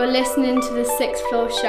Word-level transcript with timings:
You're 0.00 0.08
listening 0.08 0.62
to 0.62 0.72
the 0.72 0.84
Sixth 0.96 1.22
Floor 1.28 1.50
Show. 1.50 1.66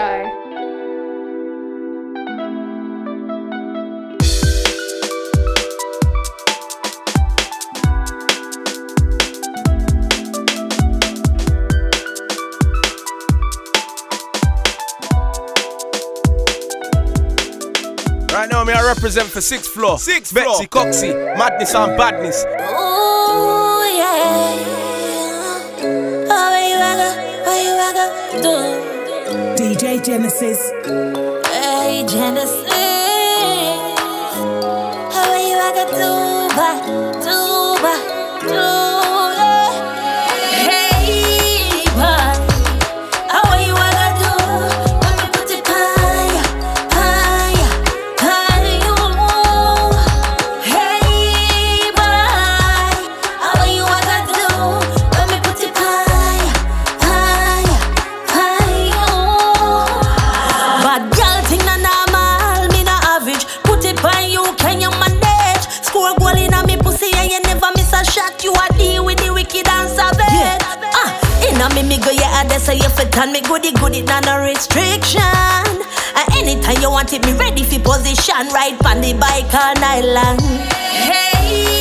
Right 18.32 18.50
now, 18.50 18.64
me 18.64 18.72
I 18.72 18.82
represent 18.86 19.28
for 19.28 19.42
sixth 19.42 19.72
floor. 19.72 20.00
Sixth 20.00 20.32
floor. 20.32 20.46
Betsy 20.46 20.68
Coxie, 20.68 21.38
madness 21.38 21.76
and 21.76 21.98
badness. 21.98 22.46
Do? 28.42 28.56
DJ 29.56 30.04
Genesis. 30.04 30.72
Hey, 31.46 32.04
Genesis. 32.08 32.51
Me 71.88 71.98
go 71.98 72.12
yeah, 72.12 72.44
that's 72.44 72.68
how 72.68 72.74
you 72.74 72.90
fit 72.90 73.18
on 73.18 73.32
me 73.32 73.42
goody 73.42 73.72
goody, 73.74 74.02
not 74.04 74.26
no 74.26 74.40
restriction. 74.44 75.22
And 75.22 76.28
anytime 76.36 76.82
you 76.82 76.90
want 76.92 77.14
it, 77.14 77.24
me 77.26 77.34
ready 77.34 77.64
for 77.64 77.80
position. 77.80 78.48
Ride 78.54 78.78
on 78.86 79.02
the 79.02 79.14
bike 79.14 79.52
night 79.80 80.06
long. 80.06 80.40
Hey, 80.40 81.81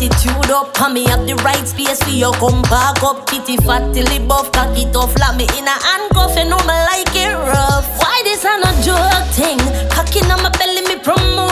attitude 0.00 0.50
up. 0.50 0.80
And 0.80 0.94
me 0.94 1.04
have 1.06 1.26
the 1.26 1.34
right 1.44 1.66
space 1.66 2.02
for 2.02 2.10
you 2.10 2.32
come 2.32 2.62
back 2.62 3.02
up. 3.02 3.28
Pity 3.28 3.56
fat 3.58 3.92
till 3.92 4.08
it 4.08 4.26
buff, 4.26 4.50
cock 4.52 4.76
it 4.76 4.94
off. 4.96 5.14
Like 5.18 5.36
me 5.36 5.44
in 5.58 5.66
a 5.66 5.76
handcuff, 5.84 6.36
you 6.36 6.48
know 6.48 6.58
me 6.64 6.76
like 6.88 7.14
it 7.14 7.34
rough. 7.34 7.86
Why 8.00 8.20
this 8.24 8.44
a 8.44 8.56
no 8.58 8.70
joke 8.82 9.28
thing? 9.36 9.58
Cocking 9.90 10.30
on 10.30 10.42
my 10.42 10.50
belly, 10.50 10.82
me 10.88 10.96
promoting. 11.02 11.49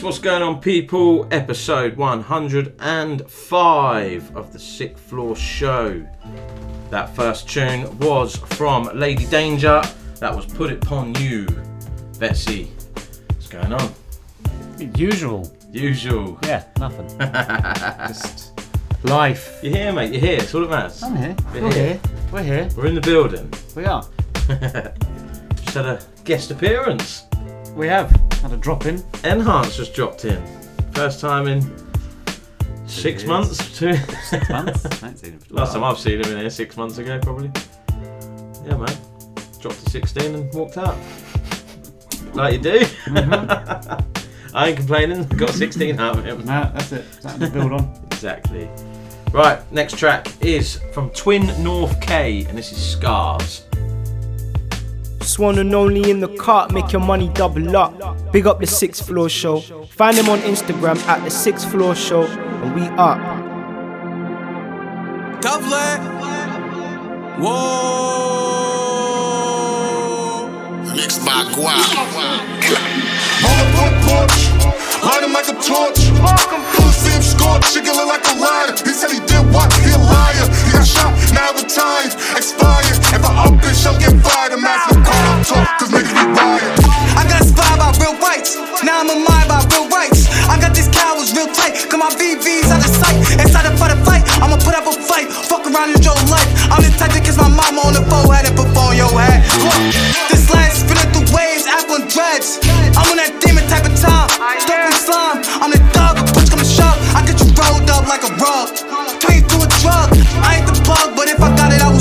Yes, 0.00 0.04
what's 0.06 0.18
going 0.18 0.40
on, 0.40 0.62
people? 0.62 1.28
Episode 1.30 1.94
105 1.98 4.34
of 4.34 4.50
the 4.50 4.58
Sixth 4.58 5.04
Floor 5.04 5.36
Show. 5.36 6.02
That 6.88 7.14
first 7.14 7.50
tune 7.50 7.98
was 7.98 8.34
from 8.34 8.84
Lady 8.94 9.26
Danger. 9.26 9.82
That 10.18 10.34
was 10.34 10.46
Put 10.46 10.72
It 10.72 10.82
Upon 10.82 11.14
You. 11.16 11.46
Betsy, 12.18 12.72
what's 13.26 13.48
going 13.48 13.74
on? 13.74 13.92
Usual. 14.96 15.52
Usual. 15.70 16.38
Yeah, 16.44 16.64
nothing. 16.78 17.06
Just 18.08 18.52
life. 19.02 19.58
You're 19.62 19.76
here, 19.76 19.92
mate. 19.92 20.12
You're 20.14 20.22
here. 20.22 20.38
It's 20.40 20.54
all 20.54 20.62
that 20.62 20.70
matters. 20.70 21.02
I'm 21.02 21.14
here. 21.14 21.36
We're 21.52 21.60
We're 21.60 21.72
here. 21.74 21.84
here. 21.84 22.00
We're 22.32 22.42
here. 22.42 22.70
We're 22.74 22.86
in 22.86 22.94
the 22.94 23.02
building. 23.02 23.52
We 23.76 23.84
are. 23.84 24.02
Just 25.56 25.74
had 25.74 25.84
a 25.84 26.00
guest 26.24 26.50
appearance. 26.50 27.24
We 27.76 27.86
have 27.88 28.10
had 28.40 28.52
a 28.52 28.56
drop 28.56 28.86
in. 28.86 29.02
N-Hance 29.24 29.76
just 29.76 29.94
dropped 29.94 30.24
in. 30.24 30.42
First 30.92 31.20
time 31.20 31.46
in 31.46 31.62
six 32.86 33.24
months. 33.24 33.58
Two. 33.78 33.94
Six 34.24 34.48
months. 34.48 34.84
I 34.86 34.94
haven't 34.94 35.16
seen 35.18 35.32
him 35.32 35.38
for 35.40 35.54
Last 35.54 35.72
time. 35.74 35.84
I've 35.84 35.98
seen 35.98 36.20
him 36.24 36.32
in 36.32 36.38
here, 36.38 36.50
six 36.50 36.76
months 36.76 36.98
ago, 36.98 37.18
probably. 37.20 37.50
Yeah, 38.66 38.76
man. 38.76 38.96
Dropped 39.60 39.84
to 39.84 39.90
16 39.90 40.34
and 40.34 40.54
walked 40.54 40.78
out. 40.78 40.96
Like 42.34 42.54
you 42.54 42.60
do. 42.60 42.78
Mm-hmm. 42.80 44.16
I 44.54 44.68
ain't 44.68 44.76
complaining. 44.76 45.24
Got 45.28 45.50
16 45.50 45.98
out 46.00 46.18
of 46.18 46.24
him. 46.24 46.38
No, 46.44 46.70
that's 46.74 46.92
it. 46.92 47.04
Something 47.20 47.40
to 47.40 47.58
build 47.58 47.72
on. 47.72 47.96
Exactly. 48.20 48.68
Right, 49.32 49.60
next 49.72 49.96
track 49.96 50.28
is 50.42 50.78
from 50.92 51.08
Twin 51.10 51.44
NorthK, 51.44 52.46
and 52.46 52.58
this 52.58 52.70
is 52.70 52.92
Scars. 52.92 53.64
Swan 55.30 55.58
and 55.60 55.72
only 55.76 56.10
in 56.10 56.18
the 56.18 56.26
cart, 56.26 56.72
make 56.72 56.90
your 56.90 57.00
money 57.00 57.28
double 57.34 57.76
up. 57.76 57.94
Big 58.32 58.48
up 58.48 58.58
the 58.58 58.66
sixth 58.66 59.06
floor 59.06 59.28
show. 59.28 59.60
Find 59.86 60.16
him 60.16 60.28
on 60.28 60.40
Instagram 60.40 60.98
at 61.06 61.22
the 61.22 61.30
sixth 61.30 61.70
floor 61.70 61.94
show, 61.94 62.24
and 62.24 62.74
we 62.74 62.82
up. 62.98 63.18
Dublin. 65.40 66.00
Whoa. 67.40 68.10
Mixed 70.96 71.24
by 71.24 71.44
Guap. 71.54 71.94
On 73.46 73.54
the 73.56 73.66
front 73.76 73.94
porch, 74.02 74.36
light 75.06 75.22
him 75.22 75.32
like 75.32 75.46
a 75.46 75.54
torch. 75.62 76.00
See 76.90 77.12
him 77.12 77.22
score, 77.22 77.60
chicken 77.70 77.94
look 77.94 78.08
like 78.08 78.26
a 78.26 78.34
liar. 78.36 78.74
He 78.84 78.92
said 78.92 79.12
he 79.12 79.20
did 79.20 79.46
what? 79.54 79.72
He 79.74 79.92
a 79.92 79.96
liar. 79.96 80.69
Shot, 80.90 81.14
now 81.30 81.54
retired, 81.54 82.18
expired. 82.34 82.98
If 83.14 83.22
I 83.22 83.30
up 83.46 83.54
this, 83.62 83.78
she'll 83.78 83.94
get 84.02 84.10
fired. 84.26 84.50
I'm 84.50 84.66
asking 84.66 85.06
call 85.06 85.22
talk, 85.46 85.78
cause 85.78 85.90
niggas 85.94 86.10
be 86.10 86.24
riot. 86.34 86.66
I 87.14 87.22
got 87.30 87.46
inspired 87.46 87.78
by 87.78 87.94
real 88.02 88.18
rights. 88.18 88.58
Now 88.82 88.98
I'm 88.98 89.10
a 89.14 89.16
mind 89.22 89.46
by 89.46 89.62
real 89.70 89.86
rights. 89.86 90.26
I 90.50 90.58
got 90.58 90.74
these 90.74 90.90
cowards 90.90 91.30
real 91.30 91.46
tight. 91.54 91.78
Got 91.86 92.02
my 92.02 92.10
VVs 92.18 92.74
out 92.74 92.82
of 92.82 92.90
sight. 92.90 93.22
Excited 93.38 93.78
for 93.78 93.86
the 93.86 93.98
fight. 94.02 94.26
I'ma 94.42 94.58
put 94.58 94.74
up 94.74 94.90
a 94.90 94.94
fight. 94.98 95.30
Fuck 95.30 95.62
around 95.70 95.94
in 95.94 96.02
your 96.02 96.18
life. 96.26 96.50
I'm 96.74 96.82
the 96.82 96.90
type 96.98 97.14
that 97.14 97.22
kiss 97.22 97.38
my 97.38 97.46
mama 97.46 97.86
on 97.86 97.94
the 97.94 98.02
forehead 98.10 98.50
and 98.50 98.56
perform 98.58 98.98
your 98.98 99.14
head. 99.14 99.46
Look, 99.62 99.78
this 100.26 100.50
life 100.50 100.74
spinning 100.74 101.06
through 101.14 101.30
waves, 101.30 101.70
apple 101.70 102.02
and 102.02 102.10
dreads. 102.10 102.58
I'm 102.98 103.06
on 103.06 103.18
that 103.22 103.38
demon 103.38 103.62
type 103.70 103.86
of 103.86 103.94
time. 103.94 104.26
Stuck 104.58 104.90
in 104.90 104.94
slime. 104.98 105.38
I'm 105.62 105.70
the 105.70 105.78
dog. 105.94 106.18
A 106.18 106.26
bitch 106.34 106.50
to 106.50 106.58
shove. 106.66 106.98
I 107.14 107.22
get 107.22 107.38
you 107.38 107.46
rolled 107.54 107.86
up 107.94 108.10
like 108.10 108.26
a 108.26 108.32
rug. 108.42 109.29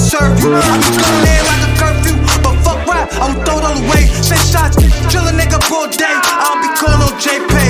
Serve 0.10 0.42
you. 0.42 0.50
I'm 0.58 0.82
just 0.82 0.98
coming 0.98 1.30
in 1.30 1.42
like 1.46 1.64
a 1.70 1.72
curfew. 1.78 2.18
But 2.42 2.58
fuck 2.66 2.82
rap, 2.90 3.14
I 3.22 3.30
will 3.30 3.42
throw 3.46 3.62
it 3.62 3.66
all 3.70 3.78
away. 3.78 4.10
Six 4.26 4.50
shots, 4.50 4.76
kill 5.14 5.22
a 5.30 5.34
nigga 5.34 5.62
all 5.70 5.86
day. 5.86 6.18
I'll 6.26 6.58
be 6.58 6.70
cool 6.74 6.98
on 6.98 7.14
JPay. 7.22 7.70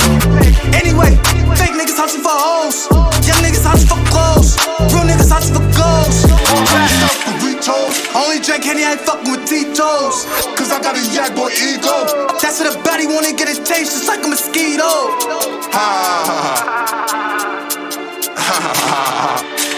Anyway, 0.71 1.19
fake 1.59 1.75
niggas 1.75 1.99
hustle 1.99 2.23
for 2.23 2.31
hoes. 2.31 2.87
Young 3.27 3.43
niggas 3.43 3.67
hustle 3.67 3.91
for 3.91 3.99
clothes. 4.07 4.55
Real 4.95 5.03
niggas 5.03 5.27
hustle 5.27 5.59
for 5.59 5.67
goals. 5.75 6.17
All 6.47 6.63
that 6.63 6.87
stuff 6.87 7.15
for 7.27 7.35
retold. 7.43 7.91
Only 8.15 8.39
drink 8.39 8.63
Henny, 8.63 8.87
I 8.87 8.95
ain't 8.95 9.03
fucking 9.03 9.27
with 9.27 9.43
Tito's. 9.43 10.23
Cause 10.55 10.71
I 10.71 10.79
got 10.79 10.95
a 10.95 11.03
yak 11.11 11.35
boy 11.35 11.51
ego. 11.51 12.07
That's 12.39 12.63
what 12.63 12.71
a 12.71 12.75
baddie 12.87 13.11
wanna 13.11 13.35
get 13.35 13.51
a 13.51 13.55
taste, 13.59 13.99
just 13.99 14.07
like 14.07 14.23
a 14.23 14.29
mosquito. 14.31 14.87
Ha 15.75 15.87
ha 16.23 16.37
ha. 16.39 16.79
Ha 18.39 18.55
ha 18.55 18.73
ha 18.87 19.68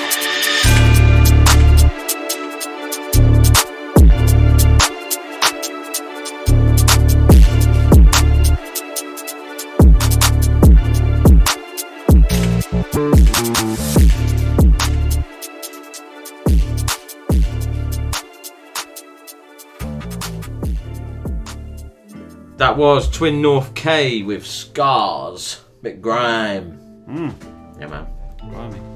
That 22.62 22.78
was 22.78 23.10
Twin 23.10 23.42
North 23.42 23.74
K 23.74 24.22
with 24.22 24.46
Scars. 24.46 25.62
Bit 25.82 26.00
grime. 26.00 26.78
Mm. 27.10 27.34
Yeah, 27.80 27.88
man. 27.88 28.96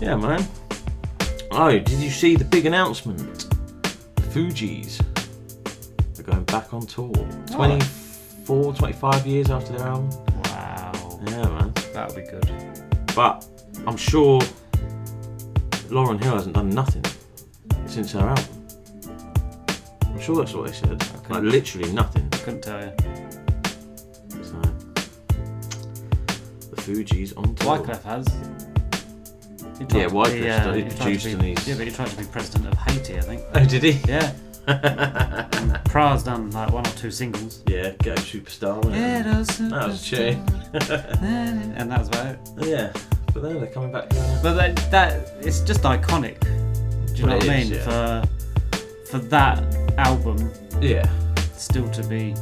Yeah, 0.00 0.16
man. 0.16 0.48
Oh, 1.50 1.70
did 1.70 1.90
you 1.90 2.08
see 2.08 2.36
the 2.36 2.44
big 2.46 2.64
announcement? 2.64 3.50
The 4.14 4.22
Fugees 4.22 4.98
are 6.18 6.22
going 6.22 6.44
back 6.44 6.72
on 6.72 6.86
tour. 6.86 7.12
24, 7.50 8.72
25 8.76 9.26
years 9.26 9.50
after 9.50 9.74
their 9.74 9.88
album. 9.88 10.08
Wow. 10.44 11.20
Yeah, 11.26 11.48
man. 11.50 11.74
That 11.92 12.14
would 12.14 12.16
be 12.16 12.30
good. 12.30 12.50
But 13.14 13.46
I'm 13.86 13.98
sure 13.98 14.40
Lauryn 15.90 16.18
Hill 16.18 16.32
hasn't 16.32 16.54
done 16.54 16.70
nothing 16.70 17.04
since 17.84 18.12
her 18.12 18.20
album. 18.20 18.66
I'm 20.06 20.18
sure 20.18 20.36
that's 20.36 20.54
what 20.54 20.68
they 20.68 20.72
said. 20.72 21.06
Like 21.28 21.42
literally 21.42 21.92
nothing. 21.92 22.31
Couldn't 22.42 22.62
tell 22.62 22.80
you. 22.80 22.92
So 24.42 24.60
the 26.70 26.82
Fugees 26.82 27.36
on 27.36 27.54
tour. 27.54 27.78
Wyclef 27.78 28.02
has. 28.02 28.26
Yeah, 29.80 30.08
to 30.08 30.14
Wyclef's 30.14 30.32
be, 30.32 30.48
uh, 30.50 30.72
he 30.72 30.82
he 30.82 30.88
tried 30.88 30.96
produced 30.98 31.24
to 31.24 31.38
and 31.38 31.66
Yeah, 31.66 31.74
but 31.76 31.86
he 31.86 31.92
tried 31.92 32.08
to 32.08 32.16
be 32.16 32.24
president 32.24 32.72
of 32.72 32.78
Haiti, 32.78 33.16
I 33.18 33.20
think. 33.20 33.42
Oh, 33.54 33.64
did 33.64 33.82
he? 33.82 33.90
Yeah. 34.08 34.32
and 34.68 35.72
Pras 35.90 36.24
done 36.24 36.50
like 36.52 36.72
one 36.72 36.86
or 36.86 36.90
two 36.90 37.10
singles. 37.10 37.62
Yeah, 37.66 37.90
Go 38.02 38.14
Superstar. 38.14 38.84
Yeah, 38.92 39.22
that 39.22 39.38
was 39.38 39.58
that 39.58 39.86
was 39.88 40.12
a 40.12 40.16
tune. 40.16 40.46
and 41.82 41.90
that 41.90 41.98
was 41.98 42.08
about 42.08 42.26
it. 42.26 42.38
yeah, 42.68 42.92
but 43.34 43.42
then 43.42 43.60
they're 43.60 43.66
coming 43.72 43.90
back. 43.90 44.08
Together. 44.08 44.40
But 44.42 44.54
that, 44.54 44.90
that 44.92 45.32
it's 45.40 45.60
just 45.60 45.82
iconic. 45.82 46.40
Do 46.40 47.14
you 47.20 47.26
know 47.26 47.36
what 47.36 47.48
I 47.48 47.54
is, 47.56 47.70
mean? 47.70 47.78
yeah. 47.78 48.22
For 48.22 48.28
for 49.10 49.18
that 49.18 49.58
album 49.98 50.50
Yeah, 50.80 51.06
still 51.62 51.88
to 51.90 52.02
be 52.08 52.34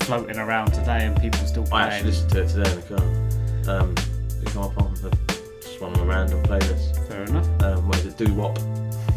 floating 0.00 0.38
around 0.38 0.72
today 0.72 1.04
and 1.06 1.20
people 1.20 1.40
still 1.46 1.64
playing. 1.64 1.84
I 1.90 1.94
actually 1.94 2.10
listened 2.10 2.30
to 2.32 2.42
it 2.42 2.48
today 2.48 2.70
in 2.72 2.80
the 2.80 3.66
car. 3.66 3.78
Um, 3.80 3.94
it 4.42 4.48
come 4.52 4.62
up 4.64 4.82
on 4.82 4.94
the, 4.94 5.10
just 5.62 5.80
one 5.80 5.92
of 5.92 5.98
my 6.00 6.06
random 6.06 6.42
playlists. 6.42 7.08
Fair 7.08 7.22
enough. 7.22 7.46
Um, 7.62 7.88
where 7.88 8.00
the 8.02 8.10
doo 8.10 8.34
wop. 8.34 8.56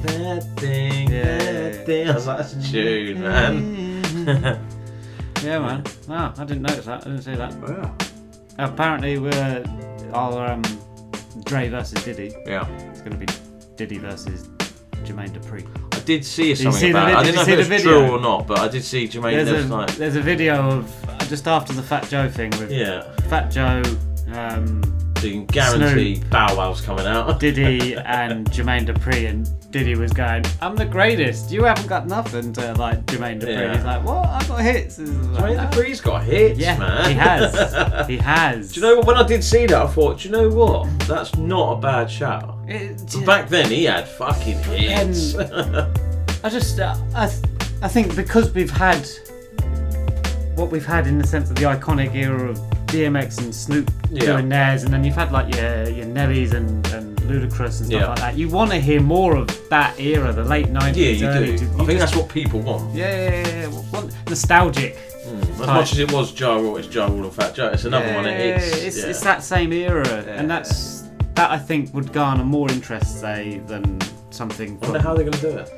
That 0.03 0.43
thing, 0.57 1.09
Yeah, 1.09 1.37
that 1.37 1.73
yeah, 1.75 1.83
thing. 1.85 2.09
I 2.09 2.13
was 2.13 2.27
like, 2.27 2.37
that's 2.37 2.53
a 2.53 2.71
tune, 2.71 3.21
man. 3.21 4.61
Yeah, 5.43 5.59
man. 5.59 5.83
No, 6.07 6.33
I 6.37 6.43
didn't 6.45 6.61
notice 6.63 6.85
that. 6.85 7.01
I 7.01 7.09
didn't 7.09 7.21
see 7.23 7.35
that. 7.35 7.53
yeah. 7.67 8.65
Apparently, 8.65 9.19
we're 9.19 9.63
our 10.13 10.47
um, 10.53 10.63
Dre 11.43 11.67
versus 11.69 12.03
Diddy. 12.03 12.33
Yeah. 12.47 12.67
It's 12.89 13.01
going 13.01 13.11
to 13.11 13.17
be 13.17 13.27
Diddy 13.75 13.97
versus 13.97 14.47
Jermaine 15.03 15.29
Dupri. 15.31 15.67
I 16.05 16.07
did 16.07 16.23
see 16.23 16.53
something 16.53 16.71
see 16.79 16.91
the 16.91 16.99
about 16.99 17.07
it. 17.07 17.09
vid- 17.09 17.17
I 17.17 17.23
did 17.23 17.25
didn't 17.25 17.35
know 17.35 17.41
if 17.41 17.45
see 17.47 17.53
it 17.53 17.73
was 17.73 17.81
true 17.81 18.11
or 18.11 18.19
not, 18.21 18.45
but 18.45 18.59
I 18.59 18.67
did 18.67 18.83
see 18.83 19.07
Jermaine 19.07 19.43
There's 19.43 19.49
there 19.49 19.61
a, 19.61 19.63
like, 19.63 19.95
there's 19.95 20.15
a 20.15 20.21
video 20.21 20.69
of 20.69 21.27
just 21.29 21.47
after 21.47 21.73
the 21.73 21.81
Fat 21.81 22.07
Joe 22.07 22.29
thing 22.29 22.51
with 22.51 22.69
yeah. 22.71 23.11
Fat 23.27 23.49
Joe, 23.49 23.81
um, 24.31 24.83
So 25.17 25.27
you 25.27 25.33
can 25.33 25.45
guarantee 25.45 26.15
Snoop. 26.15 26.29
Bow 26.29 26.55
Wow's 26.55 26.81
coming 26.81 27.05
out. 27.07 27.39
Diddy, 27.39 27.95
and 27.95 28.45
Jermaine 28.51 28.85
Dupri, 28.85 29.29
and 29.29 29.49
Diddy 29.71 29.95
was 29.95 30.11
going, 30.13 30.43
"I'm 30.61 30.75
the 30.75 30.85
greatest. 30.85 31.51
You 31.51 31.63
haven't 31.63 31.87
got 31.87 32.05
nothing." 32.07 32.51
To 32.53 32.73
like 32.73 33.05
Jermaine 33.05 33.39
Dupri, 33.41 33.53
Yeah. 33.59 33.75
he's 33.75 33.85
like, 33.85 34.03
"What? 34.05 34.27
I 34.27 34.45
got 34.47 34.61
hits." 34.61 34.99
Like, 34.99 35.07
Jermaine 35.07 35.71
Dupri's 35.71 36.01
got 36.01 36.23
hits, 36.23 36.59
Yeah, 36.59 36.77
man. 36.77 37.09
he 37.09 37.15
has. 37.15 38.07
He 38.07 38.17
has. 38.17 38.73
Do 38.73 38.79
you 38.81 38.85
know 38.87 38.95
what? 38.97 39.07
When 39.07 39.15
I 39.17 39.23
did 39.23 39.43
see 39.43 39.65
that, 39.67 39.81
I 39.81 39.87
thought, 39.87 40.19
do 40.19 40.27
you 40.29 40.31
know 40.33 40.49
what? 40.49 40.87
That's 41.07 41.35
not 41.37 41.77
a 41.77 41.81
bad 41.81 42.11
shout. 42.11 42.57
It- 42.67 43.25
back 43.25 43.49
then, 43.49 43.69
he 43.71 43.85
had 43.85 44.07
fucking 44.07 44.61
hits. 44.63 45.35
I 45.35 46.49
just, 46.49 46.79
uh, 46.79 46.95
I, 47.15 47.27
th- 47.27 47.41
I 47.81 47.87
think 47.87 48.15
because 48.15 48.51
we've 48.53 48.69
had 48.69 49.07
what 50.55 50.71
we've 50.71 50.85
had 50.85 51.07
in 51.07 51.17
the 51.17 51.27
sense 51.27 51.49
of 51.49 51.55
the 51.55 51.63
iconic 51.63 52.13
era 52.15 52.49
of 52.49 52.59
DMX 52.95 53.37
and 53.39 53.53
Snoop 53.53 53.91
Yeah. 54.09 54.25
doing 54.25 54.49
theirs, 54.49 54.83
and 54.83 54.93
then 54.93 55.03
you've 55.03 55.15
had 55.15 55.31
like 55.31 55.53
your 55.55 55.89
your 55.89 56.05
Nellies 56.05 56.53
and, 56.53 56.85
and 56.87 57.17
Ludacris 57.21 57.79
and 57.81 57.87
stuff 57.87 57.89
Yeah. 57.91 58.07
like 58.07 58.19
that. 58.19 58.37
You 58.37 58.47
want 58.49 58.71
to 58.71 58.79
hear 58.79 59.01
more 59.01 59.35
of 59.35 59.47
that 59.69 59.99
era, 59.99 60.31
the 60.31 60.43
late 60.43 60.69
nineties. 60.69 61.21
yeah, 61.21 61.39
you 61.39 61.45
do. 61.45 61.57
two- 61.57 61.65
I 61.65 61.85
think 61.85 61.87
just- 61.87 61.99
that's 61.99 62.15
what 62.15 62.29
people 62.29 62.59
want. 62.61 62.93
yeah, 62.95 63.09
yeah, 63.09 63.29
yeah, 63.47 63.59
yeah. 63.61 63.67
What- 63.67 64.13
nostalgic. 64.29 64.97
Mm, 65.27 65.41
as 65.41 65.47
Right. 65.59 65.67
much 65.67 65.91
as 65.93 65.99
it 65.99 66.11
was 66.11 66.39
Ja 66.39 66.55
Rule, 66.55 66.77
it's 66.77 66.93
Ja 66.93 67.07
Rule 67.07 67.23
and 67.23 67.33
Fat 67.33 67.55
Joe. 67.55 67.67
It's 67.73 67.85
another 67.85 68.13
one. 68.13 68.25
It's, 68.27 68.77
it's, 68.83 68.97
yeah. 68.99 69.07
it's 69.09 69.21
that 69.21 69.43
same 69.43 69.73
era, 69.73 70.07
and 70.37 70.49
that's 70.49 71.03
that 71.33 71.51
I 71.51 71.57
think 71.57 71.93
would 71.93 72.13
garner 72.13 72.43
more 72.45 72.69
interest, 72.71 73.19
say, 73.19 73.59
than 73.67 73.99
something. 74.29 74.77
I 74.81 74.85
wonder 74.85 74.99
from- 74.99 75.07
how 75.07 75.13
they're 75.15 75.25
going 75.25 75.37
to 75.37 75.51
do 75.51 75.57
it. 75.57 75.69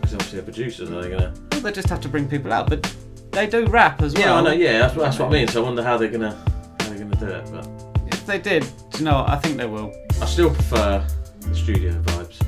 Because 0.00 0.14
obviously 0.14 0.36
they're 0.38 0.44
producers, 0.44 0.90
are 0.90 1.02
they 1.02 1.10
going 1.10 1.20
to? 1.22 1.32
Well, 1.52 1.60
they 1.60 1.72
just 1.72 1.88
have 1.90 2.00
to 2.00 2.08
bring 2.08 2.26
people 2.26 2.52
out, 2.52 2.68
but 2.70 2.90
they 3.32 3.46
do 3.46 3.66
rap 3.66 4.02
as 4.02 4.14
well. 4.14 4.22
Yeah, 4.22 4.34
I 4.34 4.42
know. 4.42 4.52
Yeah, 4.52 4.78
that's, 4.80 4.94
what- 4.96 5.04
that's 5.04 5.18
what 5.18 5.28
I 5.28 5.32
mean. 5.32 5.48
So 5.48 5.62
I 5.62 5.64
wonder 5.66 5.82
how 5.82 5.96
they're 5.96 6.08
going 6.08 6.20
to 6.22 6.30
how 6.80 6.88
they're 6.90 6.98
to 7.04 7.16
do 7.16 7.26
it. 7.26 7.50
But 7.52 7.68
If 8.12 8.26
they 8.26 8.38
did, 8.38 8.62
do 8.90 8.98
you 8.98 9.04
know, 9.04 9.18
what? 9.22 9.30
I 9.30 9.36
think 9.36 9.56
they 9.56 9.66
will. 9.66 9.92
I 10.20 10.26
still 10.26 10.50
prefer 10.50 11.04
the 11.40 11.54
studio 11.54 11.92
vibes, 12.02 12.38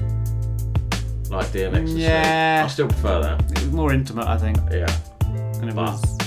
like 1.31 1.47
DMX. 1.49 1.77
and. 1.77 1.89
Yeah. 1.91 2.63
I 2.65 2.69
still 2.69 2.89
prefer 2.89 3.21
that. 3.23 3.41
It 3.53 3.59
was 3.61 3.73
more 3.73 3.93
intimate, 3.93 4.27
I 4.27 4.37
think, 4.39 4.59
Yeah. 4.71 4.95
and 5.61 5.69
it 5.69 5.75
But- 5.75 5.93
was. 5.93 6.19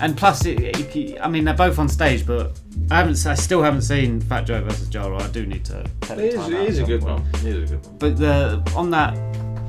And 0.00 0.16
plus, 0.16 0.44
it, 0.44 0.60
it- 0.60 1.18
I 1.20 1.28
mean, 1.28 1.44
they're 1.44 1.54
both 1.54 1.78
on 1.78 1.88
stage, 1.88 2.26
but 2.26 2.58
I 2.90 2.96
haven't, 2.98 3.24
I 3.26 3.34
still 3.34 3.62
haven't 3.62 3.82
seen 3.82 4.20
Fat 4.20 4.42
Joe 4.42 4.60
versus 4.62 4.92
Ja 4.92 5.06
Rule. 5.06 5.22
I 5.22 5.28
do 5.28 5.46
need 5.46 5.64
to. 5.66 5.80
It 6.10 6.18
is, 6.18 6.48
it 6.48 6.52
is 6.68 6.78
a 6.80 6.84
good 6.84 7.02
one. 7.02 7.24
It 7.36 7.44
is 7.46 7.70
a 7.70 7.76
good 7.76 7.86
one. 7.86 7.96
But 7.98 8.16
the 8.18 8.72
on 8.76 8.90
that 8.90 9.16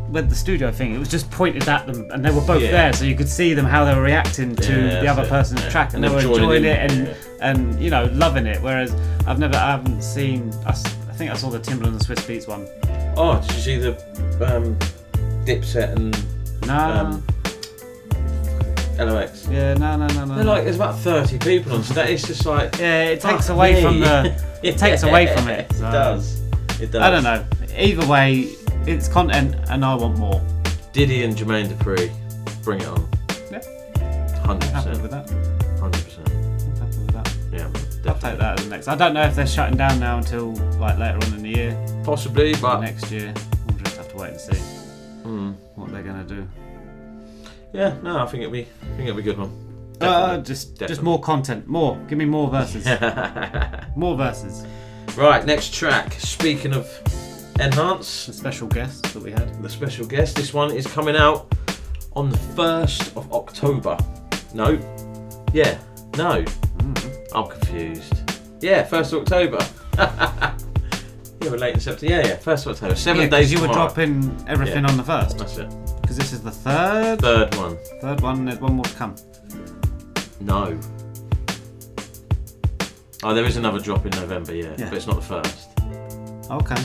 with 0.09 0.29
the 0.29 0.35
studio 0.35 0.71
thing, 0.71 0.93
it 0.93 0.99
was 0.99 1.09
just 1.09 1.29
pointed 1.31 1.67
at 1.67 1.85
them, 1.87 2.09
and 2.11 2.23
they 2.23 2.31
were 2.31 2.41
both 2.41 2.61
Yeah. 2.61 2.71
there, 2.71 2.93
so 2.93 3.05
you 3.05 3.15
could 3.15 3.29
see 3.29 3.53
them 3.53 3.65
how 3.65 3.83
they 3.85 3.93
were 3.95 4.01
reacting 4.03 4.55
to 4.55 4.71
Yeah, 4.71 4.99
the 5.01 5.07
other 5.07 5.23
it. 5.23 5.29
person's 5.29 5.61
Yeah. 5.61 5.69
track, 5.69 5.93
and, 5.93 6.03
And 6.05 6.13
they 6.13 6.15
were 6.27 6.33
enjoying 6.33 6.63
it 6.65 6.91
and 6.91 7.09
and 7.41 7.79
you 7.81 7.89
know 7.89 8.09
loving 8.13 8.45
it. 8.45 8.61
Whereas 8.61 8.95
I've 9.27 9.39
never, 9.39 9.55
I 9.55 9.71
haven't 9.71 10.01
seen. 10.03 10.51
I 10.65 10.71
think 11.17 11.31
I 11.31 11.35
saw 11.35 11.49
the 11.49 11.59
Timbaland 11.59 11.87
and 11.87 11.99
Swizz 11.99 12.25
Beatz 12.27 12.47
one. 12.47 12.67
Oh, 13.17 13.39
did 13.41 13.51
you 13.55 13.61
see 13.61 13.77
the 13.77 13.91
um, 14.45 14.75
Dipset 15.45 15.93
and 15.95 16.17
No, 16.67 16.75
um, 16.77 17.23
LOX? 18.97 19.47
yeah, 19.49 19.73
no, 19.75 19.95
no, 19.97 20.07
no, 20.07 20.25
no. 20.25 20.35
They're 20.35 20.43
like 20.45 20.63
there's 20.63 20.75
about 20.75 20.99
thirty 20.99 21.37
people 21.37 21.73
on 21.73 21.83
stage. 21.83 22.09
It's 22.11 22.27
just 22.27 22.45
like 22.45 22.77
yeah, 22.79 23.03
it 23.05 23.21
takes 23.21 23.49
away 23.49 23.75
me. 23.75 23.81
from 23.81 23.99
the. 23.99 24.43
It 24.63 24.79
takes 24.79 25.03
away 25.03 25.27
from 25.27 25.47
it. 25.47 25.67
It 25.75 25.79
does. 25.81 26.41
It 26.81 26.91
does. 26.91 27.01
I 27.01 27.09
don't 27.11 27.23
know. 27.23 27.45
Either 27.77 28.07
way, 28.07 28.49
it's 28.87 29.07
content, 29.07 29.55
and 29.69 29.83
I 29.85 29.95
want 29.95 30.17
more. 30.17 30.41
Diddy 30.93 31.23
and 31.23 31.35
Jermaine 31.35 31.67
Dupri, 31.67 32.09
bring 32.63 32.81
it 32.81 32.87
on. 32.87 33.07
Yeah. 33.51 34.39
Hundred 34.45 34.69
Happy 34.69 34.89
percent. 34.89 35.01
with 35.01 35.11
that. 35.11 35.29
Hundred 35.79 36.03
percent. 36.03 36.27
Happy 36.79 36.97
with 36.99 37.11
that. 37.11 37.35
Yeah, 37.51 37.67
man, 37.67 37.83
I'll 38.07 38.13
take 38.19 38.37
that 38.39 38.59
as 38.59 38.63
the 38.65 38.69
next. 38.69 38.87
I 38.87 38.95
don't 38.95 39.13
know 39.13 39.23
if 39.23 39.35
they're 39.35 39.47
shutting 39.47 39.77
down 39.77 39.99
now 39.99 40.17
until 40.17 40.53
like 40.79 40.97
later 40.97 41.17
on 41.17 41.33
in 41.33 41.43
the 41.43 41.49
year. 41.49 42.01
Possibly, 42.03 42.53
or 42.53 42.57
but 42.61 42.81
next 42.81 43.11
year. 43.11 43.33
We'll 43.67 43.77
just 43.79 43.97
have 43.97 44.09
to 44.09 44.15
wait 44.17 44.31
and 44.31 44.39
see 44.39 44.57
Hmm. 45.23 45.51
what 45.75 45.91
they're 45.91 46.03
gonna 46.03 46.23
do. 46.23 46.47
yeah, 47.73 47.95
no, 48.03 48.19
I 48.19 48.25
think 48.27 48.43
it'll 48.43 48.53
be, 48.53 48.67
I 48.83 48.95
think 48.95 49.09
it'll 49.09 49.15
be 49.15 49.21
a 49.21 49.25
good 49.25 49.39
one. 49.39 49.51
Uh, 49.99 50.07
Definitely. 50.37 50.43
just 50.43 50.77
just 50.87 51.01
more 51.01 51.19
content, 51.21 51.67
more. 51.67 51.97
Give 52.07 52.17
me 52.17 52.25
more 52.25 52.49
verses, 52.49 52.85
more 53.95 54.15
verses. 54.15 54.65
right, 55.17 55.45
next 55.45 55.73
track. 55.73 56.13
Speaking 56.19 56.73
of 56.73 56.85
N-Hance, 57.59 58.25
The 58.27 58.33
special 58.33 58.67
guest 58.67 59.03
that 59.13 59.23
we 59.23 59.31
had. 59.31 59.61
the 59.63 59.69
special 59.69 60.05
guest. 60.05 60.35
This 60.35 60.53
one 60.53 60.71
is 60.71 60.85
coming 60.87 61.15
out 61.15 61.53
on 62.13 62.29
the 62.29 62.37
first 62.37 63.15
of 63.15 63.31
October. 63.33 63.97
No, 64.53 64.71
yeah, 65.53 65.77
no, 66.17 66.43
mm-hmm. 66.43 67.37
I'm 67.37 67.47
confused. 67.49 68.13
Yeah, 68.61 68.83
first 68.83 69.13
of 69.13 69.21
October. 69.21 69.57
yeah, 69.97 70.53
we're 71.41 71.57
late 71.57 71.75
in 71.75 71.79
September. 71.79 72.13
Yeah, 72.13 72.27
yeah, 72.27 72.35
first 72.37 72.65
of 72.65 72.73
October. 72.73 72.95
Seven 72.95 73.23
Yeah, 73.23 73.29
days. 73.29 73.51
you 73.53 73.61
were 73.61 73.67
dropping 73.67 74.35
everything 74.47 74.83
Yeah. 74.83 74.89
on 74.91 74.97
the 74.97 75.03
first 75.03 75.37
That's 75.37 75.57
it. 75.57 75.69
because 76.01 76.17
this 76.17 76.33
is 76.33 76.41
the 76.41 76.51
third 76.51 77.21
Third 77.21 77.55
one. 77.55 77.77
third 78.01 78.21
one. 78.21 78.45
There's 78.45 78.59
one 78.59 78.73
more 78.73 78.85
to 78.85 78.95
come. 78.95 79.15
No. 80.41 80.77
Oh, 83.23 83.33
there 83.33 83.45
is 83.45 83.55
another 83.57 83.79
drop 83.79 84.05
in 84.05 84.11
November, 84.11 84.53
yeah, 84.53 84.73
Yeah. 84.77 84.89
but 84.89 84.93
it's 84.97 85.07
not 85.07 85.15
the 85.15 85.21
first. 85.21 85.69
Okay. 86.51 86.75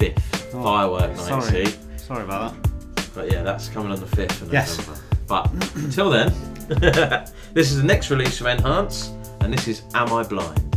Fifth 0.00 0.50
Oh, 0.54 0.62
firework 0.64 1.10
night. 1.16 1.18
sorry. 1.42 1.66
See, 1.66 1.74
Sorry 1.98 2.24
about 2.24 2.54
that. 2.62 2.70
but 3.14 3.30
yeah, 3.30 3.42
that's 3.44 3.68
coming 3.68 3.92
on 3.92 4.00
the 4.00 4.06
fifth 4.06 4.42
of 4.42 4.52
Yes. 4.52 4.78
November. 4.78 5.00
But 5.28 5.50
until 5.76 6.10
then, 6.10 6.32
this 7.54 7.70
is 7.70 7.76
the 7.76 7.84
next 7.84 8.10
release 8.10 8.38
from 8.38 8.48
N-Hance, 8.48 9.12
and 9.42 9.52
this 9.52 9.68
is 9.68 9.82
"Am 9.94 10.12
I 10.12 10.22
Blind." 10.24 10.69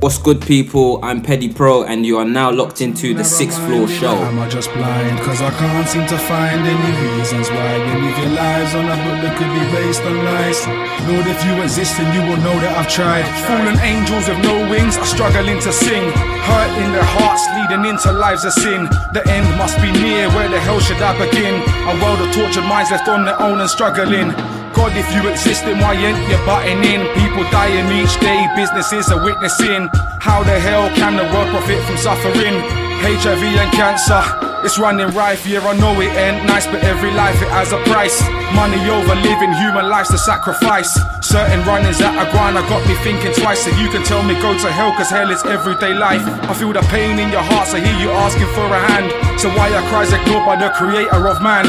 What's 0.00 0.16
good, 0.16 0.40
people? 0.40 1.02
I'm 1.02 1.22
Peddy 1.22 1.52
Pro, 1.52 1.82
and 1.82 2.06
you 2.06 2.18
are 2.18 2.24
now 2.24 2.52
locked 2.52 2.80
into 2.80 3.14
the 3.14 3.24
Sixth 3.24 3.58
Floor 3.66 3.88
Show. 3.88 4.14
Am 4.14 4.38
I 4.38 4.48
just 4.48 4.70
blind? 4.70 5.18
Cause 5.26 5.42
I 5.42 5.50
can't 5.50 5.88
seem 5.88 6.06
to 6.06 6.16
find 6.16 6.62
any 6.62 7.18
reasons 7.18 7.50
why 7.50 7.74
you 7.82 8.06
live 8.06 8.18
your 8.22 8.30
lives 8.30 8.78
on 8.78 8.86
a 8.86 8.94
book 8.94 9.18
that 9.26 9.34
could 9.34 9.50
be 9.50 9.64
based 9.74 10.06
on 10.06 10.14
lies. 10.22 10.62
Lord, 11.10 11.26
if 11.26 11.42
you 11.42 11.50
exist, 11.66 11.98
then 11.98 12.14
you 12.14 12.22
will 12.30 12.38
know 12.46 12.54
that 12.62 12.78
I've 12.78 12.86
tried. 12.86 13.26
Fallen 13.50 13.74
angels 13.82 14.30
with 14.30 14.38
no 14.46 14.70
wings 14.70 14.94
are 14.94 15.10
struggling 15.10 15.58
to 15.66 15.72
sing. 15.74 16.14
Hurt 16.46 16.72
in 16.78 16.94
their 16.94 17.02
hearts, 17.18 17.42
leading 17.58 17.90
into 17.90 18.14
lives 18.14 18.46
of 18.46 18.54
sin. 18.54 18.86
The 19.18 19.26
end 19.26 19.50
must 19.58 19.82
be 19.82 19.90
near, 19.90 20.30
where 20.30 20.46
the 20.46 20.62
hell 20.62 20.78
should 20.78 21.02
I 21.02 21.18
begin? 21.18 21.58
A 21.90 21.94
world 21.98 22.22
of 22.22 22.30
tortured 22.30 22.70
minds 22.70 22.94
left 22.94 23.10
on 23.10 23.26
their 23.26 23.40
own 23.42 23.58
and 23.58 23.68
struggling. 23.68 24.30
God, 24.78 24.94
if 24.94 25.10
you 25.10 25.26
exist, 25.26 25.66
then 25.66 25.82
why 25.82 25.98
ain't 25.98 26.22
you 26.30 26.38
butting 26.46 26.78
in? 26.86 27.02
People 27.18 27.42
dying 27.50 27.90
each 27.98 28.14
day, 28.22 28.46
businesses 28.54 29.10
are 29.10 29.18
witnessing. 29.18 29.90
How 30.22 30.46
the 30.46 30.54
hell 30.54 30.86
can 30.94 31.18
the 31.18 31.26
world 31.34 31.50
profit 31.50 31.82
from 31.82 31.98
suffering? 31.98 32.54
HIV 33.02 33.42
and 33.58 33.72
cancer, 33.74 34.22
it's 34.62 34.78
running 34.78 35.10
rife. 35.18 35.42
Yeah, 35.50 35.66
I 35.66 35.74
know 35.74 35.98
it 35.98 36.14
ain't 36.14 36.46
nice, 36.46 36.70
but 36.70 36.86
every 36.86 37.10
life 37.10 37.34
it 37.42 37.50
has 37.50 37.74
a 37.74 37.82
price. 37.90 38.22
Money 38.54 38.78
over 38.86 39.18
living, 39.18 39.50
human 39.58 39.90
lives 39.90 40.14
to 40.14 40.18
sacrifice. 40.18 40.94
Certain 41.26 41.58
runnings 41.66 41.98
grind, 41.98 42.54
I 42.54 42.62
got 42.70 42.86
me 42.86 42.94
thinking 43.02 43.34
twice. 43.34 43.66
So 43.66 43.74
you 43.82 43.90
can 43.90 44.06
tell 44.06 44.22
me 44.22 44.38
go 44.38 44.54
to 44.54 44.70
hell, 44.70 44.94
cause 44.94 45.10
hell 45.10 45.32
is 45.34 45.42
everyday 45.46 45.94
life. 45.94 46.22
I 46.46 46.54
feel 46.54 46.72
the 46.72 46.86
pain 46.86 47.18
in 47.18 47.34
your 47.34 47.42
heart, 47.42 47.66
so 47.66 47.82
hear 47.82 47.98
you 47.98 48.14
asking 48.14 48.46
for 48.54 48.70
a 48.70 48.78
hand. 48.78 49.10
So 49.40 49.50
why 49.58 49.74
are 49.74 49.82
cries 49.90 50.14
ignored 50.14 50.46
by 50.46 50.54
the 50.54 50.70
creator 50.70 51.26
of 51.26 51.42
man? 51.42 51.66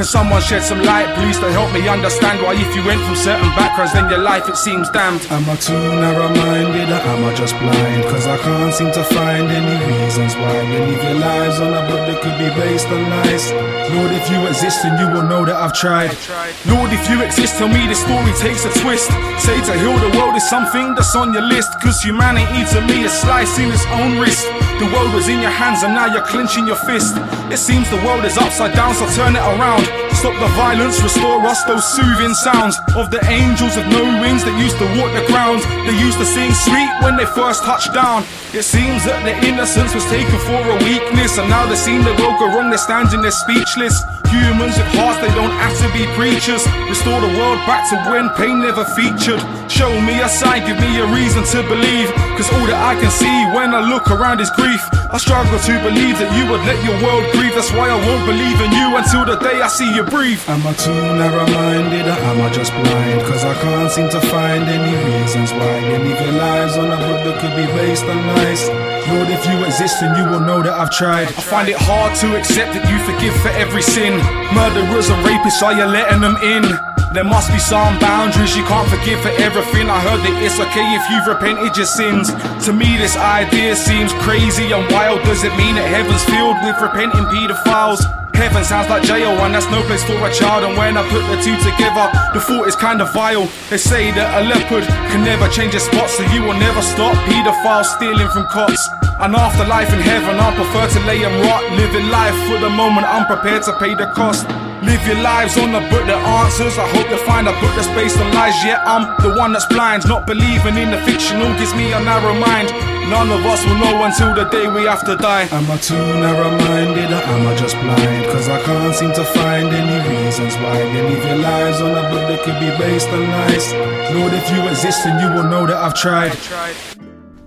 Can 0.00 0.06
someone 0.06 0.40
shed 0.40 0.62
some 0.62 0.80
light, 0.80 1.14
please, 1.14 1.38
to 1.40 1.52
help 1.52 1.74
me 1.74 1.86
understand 1.86 2.40
why 2.40 2.56
if 2.56 2.74
you 2.74 2.82
went 2.88 3.04
from 3.04 3.14
certain 3.14 3.52
backgrounds, 3.52 3.92
then 3.92 4.08
your 4.08 4.24
life 4.24 4.48
it 4.48 4.56
seems 4.56 4.88
damned. 4.88 5.20
Am 5.28 5.44
I 5.44 5.54
too 5.56 5.76
narrow-minded 5.76 6.88
or 6.88 7.02
am 7.04 7.24
I 7.28 7.34
just 7.34 7.52
blind? 7.60 8.04
Cause 8.04 8.26
I 8.26 8.38
can't 8.38 8.72
seem 8.72 8.90
to 8.92 9.04
find 9.04 9.52
any 9.52 9.76
reasons 9.92 10.32
why 10.36 10.56
you 10.56 10.78
live 10.88 11.04
your 11.04 11.20
lives 11.20 11.60
on 11.60 11.74
a 11.76 11.84
book 11.84 12.00
that 12.08 12.16
could 12.24 12.32
be 12.40 12.48
based 12.56 12.88
on 12.88 13.10
lies. 13.10 13.52
Lord, 13.92 14.12
if 14.16 14.24
you 14.32 14.40
exist, 14.48 14.80
then 14.84 14.96
you 14.96 15.12
will 15.12 15.28
know 15.28 15.44
that 15.44 15.56
I've 15.56 15.76
tried. 15.76 16.16
Lord, 16.64 16.96
if 16.96 17.04
you 17.10 17.20
exist, 17.20 17.58
tell 17.58 17.68
me 17.68 17.84
the 17.84 17.94
story 17.94 18.32
takes 18.40 18.64
a 18.64 18.72
twist. 18.80 19.12
Say 19.44 19.60
to 19.68 19.74
heal 19.84 20.00
the 20.00 20.16
world 20.16 20.34
is 20.34 20.48
something 20.48 20.94
that's 20.94 21.14
on 21.14 21.34
your 21.34 21.44
list. 21.44 21.78
Cause 21.82 22.00
humanity 22.00 22.64
to 22.72 22.80
me 22.88 23.04
is 23.04 23.12
slicing 23.12 23.68
its 23.68 23.84
own 24.00 24.16
wrist. 24.18 24.48
The 24.80 24.88
world 24.96 25.12
was 25.12 25.28
in 25.28 25.44
your 25.44 25.52
hands 25.52 25.82
and 25.84 25.92
now 25.92 26.06
you're 26.08 26.24
clenching 26.24 26.66
your 26.66 26.80
fist. 26.88 27.12
It 27.52 27.58
seems 27.60 27.84
the 27.90 28.00
world 28.00 28.24
is 28.24 28.38
upside 28.38 28.72
down, 28.72 28.94
so 28.94 29.04
turn 29.12 29.36
it 29.36 29.44
around. 29.44 29.84
Stop 30.16 30.32
the 30.40 30.48
violence, 30.56 31.02
restore 31.02 31.36
us 31.44 31.62
those 31.64 31.84
soothing 31.84 32.32
sounds 32.32 32.80
of 32.96 33.10
the 33.10 33.20
angels 33.28 33.76
with 33.76 33.84
no 33.92 34.00
wings 34.24 34.42
that 34.42 34.56
used 34.56 34.80
to 34.80 34.88
walk 34.96 35.12
the 35.12 35.20
grounds. 35.28 35.68
They 35.84 35.92
used 36.00 36.16
to 36.16 36.24
sing 36.24 36.48
sweet 36.64 36.88
when 37.04 37.20
they 37.20 37.28
first 37.28 37.62
touched 37.62 37.92
down. 37.92 38.24
It 38.56 38.64
seems 38.64 39.04
that 39.04 39.20
their 39.20 39.36
innocence 39.44 39.92
was 39.92 40.08
taken 40.08 40.40
for 40.48 40.56
a 40.56 40.76
weakness, 40.80 41.36
and 41.36 41.52
now 41.52 41.68
they 41.68 41.76
seem 41.76 42.00
the 42.00 42.16
world 42.16 42.40
go 42.40 42.48
wrong, 42.48 42.72
they're 42.72 42.80
standing 42.80 43.20
there 43.20 43.36
speechless. 43.36 44.00
Humans 44.30 44.78
with 44.78 44.90
hearts, 44.94 45.18
they 45.18 45.32
don't 45.34 45.50
have 45.50 45.74
to 45.82 45.88
be 45.90 46.06
preachers. 46.14 46.62
Restore 46.86 47.20
the 47.20 47.32
world 47.34 47.58
back 47.66 47.82
to 47.90 47.96
when 48.10 48.30
pain 48.38 48.62
never 48.62 48.84
featured. 48.94 49.42
Show 49.66 49.90
me 50.06 50.22
a 50.22 50.28
sign, 50.28 50.62
give 50.66 50.78
me 50.78 51.02
a 51.02 51.06
reason 51.10 51.42
to 51.50 51.66
believe. 51.66 52.06
Cause 52.38 52.46
all 52.54 52.66
that 52.70 52.78
I 52.78 52.94
can 52.94 53.10
see 53.10 53.36
when 53.50 53.74
I 53.74 53.82
look 53.82 54.06
around 54.10 54.38
is 54.38 54.50
grief. 54.54 54.82
I 55.10 55.18
struggle 55.18 55.58
to 55.58 55.74
believe 55.82 56.22
that 56.22 56.30
you 56.38 56.46
would 56.46 56.62
let 56.62 56.78
your 56.86 56.94
world 57.02 57.26
grieve. 57.34 57.58
That's 57.58 57.74
why 57.74 57.90
I 57.90 57.98
won't 57.98 58.22
believe 58.30 58.58
in 58.62 58.70
you 58.70 58.94
until 58.94 59.26
the 59.26 59.34
day 59.42 59.58
I 59.58 59.66
see 59.66 59.90
you 59.90 60.06
breathe. 60.06 60.38
Am 60.46 60.62
I 60.62 60.72
too 60.78 60.94
narrow-minded 60.94 62.06
or 62.06 62.18
am 62.30 62.38
I 62.40 62.48
just 62.54 62.70
blind? 62.70 63.26
Cause 63.26 63.42
I 63.42 63.54
can't 63.58 63.90
seem 63.90 64.08
to 64.14 64.20
find 64.30 64.62
any 64.70 64.94
reasons 65.10 65.50
why 65.50 65.82
you 65.82 65.98
live 66.06 66.20
your 66.22 66.38
lives 66.38 66.78
on 66.78 66.86
a 66.86 66.98
book 67.02 67.20
that 67.26 67.36
could 67.42 67.56
be 67.58 67.66
based 67.74 68.06
on 68.06 68.18
lies. 68.38 68.70
Lord, 69.10 69.26
if 69.26 69.42
you 69.50 69.58
exist, 69.64 69.98
then 69.98 70.14
you 70.14 70.22
will 70.30 70.38
know 70.38 70.62
that 70.62 70.70
I've 70.72 70.90
tried. 70.90 71.26
I 71.26 71.42
find 71.42 71.68
it 71.68 71.74
hard 71.74 72.14
to 72.22 72.38
accept 72.38 72.78
that 72.78 72.86
you 72.86 72.94
forgive 73.02 73.34
for 73.42 73.48
every 73.58 73.82
sin. 73.82 74.19
Murderers 74.54 75.08
and 75.08 75.24
rapists, 75.26 75.62
are 75.62 75.72
you 75.72 75.84
letting 75.84 76.20
them 76.20 76.36
in? 76.42 76.89
There 77.10 77.24
must 77.26 77.50
be 77.50 77.58
some 77.58 77.98
boundaries, 77.98 78.54
you 78.56 78.62
can't 78.70 78.86
forgive 78.86 79.18
for 79.18 79.34
everything. 79.42 79.90
I 79.90 79.98
heard 79.98 80.22
that 80.22 80.36
it's 80.38 80.62
okay 80.62 80.86
if 80.94 81.02
you've 81.10 81.26
repented 81.26 81.74
your 81.74 81.90
sins. 81.90 82.30
To 82.66 82.72
me, 82.72 82.86
this 83.02 83.18
idea 83.18 83.74
seems 83.74 84.14
crazy 84.22 84.70
and 84.70 84.86
wild. 84.94 85.26
Does 85.26 85.42
it 85.42 85.50
mean 85.58 85.74
that 85.74 85.90
heaven's 85.90 86.22
filled 86.30 86.54
with 86.62 86.78
repenting 86.78 87.26
pedophiles? 87.34 87.98
Heaven 88.38 88.62
sounds 88.62 88.86
like 88.86 89.02
jail, 89.02 89.34
and 89.42 89.50
that's 89.50 89.66
no 89.74 89.82
place 89.90 90.06
for 90.06 90.14
a 90.22 90.30
child. 90.30 90.62
And 90.62 90.78
when 90.78 90.94
I 90.94 91.02
put 91.10 91.26
the 91.26 91.34
two 91.42 91.58
together, 91.66 92.06
the 92.30 92.38
thought 92.38 92.70
is 92.70 92.78
kinda 92.78 93.10
vile. 93.10 93.50
They 93.74 93.82
say 93.82 94.14
that 94.14 94.30
a 94.38 94.46
leopard 94.46 94.86
can 95.10 95.26
never 95.26 95.50
change 95.50 95.74
its 95.74 95.90
spots, 95.90 96.14
so 96.14 96.22
you 96.30 96.46
will 96.46 96.56
never 96.62 96.80
stop 96.80 97.18
pedophiles 97.26 97.90
stealing 97.98 98.30
from 98.30 98.46
cops. 98.54 98.86
An 99.18 99.34
afterlife 99.34 99.90
in 99.92 99.98
heaven, 99.98 100.38
I 100.38 100.54
prefer 100.54 100.86
to 100.94 101.00
lay 101.10 101.26
and 101.26 101.34
rot. 101.42 101.66
Living 101.74 102.06
life 102.06 102.38
for 102.46 102.62
the 102.62 102.70
moment, 102.70 103.02
I'm 103.02 103.26
prepared 103.26 103.66
to 103.66 103.74
pay 103.82 103.98
the 103.98 104.06
cost. 104.14 104.46
Live 104.82 105.06
your 105.06 105.20
lives 105.20 105.58
on 105.58 105.74
a 105.74 105.80
book 105.92 106.06
that 106.08 106.16
answers. 106.40 106.78
I 106.78 106.88
hope 106.88 107.10
you 107.10 107.18
find 107.28 107.46
a 107.46 107.52
book 107.60 107.72
that's 107.76 107.88
based 107.92 108.16
on 108.16 108.32
lies. 108.32 108.56
Yeah, 108.64 108.82
I'm 108.84 109.04
the 109.20 109.36
one 109.38 109.52
that's 109.52 109.66
blind. 109.66 110.08
Not 110.08 110.26
believing 110.26 110.76
in 110.80 110.90
the 110.90 110.96
fictional 111.04 111.52
gives 111.58 111.74
me 111.74 111.92
a 111.92 112.00
narrow 112.00 112.32
mind. 112.32 112.72
None 113.12 113.28
of 113.30 113.44
us 113.44 113.60
will 113.66 113.76
know 113.76 114.04
until 114.04 114.32
the 114.34 114.48
day 114.48 114.68
we 114.68 114.84
have 114.84 115.04
to 115.04 115.16
die. 115.16 115.48
Am 115.52 115.70
I 115.70 115.76
too 115.76 115.94
narrow-minded 115.94 117.10
or 117.12 117.22
am 117.28 117.46
I 117.46 117.54
just 117.56 117.76
blind? 117.76 118.24
Cause 118.32 118.48
I 118.48 118.62
can't 118.62 118.94
seem 118.94 119.12
to 119.12 119.24
find 119.24 119.68
any 119.68 119.98
reasons 120.08 120.54
why 120.56 120.80
you 120.80 121.02
live 121.12 121.24
your 121.26 121.36
lives 121.36 121.80
on 121.80 121.90
a 121.90 122.08
book 122.08 122.24
that 122.30 122.40
could 122.44 122.58
be 122.60 122.70
based 122.78 123.08
on 123.08 123.28
lies. 123.28 123.74
Lord, 124.14 124.32
if 124.32 124.48
you 124.50 124.66
exist, 124.68 125.04
then 125.04 125.20
you 125.20 125.28
will 125.36 125.48
know 125.50 125.66
that 125.66 125.76
I've 125.76 125.94
tried. 125.94 126.32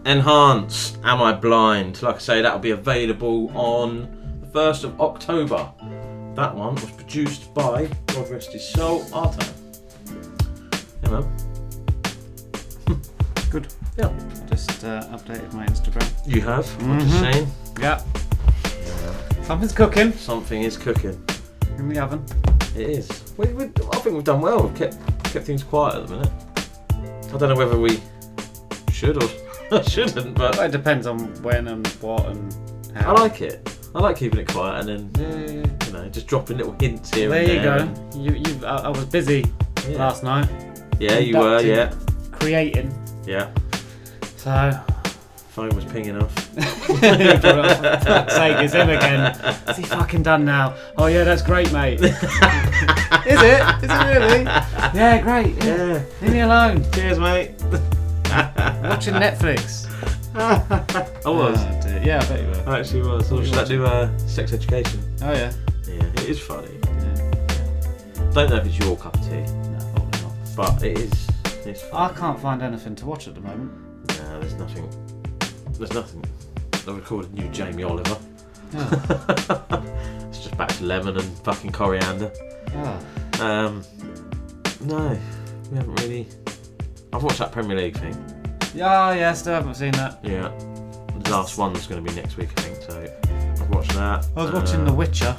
N-Hance, 0.06 0.98
Am 1.04 1.22
I 1.22 1.34
Blind? 1.34 2.02
Like 2.04 2.16
I 2.16 2.20
say, 2.20 2.42
that'll 2.42 2.60
be 2.60 2.72
available 2.72 3.50
on 3.58 4.38
the 4.42 4.48
1st 4.48 4.84
of 4.84 5.02
October. 5.02 5.72
That 6.36 6.56
one 6.56 6.76
was 6.76 6.90
produced 6.92 7.54
by, 7.54 7.88
God 8.08 8.30
rest 8.30 8.54
his 8.54 8.68
soul, 8.68 9.02
Arto. 9.06 9.48
Man. 11.12 11.24
Good. 13.52 13.68
Yeah. 13.98 14.12
Just 14.50 14.84
uh, 14.84 15.04
updated 15.12 15.54
my 15.54 15.66
Instagram. 15.68 16.12
You 16.26 16.42
have? 16.42 16.68
I'm 16.84 17.00
just 17.00 17.14
Mhm. 17.14 17.20
saying. 17.34 17.48
Yeah. 17.80 18.02
Something's 19.44 19.74
cooking 19.74 20.12
Something 20.14 20.64
is 20.64 20.78
cooking. 20.78 21.22
in 21.78 21.90
the 21.90 22.00
oven. 22.00 22.24
It 22.76 22.90
is. 22.90 23.34
We, 23.38 23.48
we, 23.54 23.66
I 23.66 23.98
think 24.00 24.16
we've 24.16 24.24
done 24.24 24.42
well. 24.42 24.64
We've 24.64 24.76
kept, 24.76 24.98
kept 25.26 25.46
things 25.46 25.64
quiet 25.64 25.96
at 25.96 26.08
the 26.08 26.16
minute. 26.16 26.32
I 27.34 27.38
don't 27.38 27.50
know 27.50 27.56
whether 27.56 27.78
we 27.78 28.00
should 28.92 29.22
or 29.22 29.84
shouldn't, 29.84 30.36
but 30.36 30.56
Well, 30.58 30.66
it 30.68 30.72
depends 30.72 31.06
on 31.06 31.20
when 31.44 31.68
and 31.68 31.86
what 32.02 32.26
and 32.28 32.56
I 32.96 33.12
like 33.12 33.42
it. 33.42 33.70
I 33.96 34.00
like 34.00 34.18
keeping 34.18 34.40
it 34.40 34.48
quiet 34.48 34.88
and 34.90 35.10
then, 35.16 35.66
Yeah, 35.80 35.86
you 35.88 35.94
know, 35.94 36.10
just 36.10 36.26
dropping 36.28 36.58
little 36.58 36.76
hints 36.80 37.14
here 37.14 37.30
There 37.30 37.40
and 37.40 37.48
you 37.48 37.60
there. 37.60 37.78
go. 37.80 37.84
and- 37.84 38.14
You, 38.26 38.32
you. 38.54 38.66
I, 38.66 38.78
I 38.78 38.90
was 38.90 39.06
busy 39.06 39.46
Yeah. 39.88 39.98
last 39.98 40.24
night 40.24 40.50
yeah, 41.00 41.18
you 41.20 41.38
were, 41.38 41.60
yeah. 41.62 41.92
creating, 42.32 42.94
Yeah. 43.26 43.50
so. 44.38 44.72
Phone 45.50 45.70
was 45.76 45.86
pinging 45.86 46.18
off. 46.20 46.34
For 46.34 46.54
fuck's 46.96 48.34
sake, 48.34 48.58
it's 48.58 48.74
him 48.74 48.90
again. 48.90 49.36
Is 49.68 49.78
he 49.78 49.84
fucking 49.84 50.24
done 50.24 50.46
now? 50.46 50.74
Oh 50.98 51.06
yeah, 51.06 51.24
that's 51.24 51.44
great, 51.44 51.72
mate. 51.72 52.00
Is 52.02 52.12
it? 52.16 53.62
Is 53.84 53.90
it 53.92 54.20
really? 54.20 54.44
Yeah, 54.96 55.22
great. 55.22 55.56
Yeah. 55.64 56.02
Leave 56.24 56.32
me 56.34 56.40
alone. 56.42 56.84
Cheers, 56.94 57.20
mate. 57.20 57.52
Watching 57.62 59.14
Netflix. 59.14 59.88
I 60.36 61.30
was. 61.30 61.60
Oh. 61.60 61.80
Yeah, 62.04 62.20
I 62.22 62.28
bet 62.28 62.42
you 62.42 62.48
were. 62.48 62.64
I 62.70 62.80
actually 62.80 63.02
was. 63.02 63.32
I 63.32 63.36
watched 63.36 63.54
that 63.54 63.70
new 63.70 63.86
uh, 63.86 64.16
sex 64.18 64.54
education. 64.54 65.00
Oh 65.22 65.32
yeah. 65.32 65.54
Yeah, 65.88 66.04
it 66.04 66.30
is 66.30 66.40
funny. 66.40 66.68
yeah. 66.84 68.32
Don't 68.34 68.50
know 68.50 68.58
if 68.58 68.66
it's 68.66 68.78
your 68.80 68.98
cup 68.98 69.16
of 69.16 69.22
tea, 69.24 69.42
No, 69.42 69.80
probably 69.96 70.22
not. 70.22 70.34
but 70.56 70.84
it 70.84 70.98
is. 71.00 71.28
It's 71.66 71.84
I 71.86 72.08
funny. 72.08 72.20
can't 72.20 72.40
find 72.40 72.62
anything 72.62 72.96
to 72.96 73.06
watch 73.06 73.28
at 73.28 73.36
the 73.36 73.42
moment. 73.42 73.72
No, 74.10 74.40
there's 74.40 74.56
nothing. 74.56 74.90
There's 75.78 75.94
nothing. 75.94 76.24
I 76.88 76.92
recorded 76.92 77.34
new 77.34 77.48
Jamie 77.50 77.84
Oliver. 77.84 78.18
Oh. 78.76 79.84
it's 80.30 80.40
just 80.40 80.58
back 80.58 80.70
to 80.70 80.84
lemon 80.84 81.16
and 81.18 81.38
fucking 81.40 81.72
coriander. 81.72 82.32
Oh. 82.76 83.00
Um, 83.40 83.84
no, 84.82 85.18
we 85.72 85.78
haven't 85.78 85.96
really. 86.02 86.28
I've 87.14 87.24
watched 87.24 87.40
that 87.40 87.52
Premier 87.52 87.78
League 87.78 87.96
thing. 87.98 88.16
Yeah, 88.74 89.10
oh, 89.10 89.14
yeah, 89.14 89.34
still 89.34 89.54
haven't 89.54 89.76
seen 89.76 89.92
that. 89.94 90.20
Yeah, 90.24 90.52
last 91.30 91.58
one's 91.58 91.88
going 91.88 92.04
to 92.04 92.10
be 92.12 92.16
next 92.20 92.38
week, 92.38 92.50
I 92.58 92.62
think. 92.62 92.82
So 92.84 93.64
I've 93.64 93.70
watched 93.70 93.94
that. 93.94 94.28
I 94.36 94.44
was 94.44 94.52
watching 94.52 94.82
Uh, 94.82 94.86
The 94.86 94.94
Witcher. 94.94 95.36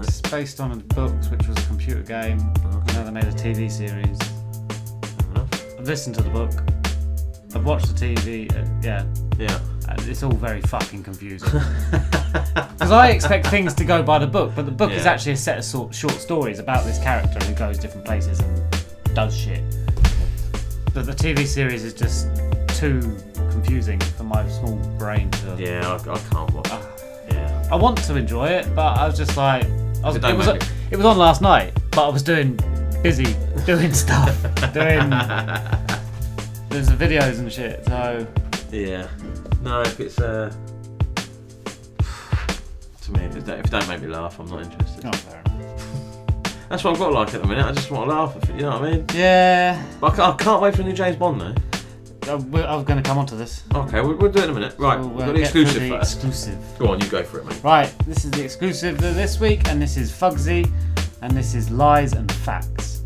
It's 0.00 0.20
based 0.22 0.60
on 0.60 0.72
a 0.72 0.76
book, 0.76 1.12
which 1.30 1.46
was 1.46 1.56
a 1.58 1.66
computer 1.68 2.02
game. 2.02 2.38
Okay. 2.74 2.94
Now 2.94 3.04
they 3.04 3.10
made 3.10 3.24
a 3.24 3.32
TV 3.32 3.70
series. 3.70 4.18
I've 5.78 5.86
listened 5.86 6.14
to 6.16 6.22
the 6.22 6.30
book. 6.30 6.50
I've 7.54 7.64
watched 7.64 7.94
the 7.94 8.14
TV. 8.14 8.50
Uh, 8.52 8.66
yeah, 8.82 9.04
Yeah. 9.38 9.58
it's 10.08 10.22
all 10.22 10.32
very 10.32 10.60
fucking 10.62 11.02
confusing. 11.04 11.48
Because 12.72 12.90
I 12.92 13.08
expect 13.10 13.46
things 13.46 13.74
to 13.74 13.84
go 13.84 14.02
by 14.02 14.18
the 14.18 14.26
book, 14.26 14.52
but 14.56 14.64
the 14.64 14.72
book 14.72 14.90
is 14.90 15.06
actually 15.06 15.32
a 15.32 15.36
set 15.36 15.58
of 15.58 15.64
sort, 15.64 15.94
short 15.94 16.14
stories 16.14 16.58
about 16.58 16.84
this 16.84 16.98
character 16.98 17.38
who 17.46 17.54
goes 17.54 17.78
different 17.78 18.04
places 18.04 18.40
and 18.40 19.14
does 19.14 19.36
shit. 19.36 19.62
But 20.92 21.06
the 21.06 21.12
TV 21.12 21.46
series 21.46 21.84
is 21.84 21.94
just 21.94 22.26
too 22.68 23.16
confusing 23.52 24.00
for 24.00 24.24
my 24.24 24.48
small 24.48 24.76
brain 24.98 25.30
to. 25.30 25.56
Yeah, 25.58 25.86
I, 25.88 25.96
I 26.10 26.18
can't 26.18 26.50
watch. 26.52 26.70
yeah. 27.30 27.68
I 27.70 27.76
want 27.76 27.98
to 27.98 28.16
enjoy 28.16 28.48
it, 28.48 28.74
but 28.74 28.98
I 28.98 29.06
was 29.06 29.16
just 29.16 29.36
like, 29.36 29.64
I 30.02 30.06
was, 30.08 30.16
It 30.16 30.24
it, 30.24 30.36
was 30.36 30.46
make 30.46 30.62
it 30.90 30.96
was 30.96 31.06
on 31.06 31.16
last 31.18 31.40
night, 31.42 31.72
but 31.92 32.06
I 32.06 32.10
was 32.10 32.22
doing 32.22 32.58
busy 33.02 33.36
doing 33.66 33.92
stuff, 34.04 34.34
doing 34.72 35.10
there's 36.70 36.88
the 36.88 36.96
videos 36.98 37.38
and 37.38 37.52
shit. 37.52 37.84
So 37.86 38.26
Yeah. 38.70 39.06
No, 39.62 39.82
if 39.82 40.00
it's 40.00 40.18
uh. 40.18 40.52
To 43.02 43.12
me, 43.12 43.24
if 43.24 43.36
it, 43.36 43.44
don't, 43.46 43.58
if 43.58 43.64
it 43.66 43.70
don't 43.70 43.88
make 43.88 44.00
me 44.00 44.06
laugh, 44.08 44.38
I'm 44.38 44.46
not 44.46 44.62
interested. 44.62 45.04
Oh, 45.06 45.10
fair 45.12 45.42
enough. 45.46 46.68
That's 46.68 46.84
what 46.84 46.92
I've 46.94 46.98
got 47.00 47.12
like 47.12 47.34
at 47.34 47.42
the 47.42 47.48
minute. 47.48 47.66
I 47.66 47.72
just 47.72 47.90
want 47.90 48.08
to 48.08 48.14
laugh. 48.14 48.36
If 48.42 48.48
you 48.48 48.62
know 48.62 48.78
what 48.78 48.82
I 48.88 48.90
mean? 48.92 49.04
yeah, 49.12 49.84
But 50.00 50.12
I 50.12 50.16
can't, 50.16 50.40
I 50.40 50.44
can't 50.44 50.62
wait 50.62 50.74
for 50.76 50.82
a 50.82 50.84
new 50.84 50.92
James 50.92 51.16
Bond 51.16 51.40
though. 51.40 51.54
I, 52.28 52.34
was 52.34 52.84
going 52.84 53.02
to 53.02 53.02
come 53.02 53.18
on 53.18 53.26
to 53.26 53.34
this. 53.34 53.64
Okay, 53.74 54.00
we'll, 54.00 54.14
we'll 54.14 54.30
do 54.30 54.40
it 54.40 54.44
in 54.44 54.50
a 54.50 54.54
minute. 54.54 54.74
Right, 54.78 55.02
So, 55.02 55.08
we've 55.08 55.22
uh, 55.22 55.26
got 55.26 55.34
the 55.34 55.40
exclusive 55.40 55.82
the 55.82 55.88
first. 55.88 56.14
Exclusive. 56.14 56.78
Go 56.78 56.88
on, 56.88 57.00
you 57.00 57.08
go 57.08 57.22
for 57.24 57.38
it, 57.38 57.46
mate. 57.46 57.62
Right, 57.64 57.92
this 58.06 58.24
is 58.24 58.30
the 58.30 58.44
exclusive 58.44 58.96
for 58.96 59.10
this 59.10 59.40
week, 59.40 59.68
and 59.68 59.82
this 59.82 59.96
is 59.96 60.12
Fugzi, 60.12 60.70
and 61.20 61.32
this 61.32 61.54
is 61.54 61.70
Lies 61.70 62.12
and 62.12 62.30
Facts. 62.30 63.02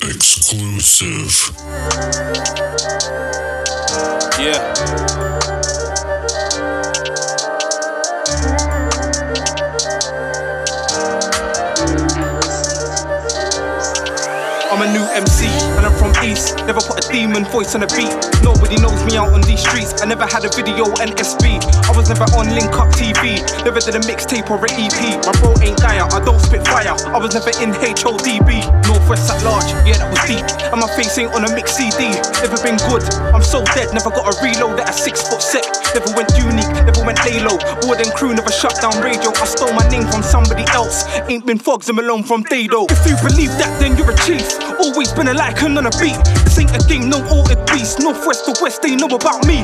Exclusive. 0.00 1.56
Yeah. 4.38 5.55
MC 15.16 15.46
and 15.48 15.86
I'm 15.86 15.95
from 15.96 16.12
East. 16.22 16.56
Never 16.68 16.80
put 16.80 17.02
a 17.02 17.04
demon 17.12 17.44
voice 17.48 17.74
on 17.74 17.82
a 17.82 17.90
beat. 17.96 18.12
Nobody 18.44 18.76
knows 18.76 19.02
me 19.04 19.16
out 19.16 19.32
on 19.32 19.40
these 19.42 19.60
streets. 19.60 20.00
I 20.02 20.06
never 20.06 20.24
had 20.24 20.44
a 20.44 20.50
video 20.52 20.86
and 21.00 21.10
SB. 21.16 21.60
I 21.88 21.92
was 21.96 22.08
never 22.08 22.28
on 22.36 22.52
Link 22.52 22.72
Up 22.76 22.88
TV. 22.92 23.40
Never 23.64 23.80
did 23.80 23.96
a 23.96 24.02
mixtape 24.04 24.48
or 24.50 24.60
an 24.60 24.72
EP. 24.76 25.00
My 25.24 25.32
bro 25.40 25.56
ain't 25.64 25.78
dire. 25.78 26.04
I 26.04 26.20
don't 26.24 26.40
spit 26.40 26.66
fire. 26.68 26.94
I 27.10 27.18
was 27.18 27.34
never 27.34 27.50
in 27.62 27.72
HODB. 27.72 28.64
Northwest 28.86 29.32
at 29.32 29.42
large. 29.42 29.68
Yeah, 29.88 29.98
that 29.98 30.08
was 30.12 30.22
deep. 30.28 30.44
And 30.72 30.80
my 30.80 30.88
face 30.94 31.16
ain't 31.18 31.32
on 31.34 31.44
a 31.44 31.50
mix 31.54 31.74
CD. 31.74 32.12
Never 32.44 32.60
been 32.62 32.78
good. 32.88 33.02
I'm 33.32 33.42
so 33.42 33.64
dead. 33.74 33.92
Never 33.92 34.10
got 34.10 34.28
a 34.28 34.34
reload 34.44 34.80
at 34.80 34.90
a 34.90 34.92
six 34.92 35.26
foot 35.26 35.42
set. 35.42 35.66
Never 35.96 36.12
went 36.14 36.30
unique. 36.36 36.70
Never 36.84 37.02
went 37.04 37.18
lay 37.24 37.40
low. 37.40 37.56
Crew 38.16 38.32
never 38.32 38.50
shut 38.50 38.72
down 38.80 38.96
radio. 39.04 39.28
I 39.28 39.44
stole 39.44 39.72
my 39.74 39.86
name 39.88 40.08
from 40.08 40.22
somebody 40.22 40.64
else. 40.72 41.04
Ain't 41.28 41.44
been 41.44 41.58
Fogs 41.58 41.88
and 41.90 41.96
Malone 41.96 42.22
from 42.22 42.44
Dado. 42.44 42.86
If 42.88 43.04
you 43.04 43.16
believe 43.20 43.52
that, 43.60 43.76
then 43.78 43.94
you're 43.96 44.10
a 44.10 44.16
chief. 44.24 44.56
Always 44.80 45.12
been 45.12 45.28
a 45.28 45.34
lycan 45.34 45.76
on 45.76 45.85
a 45.86 45.90
beat. 46.00 46.45
This 46.56 46.72
ain't 46.72 46.84
a 46.84 46.88
game, 46.88 47.10
no 47.10 47.20
altered 47.28 47.60
beast. 47.68 48.00
Northwest 48.00 48.46
to 48.46 48.56
west, 48.62 48.80
they 48.80 48.96
know 48.96 49.12
about 49.12 49.44
me. 49.44 49.60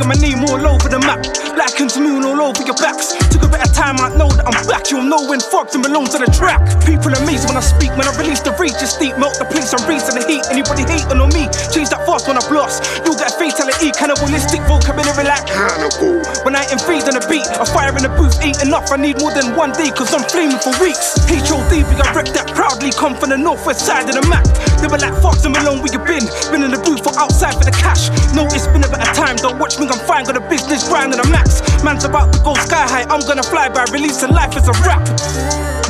Got 0.00 0.08
my 0.08 0.16
name 0.16 0.40
all 0.48 0.64
over 0.64 0.88
the 0.88 0.96
map. 0.96 1.20
Lycans 1.52 2.00
moon 2.00 2.24
all 2.24 2.40
over 2.40 2.64
your 2.64 2.78
backs. 2.80 3.12
Took 3.28 3.44
a 3.44 3.48
bit 3.52 3.60
of 3.60 3.68
time, 3.76 4.00
I 4.00 4.08
know 4.16 4.32
that 4.32 4.48
I'm 4.48 4.56
back. 4.64 4.88
You'll 4.88 5.04
know 5.04 5.28
when 5.28 5.44
Fogs 5.44 5.76
and 5.76 5.84
Malone's 5.84 6.16
on 6.16 6.24
the 6.24 6.32
track. 6.32 6.64
People 6.88 7.12
amazed 7.12 7.44
when 7.44 7.60
I 7.60 7.60
speak. 7.60 7.92
When 8.00 8.08
I 8.08 8.16
release 8.16 8.40
the 8.40 8.56
reach, 8.56 8.80
just 8.80 8.96
deep. 8.96 9.12
Melt 9.20 9.36
the 9.36 9.44
place, 9.44 9.76
I'm 9.76 9.84
raising 9.84 10.16
the 10.16 10.24
heat. 10.24 10.40
Anybody 10.48 10.88
hating 10.88 11.20
on 11.20 11.28
me, 11.36 11.52
change 11.68 11.92
that 11.92 12.08
fast 12.08 12.24
when 12.24 12.40
I 12.40 12.44
blast. 12.48 12.88
You'll 13.04 13.20
get 13.20 13.28
a 13.28 13.36
fatality, 13.36 13.92
cannibalistic 13.92 14.64
vocabulary 14.64 15.28
like 15.28 15.44
cannibal. 15.44 16.24
When 16.48 16.56
I 16.56 16.64
invade 16.72 17.04
on 17.04 17.20
the 17.20 17.24
beat, 17.28 17.44
a 17.60 17.68
fire 17.68 17.92
in 17.92 18.00
the 18.00 18.12
booth 18.16 18.40
ain't 18.40 18.64
enough. 18.64 18.88
I 18.88 18.96
need 18.96 19.20
more 19.20 19.36
than 19.36 19.52
one 19.52 19.76
day, 19.76 19.92
cause 19.92 20.16
I'm 20.16 20.24
flaming 20.24 20.64
for 20.64 20.72
weeks. 20.80 21.20
HOD, 21.28 21.84
we 21.84 21.92
I 22.00 22.08
rep 22.16 22.32
that 22.32 22.48
proudly, 22.56 22.88
come 22.96 23.20
from 23.20 23.36
the 23.36 23.40
northwest 23.40 23.84
side 23.84 24.08
of 24.08 24.16
the 24.16 24.24
map. 24.32 24.48
They 24.80 24.88
were 24.88 24.96
like, 24.96 25.12
Fox 25.20 25.44
and 25.44 25.52
Malone, 25.52 25.84
where 25.84 25.92
you 25.92 26.00
been? 26.08 26.29
Been 26.50 26.62
in 26.62 26.70
the 26.70 26.80
booth 26.82 27.06
or 27.06 27.14
outside 27.18 27.54
for 27.54 27.64
the 27.64 27.74
cash. 27.74 28.10
No, 28.34 28.46
it's 28.50 28.66
been 28.68 28.84
a 28.84 28.90
bit 28.90 29.02
of 29.02 29.12
time, 29.14 29.36
don't 29.36 29.58
watch 29.58 29.78
me, 29.78 29.86
I'm 29.88 30.00
fine, 30.06 30.24
got 30.24 30.36
a 30.36 30.44
business 30.48 30.86
grind 30.88 31.12
and 31.12 31.20
a 31.22 31.28
max. 31.28 31.62
Man's 31.82 32.04
about 32.04 32.32
to 32.32 32.38
go 32.40 32.54
sky 32.54 32.86
high, 32.86 33.06
I'm 33.08 33.20
gonna 33.26 33.42
fly 33.42 33.68
by 33.68 33.84
releasing 33.92 34.30
life 34.30 34.56
as 34.56 34.68
a 34.68 34.74
rap. 34.86 35.02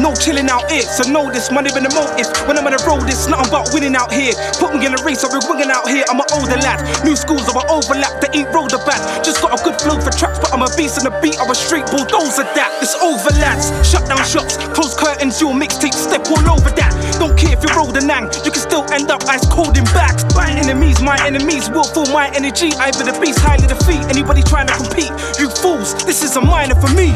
No 0.01 0.17
chilling 0.17 0.49
out 0.49 0.65
here, 0.73 0.81
so 0.81 1.05
know 1.13 1.29
this 1.29 1.53
money 1.53 1.69
been 1.77 1.85
the 1.85 1.93
motive. 1.93 2.25
When 2.49 2.57
I'm 2.57 2.65
on 2.65 2.73
the 2.73 2.81
road, 2.89 3.05
it's 3.05 3.29
nothing 3.29 3.53
but 3.53 3.69
winning 3.77 3.93
out 3.93 4.09
here. 4.09 4.33
Put 4.57 4.73
me 4.73 4.89
in 4.89 4.97
a 4.97 5.01
race, 5.05 5.21
I'll 5.21 5.29
be 5.29 5.45
winning 5.45 5.69
out 5.69 5.85
here. 5.85 6.09
I'm 6.09 6.17
an 6.17 6.25
older 6.33 6.57
lad. 6.57 6.81
New 7.05 7.13
schools, 7.13 7.45
I'm 7.53 7.61
an 7.61 7.69
overlap, 7.69 8.17
they 8.25 8.33
ain't 8.33 8.49
rolled 8.49 8.73
a 8.73 8.81
bad. 8.89 8.97
Just 9.21 9.45
got 9.45 9.53
a 9.53 9.61
good 9.61 9.77
flow 9.77 10.01
for 10.01 10.09
tracks, 10.09 10.41
but 10.41 10.57
I'm 10.57 10.65
a 10.65 10.73
beast 10.73 10.97
on 10.97 11.05
the 11.05 11.13
beat. 11.21 11.37
I'm 11.37 11.53
a 11.53 11.55
street 11.55 11.85
bulldozer 11.93 12.49
that. 12.57 12.73
It's 12.81 12.97
over, 12.97 13.29
lads. 13.45 13.69
Shut 13.85 14.09
down 14.09 14.25
shops, 14.25 14.57
close 14.73 14.97
curtains, 14.97 15.37
your 15.37 15.53
mixtape, 15.53 15.93
step 15.93 16.25
all 16.33 16.49
over 16.49 16.73
that. 16.81 16.97
Don't 17.21 17.37
care 17.37 17.53
if 17.53 17.61
you 17.61 17.69
roll 17.77 17.93
the 17.93 18.01
nang, 18.01 18.33
you 18.41 18.49
can 18.49 18.65
still 18.65 18.89
end 18.97 19.13
up 19.13 19.21
ice 19.29 19.45
cold 19.53 19.77
in 19.77 19.85
bags. 19.93 20.25
My 20.35 20.51
enemies, 20.51 21.01
my 21.03 21.19
enemies 21.27 21.71
will 21.71 21.85
feel 21.85 22.07
my 22.13 22.29
energy. 22.35 22.71
I 22.79 22.91
be 22.93 23.05
the 23.05 23.17
beast, 23.21 23.39
highly 23.41 23.67
defeat 23.67 24.05
anybody 24.11 24.43
trying 24.43 24.67
to 24.69 24.75
compete. 24.75 25.11
You 25.39 25.49
fools, 25.51 25.95
this 26.05 26.23
is 26.23 26.37
a 26.37 26.41
minor 26.41 26.75
for 26.75 26.91
me. 26.95 27.15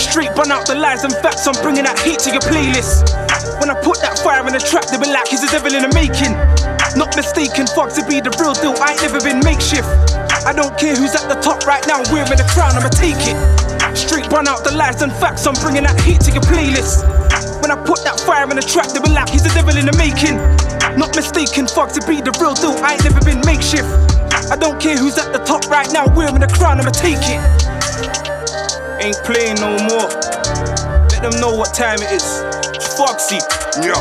Street, 0.00 0.32
burn 0.34 0.50
out 0.50 0.64
the 0.64 0.74
lies 0.74 1.04
and 1.04 1.12
facts, 1.20 1.46
I'm 1.46 1.54
bringing 1.60 1.84
that 1.84 1.98
heat 2.00 2.18
to 2.24 2.30
your 2.32 2.40
playlist. 2.40 3.04
When 3.60 3.68
I 3.68 3.76
put 3.84 4.00
that 4.00 4.16
fire 4.24 4.40
in 4.48 4.56
the 4.56 4.62
trap, 4.62 4.88
they 4.88 4.96
be 4.96 5.10
like, 5.12 5.28
he's 5.28 5.44
a 5.44 5.50
devil 5.52 5.74
in 5.76 5.84
the 5.84 5.92
making. 5.92 6.32
Not 6.96 7.12
mistaken, 7.14 7.68
fuck 7.68 7.92
to 8.00 8.02
be 8.08 8.18
the 8.24 8.32
real 8.40 8.56
deal, 8.56 8.72
I 8.80 8.96
ain't 8.96 9.02
never 9.04 9.20
been 9.20 9.44
makeshift. 9.44 9.86
I 10.48 10.56
don't 10.56 10.72
care 10.80 10.96
who's 10.96 11.12
at 11.12 11.28
the 11.28 11.36
top 11.44 11.68
right 11.68 11.84
now, 11.84 12.00
wearing 12.08 12.32
the 12.32 12.48
crown, 12.48 12.72
I'ma 12.72 12.88
take 12.88 13.20
it. 13.28 13.36
Street, 13.92 14.24
burn 14.32 14.48
out 14.48 14.64
the 14.64 14.72
lies 14.72 15.02
and 15.04 15.12
facts, 15.20 15.44
I'm 15.44 15.58
bringing 15.60 15.84
that 15.84 16.00
heat 16.00 16.24
to 16.24 16.30
your 16.32 16.46
playlist. 16.48 17.04
When 17.60 17.68
I 17.68 17.76
put 17.76 18.00
that 18.08 18.18
fire 18.24 18.48
in 18.48 18.56
the 18.56 18.64
trap, 18.64 18.88
they 18.96 19.04
be 19.04 19.12
like, 19.12 19.28
he's 19.28 19.44
a 19.44 19.52
devil 19.52 19.76
in 19.76 19.84
the 19.84 19.96
making. 20.00 20.40
Not 20.96 21.14
mistaken, 21.16 21.66
fuck 21.66 21.92
to 21.92 22.06
be 22.06 22.20
the 22.20 22.32
real 22.40 22.54
deal, 22.54 22.72
I 22.84 22.94
ain't 22.94 23.04
never 23.04 23.20
been 23.20 23.40
makeshift. 23.46 23.88
I 24.50 24.56
don't 24.56 24.80
care 24.80 24.96
who's 24.96 25.16
at 25.18 25.32
the 25.32 25.38
top 25.38 25.68
right 25.68 25.90
now, 25.92 26.06
wearing 26.14 26.40
the 26.40 26.46
crown, 26.48 26.80
I'ma 26.80 26.90
take 26.90 27.18
it. 27.20 27.40
Ain't 29.02 29.16
playing 29.24 29.56
no 29.56 29.76
more. 29.88 30.08
Let 31.08 31.22
them 31.22 31.40
know 31.40 31.56
what 31.56 31.74
time 31.74 31.98
it 32.02 32.10
is. 32.12 32.24
Foxy. 32.96 33.38
Yeah. 33.80 33.96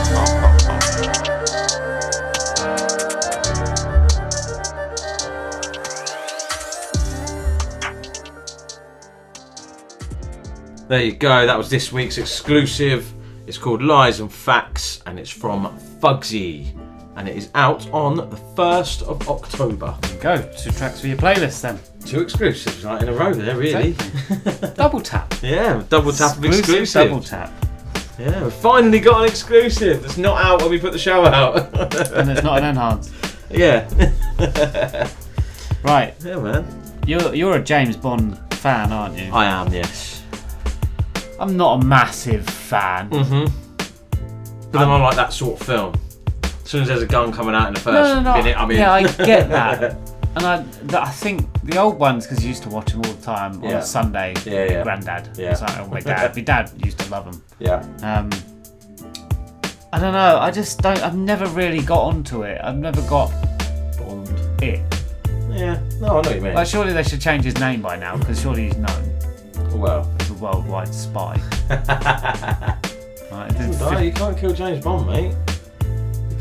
There 10.90 11.04
you 11.04 11.12
go. 11.14 11.46
That 11.46 11.58
was 11.58 11.70
this 11.70 11.92
week's 11.92 12.18
exclusive. 12.18 13.14
It's 13.46 13.60
called 13.60 13.84
Lies 13.84 14.20
and 14.20 14.32
Facts, 14.32 15.02
and 15.06 15.20
it's 15.20 15.30
from 15.30 15.78
Fugzi, 16.00 16.74
and 17.20 17.28
it 17.28 17.36
is 17.36 17.50
out 17.54 17.88
on 17.92 18.16
the 18.16 18.38
first 18.56 19.02
of 19.04 19.28
October. 19.30 19.96
Go 20.22 20.38
two 20.58 20.72
tracks 20.72 21.02
for 21.02 21.08
your 21.08 21.18
playlist 21.18 21.62
then. 21.62 21.78
Two 22.06 22.22
exclusives 22.22 22.84
right 22.86 23.02
in 23.04 23.10
a 23.10 23.14
row 23.14 23.34
there, 23.34 23.58
really. 23.58 23.94
Double 24.76 25.02
tap. 25.02 25.34
Yeah, 25.42 25.84
double 25.90 26.14
tap 26.14 26.38
of 26.38 26.46
Exclusive 26.46 26.76
exclusive. 26.82 27.10
double 27.10 27.22
tap. 27.22 27.52
Yeah, 28.18 28.44
we've 28.44 28.54
finally 28.54 29.00
got 29.00 29.22
an 29.24 29.28
exclusive 29.30 30.02
that's 30.02 30.18
not 30.18 30.44
out 30.44 30.62
when 30.62 30.72
we 30.72 30.80
put 30.80 30.94
the 30.94 31.00
show 31.00 31.26
out. 31.26 31.58
And 32.14 32.30
it's 32.32 32.42
not 32.44 32.60
an 32.60 32.66
enhanced. 32.66 33.14
yeah. 33.52 33.88
Right. 35.84 36.14
Yeah, 36.26 36.40
man. 36.40 36.66
You're 37.08 37.34
you're 37.34 37.56
a 37.56 37.64
James 37.64 37.96
Bond 37.96 38.38
fan, 38.56 38.92
aren't 38.92 39.18
you? 39.18 39.32
I 39.32 39.46
am, 39.46 39.72
yes. 39.74 40.22
I'm 41.40 41.56
not 41.56 41.82
a 41.82 41.86
massive 41.86 42.46
fan. 42.46 43.10
Mm-hmm. 43.10 43.46
But 44.72 44.80
then 44.80 44.90
I 44.90 44.98
like 45.02 45.16
that 45.16 45.32
sort 45.32 45.60
of 45.62 45.66
film. 45.66 45.94
As 46.70 46.72
soon 46.74 46.82
as 46.84 46.88
there's 46.90 47.02
a 47.02 47.08
gun 47.08 47.32
coming 47.32 47.56
out 47.56 47.68
in 47.70 47.74
the 47.74 47.80
first 47.80 47.96
No, 48.14 48.22
no, 48.22 48.32
no. 48.32 48.38
minute, 48.38 48.56
I'm 48.56 48.70
in. 48.70 48.78
Yeah, 48.78 48.94
I 48.94 49.02
get 49.02 49.50
that. 49.50 49.98
And 50.36 50.46
I, 50.46 50.62
th- 50.64 50.94
I 50.94 51.10
think 51.10 51.48
the 51.64 51.80
old 51.80 51.98
ones 51.98 52.28
because 52.28 52.44
you 52.44 52.50
used 52.50 52.62
to 52.62 52.70
watch 52.70 52.92
them 52.92 53.02
all 53.04 53.12
the 53.12 53.22
time 53.24 53.54
on 53.64 53.64
Yeah. 53.64 53.80
a 53.80 53.82
Sunday. 53.82 54.36
Yeah, 54.46 54.66
yeah. 54.66 54.84
Granddad. 54.84 55.36
Yeah. 55.36 55.56
So, 55.56 55.66
or 55.82 55.88
my 55.88 56.00
dad. 56.00 56.36
my 56.36 56.42
dad 56.44 56.72
used 56.86 57.00
to 57.00 57.10
love 57.10 57.26
them. 57.26 57.42
yeah. 57.58 57.78
Um, 58.04 58.30
I 59.92 60.00
don't 60.00 60.14
know. 60.14 60.38
I 60.40 60.52
just 60.52 60.82
don't. 60.84 61.00
I've 61.02 61.18
never 61.18 61.48
really 61.48 61.82
got 61.82 62.02
onto 62.04 62.44
it. 62.44 62.62
I've 62.64 62.78
never 62.78 63.02
got 63.10 63.32
Bond. 63.98 64.30
it. 64.62 64.80
Yeah. 65.50 65.82
No, 66.00 66.06
I 66.06 66.10
know 66.10 66.16
what 66.18 66.36
you 66.36 66.42
mean. 66.42 66.54
Like, 66.54 66.68
surely 66.68 66.94
they 66.94 67.02
should 67.02 67.20
change 67.20 67.44
his 67.46 67.60
name 67.60 67.82
by 67.82 67.96
now 67.98 68.16
because 68.16 68.40
surely 68.40 68.66
he's 68.66 68.78
known 68.78 69.20
well. 69.74 70.16
as 70.20 70.30
a 70.30 70.34
worldwide 70.36 70.94
spy. 70.94 71.42
Right, 73.32 73.52
it- 73.52 73.80
No, 73.80 73.98
you 74.00 74.12
can't 74.12 74.38
kill 74.38 74.54
James 74.54 74.84
Bond, 74.84 75.08
mate. 75.08 75.36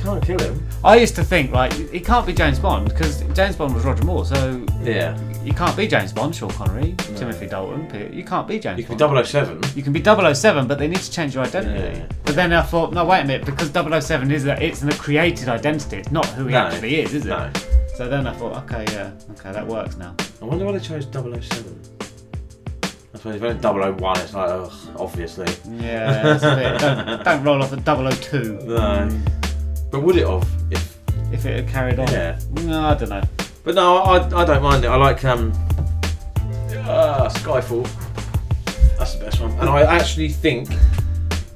You 0.08 0.14
can't 0.14 0.24
kill 0.24 0.38
him. 0.54 0.66
I 0.82 0.96
used 0.96 1.14
to 1.16 1.24
think 1.24 1.52
like 1.52 1.72
he 1.74 2.00
can't 2.00 2.26
be 2.26 2.32
James 2.32 2.58
Bond 2.58 2.88
because 2.88 3.20
James 3.34 3.56
Bond 3.56 3.74
was 3.74 3.84
Roger 3.84 4.04
Moore, 4.04 4.24
so 4.24 4.64
Yeah. 4.82 5.18
you 5.44 5.52
can't 5.52 5.76
be 5.76 5.86
James 5.86 6.14
Bond, 6.14 6.34
Sean 6.34 6.48
Connery, 6.48 6.94
Timothy 7.14 7.46
Dalton. 7.46 7.86
P- 7.88 8.16
You 8.16 8.24
can't 8.24 8.48
be 8.48 8.58
James 8.58 8.78
You 8.78 8.84
can 8.86 8.96
Bond. 8.96 9.14
be 9.16 9.22
007. 9.28 9.60
You 9.76 9.82
can 9.82 9.92
be 9.92 10.00
007, 10.00 10.66
but 10.66 10.78
they 10.78 10.88
need 10.88 11.00
to 11.00 11.10
change 11.10 11.34
your 11.34 11.44
identity. 11.44 11.98
Yeah. 11.98 12.06
But 12.24 12.36
then 12.36 12.54
I 12.54 12.62
thought, 12.62 12.94
no, 12.94 13.04
wait 13.04 13.20
a 13.20 13.24
minute, 13.26 13.44
because 13.44 13.68
007 13.70 14.30
is 14.32 14.46
a, 14.46 14.62
it's 14.64 14.82
a 14.82 14.90
created 14.92 15.50
identity. 15.50 15.98
It's 15.98 16.10
not 16.10 16.24
who 16.26 16.46
he 16.46 16.52
No. 16.52 16.58
actually 16.60 17.00
is, 17.00 17.12
is 17.12 17.26
it? 17.26 17.28
No. 17.28 17.50
So 17.96 18.08
then 18.08 18.26
I 18.26 18.32
thought, 18.32 18.56
okay, 18.64 18.86
yeah, 18.92 19.10
okay, 19.32 19.52
that 19.52 19.66
works 19.66 19.98
now. 19.98 20.14
I 20.40 20.46
wonder 20.46 20.64
why 20.64 20.72
they 20.72 20.78
chose 20.80 21.04
007. 21.04 21.78
I 23.12 23.16
suppose 23.18 23.34
if 23.34 23.42
it's 23.42 23.60
001, 23.62 24.20
it's 24.20 24.32
like, 24.32 24.48
ugh, 24.50 24.72
obviously. 24.96 25.46
Yeah, 25.78 26.34
it's 26.34 26.44
a 26.44 26.54
bit, 26.56 26.80
don't, 26.80 27.24
don't 27.24 27.44
roll 27.44 27.62
off 27.62 27.70
the 27.70 27.76
002. 27.76 28.60
No. 28.64 29.10
But 29.90 30.02
would 30.02 30.16
it 30.16 30.26
have 30.26 30.46
if 30.70 30.96
If 31.32 31.44
it 31.46 31.56
had 31.64 31.68
carried 31.68 31.98
on. 31.98 32.08
Yeah. 32.08 32.38
No, 32.64 32.80
I 32.88 32.94
don't 32.94 33.08
know. 33.10 33.22
But 33.64 33.74
no, 33.74 33.96
I, 33.98 34.16
I 34.40 34.44
don't 34.44 34.62
mind 34.62 34.84
it. 34.84 34.88
I 34.88 34.96
like 34.96 35.24
um, 35.24 35.52
uh, 36.86 37.28
Skyfall. 37.30 37.88
That's 38.98 39.14
the 39.14 39.24
best 39.24 39.40
one. 39.40 39.50
And 39.58 39.68
I 39.68 39.82
actually 39.82 40.28
think 40.28 40.68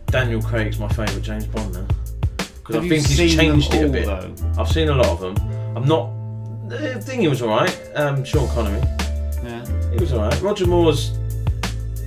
Daniel 0.07 0.43
Craig's 0.43 0.79
my 0.79 0.89
favourite 0.89 1.23
James 1.23 1.47
Bond 1.47 1.73
now. 1.75 1.87
Because 2.37 2.77
I 2.77 2.79
Have 2.79 2.85
you 2.85 2.91
think 2.91 3.07
he's 3.07 3.17
seen 3.17 3.37
them 3.39 3.61
changed 3.61 3.75
it 3.75 3.83
a 3.83 3.87
all, 3.87 3.93
bit. 3.93 4.07
though? 4.07 4.61
I've 4.61 4.69
seen 4.69 4.89
a 4.89 4.95
lot 4.95 5.09
of 5.09 5.21
them. 5.21 5.37
I'm 5.77 5.85
not. 5.87 6.11
The 6.69 7.01
thing 7.01 7.21
he 7.21 7.29
was 7.29 7.43
alright. 7.43 7.77
Um, 7.95 8.25
Sean 8.25 8.49
Connery. 8.51 8.81
Yeah. 9.43 9.65
He 9.91 9.99
was 9.99 10.13
alright. 10.13 10.41
Roger 10.43 10.67
Moore's. 10.67 11.13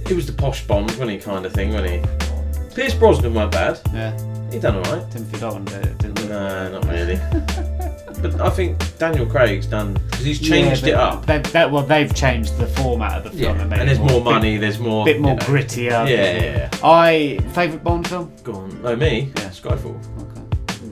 He 0.07 0.13
was 0.13 0.27
the 0.27 0.33
posh 0.33 0.65
Bond, 0.67 0.85
wasn't 0.91 1.09
he? 1.11 1.17
Kind 1.17 1.45
of 1.45 1.53
thing, 1.53 1.73
wasn't 1.73 2.05
he? 2.05 2.75
Pierce 2.75 2.93
Brosnan 2.93 3.33
weren't 3.33 3.51
bad. 3.51 3.79
Yeah. 3.93 4.15
He 4.55 4.61
done 4.61 4.77
alright. 4.77 5.11
Timothy 5.11 5.37
Dalton 5.37 5.65
did 5.65 5.85
it, 5.85 5.97
didn't 5.97 6.19
he? 6.19 6.27
No, 6.29 6.79
not 6.79 6.85
really. 6.87 7.15
but 8.21 8.39
I 8.39 8.49
think 8.49 8.97
Daniel 8.97 9.25
Craig's 9.25 9.67
done 9.67 9.95
because 9.95 10.23
he's 10.23 10.39
changed 10.39 10.83
Yeah, 10.83 10.93
it 10.93 10.95
up. 10.95 11.25
They, 11.25 11.39
they, 11.39 11.65
well, 11.65 11.83
they've 11.83 12.15
changed 12.15 12.57
the 12.57 12.67
format 12.67 13.17
of 13.17 13.23
the 13.25 13.29
film 13.31 13.57
Yeah, 13.57 13.63
and 13.63 13.73
and 13.73 13.89
there's 13.89 13.99
more 13.99 14.21
bit- 14.21 14.23
money, 14.23 14.55
there's 14.55 14.79
more, 14.79 15.03
bit 15.03 15.19
more 15.19 15.33
you 15.33 15.39
know. 15.39 15.45
grittier. 15.45 15.89
Yeah, 15.89 16.05
yeah, 16.07 16.41
yeah. 16.41 16.69
I 16.83 17.37
favourite 17.53 17.83
Bond 17.83 18.07
film. 18.07 18.31
Go 18.43 18.53
on. 18.53 18.81
No, 18.81 18.95
me. 18.95 19.33
Yeah. 19.35 19.49
Skyfall. 19.49 19.97
Okay. 20.21 20.41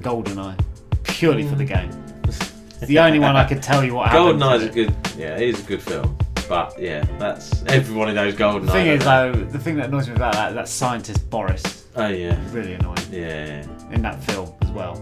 Goldeneye, 0.02 0.60
purely 1.04 1.48
for 1.48 1.56
the 1.56 1.64
mm. 1.64 1.70
game. 1.70 2.04
It's 2.28 2.88
the 2.88 3.00
only 3.00 3.20
one 3.20 3.38
I 3.38 3.46
could 3.48 3.64
tell 3.64 3.82
you 3.82 3.94
what 3.94 4.10
happened. 4.10 4.42
Goldeneye's 4.42 4.64
a 4.64 4.70
good. 4.70 4.94
Yeah, 5.18 5.38
it 5.38 5.48
is 5.48 5.62
a 5.62 5.64
good 5.64 5.82
film. 5.82 6.18
But 6.50 6.78
yeah, 6.78 7.06
that's 7.18 7.64
everybody 7.68 8.12
knows 8.12 8.34
Goldeneye. 8.34 8.66
The 8.66 8.72
thing 8.74 8.88
is, 8.88 9.04
though, 9.06 9.32
the 9.32 9.60
thing 9.60 9.78
that 9.78 9.86
annoys 9.86 10.10
me 10.10 10.16
about 10.16 10.34
that, 10.34 10.54
that 10.54 10.68
scientist 10.68 11.30
Boris. 11.30 11.83
Oh 11.96 12.08
yeah, 12.08 12.38
really 12.52 12.74
annoying. 12.74 12.98
Yeah. 13.12 13.64
In 13.92 14.02
that 14.02 14.24
film 14.24 14.54
as 14.62 14.72
well. 14.72 14.96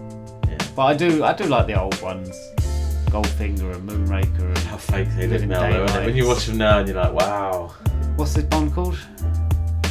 Yeah. 0.48 0.58
But 0.76 0.82
I 0.86 0.94
do, 0.94 1.24
I 1.24 1.32
do 1.32 1.44
like 1.44 1.66
the 1.66 1.80
old 1.80 2.00
ones. 2.02 2.30
Goldfinger 3.06 3.74
and 3.74 3.88
Moonraker 3.88 4.40
and 4.40 4.58
How 4.58 4.78
fake 4.78 5.08
they 5.16 5.26
look 5.26 5.42
now, 5.42 5.86
though. 5.86 6.04
When 6.06 6.16
you 6.16 6.26
watch 6.26 6.46
them 6.46 6.56
now, 6.56 6.78
and 6.78 6.88
you're 6.88 6.96
like, 6.96 7.12
wow. 7.12 7.68
What's 8.16 8.32
this 8.34 8.44
Bond 8.44 8.72
called? 8.72 8.98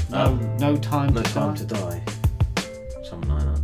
No, 0.09 0.17
Um, 0.25 0.57
no 0.57 0.75
time 0.77 1.13
No 1.13 1.21
to 1.21 1.33
time 1.33 1.53
die. 1.53 1.59
to 1.59 1.65
die. 1.65 2.03
Something 3.03 3.29
like 3.29 3.43
that. 3.43 3.61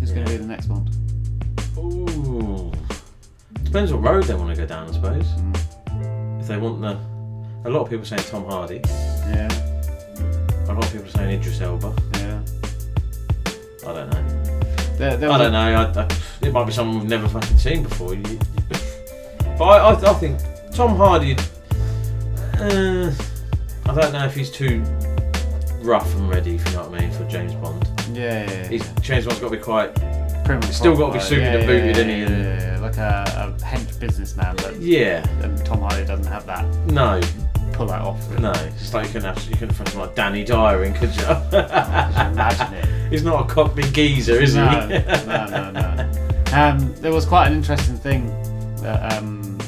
Who's 0.00 0.10
going 0.12 0.26
to 0.26 0.32
be 0.32 0.36
the 0.38 0.46
next 0.46 0.66
Bond? 0.66 0.90
Ooh. 1.78 2.72
Depends 3.62 3.92
what 3.92 4.02
road 4.02 4.24
they 4.24 4.34
want 4.34 4.50
to 4.50 4.56
go 4.60 4.66
down, 4.66 4.88
I 4.88 4.92
suppose. 4.92 5.24
Mm. 5.26 6.40
If 6.40 6.48
they 6.48 6.56
want 6.58 6.80
the. 6.80 6.98
A 7.68 7.70
lot 7.70 7.82
of 7.82 7.90
people 7.90 8.04
saying 8.04 8.22
Tom 8.22 8.44
Hardy. 8.46 8.80
Yeah. 8.86 9.48
A 10.68 10.72
lot 10.72 10.84
of 10.84 10.92
people 10.92 11.08
saying 11.10 11.38
Idris 11.40 11.60
Elba. 11.60 11.94
Yeah. 12.14 12.40
I 13.88 13.92
don't 13.92 14.10
know. 14.10 14.52
There, 14.96 15.16
there 15.16 15.30
I 15.30 15.38
don't 15.38 15.52
know. 15.52 15.58
I, 15.60 16.00
I, 16.02 16.08
it 16.46 16.52
might 16.52 16.64
be 16.64 16.72
someone 16.72 16.98
we've 17.00 17.08
never 17.08 17.28
fucking 17.28 17.56
seen 17.58 17.82
before. 17.84 18.14
You, 18.14 18.22
you- 18.28 18.38
but 19.58 19.64
I, 19.64 19.90
I, 19.92 20.10
I 20.10 20.14
think 20.14 20.40
Tom 20.72 20.96
Hardy. 20.96 21.36
Uh, 22.58 23.12
I 23.86 23.94
don't 23.94 24.12
know 24.12 24.24
if 24.24 24.34
he's 24.34 24.50
too 24.50 24.82
rough 25.82 26.12
and 26.16 26.28
ready, 26.28 26.56
if 26.56 26.66
you 26.66 26.72
know 26.72 26.88
what 26.88 26.98
I 26.98 27.02
mean, 27.06 27.10
for 27.12 27.24
James 27.28 27.54
Bond. 27.54 27.86
Yeah, 28.12 28.44
yeah, 28.44 28.50
yeah. 28.50 28.68
He's, 28.68 28.88
James 29.00 29.26
Bond's 29.26 29.40
got 29.40 29.50
to 29.50 29.56
be 29.56 29.62
quite. 29.62 29.94
Prim 30.44 30.62
and 30.62 30.64
still 30.74 30.96
got 30.96 31.08
to 31.08 31.12
be 31.12 31.18
proper, 31.18 31.20
suited 31.20 31.42
yeah, 31.42 31.52
and 31.54 31.60
yeah, 31.60 31.66
booted, 31.66 31.84
yeah, 31.84 32.02
isn't 32.02 32.08
he? 32.08 32.20
yeah, 32.20 32.28
yeah, 32.58 32.72
yeah, 32.74 32.80
like 32.80 32.96
a, 32.96 33.54
a 33.58 33.64
hench 33.64 33.98
businessman, 34.00 34.56
but 34.56 34.76
Yeah. 34.80 35.26
and 35.42 35.64
Tom 35.66 35.80
Hardy 35.80 36.04
doesn't 36.04 36.26
have 36.26 36.46
that. 36.46 36.64
No. 36.86 37.20
Pull 37.76 37.86
that 37.88 38.00
off. 38.00 38.38
No, 38.38 38.50
it's 38.52 38.78
just 38.78 38.94
like 38.94 39.06
you 39.06 39.12
couldn't 39.12 39.34
have 39.36 39.44
you 39.50 39.56
couldn't 39.56 39.74
find 39.74 39.88
someone 39.90 40.08
like 40.08 40.16
Danny 40.16 40.44
Dyer 40.44 40.84
in, 40.84 40.94
could 40.94 41.14
you? 41.14 41.22
imagine 41.24 42.72
it. 42.74 43.10
He's 43.12 43.22
not 43.22 43.44
a 43.44 43.54
cockney 43.54 43.82
geezer, 43.90 44.40
is 44.40 44.56
no, 44.56 44.66
he? 44.68 44.88
no, 45.26 45.46
no, 45.46 45.70
no. 45.72 46.10
Um, 46.52 46.94
there 47.02 47.12
was 47.12 47.26
quite 47.26 47.48
an 47.48 47.52
interesting 47.54 47.96
thing 47.96 48.26
that 48.80 49.12
um, 49.18 49.58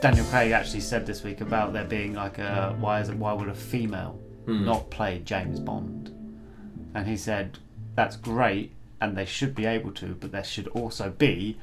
Daniel 0.00 0.24
Craig 0.26 0.52
actually 0.52 0.80
said 0.80 1.04
this 1.06 1.22
week 1.22 1.40
about 1.42 1.72
there 1.74 1.84
being 1.84 2.14
like 2.14 2.38
a 2.38 2.74
why 2.80 3.00
is 3.00 3.08
it 3.10 3.16
why 3.16 3.32
would 3.32 3.48
a 3.48 3.54
female 3.54 4.18
Hmm. 4.46 4.64
not 4.64 4.90
play 4.90 5.20
James 5.22 5.60
Bond? 5.60 6.08
And 6.94 7.06
he 7.06 7.16
said 7.18 7.58
that's 7.94 8.16
great 8.16 8.72
and 9.02 9.16
they 9.16 9.26
should 9.26 9.54
be 9.54 9.66
able 9.66 9.92
to, 9.92 10.14
but 10.14 10.32
there 10.32 10.42
should 10.44 10.68
also 10.68 11.10
be 11.10 11.58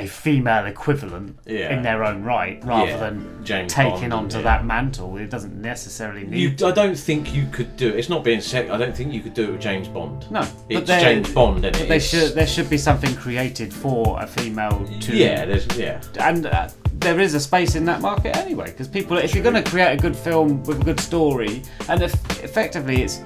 a 0.00 0.06
female 0.06 0.66
equivalent 0.66 1.38
Yeah. 1.46 1.74
in 1.74 1.82
their 1.82 2.04
own 2.04 2.22
right, 2.22 2.62
rather 2.64 2.90
Yeah, 2.92 2.96
than 2.98 3.44
James 3.44 3.72
taking 3.72 4.10
Bond, 4.10 4.12
onto 4.12 4.36
yeah. 4.38 4.42
that 4.44 4.64
mantle. 4.64 5.16
It 5.18 5.30
doesn't 5.30 5.60
necessarily 5.60 6.22
You, 6.22 6.50
need. 6.50 6.62
I 6.62 6.72
don't 6.72 6.96
think 6.98 7.34
you 7.34 7.46
could 7.52 7.76
do 7.76 7.88
it. 7.88 7.96
It's 7.96 8.08
not 8.08 8.24
being 8.24 8.40
said. 8.40 8.70
I 8.70 8.76
don't 8.76 8.96
think 8.96 9.12
you 9.12 9.20
could 9.20 9.34
do 9.34 9.44
it 9.44 9.52
with 9.52 9.60
James 9.60 9.88
Bond. 9.88 10.30
No, 10.30 10.46
it's 10.68 10.86
James 10.88 11.32
Bond, 11.32 11.64
it? 11.64 11.74
they 11.74 11.84
It's- 11.84 12.08
should. 12.08 12.34
There 12.34 12.46
should 12.46 12.70
be 12.70 12.78
something 12.78 13.14
created 13.16 13.72
for 13.72 14.20
a 14.22 14.26
female 14.26 14.86
to. 15.00 15.16
Yeah, 15.16 15.44
there's 15.44 15.66
yeah. 15.76 16.00
and 16.20 16.46
uh, 16.46 16.68
there 16.94 17.18
is 17.20 17.34
a 17.34 17.40
space 17.40 17.76
in 17.76 17.84
that 17.86 18.00
market 18.00 18.36
anyway 18.36 18.66
because 18.66 18.86
people 18.88 19.16
if 19.16 19.34
you're 19.34 19.42
going 19.42 19.62
to 19.62 19.70
create 19.70 19.92
a 19.92 19.96
good 19.96 20.14
film 20.16 20.62
with 20.64 20.80
a 20.82 20.84
good 20.84 21.00
story 21.00 21.62
and 21.88 22.02
if, 22.02 22.12
effectively 22.44 23.02
it's 23.02 23.22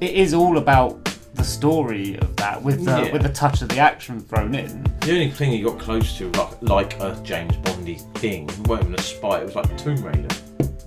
it 0.00 0.12
is 0.12 0.32
all 0.32 0.56
about 0.56 1.11
the 1.34 1.44
story 1.44 2.16
of 2.18 2.36
that 2.36 2.62
with 2.62 2.84
the 2.84 2.90
Yeah. 3.04 3.12
with 3.12 3.22
the 3.22 3.28
touch 3.30 3.62
of 3.62 3.68
the 3.68 3.78
action 3.78 4.20
thrown 4.20 4.54
in 4.54 4.84
The 5.00 5.12
only 5.12 5.30
thing 5.30 5.52
you 5.52 5.64
got 5.64 5.78
close 5.80 6.16
to, 6.18 6.30
like, 6.32 6.62
like 6.62 7.00
a 7.00 7.18
James 7.24 7.56
Bondy 7.56 7.98
thing, 8.14 8.46
wasn't 8.66 8.82
even 8.90 8.94
a 8.94 9.02
spy. 9.02 9.40
It 9.40 9.46
was 9.46 9.56
like 9.56 9.76
Tomb 9.76 10.02
Raider. 10.04 10.28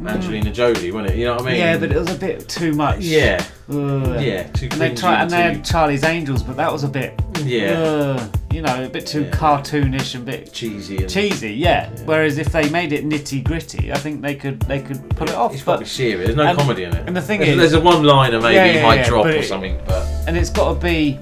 Angelina 0.05 0.51
Jolie, 0.51 0.91
wasn't 0.91 1.11
it? 1.13 1.17
You 1.19 1.25
know 1.25 1.35
what 1.35 1.43
I 1.43 1.45
mean? 1.45 1.55
Mm. 1.55 1.57
yeah 1.59 1.77
but 1.77 1.91
it 1.91 1.97
was 1.97 2.11
a 2.11 2.17
bit 2.17 2.47
too 2.49 2.73
much 2.73 2.99
Yeah. 2.99 3.43
Ugh. 3.69 4.21
Yeah, 4.21 4.43
too 4.51 4.67
and 4.71 4.81
they 4.81 4.89
cringy 4.91 4.99
try 4.99 5.21
and 5.21 5.29
they 5.31 5.41
had 5.41 5.65
Charlie's 5.65 6.03
Angels 6.03 6.43
but 6.43 6.57
that 6.57 6.71
was 6.71 6.83
a 6.83 6.87
bit 6.89 7.19
Yeah. 7.43 7.71
ugh, 7.71 8.37
you 8.51 8.61
know 8.61 8.83
a 8.83 8.89
bit 8.89 9.05
too 9.07 9.23
Yeah. 9.23 9.31
cartoonish 9.31 10.15
and 10.15 10.27
a 10.27 10.31
bit 10.31 10.51
cheesy. 10.53 10.97
And, 10.97 11.09
cheesy 11.09 11.53
yeah. 11.53 11.89
whereas 12.05 12.37
if 12.37 12.51
they 12.51 12.69
made 12.69 12.91
it 12.93 13.05
nitty 13.07 13.43
gritty 13.43 13.91
I 13.93 13.97
think 13.97 14.21
they 14.21 14.35
could 14.35 14.59
they 14.63 14.81
could 14.81 15.09
pull 15.11 15.29
it 15.29 15.35
off 15.35 15.53
It's 15.53 15.63
got 15.63 15.75
to 15.75 15.79
be 15.79 15.85
serious. 15.85 16.25
There's 16.27 16.37
no 16.37 16.43
and- 16.47 16.57
comedy 16.57 16.83
in 16.83 16.93
it. 16.95 17.07
and 17.07 17.15
the 17.15 17.21
thing 17.21 17.39
there's, 17.39 17.51
is 17.51 17.57
there's 17.71 17.73
a 17.73 17.79
one-liner 17.81 18.39
maybe 18.41 18.55
Yeah, 18.55 18.65
yeah, 18.65 18.83
might 18.83 18.95
yeah, 18.99 19.07
drop 19.09 19.23
but 19.25 19.33
or 19.35 19.37
it- 19.37 19.45
something, 19.47 19.79
but 19.87 20.05
and 20.27 20.35
it's 20.37 20.49
got 20.49 20.73
to 20.73 20.79
be 20.79 21.17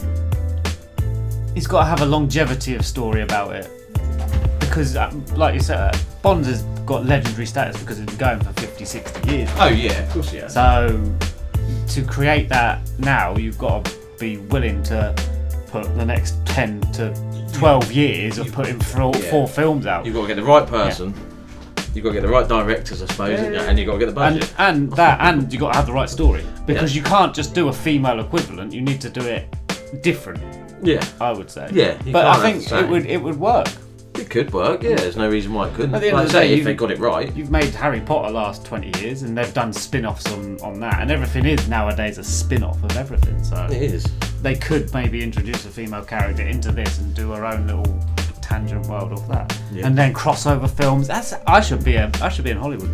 it's 1.56 1.68
got 1.68 1.82
to 1.82 1.86
have 1.86 2.02
a 2.02 2.06
longevity 2.06 2.74
of 2.76 2.84
story 2.86 3.22
about 3.22 3.56
it 3.56 3.70
because 4.60 4.96
um, 4.98 5.24
like 5.36 5.54
you 5.54 5.60
said 5.60 5.78
uh, 5.78 5.98
Bond 6.24 6.46
has 6.46 6.64
got 6.86 7.06
legendary 7.06 7.46
status 7.46 7.80
because 7.80 8.00
it's 8.00 8.10
been 8.16 8.18
going 8.18 8.40
for 8.40 8.54
50 8.62 8.86
60 8.86 9.30
years 9.30 9.50
oh 9.60 9.68
yeah, 9.68 9.92
of 10.04 10.10
course 10.12 10.34
yeah. 10.34 10.48
so 10.48 11.00
to 11.90 12.02
create 12.04 12.50
that 12.50 12.80
now 12.98 13.36
you've 13.38 13.58
got 13.58 13.86
to 13.86 13.98
be 14.20 14.38
willing 14.38 14.82
to 14.84 15.14
put 15.68 15.84
the 15.96 16.06
next 16.06 16.36
10 16.46 16.80
to 16.94 17.14
12 17.54 17.92
years 17.92 18.38
of 18.38 18.52
putting 18.52 18.80
four, 18.80 19.12
Yeah. 19.16 19.30
four 19.32 19.48
films 19.48 19.86
out 19.86 20.06
You've 20.06 20.16
got 20.16 20.22
to 20.22 20.28
get 20.28 20.36
the 20.36 20.44
right 20.44 20.66
person. 20.68 21.14
You've 21.94 22.04
got 22.04 22.10
to 22.10 22.14
get 22.16 22.22
the 22.24 22.30
right 22.30 22.48
directors, 22.48 23.02
I 23.04 23.06
suppose, 23.06 23.40
Yeah, 23.40 23.50
yeah. 23.52 23.62
and 23.64 23.78
you've 23.78 23.86
got 23.88 23.94
to 23.94 24.00
get 24.00 24.06
the 24.08 24.12
budget. 24.14 24.52
and 24.58 24.92
that 24.94 25.20
and 25.22 25.52
you've 25.52 25.60
got 25.60 25.74
to 25.74 25.78
have 25.78 25.86
the 25.88 25.94
right 25.94 26.10
story 26.10 26.44
because 26.66 26.96
Yeah. 26.96 27.02
you 27.02 27.06
can't 27.08 27.34
just 27.36 27.54
do 27.54 27.68
a 27.68 27.74
female 27.74 28.20
equivalent 28.22 28.72
you 28.74 28.82
need 28.82 29.02
to 29.02 29.10
do 29.10 29.22
it 29.22 29.54
different 30.02 30.42
Yeah. 30.82 31.04
I 31.22 31.32
would 31.32 31.50
say 31.52 31.70
Yeah, 31.72 31.98
but 32.12 32.26
I 32.26 32.38
think 32.42 32.72
it 32.72 32.88
would 32.90 33.06
it 33.06 33.22
would 33.22 33.40
work 33.40 33.68
It 34.16 34.30
could 34.30 34.54
work. 34.54 34.84
Yeah, 34.84 34.96
there's 34.96 35.18
no 35.18 35.30
reason 35.30 35.54
why 35.54 35.68
it 35.70 35.74
couldn't. 35.76 35.96
At 35.96 36.02
the 36.02 36.08
end 36.08 36.18
like 36.18 36.26
of 36.28 36.32
the 36.32 36.38
say, 36.40 36.48
day, 36.50 36.60
if 36.60 36.64
they 36.66 36.74
got 36.74 36.92
it 36.92 37.00
right. 37.00 37.36
You've 37.36 37.52
made 37.52 37.74
Harry 37.76 38.00
Potter 38.02 38.32
last 38.32 38.66
20 38.66 39.00
years 39.02 39.24
and 39.24 39.38
they've 39.38 39.54
done 39.54 39.74
spin 39.74 40.06
offs 40.06 40.32
on, 40.32 40.60
on 40.62 40.80
that, 40.82 41.02
and 41.02 41.12
everything 41.12 41.46
is 41.46 41.68
nowadays 41.68 42.18
a 42.18 42.24
spin 42.24 42.64
off 42.64 42.82
of 42.84 42.96
everything. 42.96 43.44
So 43.44 43.66
It 43.66 43.82
is. 43.82 44.06
they 44.42 44.56
could 44.56 44.94
maybe 44.94 45.24
introduce 45.24 45.66
a 45.66 45.70
female 45.70 46.04
character 46.04 46.44
into 46.44 46.72
this 46.72 47.00
and 47.00 47.14
do 47.16 47.32
her 47.32 47.46
own 47.46 47.66
little 47.68 48.00
tangent 48.42 48.86
world 48.88 49.12
of 49.14 49.28
that. 49.30 49.58
Yeah. 49.72 49.88
And 49.88 49.98
then 49.98 50.14
crossover 50.14 50.70
films. 50.70 51.08
That's 51.08 51.34
I 51.48 51.60
should 51.62 51.84
be 51.84 51.96
a 51.96 52.12
I 52.22 52.30
should 52.30 52.46
be 52.46 52.52
in 52.52 52.58
Hollywood. 52.58 52.92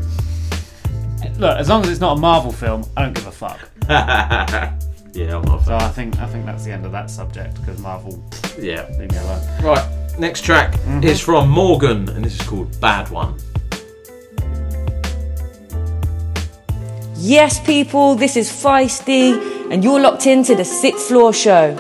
Look, 1.38 1.58
as 1.58 1.67
long 1.69 1.84
as 1.84 1.89
it's 1.89 1.99
not 1.99 2.17
a 2.17 2.19
Marvel 2.19 2.51
film, 2.51 2.86
I 2.95 3.03
don't 3.03 3.13
give 3.13 3.27
a 3.27 3.32
fuck. 3.32 3.60
yeah, 3.89 5.38
I'm 5.38 5.41
not. 5.43 5.63
So 5.65 5.75
I 5.75 5.89
think 5.89 6.17
I 6.19 6.27
think 6.27 6.45
that's 6.45 6.63
the 6.65 6.71
end 6.71 6.86
of 6.86 6.91
that 6.93 7.10
subject 7.10 7.55
because 7.55 7.79
Marvel. 7.79 8.23
Yeah. 8.58 8.88
Leave 8.99 9.12
me 9.12 9.17
alone. 9.17 9.41
Right, 9.63 10.08
next 10.19 10.41
track 10.43 10.73
Mm-hmm. 10.73 11.03
is 11.03 11.19
from 11.21 11.49
Morgan, 11.49 12.10
and 12.10 12.23
this 12.25 12.36
is 12.39 12.41
called 12.47 12.79
Bad 12.82 13.10
One. 13.10 13.36
Yes, 17.17 17.60
people, 17.60 18.15
this 18.15 18.36
is 18.38 18.49
Feisty, 18.49 19.34
and 19.71 19.84
you're 19.84 19.99
locked 19.99 20.25
into 20.25 20.55
the 20.55 20.65
Sixth 20.65 21.08
Floor 21.08 21.34
Show. 21.34 21.75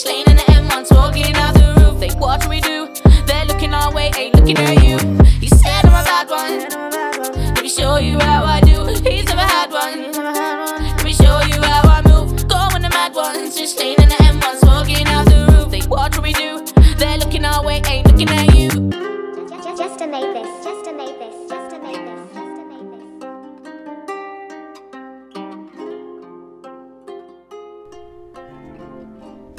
Switch 0.00 0.14
lane 0.14 0.30
in 0.30 0.36
the 0.36 0.42
M1, 0.44 0.88
talking 0.88 1.34
out 1.36 1.52
the 1.54 1.74
roof. 1.78 2.00
They 2.00 2.08
watch 2.18 2.40
what 2.40 2.48
we 2.48 2.60
do. 2.62 2.88
They're 3.26 3.44
looking 3.44 3.74
our 3.74 3.92
way, 3.92 4.10
ain't 4.16 4.34
looking 4.34 4.56
at 4.56 4.82
you. 4.82 4.96
He 5.40 5.48
said 5.48 5.84
I'm 5.84 5.92
a 5.92 6.04
bad 6.04 6.30
one. 6.30 7.54
Let 7.54 7.62
me 7.62 7.68
show 7.68 7.98
you 7.98 8.18
how 8.18 8.44
I 8.44 8.60
do. 8.60 8.86
He's 8.86 9.26
never 9.26 9.42
had 9.42 9.70
one. 9.70 10.12
Let 10.12 11.04
me 11.04 11.12
show 11.12 11.40
you 11.40 11.60
how 11.60 11.82
I 11.84 12.00
move. 12.08 12.48
Go 12.48 12.56
on 12.56 12.80
the 12.80 12.88
mad 12.88 13.14
one. 13.14 13.50
Switch 13.50 13.76
lane 13.78 14.00
in 14.00 14.08
the 14.08 14.14
M1, 14.14 14.60
talking 14.60 15.06
out 15.06 15.26
the 15.26 15.52
roof. 15.52 15.70
They 15.70 15.86
watch 15.86 16.16
what 16.16 16.22
we 16.22 16.32
do. 16.32 16.64
They're 16.96 17.18
looking 17.18 17.44
our 17.44 17.62
way, 17.62 17.82
ain't 17.86 18.06
looking 18.06 18.30
at 18.30 18.54
you. 18.54 18.70
Just, 18.70 19.50
just 19.50 19.64
this, 19.64 19.78
just 19.78 19.98
to 19.98 20.49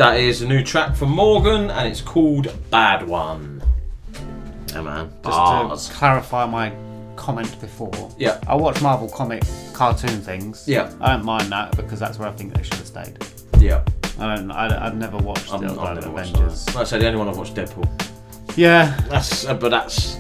That 0.02 0.20
is 0.20 0.42
a 0.42 0.48
new 0.48 0.64
track 0.64 0.96
from 0.96 1.12
Morgan, 1.12 1.70
and 1.70 1.88
it's 1.88 2.02
called 2.02 2.52
Bad 2.72 3.08
One. 3.08 3.62
Yeah, 4.70 4.82
man. 4.82 5.10
Just 5.10 5.24
Bars. 5.24 5.90
to 5.90 5.94
clarify 5.94 6.48
my 6.48 6.74
comment 7.16 7.62
before. 7.62 8.12
Yeah. 8.18 8.42
I 8.48 8.56
watch 8.56 8.82
Marvel 8.82 9.08
comic 9.08 9.44
cartoon 9.74 10.20
things. 10.22 10.68
Yeah. 10.68 10.92
I 11.00 11.10
don't 11.16 11.24
mind 11.24 11.52
that 11.52 11.78
because 11.78 12.00
that's 12.00 12.18
where 12.18 12.28
I 12.28 12.32
think 12.32 12.56
they 12.56 12.64
should 12.64 12.74
have 12.74 12.88
stayed. 12.88 13.16
Yeah. 13.60 13.84
I 14.18 14.38
don't. 14.38 14.50
I, 14.50 14.88
I've 14.88 14.96
never 14.96 15.18
watched 15.18 15.54
I'm, 15.54 15.62
the 15.62 15.68
I've 15.68 15.78
other 15.78 16.02
never 16.02 16.10
watched 16.14 16.32
Avengers. 16.32 16.66
that. 16.66 16.76
Like 16.76 16.82
I 16.82 16.86
said, 16.86 17.02
the 17.02 17.06
only 17.06 17.20
one 17.20 17.28
I've 17.30 17.38
watched 17.38 17.54
Deadpool. 17.54 18.58
Yeah. 18.58 19.00
That's, 19.08 19.46
uh, 19.46 19.54
but 19.54 19.70
that's 19.70 20.16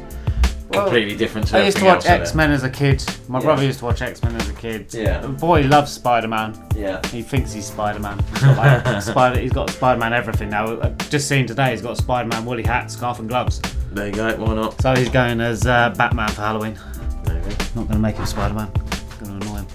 Well, 0.73 0.83
completely 0.85 1.15
different 1.15 1.47
to 1.47 1.57
I 1.57 1.63
used 1.63 1.77
to 1.77 1.85
watch 1.85 1.95
else, 1.97 2.05
isn't 2.05 2.19
it? 2.19 2.21
X 2.21 2.35
Men 2.35 2.51
as 2.51 2.63
a 2.63 2.69
kid. 2.69 3.03
My 3.27 3.39
Yeah. 3.39 3.45
brother 3.45 3.63
used 3.63 3.79
to 3.79 3.85
watch 3.85 4.01
X 4.01 4.21
Men 4.23 4.35
as 4.35 4.49
a 4.49 4.53
kid. 4.53 4.93
Yeah. 4.93 5.19
The 5.19 5.27
boy 5.29 5.61
loves 5.63 5.91
Spider 5.91 6.27
Man. 6.27 6.57
Yeah. 6.75 7.05
He 7.07 7.21
thinks 7.21 7.51
he's 7.51 7.65
Spider 7.65 7.99
Man. 7.99 8.19
He's 8.31 8.41
got, 8.41 8.57
like, 8.85 9.01
Spider. 9.01 9.39
He's 9.39 9.51
got 9.53 9.69
Spider 9.69 9.99
Man 9.99 10.13
everything 10.13 10.49
now. 10.49 10.79
I've 10.81 11.09
just 11.09 11.27
seen 11.27 11.45
today. 11.47 11.71
He's 11.71 11.81
got 11.81 11.97
Spider 11.97 12.29
Man 12.29 12.45
woolly 12.45 12.63
hat, 12.63 12.89
scarf, 12.91 13.19
and 13.19 13.27
gloves. 13.27 13.61
There 13.91 14.07
you 14.07 14.13
go. 14.13 14.35
Why 14.37 14.53
not? 14.55 14.81
So 14.81 14.95
he's 14.95 15.09
going 15.09 15.41
as 15.41 15.65
uh, 15.67 15.89
Batman 15.97 16.29
for 16.29 16.41
Halloween. 16.41 16.79
There 17.25 17.35
you 17.37 17.41
go. 17.43 17.49
Not 17.49 17.73
going 17.75 17.87
to 17.89 17.99
make 17.99 18.15
him 18.15 18.25
Spider 18.25 18.53
Man. 18.53 18.71
Going 19.19 19.39
to 19.39 19.47
annoy 19.47 19.57
him. 19.57 19.67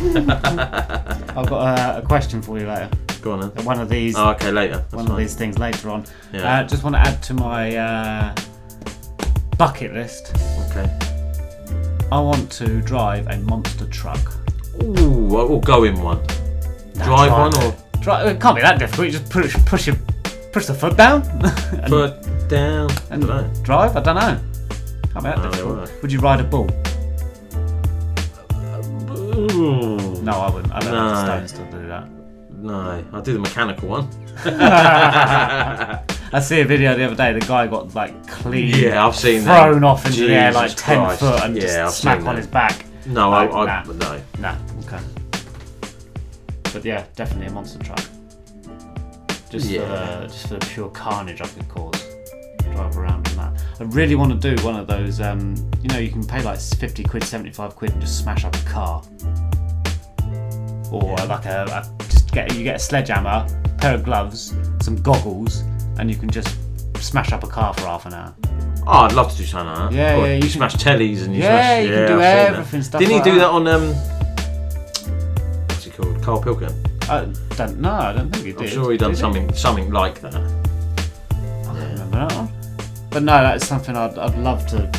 I've 0.30 1.48
got 1.48 1.78
a, 1.78 1.98
a 1.98 2.02
question 2.02 2.40
for 2.40 2.58
you 2.58 2.66
later. 2.66 2.88
Go 3.20 3.32
on 3.32 3.40
then. 3.54 3.64
One 3.66 3.78
of 3.80 3.90
these. 3.90 4.16
Oh, 4.16 4.30
okay, 4.30 4.50
later. 4.50 4.78
That's 4.78 4.94
one 4.94 5.04
fine. 5.04 5.12
of 5.12 5.18
these 5.18 5.34
things 5.34 5.58
later 5.58 5.90
on. 5.90 6.04
Yeah. 6.32 6.60
Uh, 6.60 6.64
just 6.64 6.82
want 6.82 6.96
to 6.96 7.00
add 7.00 7.22
to 7.24 7.34
my 7.34 7.76
uh, 7.76 8.34
bucket 9.60 9.92
list. 9.92 10.34
Okay. 10.70 10.90
I 12.10 12.18
want 12.18 12.50
to 12.52 12.80
drive 12.80 13.26
a 13.26 13.36
monster 13.40 13.84
truck. 13.88 14.32
Ooh, 14.82 15.36
uh, 15.36 15.44
we'll 15.44 15.60
go 15.60 15.84
in 15.84 16.00
one. 16.00 16.24
Drive 16.94 17.30
one 17.30 17.54
or 17.56 17.76
Drive, 18.00 18.26
it 18.26 18.40
can't 18.40 18.56
be 18.56 18.62
that 18.62 18.78
difficult. 18.78 19.08
You 19.08 19.12
just 19.12 19.28
push 19.28 19.54
push 19.66 19.86
your 19.86 19.96
push 20.50 20.64
the 20.64 20.72
foot 20.72 20.96
down. 20.96 21.20
and, 21.72 21.88
foot 21.90 22.48
down. 22.48 22.88
and 23.10 23.30
I 23.30 23.42
drive. 23.62 23.98
I 23.98 24.00
don't 24.00 24.14
know. 24.14 24.40
Can't 25.12 25.16
be 25.16 25.20
that 25.24 25.38
oh, 25.38 25.42
No, 25.42 25.50
difficult. 25.50 26.02
Would 26.02 26.12
you 26.12 26.20
ride 26.20 26.40
a 26.40 26.44
bull? 26.44 26.70
Ooh. 29.12 30.22
No, 30.22 30.32
I 30.32 30.50
wouldn't. 30.50 30.72
I 30.72 30.80
don't 30.80 30.94
have 30.94 30.94
No. 30.94 31.10
the 31.10 31.46
stones 31.46 31.52
to 31.52 31.70
do 31.70 31.86
that. 31.86 32.08
No, 32.50 33.04
I'll 33.12 33.20
do 33.20 33.34
the 33.34 33.38
mechanical 33.38 33.90
one. 33.90 34.08
I 36.32 36.40
see 36.40 36.60
a 36.60 36.64
video 36.64 36.94
the 36.96 37.04
other 37.04 37.16
day. 37.16 37.32
The 37.32 37.40
guy 37.44 37.66
got 37.66 37.94
like 37.94 38.26
clean. 38.28 38.74
Yeah, 38.74 39.04
I've 39.06 39.16
seen 39.16 39.44
that. 39.44 39.64
thrown 39.68 39.82
off 39.84 40.06
into 40.06 40.26
the 40.26 40.34
air 40.34 40.52
like 40.52 40.70
Jesus 40.70 40.82
ten 40.82 40.98
Christ. 41.04 41.20
foot 41.20 41.42
and 41.42 41.56
Yeah, 41.56 41.62
just 41.62 41.78
I've 41.78 41.92
smack 41.92 42.18
seen 42.20 42.28
on 42.28 42.34
that. 42.34 42.40
his 42.40 42.46
back. 42.46 42.84
No, 43.06 43.32
I, 43.32 43.46
I 43.46 43.84
no. 43.84 44.20
Nah, 44.38 44.56
okay. 44.86 45.00
But 46.72 46.84
yeah, 46.84 47.04
definitely 47.16 47.46
a 47.46 47.50
monster 47.52 47.78
truck. 47.82 47.98
Just 49.50 49.66
for 49.66 49.72
Yeah. 49.72 50.20
the, 50.20 50.26
just 50.28 50.46
for 50.46 50.54
the 50.54 50.66
pure 50.66 50.88
carnage 50.90 51.40
I 51.40 51.46
could 51.48 51.68
cause. 51.68 52.06
Drive 52.72 52.96
around 52.96 53.26
in 53.28 53.36
that. 53.38 53.60
I 53.80 53.84
really 53.84 54.14
want 54.14 54.40
to 54.40 54.54
do 54.54 54.62
one 54.64 54.76
of 54.76 54.86
those. 54.86 55.20
Um, 55.20 55.56
you 55.82 55.88
know, 55.88 55.98
you 55.98 56.10
can 56.10 56.24
pay 56.24 56.40
like 56.42 56.60
fifty 56.60 57.02
quid, 57.02 57.24
seventy-five 57.24 57.74
quid, 57.74 57.90
and 57.90 58.00
just 58.00 58.18
smash 58.20 58.44
up 58.44 58.54
a 58.54 58.60
car. 58.60 59.02
Or 60.92 61.16
like 61.26 61.46
a, 61.46 61.64
a 61.98 62.04
just 62.04 62.30
get 62.30 62.54
you 62.54 62.62
get 62.62 62.76
a 62.76 62.78
sledgehammer, 62.78 63.46
pair 63.78 63.94
of 63.96 64.04
gloves, 64.04 64.54
some 64.80 64.94
goggles, 65.02 65.64
and 66.00 66.10
you 66.10 66.16
can 66.16 66.30
just 66.30 66.56
smash 66.98 67.32
up 67.32 67.44
a 67.44 67.46
car 67.46 67.72
for 67.74 67.82
half 67.82 68.06
an 68.06 68.14
hour. 68.14 68.34
Oh, 68.86 69.00
I'd 69.04 69.12
love 69.12 69.30
to 69.32 69.36
do 69.36 69.44
something 69.44 69.68
like 69.74 69.90
that. 69.90 69.96
Yeah, 69.96 70.16
Or 70.16 70.26
yeah, 70.26 70.34
You 70.36 70.42
you 70.44 70.48
smash 70.48 70.74
tellies 70.74 71.22
and 71.24 71.34
you 71.34 71.42
Yeah, 71.42 71.60
smash. 71.60 71.84
you 71.84 71.90
can 71.94 72.06
do 72.08 72.14
I've 72.14 72.22
everything, 72.54 72.82
stuff 72.82 72.98
Didn't 73.00 73.16
like 73.16 73.24
he 73.24 73.30
do 73.30 73.38
that. 73.38 73.44
that 73.44 73.50
on 73.50 73.66
um? 73.68 73.94
What's 75.68 75.84
he 75.84 75.90
called? 75.90 76.22
Carl 76.22 76.42
Pilkin. 76.42 76.74
I 77.08 77.26
don't 77.56 77.78
know. 77.80 77.92
I 77.92 78.12
don't 78.12 78.30
think 78.30 78.46
he 78.46 78.52
did. 78.52 78.62
I'm 78.62 78.68
sure 78.68 78.92
he 78.92 78.98
done 78.98 79.10
Did 79.10 79.18
something 79.18 79.52
something 79.54 79.90
like 79.90 80.20
that. 80.22 80.34
I 80.34 80.38
don't 80.38 81.76
yeah. 81.76 81.92
remember 81.92 82.16
that 82.28 82.32
one. 82.32 82.48
But 83.10 83.22
no, 83.24 83.32
that's 83.42 83.66
something 83.66 83.96
I'd, 83.96 84.16
I'd 84.18 84.38
love 84.38 84.66
to 84.68 84.90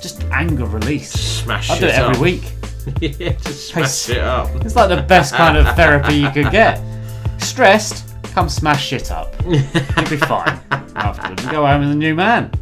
just 0.00 0.22
anger 0.24 0.64
release. 0.66 1.10
Smash 1.10 1.70
I'd 1.70 1.80
do 1.80 1.86
it 1.86 1.94
every 1.94 2.14
up. 2.16 2.20
week. 2.22 2.52
yeah, 3.00 3.32
just 3.32 3.68
smash 3.68 4.08
it 4.10 4.18
up. 4.18 4.48
It's 4.64 4.76
like 4.76 4.88
the 4.88 5.02
best 5.02 5.34
kind 5.34 5.56
of 5.56 5.66
therapy 5.74 6.14
you 6.14 6.30
could 6.30 6.50
get. 6.52 6.80
Stressed, 7.38 8.05
come 8.36 8.50
smash 8.50 8.88
shit 8.88 9.10
up. 9.10 9.34
You'll 9.46 10.10
be 10.10 10.18
fine 10.18 10.60
afterwards. 10.94 11.42
You 11.42 11.50
go 11.50 11.64
home 11.64 11.82
as 11.82 11.90
a 11.90 11.94
new 11.94 12.14
man. 12.14 12.52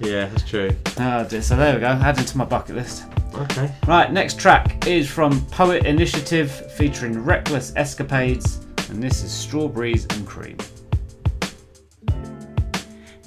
Yeah, 0.00 0.24
that's 0.24 0.48
true. 0.48 0.70
Oh 0.98 1.24
dear, 1.24 1.42
so 1.42 1.56
there 1.56 1.74
we 1.74 1.80
go. 1.80 1.88
Add 1.88 2.18
it 2.18 2.26
to 2.28 2.38
my 2.38 2.46
bucket 2.46 2.76
list. 2.76 3.04
Okay. 3.34 3.70
Right, 3.86 4.10
next 4.10 4.40
track 4.40 4.86
is 4.86 5.10
from 5.10 5.44
Poet 5.48 5.84
Initiative 5.84 6.50
featuring 6.72 7.22
Reckless 7.22 7.74
Escapades, 7.76 8.64
and 8.88 9.02
this 9.02 9.22
is 9.22 9.30
Strawberries 9.30 10.06
and 10.06 10.26
Cream. 10.26 10.56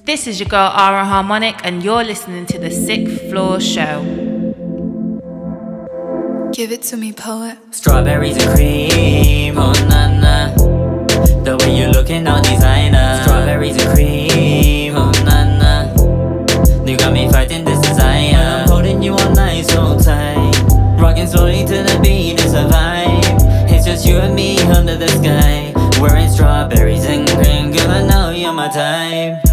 This 0.03 0.25
is 0.25 0.39
your 0.39 0.49
girl 0.49 0.71
Ara 0.75 1.06
Harmonic, 1.06 1.63
and 1.63 1.84
you're 1.84 2.03
listening 2.03 2.47
to 2.47 2.58
the 2.58 2.71
Sixth 2.71 3.29
Floor 3.29 3.62
Show. 3.62 4.01
Give 6.53 6.71
it 6.71 6.82
to 6.89 6.97
me, 6.97 7.13
poet. 7.13 7.60
Strawberries 7.69 8.43
and 8.43 8.56
cream, 8.56 9.58
oh 9.60 9.73
na 9.88 10.19
na. 10.19 10.62
The 11.43 11.58
way 11.58 11.77
you 11.77 11.88
looking 11.91 12.25
all 12.25 12.41
designer. 12.41 13.19
Strawberries 13.23 13.75
and 13.75 13.93
cream, 13.93 14.93
oh 14.95 15.12
na 15.25 15.43
na. 15.60 16.86
You 16.86 16.95
got 16.97 17.12
me 17.12 17.29
fighting 17.29 17.65
this 17.65 17.82
desire. 17.82 18.34
I'm 18.34 18.69
holding 18.69 19.03
you 19.03 19.13
all 19.13 19.32
night, 19.36 19.65
so 19.65 19.99
tight. 19.99 20.56
Rocking 20.97 21.27
slowly 21.27 21.65
to 21.65 21.84
the 21.84 21.99
beat, 22.01 22.39
it's 22.39 22.53
a 22.53 22.63
vibe. 22.71 23.69
It's 23.69 23.86
just 23.86 24.06
you 24.06 24.19
and 24.19 24.34
me 24.34 24.58
under 24.71 24.95
the 24.95 25.10
sky. 25.10 25.73
Wearing 25.99 26.29
strawberries 26.29 27.03
and 27.06 27.27
cream, 27.27 27.73
girl, 27.73 27.91
I 27.91 28.08
know 28.08 28.29
you're 28.29 28.53
my 28.53 28.69
type. 28.69 29.43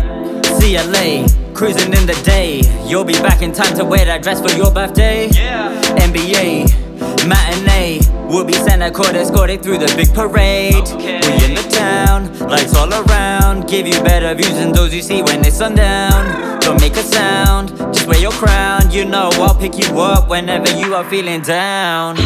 CLA, 0.61 1.27
cruising 1.55 1.93
in 1.93 2.07
the 2.07 2.21
day. 2.25 2.63
You'll 2.87 3.05
be 3.05 3.15
back 3.15 3.43
in 3.43 3.51
time 3.51 3.77
to 3.77 3.85
wear 3.85 4.05
that 4.05 4.23
dress 4.23 4.41
for 4.41 4.57
your 4.57 4.71
birthday. 4.71 5.29
Yeah. 5.31 5.75
NBA, 5.97 6.90
matinee. 7.27 8.01
We'll 8.29 8.45
be 8.45 8.53
Santa 8.53 8.91
Claus 8.91 9.15
escorted 9.15 9.63
through 9.63 9.79
the 9.79 9.93
big 9.97 10.13
parade. 10.15 10.75
We 10.75 11.45
in 11.45 11.55
the 11.55 11.67
town, 11.71 12.39
lights 12.49 12.77
all 12.77 12.93
around. 12.93 13.69
Give 13.69 13.87
you 13.87 14.01
better 14.03 14.35
views 14.35 14.55
than 14.55 14.73
those 14.73 14.95
you 14.95 15.03
see 15.03 15.23
when 15.23 15.45
it's 15.45 15.57
sundown. 15.57 16.61
Don't 16.61 16.81
make 16.81 16.95
a 16.95 17.03
sound, 17.03 17.77
just 17.93 18.07
wear 18.07 18.19
your 18.19 18.33
crown. 18.33 18.91
You 18.91 19.05
know 19.05 19.31
I'll 19.35 19.55
pick 19.55 19.79
you 19.79 20.01
up 20.01 20.29
whenever 20.29 20.71
you 20.79 20.95
are 20.95 21.05
feeling 21.09 21.43
down. 21.43 22.17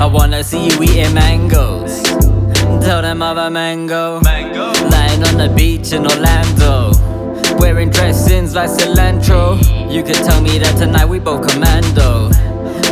I 0.00 0.06
wanna 0.06 0.42
see 0.44 0.66
you 0.68 0.82
eating 0.82 1.14
mangoes. 1.14 2.02
Tell 2.84 3.00
them 3.00 3.22
of 3.22 3.38
a 3.38 3.50
mango. 3.50 4.20
Lying 4.20 5.24
on 5.24 5.38
the 5.38 5.52
beach 5.56 5.92
in 5.92 6.06
Orlando. 6.06 6.92
Wearing 7.58 7.90
dressings 7.90 8.54
like 8.54 8.68
cilantro. 8.68 9.56
You 9.90 10.02
could 10.02 10.16
tell 10.16 10.40
me 10.42 10.58
that 10.58 10.76
tonight 10.76 11.06
we 11.06 11.18
both 11.18 11.48
commando. 11.48 12.30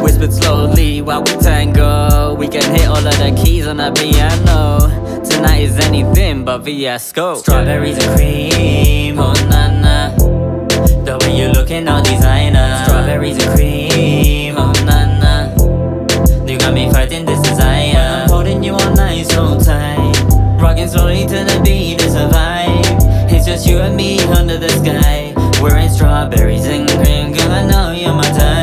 Whispered 0.02 0.32
slowly 0.32 1.00
while 1.00 1.22
we 1.22 1.32
tango. 1.36 2.34
We 2.34 2.48
can 2.48 2.68
hit 2.74 2.88
all 2.88 2.96
of 2.96 3.04
the 3.04 3.40
keys 3.42 3.66
on 3.66 3.76
the 3.76 3.92
piano. 3.92 5.22
Tonight 5.24 5.62
is 5.62 5.78
anything 5.78 6.44
but 6.44 6.64
fiasco. 6.64 7.36
Strawberries 7.36 7.98
and 7.98 8.16
cream, 8.16 9.18
oh 9.18 9.32
na 9.48 9.68
na. 9.80 10.16
The 11.04 11.18
way 11.20 11.38
you 11.38 11.48
looking 11.52 11.86
all 11.88 12.02
designer. 12.02 12.82
Strawberries 12.84 13.42
and 13.44 13.54
cream, 13.54 14.54
oh 14.58 14.72
na 14.84 14.98
na. 15.22 16.46
You 16.46 16.58
got 16.58 16.74
me 16.74 16.90
fighting 16.90 17.24
this 17.24 17.40
desire. 17.40 18.22
I'm 18.22 18.28
holding 18.28 18.62
you 18.64 18.74
all 18.74 18.94
night, 18.94 19.26
so 19.26 19.58
tight. 19.58 20.16
Rocking 20.60 20.88
slowly 20.88 21.26
to 21.26 21.44
the 21.44 21.60
beat, 21.64 22.02
it's 22.02 22.14
a 22.14 22.28
vibe. 22.28 23.30
It's 23.32 23.46
just 23.46 23.66
you 23.66 23.78
and 23.78 23.96
me 23.96 24.20
under 24.34 24.58
the 24.58 24.68
sky. 24.68 25.32
Wearing 25.62 25.88
strawberries 25.88 26.66
and 26.66 26.88
cream, 26.90 27.32
girl, 27.32 27.52
I 27.52 27.70
know 27.70 27.92
you're 27.92 28.14
my 28.14 28.22
type. 28.22 28.61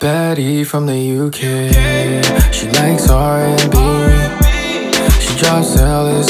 Betty 0.00 0.62
from 0.62 0.86
the 0.86 0.94
UK. 0.94 2.54
She 2.54 2.68
likes 2.70 3.10
R&B. 3.10 3.78
She 5.18 5.36
drops 5.40 5.76
Ellis. 5.76 6.28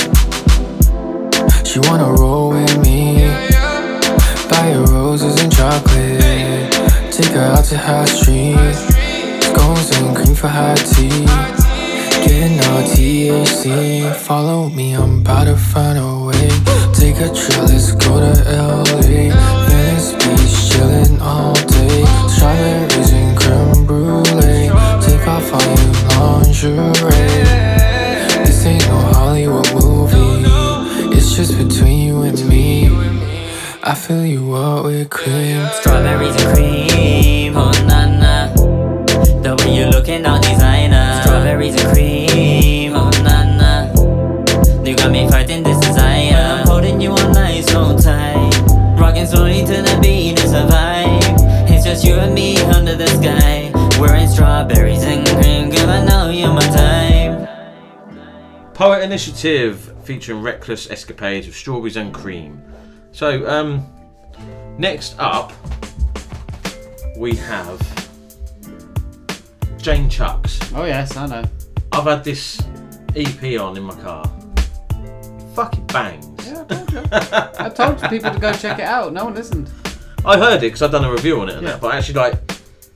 She 1.68 1.78
wanna 1.80 2.10
roll 2.10 2.48
with 2.48 2.78
me. 2.78 3.26
Buy 4.48 4.72
her 4.72 4.86
roses 4.86 5.42
and 5.42 5.52
chocolate. 5.52 6.72
Take 7.12 7.32
her 7.32 7.42
out 7.42 7.64
to 7.66 7.76
High 7.76 8.06
Street. 8.06 8.56
Scones 9.42 9.90
and 9.98 10.16
cream 10.16 10.34
for 10.34 10.48
hot 10.48 10.78
tea. 10.78 11.26
Getting 12.24 12.58
all 12.70 12.82
THC. 12.88 14.14
Follow 14.14 14.70
me, 14.70 14.94
I'm 14.94 15.20
about 15.20 15.44
to 15.44 15.56
find 15.56 15.98
a 15.98 16.24
way. 16.24 16.48
Take 16.94 17.16
a 17.16 17.28
trip, 17.34 17.68
let's 17.68 17.92
go 17.92 18.18
to 18.18 18.32
LA. 18.50 19.28
Venice 19.68 20.12
Beach, 20.12 20.56
chillin' 20.68 21.20
all 21.20 21.52
day. 21.52 22.04
Strawberries 22.28 23.12
and 23.12 23.37
lingerie. 26.62 26.88
This 28.44 28.66
ain't 28.66 28.86
no 28.88 28.96
Hollywood 28.96 29.72
movie. 29.74 30.44
It's 31.16 31.34
just 31.34 31.56
between 31.56 32.08
you 32.08 32.22
and 32.22 32.48
me. 32.48 32.88
I 33.82 33.94
fill 33.94 34.24
you 34.24 34.54
up 34.54 34.84
with 34.84 35.10
cream. 35.10 35.66
Strawberries 35.80 36.34
and 36.42 36.54
cream, 36.54 37.56
oh 37.56 37.70
na 37.86 38.06
na. 38.06 38.52
The 39.42 39.56
way 39.58 39.76
you 39.76 39.86
looking 39.86 40.26
all 40.26 40.40
designer. 40.40 41.20
Strawberries 41.22 41.80
and 41.80 41.92
cream, 41.92 42.92
oh 42.94 43.10
na 43.22 43.44
na. 43.44 44.84
You 44.84 44.96
got 44.96 45.12
me 45.12 45.28
fighting 45.28 45.62
this 45.62 45.78
desire. 45.78 46.34
I'm 46.34 46.66
holding 46.66 47.00
you 47.00 47.12
all 47.12 47.30
night, 47.30 47.64
so 47.64 47.96
tight. 47.96 48.50
Rocking 48.98 49.26
slowly 49.26 49.64
to 49.64 49.82
the 49.82 49.98
beat, 50.02 50.32
it's 50.32 50.52
a 50.52 50.66
vibe. 50.66 51.70
It's 51.70 51.84
just 51.84 52.04
you 52.04 52.14
and 52.14 52.34
me 52.34 52.58
under 52.62 52.96
the 52.96 53.06
sky. 53.06 53.70
Wearing 54.00 54.28
strawberries 54.28 55.02
Poet 58.78 59.02
Initiative 59.02 59.92
featuring 60.04 60.40
Reckless 60.40 60.88
Escapades 60.88 61.48
of 61.48 61.54
Strawberries 61.56 61.96
and 61.96 62.14
Cream. 62.14 62.62
So, 63.10 63.44
um, 63.50 63.84
next 64.78 65.16
up, 65.18 65.52
we 67.16 67.34
have 67.34 67.80
Jane 69.78 70.08
Chuks. 70.08 70.72
Oh, 70.76 70.84
yes, 70.84 71.16
I 71.16 71.26
know. 71.26 71.42
I've 71.90 72.04
had 72.04 72.22
this 72.22 72.62
EP 73.16 73.58
on 73.60 73.76
in 73.76 73.82
my 73.82 73.94
car. 73.96 74.30
Fucking 75.56 75.86
bangs. 75.88 76.46
Yeah, 76.46 76.62
I 76.68 76.74
told 76.74 76.92
you. 76.92 77.00
I 77.58 77.68
told 77.70 78.00
people 78.10 78.30
to 78.30 78.38
go 78.38 78.52
check 78.52 78.78
it 78.78 78.84
out. 78.84 79.12
No 79.12 79.24
one 79.24 79.34
listened. 79.34 79.68
I 80.24 80.38
heard 80.38 80.58
it 80.58 80.60
because 80.60 80.82
I've 80.82 80.92
done 80.92 81.04
a 81.04 81.10
review 81.10 81.40
on 81.40 81.48
it 81.48 81.54
and 81.56 81.62
Yeah. 81.66 81.72
that, 81.72 81.80
but 81.80 81.94
I 81.94 81.98
actually 81.98 82.14
like. 82.14 82.34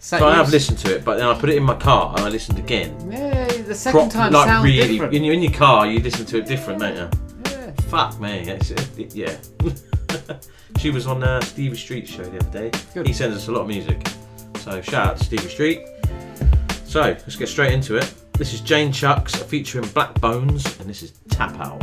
Sat 0.03 0.19
So 0.19 0.27
I 0.27 0.35
have 0.35 0.51
listened 0.51 0.79
to 0.79 0.97
it, 0.97 1.05
but 1.05 1.17
then 1.17 1.29
I 1.29 1.39
put 1.39 1.49
it 1.49 1.57
in 1.57 1.63
my 1.63 1.77
car 1.77 2.13
and 2.17 2.27
I 2.27 2.29
listened 2.29 2.59
again. 2.59 2.93
Yeah, 3.09 3.47
the 3.47 3.73
second 3.73 4.01
Prop- 4.01 4.11
time 4.11 4.33
like 4.33 4.49
sounds 4.49 4.65
really, 4.65 4.95
different. 4.95 5.15
In, 5.15 5.23
your, 5.23 5.33
in 5.33 5.43
your 5.43 5.53
car, 5.53 5.87
you 5.87 6.01
listen 6.01 6.27
to 6.27 6.39
it 6.39 6.47
different, 6.47 6.81
don't 6.81 6.97
you? 6.97 7.09
Yeah. 7.45 7.71
Fuck 7.83 8.19
me, 8.19 8.41
it's, 8.41 8.73
it, 8.73 9.15
yeah. 9.15 9.37
she 10.79 10.91
was 10.91 11.07
on 11.07 11.23
uh, 11.23 11.41
Stevie 11.43 11.77
Street's 11.77 12.11
show 12.11 12.25
the 12.25 12.39
other 12.45 12.69
day. 12.69 13.05
He 13.05 13.13
sends 13.13 13.37
us 13.37 13.47
a 13.47 13.53
lot 13.53 13.61
of 13.61 13.69
music, 13.69 14.05
so 14.57 14.81
shout 14.81 15.07
out 15.07 15.19
to 15.19 15.25
Stevie 15.25 15.49
Street. 15.49 15.87
So 16.85 17.03
let's 17.03 17.37
get 17.37 17.49
straight 17.49 17.73
into 17.73 17.95
it. 17.95 18.13
This 18.33 18.53
is 18.55 18.61
Jane 18.61 18.91
Chuks 18.91 19.37
featuring 19.45 19.85
Blaqbonez, 19.85 20.81
and 20.81 20.91
this 20.91 21.05
is 21.05 21.13
Tap 21.29 21.55
Out. 21.61 21.81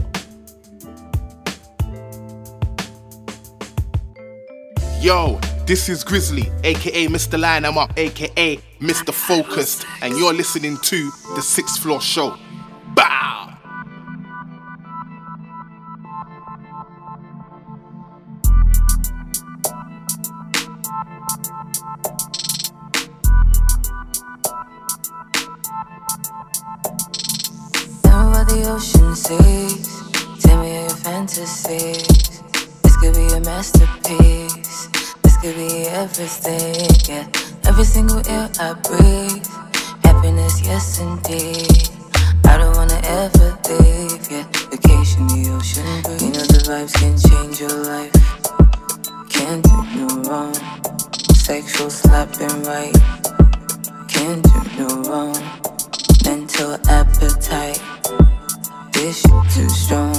Yo, 5.00 5.40
this 5.70 5.88
is 5.88 6.04
Grizzly, 6.04 6.52
aka 6.64 7.06
Mr. 7.06 7.40
Line 7.40 7.64
I'm 7.64 7.78
Up, 7.78 7.94
aka 7.96 8.58
Mr. 8.80 9.14
Focused, 9.14 9.86
and 10.02 10.18
you're 10.18 10.34
listening 10.34 10.78
to 10.78 11.12
the 11.36 11.44
Sixth 11.44 11.84
Floor 11.84 12.02
Show. 12.02 12.36
Bow! 12.96 13.54
The 28.48 28.66
ocean. 28.68 30.40
Tell 30.40 30.62
me 30.64 30.82
your 30.82 30.90
fantasies. 30.90 32.08
This 32.82 32.98
could 32.98 33.14
be 33.14 33.28
a 33.36 33.42
masterpiece. 33.42 34.29
Could 35.42 35.56
be 35.56 35.88
everything. 35.88 36.90
Yeah, 37.08 37.26
every 37.64 37.86
single 37.86 38.22
air 38.28 38.50
I 38.60 38.74
breathe. 38.74 39.46
Happiness, 40.04 40.62
yes 40.66 41.00
indeed. 41.00 41.90
I 42.44 42.58
don't 42.58 42.76
wanna 42.76 43.00
ever 43.06 43.58
leave. 43.70 44.30
Yeah, 44.30 44.44
vacation 44.70 45.28
the 45.28 45.56
ocean 45.56 46.02
breeze. 46.04 46.24
You 46.24 46.32
know 46.34 46.44
the 46.44 46.60
vibes 46.68 46.94
can 47.00 47.16
change 47.18 47.62
your 47.62 47.72
life. 47.88 48.12
Can't 49.30 49.64
do 49.64 49.78
no 49.96 50.08
wrong. 50.30 50.54
Sexual 51.34 51.90
slapping 51.90 52.64
right. 52.64 52.94
Can't 54.10 54.44
do 54.44 54.60
no 54.78 54.88
wrong. 55.08 55.40
Mental 56.26 56.74
appetite. 56.90 57.82
This 58.92 59.22
shit 59.22 59.44
too 59.56 59.70
strong. 59.70 60.16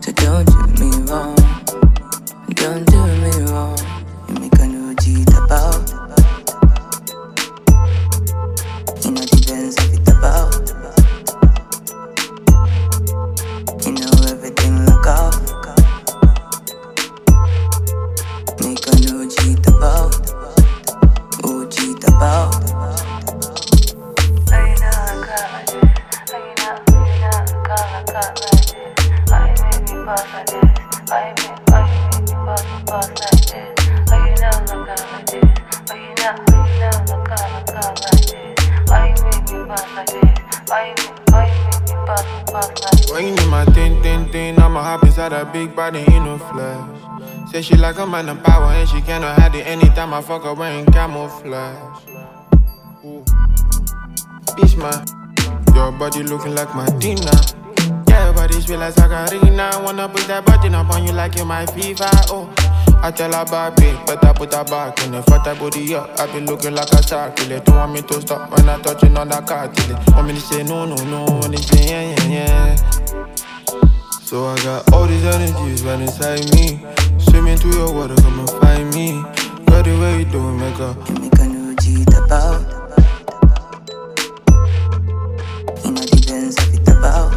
So 0.00 0.12
don't 0.12 0.46
do 0.46 0.62
me 0.78 0.90
wrong. 1.10 1.34
Don't 2.54 2.86
do 2.86 3.02
me 3.18 3.50
wrong. 3.50 3.91
About. 5.52 6.01
Man 48.12 48.28
of 48.28 48.42
power 48.44 48.70
and 48.72 48.86
she 48.86 49.00
cannot 49.00 49.40
hide 49.40 49.54
it 49.54 49.66
anytime 49.66 50.12
I 50.12 50.20
fuck 50.20 50.42
her 50.42 50.52
wearing 50.52 50.84
camouflage. 50.84 52.04
Bitch, 54.52 54.76
man, 54.76 55.00
your 55.74 55.92
body 55.92 56.22
looking 56.22 56.54
like 56.54 56.68
Medina. 56.76 57.30
Yeah, 58.06 58.26
your 58.26 58.34
body 58.34 58.60
sweet 58.60 58.76
like 58.76 58.92
Sagarina. 58.92 59.82
Wanna 59.82 60.10
put 60.10 60.26
that 60.28 60.44
button 60.44 60.74
up 60.74 60.90
on 60.90 61.06
you 61.06 61.12
like 61.12 61.38
you 61.38 61.46
my 61.46 61.64
fever. 61.64 62.04
Oh, 62.28 62.52
I 63.02 63.10
tell 63.12 63.32
her 63.32 63.46
baby, 63.46 63.96
better 64.04 64.34
put 64.34 64.52
her 64.52 64.64
back 64.64 65.02
in 65.06 65.14
it. 65.14 65.22
Fat 65.22 65.44
that 65.44 65.58
body 65.58 65.94
up, 65.94 66.10
I 66.20 66.26
be 66.30 66.44
looking 66.44 66.74
like 66.74 66.92
a 66.92 67.02
circulate. 67.02 67.64
Don't 67.64 67.76
want 67.76 67.92
me 67.94 68.02
to 68.02 68.20
stop 68.20 68.50
when 68.50 68.68
I 68.68 68.78
touching 68.82 69.16
on 69.16 69.28
that 69.28 69.46
cartilage. 69.46 70.06
Want 70.14 70.28
me 70.28 70.34
to 70.34 70.40
say 70.40 70.62
no, 70.64 70.84
no, 70.84 70.96
no, 70.96 71.40
to 71.48 71.56
say 71.56 71.86
yeah, 71.88 72.26
yeah, 72.28 72.76
yeah. 72.76 73.36
So 74.32 74.46
I 74.46 74.56
got 74.62 74.90
all 74.94 75.06
these 75.06 75.26
energies 75.26 75.82
right 75.82 76.00
inside 76.00 76.50
me. 76.54 76.80
Swimming 77.18 77.58
through 77.58 77.74
your 77.74 77.92
water, 77.92 78.14
come 78.14 78.40
and 78.40 78.48
find 78.62 78.88
me. 78.94 79.20
Girl, 79.66 79.82
the 79.82 79.92
way 80.00 80.20
you 80.20 80.24
do 80.24 80.48
it, 80.48 80.52
make 80.52 80.80
up. 80.80 80.96
You 81.06 81.16
make 81.16 81.38
a 81.38 81.44
new 81.48 81.76
G 81.76 82.02
about. 82.16 82.62
You 85.84 85.90
know 85.92 86.00
the 86.00 86.16
Benz 86.26 86.56
of 86.56 86.72
it 86.72 86.88
about. 86.88 87.32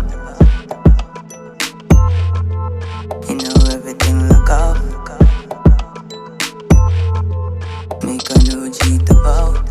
You 3.27 3.35
know 3.43 3.55
everything 3.75 4.17
look 4.29 4.49
up. 4.49 4.77
Make 8.05 8.29
a 8.29 8.37
new 8.47 8.71
G 8.71 8.79
about. 9.11 9.67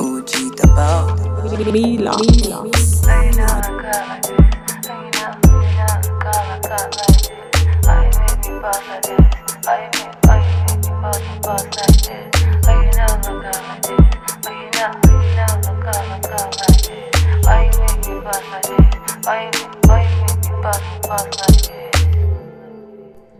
Ooh, 0.00 0.24
G 0.24 0.32
about. 0.64 1.20
Mila. 1.70 2.16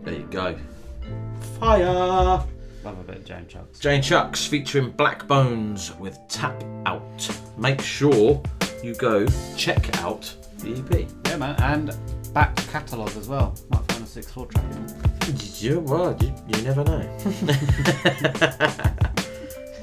There 0.03 0.13
you 0.13 0.27
go. 0.31 0.57
Fire! 1.59 1.83
Love 1.85 2.47
a 2.85 3.03
bit 3.03 3.17
of 3.17 3.25
Jane 3.25 3.45
Chuks. 3.45 3.79
Jane 3.79 4.01
Chuks 4.01 4.47
featuring 4.47 4.91
Blaqbonez 4.93 5.95
with 5.99 6.17
Tap 6.29 6.63
Out. 6.87 7.29
Make 7.59 7.81
sure 7.81 8.41
you 8.83 8.95
go 8.95 9.27
check 9.55 10.03
out 10.03 10.33
the 10.59 10.73
EP. 10.73 11.07
Yeah, 11.27 11.37
man, 11.37 11.55
and 11.61 11.95
back 12.33 12.55
catalogue 12.55 13.15
as 13.17 13.27
well. 13.27 13.53
Might 13.69 13.83
find 13.91 14.03
a 14.03 14.07
sixth 14.07 14.31
floor 14.31 14.47
track 14.47 14.65
in. 14.71 14.87
Yeah, 15.59 15.75
well, 15.75 16.17
you, 16.21 16.33
you 16.47 16.61
never 16.63 16.83
know. 16.83 16.99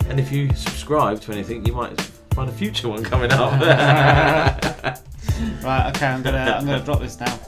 and 0.09 0.19
if 0.19 0.33
you 0.33 0.53
subscribe 0.55 1.21
to 1.23 1.33
anything, 1.33 1.65
you 1.67 1.73
might 1.73 2.01
find 2.33 2.49
a 2.49 2.53
future 2.53 2.89
one 2.89 3.05
coming 3.05 3.31
up. 3.33 5.03
Right, 5.63 5.95
okay, 5.95 6.07
I'm 6.07 6.23
gonna 6.23 6.57
I'm 6.59 6.65
gonna 6.65 6.83
drop 6.83 7.01
this 7.01 7.21
now. 7.21 7.39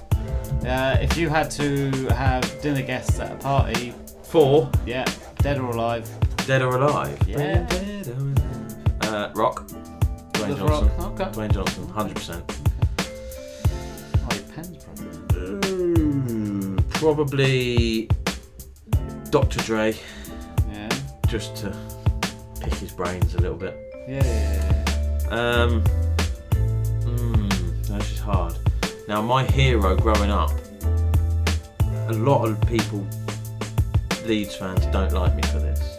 Uh, 0.66 0.98
if 1.00 1.16
you 1.16 1.30
had 1.30 1.50
to 1.52 1.90
have 2.08 2.60
dinner 2.60 2.82
guests 2.82 3.18
at 3.18 3.32
a 3.32 3.36
party, 3.36 3.94
four, 4.24 4.70
yeah, 4.84 5.06
dead 5.38 5.58
or 5.58 5.70
alive, 5.70 6.06
Dead 6.48 6.62
or 6.62 6.76
alive? 6.76 7.18
Yeah. 7.28 7.66
Uh, 9.02 9.30
Rock. 9.34 9.66
Dwayne 10.32 10.56
Johnson. 10.56 10.88
Rock, 10.96 11.20
okay. 11.20 11.24
Dwayne 11.24 11.52
Johnson, 11.52 11.86
100%. 11.88 12.42
oh, 12.48 12.67
probably 16.98 18.08
Dr. 19.30 19.60
Dre. 19.60 19.94
Yeah. 20.72 20.88
Just 21.28 21.54
to 21.58 21.76
pick 22.60 22.74
his 22.74 22.92
brains 22.92 23.36
a 23.36 23.40
little 23.40 23.56
bit. 23.56 23.76
Yeah, 24.08 24.24
yeah, 24.24 24.84
yeah. 25.24 25.28
Um, 25.30 25.84
mm, 27.04 27.86
that's 27.86 28.08
just 28.08 28.20
hard. 28.20 28.58
Now, 29.06 29.22
my 29.22 29.44
hero 29.44 29.94
growing 29.96 30.30
up, 30.32 30.50
a 32.08 32.14
lot 32.14 32.48
of 32.48 32.60
people, 32.66 33.06
Leeds 34.24 34.56
fans, 34.56 34.84
don't 34.86 35.12
like 35.12 35.36
me 35.36 35.42
for 35.42 35.60
this. 35.60 35.98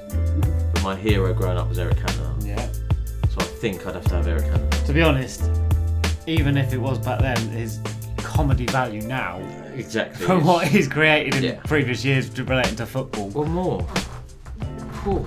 But 0.73 0.83
my 0.83 0.95
hero 0.97 1.33
growing 1.33 1.57
up 1.57 1.69
was 1.69 1.79
Eric 1.79 1.97
Cantona. 1.97 2.45
Yeah. 2.45 2.69
So 3.29 3.37
I 3.39 3.43
think 3.43 3.87
I'd 3.87 3.95
have 3.95 4.05
to 4.05 4.15
have 4.15 4.27
Eric 4.27 4.45
Cantona. 4.45 4.85
To 4.85 4.93
be 4.93 5.01
honest, 5.01 5.49
even 6.27 6.57
if 6.57 6.73
it 6.73 6.77
was 6.77 6.97
back 6.99 7.21
then, 7.21 7.37
his 7.49 7.79
comedy 8.17 8.65
value 8.65 9.01
now, 9.01 9.39
Exactly. 9.79 10.25
from 10.25 10.39
is- 10.41 10.45
what 10.45 10.67
he's 10.67 10.87
created 10.87 11.35
in 11.35 11.43
Yeah. 11.43 11.59
previous 11.65 12.03
years 12.05 12.29
relating 12.39 12.75
to 12.77 12.85
football. 12.85 13.29
Well, 13.29 13.45
more. 13.47 13.81
Whew. 15.03 15.25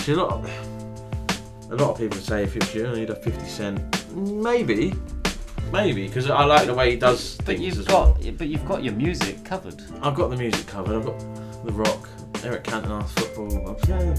See, 0.00 0.12
a 0.12 0.16
lot, 0.16 0.32
of, 0.32 1.70
a 1.70 1.74
lot 1.74 1.90
of 1.92 1.98
people 1.98 2.18
say 2.18 2.44
if 2.44 2.54
it's 2.56 2.74
you, 2.74 2.94
you'd 2.94 3.08
have 3.08 3.22
50 3.22 3.44
Cent. 3.46 4.14
Maybe. 4.14 4.94
Maybe, 5.72 6.06
because 6.06 6.30
I 6.30 6.44
like 6.44 6.66
the 6.66 6.74
way 6.74 6.92
he 6.92 6.96
does 6.96 7.36
But 7.38 7.46
things 7.46 7.60
you've 7.60 7.78
as 7.80 7.86
got, 7.86 8.22
well. 8.22 8.32
but 8.38 8.46
you've 8.46 8.64
got 8.66 8.84
your 8.84 8.94
music 8.94 9.44
covered. 9.44 9.82
I've 10.00 10.14
got 10.14 10.30
the 10.30 10.36
music 10.36 10.66
covered. 10.68 10.94
I've 10.96 11.04
got 11.04 11.18
The 11.64 11.72
Rock, 11.72 12.08
Eric 12.44 12.64
Cantona's 12.64 13.10
football. 13.12 13.70
I've- 13.70 13.90
yeah. 13.92 14.14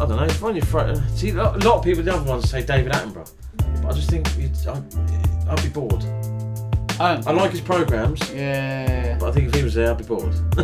I 0.00 0.06
don't 0.06 0.16
know. 0.16 0.28
Find 0.28 0.56
your 0.56 0.66
friend. 0.66 1.02
See, 1.16 1.30
a 1.30 1.34
lot 1.34 1.56
a 1.64 1.68
lot 1.68 1.78
of 1.78 1.84
people, 1.84 2.02
the 2.04 2.14
other 2.14 2.28
ones 2.28 2.48
say 2.50 2.62
David 2.64 2.92
Attenborough, 2.92 3.30
but 3.82 3.86
I 3.90 3.92
just 3.92 4.08
think 4.10 4.26
you'd, 4.38 4.52
I'd, 4.68 5.48
I'd 5.48 5.62
be 5.62 5.68
bored. 5.70 6.04
I, 7.00 7.22
I 7.26 7.32
like 7.32 7.50
his 7.50 7.60
programs, 7.60 8.20
Yeah. 8.32 9.16
but 9.18 9.28
I 9.28 9.32
think 9.32 9.48
if 9.48 9.54
he 9.54 9.62
was 9.62 9.74
there, 9.74 9.90
I'd 9.90 9.98
be 9.98 10.04
bored. 10.04 10.34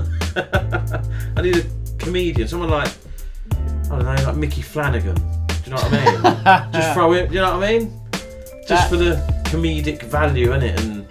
I 1.36 1.42
need 1.42 1.56
a 1.56 1.64
comedian, 1.98 2.46
someone 2.48 2.70
like 2.70 2.92
I 3.52 3.88
don't 3.98 4.04
know, 4.04 4.14
like 4.26 4.36
Micky 4.36 4.62
Flanagan. 4.62 5.14
Do 5.14 5.22
you 5.64 5.70
know 5.70 5.76
what 5.82 5.92
I 5.92 6.62
mean? 6.64 6.72
just 6.72 6.94
throw 6.94 7.12
it. 7.14 7.28
Do 7.28 7.34
you 7.34 7.40
know 7.40 7.58
what 7.58 7.64
I 7.68 7.78
mean? 7.78 8.00
Just 8.66 8.68
That- 8.68 8.90
for 8.90 8.96
the 8.96 9.16
comedic 9.44 10.02
value 10.04 10.52
in 10.52 10.62
it, 10.62 10.80
and 10.80 11.06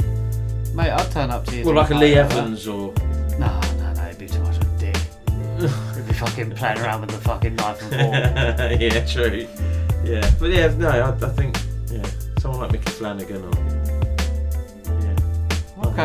Mate, 0.75 0.91
I'd 0.91 1.11
turn 1.11 1.29
up 1.31 1.45
to 1.47 1.55
you. 1.57 1.65
well, 1.65 1.75
like 1.75 1.89
a 1.89 1.95
Lee 1.95 2.15
Evans 2.15 2.67
or 2.67 2.93
No, 3.37 3.59
no, 3.77 3.93
no, 3.93 4.05
it'd 4.05 4.17
be 4.17 4.27
too 4.27 4.39
much 4.39 4.55
of 4.55 4.63
a 4.63 4.77
dick. 4.79 4.95
He'd 5.95 6.07
be 6.07 6.13
fucking 6.13 6.51
playing 6.51 6.79
around 6.79 7.01
with 7.01 7.09
the 7.11 7.17
fucking 7.17 7.55
knife 7.55 7.81
and 7.81 7.91
fork. 7.91 8.79
yeah, 8.79 9.05
true. 9.05 9.45
Yeah, 10.05 10.31
but 10.39 10.49
yeah, 10.51 10.73
no, 10.77 10.87
I, 10.89 11.09
I 11.09 11.29
think 11.31 11.57
yeah, 11.91 12.05
someone 12.39 12.61
like 12.61 12.71
Micky 12.71 12.91
Flanagan 12.91 13.43
or. 13.43 13.68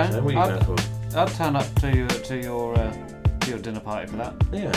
Okay. 0.03 0.13
So 0.13 0.23
what 0.23 0.31
are 0.31 0.33
you 0.33 0.39
I'd, 0.41 0.65
going 0.67 0.79
for? 0.79 1.19
I'd 1.19 1.29
turn 1.35 1.57
up 1.57 1.75
to 1.81 1.97
your 1.97 2.09
to 2.09 2.37
your 2.41 2.79
uh, 2.79 2.93
to 3.41 3.51
your 3.51 3.59
dinner 3.59 3.81
party 3.81 4.07
for 4.11 4.17
that. 4.17 4.35
Yeah. 4.53 4.73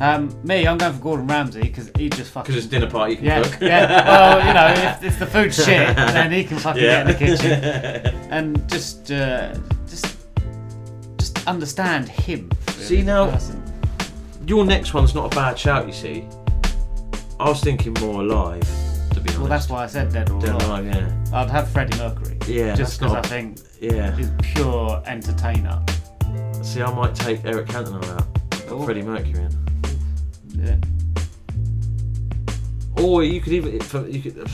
Um, 0.00 0.38
me, 0.46 0.64
I'm 0.66 0.78
going 0.78 0.92
for 0.92 1.00
Gordon 1.00 1.26
Ramsay 1.26 1.60
because 1.62 1.90
he 1.96 2.08
just 2.08 2.30
fucking. 2.30 2.52
Because 2.52 2.64
it's 2.64 2.70
dinner 2.70 2.88
party, 2.88 3.12
you 3.14 3.16
can 3.18 3.26
yeah, 3.26 3.42
cook. 3.42 3.60
yeah. 3.60 4.04
Well, 4.06 4.46
you 4.46 4.54
know, 4.54 4.90
if, 4.90 5.02
if 5.02 5.18
the 5.18 5.26
food's 5.26 5.56
shit, 5.64 5.96
then 5.96 6.30
he 6.30 6.44
can 6.44 6.58
fucking 6.58 6.82
Yeah. 6.82 7.04
get 7.04 7.22
in 7.22 7.36
the 7.36 7.36
kitchen 7.36 8.24
and 8.30 8.68
just 8.68 9.10
uh, 9.10 9.54
just 9.88 10.16
just 11.16 11.48
understand 11.48 12.08
him. 12.08 12.48
really, 12.68 12.82
See 12.84 13.02
now, 13.02 13.24
as 13.30 13.50
a 13.50 13.54
person. 13.54 13.62
your 14.46 14.64
next 14.64 14.94
one's 14.94 15.14
not 15.16 15.32
a 15.32 15.36
bad 15.36 15.58
shout. 15.58 15.86
You 15.88 15.92
see, 15.92 16.24
I 17.40 17.48
was 17.48 17.60
thinking 17.60 17.94
more 18.00 18.20
alive. 18.22 18.62
To 19.38 19.44
honest. 19.44 19.48
Well, 19.48 19.48
that's 19.48 19.68
why 19.68 19.84
I 19.84 19.86
said 19.86 20.12
dead 20.12 20.30
or 20.30 20.40
Dead 20.40 20.50
alive. 20.62 20.86
alive, 20.86 20.86
yeah. 20.86 21.38
I'd 21.40 21.50
have 21.50 21.68
Freddie 21.70 21.96
Mercury. 21.98 22.38
Yeah, 22.46 22.74
just 22.74 22.98
because 22.98 23.14
I 23.14 23.22
think 23.22 23.58
yeah. 23.80 24.14
he's 24.16 24.30
pure 24.42 25.02
entertainer. 25.06 25.82
See, 26.62 26.82
I 26.82 26.92
might 26.94 27.14
take 27.14 27.44
Eric 27.44 27.66
Cantona 27.68 28.04
out, 28.16 28.34
put 28.50 28.68
Oh. 28.70 28.82
Freddie 28.84 29.02
Mercury 29.02 29.44
in. 29.44 30.64
Yeah. 30.64 30.76
Or 33.02 33.22
you 33.22 33.40
could 33.40 33.52
even, 33.52 33.74
if- 33.74 33.92
you 33.94 34.20
could, 34.20 34.50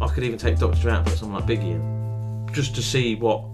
I 0.00 0.08
could 0.08 0.24
even 0.24 0.38
take 0.38 0.58
Doctor 0.58 0.88
out 0.90 0.98
and 0.98 1.06
put 1.06 1.18
someone 1.18 1.40
like 1.46 1.48
Biggie 1.58 1.72
in, 1.74 2.48
just 2.54 2.74
to 2.76 2.82
see 2.82 3.14
what 3.16 3.44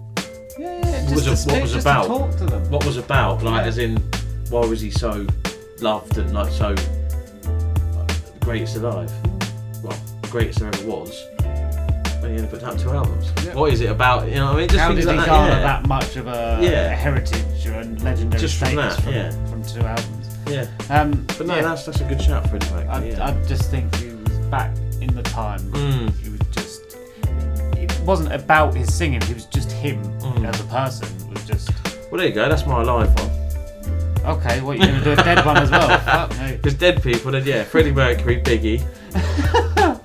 Yeah, 0.57 0.79
yeah, 0.79 0.79
what 0.79 1.09
just 1.09 1.15
was, 1.15 1.23
to 1.25 1.29
what 1.31 1.37
speak- 1.37 1.61
was 1.63 1.73
just 1.73 1.85
to 1.85 1.91
about. 1.91 2.07
talk 2.07 2.31
to 2.37 2.45
them. 2.45 2.71
What 2.71 2.85
was 2.85 2.97
about, 2.97 3.43
like 3.43 3.65
as 3.65 3.77
in, 3.79 3.97
why 4.49 4.61
was 4.65 4.79
he 4.79 4.91
so 4.91 5.27
loved 5.81 6.17
and 6.17 6.33
like 6.33 6.51
so 6.51 6.73
uh, 6.73 8.07
greatest 8.39 8.77
alive? 8.77 9.11
Well, 10.27 10.41
greatest 10.41 10.59
there 10.59 10.67
ever 10.67 10.87
was. 10.87 11.25
When 12.21 12.31
he 12.35 12.37
only 12.41 12.47
put 12.49 12.63
out 12.63 12.77
two 12.79 12.89
albums. 12.91 13.31
What 13.53 13.71
is 13.71 13.79
it 13.81 13.89
about? 13.89 14.27
You 14.27 14.35
know 14.35 14.47
I 14.53 14.57
mean? 14.57 14.67
Just 14.67 14.79
How 14.79 14.89
did 14.89 14.99
he 14.99 15.05
like 15.05 15.25
garner 15.25 15.49
that, 15.51 15.57
yeah. 15.61 15.61
that 15.81 15.87
much 15.87 16.15
of 16.17 16.27
a 16.27 16.59
Yeah. 16.61 16.89
heritage 16.89 17.65
and 17.67 18.01
legendary 18.03 18.41
Just 18.41 18.57
from 18.57 18.67
status 18.69 18.95
that, 18.97 19.03
from, 19.03 19.13
yeah. 19.13 19.31
from 19.47 19.63
two 19.63 19.79
albums? 19.81 20.37
Yeah. 20.49 20.67
Um, 20.89 21.25
But 21.37 21.47
no, 21.47 21.61
that's 21.61 21.85
that's 21.85 22.01
a 22.01 22.03
good 22.05 22.21
shout, 22.21 22.49
Freddie 22.49 22.69
Mercury. 22.71 22.87
I, 22.89 23.05
yeah. 23.05 23.27
I 23.27 23.45
just 23.47 23.69
think 23.71 23.93
he 23.95 24.07
was 24.09 24.37
back 24.49 24.75
in 24.99 25.13
the 25.15 25.23
time. 25.23 25.59
Mm. 25.71 26.13
He 26.19 26.29
was 26.29 26.39
just. 26.51 26.97
It 27.77 27.97
wasn't 28.01 28.33
about 28.33 28.73
his 28.75 28.93
singing. 28.93 29.21
He 29.21 29.33
was 29.33 29.45
just 29.45 29.71
him 29.71 30.01
Mm. 30.19 30.45
as 30.47 30.59
a 30.59 30.63
person. 30.65 31.07
It 31.29 31.33
was 31.35 31.45
just. 31.45 31.69
Well, 32.11 32.19
there 32.19 32.27
you 32.27 32.33
go. 32.33 32.49
That's 32.49 32.65
my 32.65 32.81
live 32.81 33.13
one. 33.19 33.29
Okay, 34.37 34.59
what 34.61 34.77
you 34.77 34.85
gonna 34.87 35.03
do 35.03 35.11
a 35.11 35.15
dead 35.15 35.45
one 35.45 35.55
as 35.57 35.71
well? 35.71 36.27
Because 36.57 36.73
dead 36.73 37.01
people, 37.01 37.31
then 37.31 37.45
yeah, 37.45 37.63
Freddie 37.63 37.91
Mercury, 37.91 38.41
Biggie. 38.41 38.83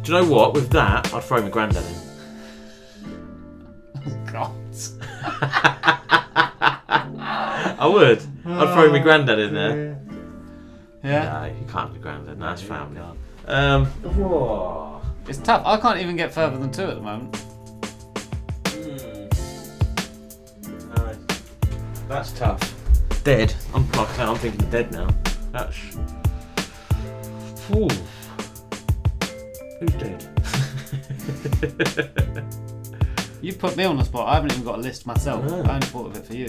oh. 0.00 0.04
Do 0.04 0.12
you 0.12 0.20
know 0.20 0.30
what? 0.30 0.54
With 0.54 0.70
that, 0.70 1.12
I'd 1.12 1.24
throw 1.24 1.42
my 1.42 1.48
granddad 1.48 1.84
in. 1.84 1.94
Oh, 3.96 4.32
God. 4.32 4.52
I 7.78 7.86
would. 7.86 8.18
I'd 8.46 8.74
throw 8.74 8.90
my 8.90 8.98
granddad 8.98 9.38
in 9.38 9.54
there. 9.54 9.98
Yeah. 11.02 11.24
No, 11.24 11.44
you 11.46 11.64
can't 11.66 11.88
have 11.88 11.92
your 11.92 12.02
granddad. 12.02 12.38
No, 12.38 12.46
that's 12.46 12.62
family. 12.62 13.00
Um, 13.46 13.86
whoa. 13.86 15.00
It's 15.28 15.38
tough. 15.38 15.62
I 15.66 15.76
can't 15.78 15.98
even 16.00 16.16
get 16.16 16.32
further 16.32 16.58
than 16.58 16.70
two 16.70 16.82
at 16.82 16.96
the 16.96 17.00
moment. 17.00 17.44
No, 20.94 21.16
that's 22.08 22.32
tough. 22.32 22.74
Dead. 23.24 23.54
I'm 23.74 23.86
I'm 23.94 24.36
thinking 24.36 24.70
dead 24.70 24.92
now. 24.92 25.08
That's. 25.52 25.76
Ooh. 27.74 27.88
Who's 29.80 29.90
dead? 29.94 30.26
You 33.42 33.54
put 33.54 33.76
me 33.76 33.84
on 33.84 33.96
the 33.96 34.04
spot. 34.04 34.28
I 34.28 34.34
haven't 34.34 34.52
even 34.52 34.64
got 34.64 34.78
a 34.78 34.82
list 34.82 35.06
myself. 35.06 35.44
No. 35.46 35.62
I 35.62 35.74
only 35.74 35.86
thought 35.86 36.06
of 36.08 36.16
it 36.16 36.26
for 36.26 36.34
you. 36.34 36.48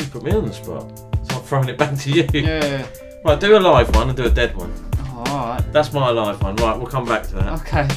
You 0.00 0.06
put 0.06 0.22
me 0.22 0.32
on 0.32 0.46
the 0.46 0.52
spot, 0.52 0.88
so 1.28 1.36
I'm 1.36 1.42
throwing 1.42 1.68
it 1.68 1.76
back 1.78 1.96
to 1.98 2.10
you. 2.10 2.26
Yeah. 2.32 2.86
Right, 3.24 3.40
do 3.40 3.56
a 3.56 3.58
live 3.58 3.94
one 3.96 4.08
and 4.10 4.16
do 4.18 4.24
a 4.26 4.28
dead 4.30 4.54
one. 4.54 4.70
Oh, 4.98 5.24
alright. 5.28 5.72
That's 5.72 5.94
my 5.94 6.10
live 6.10 6.42
one. 6.42 6.56
Right, 6.56 6.76
we'll 6.76 6.86
come 6.86 7.06
back 7.06 7.22
to 7.28 7.34
that. 7.36 7.58
Okay. 7.62 7.88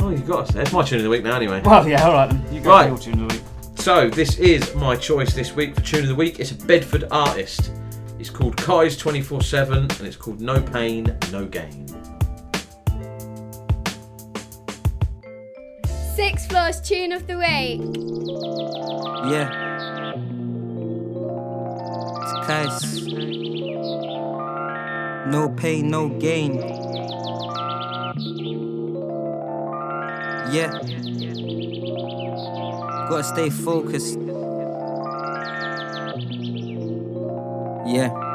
Oh, 0.00 0.10
you 0.10 0.18
got 0.18 0.40
us 0.40 0.50
there. 0.50 0.60
It's 0.60 0.72
my 0.74 0.82
tune 0.84 0.98
of 0.98 1.04
the 1.04 1.08
week 1.08 1.24
now, 1.24 1.36
anyway. 1.36 1.62
Well, 1.64 1.88
yeah, 1.88 2.06
alright 2.06 2.28
then. 2.28 2.44
You 2.54 2.60
go 2.60 2.68
Right. 2.68 2.86
your 2.88 2.98
tune 2.98 3.22
of 3.22 3.28
the 3.30 3.34
week. 3.36 3.42
So 3.76 4.10
this 4.10 4.36
is 4.38 4.74
my 4.74 4.94
choice 4.94 5.32
this 5.32 5.54
week 5.56 5.74
for 5.74 5.80
tune 5.80 6.02
of 6.02 6.08
the 6.08 6.14
week. 6.14 6.38
It's 6.38 6.50
a 6.50 6.54
Bedford 6.54 7.04
artist. 7.10 7.72
It's 8.18 8.28
called 8.28 8.58
Kyse247 8.58 9.98
and 9.98 10.06
it's 10.06 10.16
called 10.16 10.42
No 10.42 10.60
Pain, 10.60 11.16
No 11.32 11.46
Gain. 11.46 11.86
Six 16.18 16.46
Floors 16.46 16.80
Tune 16.80 17.12
of 17.12 17.28
the 17.28 17.38
Week. 17.38 17.80
Yeah. 19.30 19.48
It's 22.22 22.32
Kyse. 22.44 23.06
No 25.30 25.48
pain, 25.50 25.88
no 25.88 26.08
gain. 26.08 26.56
Yeah. 30.50 30.72
Gotta 33.08 33.22
stay 33.22 33.50
focused. 33.50 34.18
Yeah. 37.86 38.27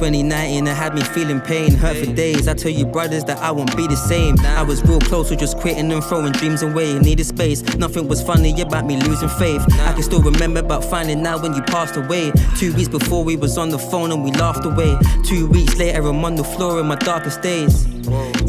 2019, 0.00 0.66
it 0.66 0.74
had 0.74 0.94
me 0.94 1.02
feeling 1.02 1.42
pain, 1.42 1.74
hurt 1.74 1.94
for 1.94 2.10
days. 2.14 2.48
I 2.48 2.54
tell 2.54 2.70
you, 2.70 2.86
brothers, 2.86 3.22
that 3.24 3.36
I 3.36 3.50
won't 3.50 3.76
be 3.76 3.86
the 3.86 3.98
same. 3.98 4.34
I 4.40 4.62
was 4.62 4.82
real 4.84 4.98
close 4.98 5.28
to 5.28 5.36
just 5.36 5.58
quitting 5.58 5.92
and 5.92 6.02
throwing 6.02 6.32
dreams 6.32 6.62
away. 6.62 6.98
Needed 6.98 7.26
space, 7.26 7.62
nothing 7.76 8.08
was 8.08 8.22
funny 8.22 8.58
about 8.62 8.86
me 8.86 8.96
losing 8.96 9.28
faith. 9.28 9.62
I 9.80 9.92
can 9.92 10.02
still 10.02 10.22
remember 10.22 10.60
about 10.60 10.86
finding 10.86 11.26
out 11.26 11.42
when 11.42 11.52
you 11.52 11.60
passed 11.64 11.98
away. 11.98 12.32
Two 12.56 12.72
weeks 12.72 12.88
before 12.88 13.22
we 13.24 13.36
was 13.36 13.58
on 13.58 13.68
the 13.68 13.78
phone 13.78 14.10
and 14.10 14.24
we 14.24 14.32
laughed 14.32 14.64
away. 14.64 14.96
Two 15.26 15.46
weeks 15.50 15.76
later, 15.76 16.00
I'm 16.08 16.24
on 16.24 16.34
the 16.34 16.44
floor 16.44 16.80
in 16.80 16.86
my 16.86 16.96
darkest 16.96 17.42
days. 17.42 17.86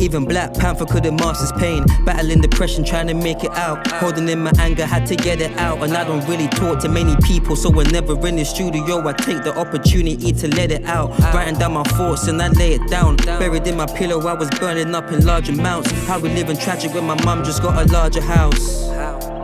Even 0.01 0.25
Black 0.25 0.55
Panther 0.55 0.85
couldn't 0.85 1.15
mask 1.17 1.41
his 1.41 1.51
pain. 1.51 1.85
Battling 2.05 2.41
depression, 2.41 2.83
trying 2.83 3.05
to 3.07 3.13
make 3.13 3.43
it 3.43 3.51
out. 3.51 3.85
Holding 3.91 4.27
in 4.29 4.39
my 4.39 4.51
anger, 4.57 4.83
had 4.83 5.05
to 5.05 5.15
get 5.15 5.39
it 5.39 5.55
out. 5.59 5.83
And 5.83 5.95
I 5.95 6.03
don't 6.03 6.27
really 6.27 6.47
talk 6.47 6.79
to 6.79 6.89
many 6.89 7.15
people, 7.17 7.55
so 7.55 7.69
whenever 7.69 8.13
in 8.27 8.35
the 8.35 8.43
studio, 8.43 9.07
I 9.07 9.13
take 9.13 9.43
the 9.43 9.55
opportunity 9.55 10.31
to 10.31 10.47
let 10.47 10.71
it 10.71 10.85
out. 10.85 11.17
Writing 11.33 11.59
down 11.59 11.73
my 11.73 11.83
thoughts 11.83 12.27
and 12.27 12.41
I 12.41 12.47
lay 12.49 12.73
it 12.73 12.89
down. 12.89 13.17
Buried 13.17 13.67
in 13.67 13.77
my 13.77 13.85
pillow, 13.85 14.25
I 14.27 14.33
was 14.33 14.49
burning 14.59 14.95
up 14.95 15.11
in 15.11 15.23
large 15.23 15.49
amounts. 15.49 15.91
How 16.07 16.19
we 16.19 16.29
living 16.29 16.57
tragic 16.57 16.95
when 16.95 17.05
my 17.05 17.23
mum 17.23 17.43
just 17.43 17.61
got 17.61 17.79
a 17.79 17.91
larger 17.91 18.21
house. 18.21 19.40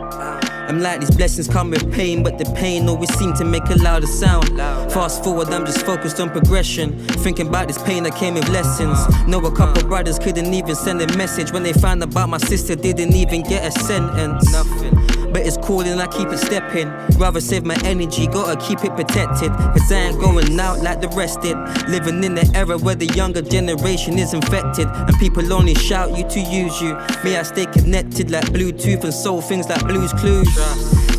I'm 0.68 0.80
like 0.80 1.00
these 1.00 1.10
blessings 1.10 1.48
come 1.48 1.70
with 1.70 1.90
pain, 1.90 2.22
but 2.22 2.36
the 2.36 2.44
pain 2.54 2.88
always 2.90 3.12
seem 3.14 3.32
to 3.34 3.44
make 3.44 3.64
a 3.70 3.76
louder 3.76 4.06
sound. 4.06 4.48
Fast 4.92 5.24
forward, 5.24 5.48
I'm 5.48 5.64
just 5.64 5.84
focused 5.86 6.20
on 6.20 6.28
progression. 6.28 6.98
Thinking 7.24 7.48
about 7.48 7.68
this 7.68 7.82
pain 7.82 8.02
that 8.02 8.14
came 8.16 8.34
with 8.34 8.48
lessons. 8.50 8.98
Know 9.26 9.38
a 9.40 9.50
couple 9.56 9.82
brothers 9.84 10.18
couldn't 10.18 10.52
even 10.52 10.74
send 10.74 11.00
a 11.00 11.16
message 11.16 11.52
when 11.52 11.62
they 11.62 11.72
found 11.72 12.02
about 12.02 12.28
my 12.28 12.36
sister, 12.36 12.76
didn't 12.76 13.14
even 13.14 13.42
get 13.44 13.64
a 13.64 13.80
sentence. 13.80 14.52
Nothing. 14.52 14.97
But 15.38 15.46
it's 15.46 15.56
cool 15.58 15.82
and 15.82 16.00
I 16.00 16.08
keep 16.08 16.26
it 16.30 16.38
stepping. 16.38 16.88
Rather 17.16 17.40
save 17.40 17.64
my 17.64 17.76
energy, 17.84 18.26
gotta 18.26 18.60
keep 18.60 18.84
it 18.84 18.90
protected. 18.96 19.52
Cause 19.52 19.92
I 19.92 20.08
ain't 20.08 20.18
going 20.18 20.58
out 20.58 20.82
like 20.82 21.00
the 21.00 21.06
rest 21.10 21.42
did. 21.42 21.56
Living 21.88 22.24
in 22.24 22.34
the 22.34 22.50
era 22.56 22.76
where 22.76 22.96
the 22.96 23.06
younger 23.06 23.40
generation 23.40 24.18
is 24.18 24.34
infected. 24.34 24.88
And 24.88 25.16
people 25.20 25.52
only 25.52 25.76
shout 25.76 26.18
you 26.18 26.28
to 26.28 26.40
use 26.40 26.82
you. 26.82 26.94
Me, 27.22 27.36
I 27.36 27.44
stay 27.44 27.66
connected 27.66 28.32
like 28.32 28.46
Bluetooth 28.46 29.04
and 29.04 29.14
soul 29.14 29.40
things 29.40 29.68
like 29.68 29.86
Blues 29.86 30.12
Clues. 30.14 30.48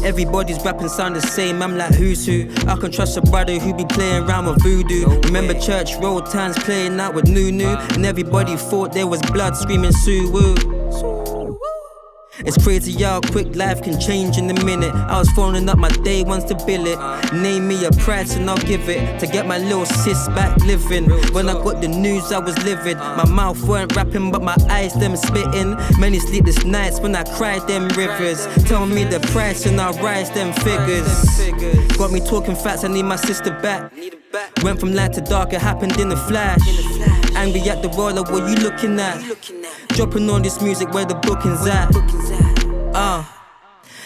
Everybody's 0.03 0.61
rapping 0.65 0.89
sound 0.89 1.15
the 1.15 1.21
same, 1.21 1.61
I'm 1.61 1.77
like 1.77 1.95
who's 1.95 2.25
who. 2.25 2.49
I 2.67 2.75
can 2.75 2.91
trust 2.91 3.15
a 3.15 3.21
brother 3.21 3.57
who 3.57 3.73
be 3.73 3.85
playing 3.85 4.25
around 4.25 4.47
with 4.47 4.61
voodoo. 4.61 5.21
Remember 5.27 5.57
church 5.57 5.95
roll 5.95 6.19
times 6.19 6.59
playing 6.59 6.99
out 6.99 7.13
with 7.13 7.29
Nunu. 7.29 7.67
And 7.67 8.05
everybody 8.05 8.57
thought 8.57 8.91
there 8.91 9.07
was 9.07 9.21
blood 9.31 9.55
screaming 9.55 9.93
Sue 9.93 10.29
Woo. 10.29 11.38
It's 12.45 12.57
crazy 12.63 13.03
how 13.03 13.19
quick 13.19 13.53
life 13.55 13.83
can 13.83 13.99
change 13.99 14.37
in 14.37 14.49
a 14.49 14.65
minute. 14.65 14.93
I 14.93 15.19
was 15.19 15.29
phoning 15.31 15.67
up 15.67 15.77
my 15.77 15.89
day 15.89 16.23
ones 16.23 16.45
to 16.45 16.55
bill 16.65 16.85
it. 16.87 16.97
Name 17.33 17.67
me 17.67 17.83
a 17.83 17.91
price 17.91 18.35
and 18.35 18.49
I'll 18.49 18.57
give 18.57 18.87
it. 18.87 19.19
To 19.19 19.27
get 19.27 19.45
my 19.45 19.57
little 19.57 19.85
sis 19.85 20.27
back 20.29 20.55
living. 20.63 21.09
When 21.33 21.49
I 21.49 21.53
got 21.53 21.81
the 21.81 21.89
news, 21.89 22.31
I 22.31 22.39
was 22.39 22.57
livid. 22.63 22.97
My 22.97 23.27
mouth 23.27 23.61
weren't 23.63 23.93
rapping, 23.95 24.31
but 24.31 24.41
my 24.41 24.55
eyes 24.69 24.93
them 24.93 25.17
spitting. 25.17 25.75
Many 25.99 26.19
sleepless 26.19 26.63
nights 26.63 27.01
when 27.01 27.13
I 27.13 27.23
cried 27.23 27.67
them 27.67 27.89
rivers. 27.89 28.47
Tell 28.65 28.85
me 28.85 29.03
the 29.03 29.19
price 29.31 29.65
and 29.65 29.79
I'll 29.79 29.93
rise 30.01 30.31
them 30.31 30.53
figures. 30.53 31.97
Got 31.97 32.11
me 32.11 32.21
talking 32.21 32.55
facts, 32.55 32.85
I 32.85 32.87
need 32.87 33.03
my 33.03 33.17
sister 33.17 33.51
back. 33.61 33.91
Went 34.63 34.79
from 34.79 34.93
light 34.93 35.11
to 35.13 35.21
dark, 35.21 35.51
it 35.51 35.61
happened 35.61 35.99
in 35.99 36.11
a 36.11 36.17
flash. 36.17 36.61
Angry 37.39 37.61
at 37.69 37.81
the 37.81 37.87
world, 37.87 38.15
like 38.15 38.29
what 38.29 38.49
you 38.49 38.55
looking 38.57 38.99
at? 38.99 39.17
Dropping 39.95 40.29
on 40.29 40.41
this 40.41 40.61
music 40.61 40.93
where 40.93 41.05
the 41.05 41.15
booking's 41.15 41.65
at. 41.67 41.89
Uh. 42.93 43.23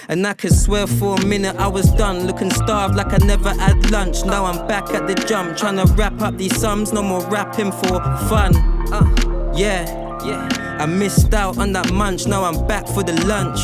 And 0.07 0.27
I 0.27 0.33
could 0.33 0.53
swear 0.53 0.85
for 0.85 1.15
a 1.19 1.25
minute 1.25 1.55
I 1.55 1.67
was 1.67 1.91
done, 1.93 2.27
looking 2.27 2.51
starved 2.51 2.93
like 2.93 3.11
I 3.11 3.25
never 3.25 3.49
had 3.49 3.89
lunch. 3.89 4.23
Now 4.23 4.45
I'm 4.45 4.67
back 4.67 4.91
at 4.91 5.07
the 5.07 5.15
jump, 5.15 5.57
trying 5.57 5.77
to 5.77 5.91
wrap 5.93 6.21
up 6.21 6.37
these 6.37 6.55
sums, 6.55 6.93
no 6.93 7.01
more 7.01 7.27
rapping 7.27 7.71
for 7.71 7.99
fun. 8.29 8.55
Uh, 8.93 9.51
yeah, 9.55 9.83
yeah. 10.23 10.77
I 10.79 10.85
missed 10.85 11.33
out 11.33 11.57
on 11.57 11.71
that 11.71 11.91
munch, 11.91 12.27
now 12.27 12.43
I'm 12.43 12.67
back 12.67 12.87
for 12.87 13.01
the 13.01 13.13
lunch. 13.25 13.59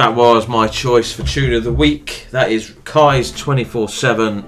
That 0.00 0.14
was 0.16 0.48
my 0.48 0.66
choice 0.66 1.12
for 1.12 1.24
tune 1.24 1.52
of 1.52 1.62
the 1.62 1.72
week. 1.74 2.26
That 2.30 2.50
is 2.50 2.70
Kyse247, 2.84 4.42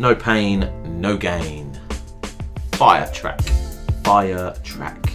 No 0.00 0.16
Pain, 0.16 0.68
No 1.00 1.16
Gain. 1.16 1.78
fire 2.72 3.08
track. 3.12 3.40
Fire 4.02 4.52
track. 4.64 5.12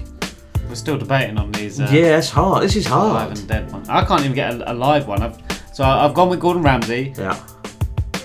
We're 0.70 0.76
still 0.76 0.98
debating 0.98 1.38
on 1.38 1.52
these. 1.52 1.82
Uh, 1.82 1.90
yeah, 1.92 2.20
it's 2.20 2.30
hard. 2.30 2.64
This 2.64 2.78
is 2.78 2.90
Live 2.90 2.94
hard. 3.28 3.38
and 3.38 3.48
dead 3.50 3.70
one. 3.70 3.86
I 3.90 4.06
can't 4.06 4.22
even 4.22 4.34
get 4.34 4.54
a, 4.62 4.72
a 4.72 4.74
live 4.74 5.10
one. 5.10 5.22
I've, 5.22 5.38
so 5.74 5.84
I've 5.84 6.14
gone 6.14 6.30
with 6.30 6.40
Gordon 6.40 6.64
Ramsay. 6.64 7.14
Yeah. 7.18 7.38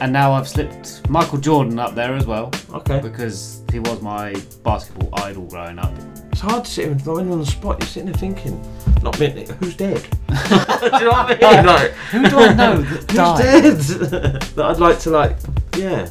And 0.00 0.12
now 0.12 0.34
I've 0.34 0.46
slipped 0.46 1.08
Michael 1.10 1.38
Jordan 1.38 1.80
up 1.80 1.96
there 1.96 2.14
as 2.14 2.26
well. 2.26 2.52
Okay. 2.74 3.00
Because 3.00 3.64
he 3.72 3.80
was 3.80 4.00
my 4.02 4.34
basketball 4.62 5.08
idol 5.20 5.46
growing 5.48 5.80
up. 5.80 5.92
It's 6.36 6.42
hard 6.42 6.66
to 6.66 6.70
sit 6.70 6.86
and 6.86 7.00
when 7.06 7.24
you're 7.24 7.32
on 7.32 7.40
the 7.40 7.46
spot. 7.46 7.80
You're 7.80 7.88
sitting 7.88 8.10
there 8.10 8.14
thinking, 8.14 8.60
not 9.02 9.18
me, 9.18 9.46
who's 9.58 9.74
dead. 9.74 10.02
do 10.28 10.34
you 10.34 10.38
know 10.50 11.08
what 11.08 11.42
I 11.42 11.56
mean? 11.56 11.64
Like, 11.64 11.92
Who 12.10 12.28
do 12.28 12.38
I 12.38 12.52
know 12.52 12.82
that 12.82 13.10
who's 13.62 13.98
dead? 13.98 14.42
that 14.42 14.66
I'd 14.66 14.78
like 14.78 14.98
to 14.98 15.08
like, 15.08 15.38
yeah. 15.78 16.10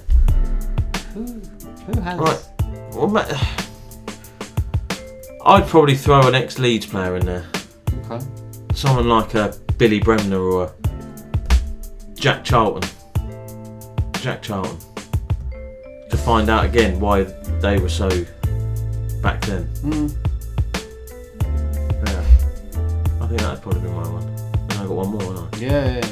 Who 1.14 1.26
who 1.26 2.02
has? 2.02 2.20
Right. 2.20 2.44
Well, 2.96 3.16
I'd 5.46 5.68
probably 5.68 5.96
throw 5.96 6.28
an 6.28 6.34
ex-Leeds 6.34 6.88
player 6.88 7.18
in 7.18 7.26
there. 7.28 7.46
Okay. 8.10 8.26
Someone 8.74 9.08
like 9.08 9.36
a 9.36 9.56
Billy 9.78 10.00
Bremner 10.00 10.40
or 10.40 10.64
a 10.64 10.72
Jack 12.16 12.44
Charlton. 12.44 12.90
Jack 14.14 14.42
Charlton. 14.42 14.80
To 16.10 16.18
find 16.18 16.50
out 16.50 16.66
again 16.66 17.00
why 17.00 17.26
they 17.62 17.78
were 17.78 17.90
so 17.90 18.10
back 19.26 19.42
then. 19.48 19.68
Mm. 19.82 20.16
Yeah. 22.06 23.24
I 23.24 23.28
think 23.28 23.42
that'd 23.42 23.64
probably 23.64 23.82
be 23.82 23.88
my 23.88 24.08
one. 24.08 24.24
And 24.24 24.74
I 24.74 24.86
got 24.86 24.92
one 24.92 25.10
more, 25.10 25.22
haven't 25.24 25.56
I? 25.56 25.58
Yeah, 25.58 25.96
yeah. 25.96 26.12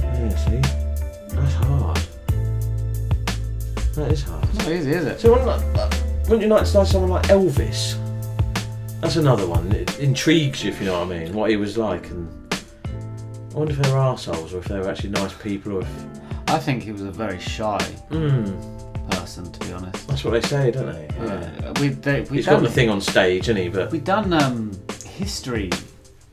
Yeah, 0.00 0.36
see? 0.36 1.34
That's 1.34 1.54
hard. 1.54 1.96
That 3.96 4.12
is 4.12 4.22
hard. 4.22 4.54
Not 4.54 4.68
easy, 4.68 4.92
is 4.92 5.04
it? 5.04 5.18
So 5.18 5.32
wouldn't, 5.32 5.48
wouldn't 6.28 6.42
you 6.42 6.48
like 6.48 6.64
to 6.64 6.74
know 6.74 6.84
someone 6.84 7.10
like 7.10 7.26
Elvis? 7.26 7.98
That's 9.00 9.16
another 9.16 9.48
one. 9.48 9.72
It 9.72 9.98
intrigues 9.98 10.62
you, 10.62 10.70
if 10.70 10.78
you 10.78 10.86
know 10.86 11.00
what 11.00 11.12
I 11.12 11.18
mean, 11.18 11.32
what 11.32 11.50
he 11.50 11.56
was 11.56 11.76
like. 11.76 12.08
And 12.10 12.54
I 13.52 13.58
wonder 13.58 13.72
if 13.72 13.80
they 13.80 13.90
were 13.90 13.98
arseholes 13.98 14.54
or 14.54 14.58
if 14.58 14.66
they 14.66 14.78
were 14.78 14.88
actually 14.88 15.10
nice 15.10 15.32
people 15.32 15.72
or 15.72 15.80
if. 15.80 15.88
I 16.46 16.60
think 16.60 16.84
he 16.84 16.92
was 16.92 17.02
a 17.02 17.10
very 17.10 17.40
shy 17.40 17.78
Mm. 18.10 18.73
Person, 19.10 19.50
to 19.52 19.60
be 19.66 19.72
honest. 19.72 20.06
That's 20.08 20.24
what 20.24 20.30
they 20.32 20.40
say, 20.48 20.70
don't 20.70 20.86
they? 20.92 21.08
Yeah. 21.18 21.72
We, 21.80 21.88
they, 21.88 22.20
we 22.22 22.36
He's 22.38 22.46
done, 22.46 22.60
got 22.62 22.68
the 22.68 22.74
thing 22.74 22.88
on 22.90 23.00
stage, 23.00 23.44
isn't 23.44 23.56
he? 23.56 23.68
But 23.68 23.90
We 23.90 23.98
done 23.98 24.32
um, 24.32 24.72
history. 25.04 25.70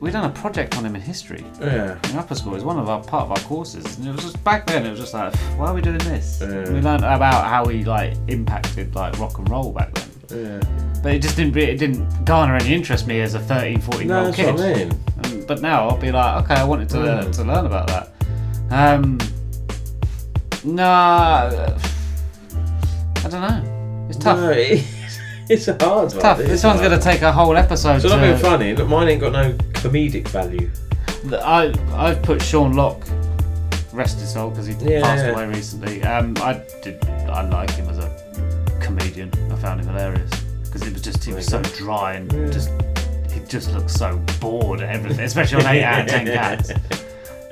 We've 0.00 0.12
done 0.12 0.24
a 0.28 0.32
project 0.34 0.76
on 0.76 0.84
him 0.84 0.96
in 0.96 1.00
history. 1.00 1.44
Yeah. 1.60 1.96
In 2.10 2.16
upper 2.16 2.34
school, 2.34 2.52
it 2.52 2.56
was 2.56 2.64
one 2.64 2.78
of 2.78 2.88
our 2.88 3.02
part 3.04 3.24
of 3.24 3.30
our 3.30 3.38
courses, 3.48 3.98
and 3.98 4.08
it 4.08 4.12
was 4.12 4.22
just 4.24 4.42
back 4.42 4.66
then. 4.66 4.84
It 4.84 4.90
was 4.90 4.98
just 4.98 5.14
like, 5.14 5.32
why 5.56 5.66
are 5.68 5.74
we 5.74 5.80
doing 5.80 5.98
this? 5.98 6.38
Yeah. 6.40 6.48
We 6.72 6.80
learned 6.80 7.04
about 7.04 7.46
how 7.46 7.66
he 7.66 7.84
like 7.84 8.14
impacted 8.28 8.94
like 8.96 9.16
rock 9.20 9.38
and 9.38 9.48
roll 9.48 9.70
back 9.72 9.94
then. 9.94 10.10
yeah. 10.62 11.00
But 11.02 11.14
it 11.14 11.22
just 11.22 11.36
didn't 11.36 11.56
it 11.56 11.76
didn't 11.78 12.24
garner 12.24 12.56
any 12.56 12.74
interest 12.74 13.04
in 13.04 13.10
me 13.10 13.20
as 13.20 13.34
a 13.34 13.40
13, 13.40 13.80
14 13.80 14.08
year 14.08 14.16
old 14.18 14.34
kid. 14.34 14.58
I 14.60 14.74
mean. 14.74 14.90
Um, 15.24 15.44
but 15.46 15.60
now 15.60 15.88
I'll 15.88 15.96
be 15.96 16.10
like, 16.10 16.44
okay, 16.44 16.54
I 16.60 16.64
wanted 16.64 16.88
to 16.90 16.96
Mm. 16.96 17.32
to 17.36 17.44
learn 17.44 17.66
about 17.66 17.86
that. 17.88 18.08
Um, 18.72 19.18
nah, 20.64 21.50
I 23.24 23.28
don't 23.28 23.40
know. 23.40 24.06
It's 24.08 24.18
tough. 24.18 24.38
No, 24.38 24.50
it- 24.50 24.84
it's 25.48 25.68
a 25.68 25.72
hard 25.84 26.06
It's 26.06 26.14
one. 26.14 26.22
tough. 26.22 26.38
This 26.38 26.64
one's 26.64 26.80
going 26.80 26.96
to 26.98 27.02
take 27.02 27.22
a 27.22 27.32
whole 27.32 27.56
episode. 27.56 28.00
So 28.02 28.08
not 28.08 28.16
to, 28.16 28.22
being 28.22 28.36
funny, 28.38 28.74
but 28.74 28.88
mine 28.88 29.08
ain't 29.08 29.20
got 29.20 29.32
no 29.32 29.52
comedic 29.72 30.28
value. 30.28 30.70
I 31.32 31.72
I've 31.94 32.20
put 32.22 32.42
Sean 32.42 32.72
Lock, 32.72 33.00
rest 33.92 34.18
his 34.18 34.32
soul, 34.32 34.50
because 34.50 34.66
he 34.66 34.74
Yeah, 34.74 35.02
passed 35.02 35.24
yeah. 35.24 35.32
away 35.32 35.46
recently. 35.46 36.02
Um, 36.02 36.34
I 36.38 36.54
did 36.82 37.04
I 37.06 37.42
like 37.48 37.70
him 37.70 37.88
as 37.88 37.98
a 37.98 38.78
comedian. 38.80 39.30
I 39.52 39.56
found 39.56 39.80
him 39.80 39.86
hilarious 39.86 40.30
because 40.64 40.82
it 40.86 40.92
was 40.92 41.02
just 41.02 41.22
he 41.24 41.32
was 41.32 41.46
so 41.46 41.62
dry 41.78 42.14
and 42.14 42.32
Yeah. 42.32 42.50
just 42.50 42.70
he 43.32 43.40
just 43.46 43.72
looked 43.72 43.90
so 43.90 44.16
bored 44.40 44.80
at 44.80 44.90
everything, 44.94 45.24
especially 45.24 45.64
on 45.64 45.70
eight 45.74 45.84
out 45.84 46.00
of 46.00 46.06
ten 46.08 46.26
cats. 46.26 46.72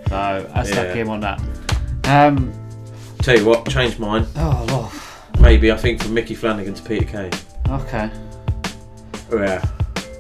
So 0.09 0.51
I 0.53 0.65
stuck 0.65 0.89
him 0.97 1.09
on 1.09 1.21
that. 1.21 1.41
Um, 2.07 2.53
Tell 3.23 3.37
you 3.39 3.45
what, 3.45 3.69
change 3.71 3.97
mine. 4.01 4.27
oh 4.35 4.67
Lord. 4.69 4.91
Maybe 5.41 5.73
I 5.73 5.77
think 5.77 6.03
from 6.03 6.15
Micky 6.15 6.35
Flanagan 6.35 6.75
to 6.75 6.83
Peter 6.83 7.05
Kay. 7.05 7.31
Okay. 7.69 8.11
Oh, 9.33 9.39
yeah. 9.39 9.65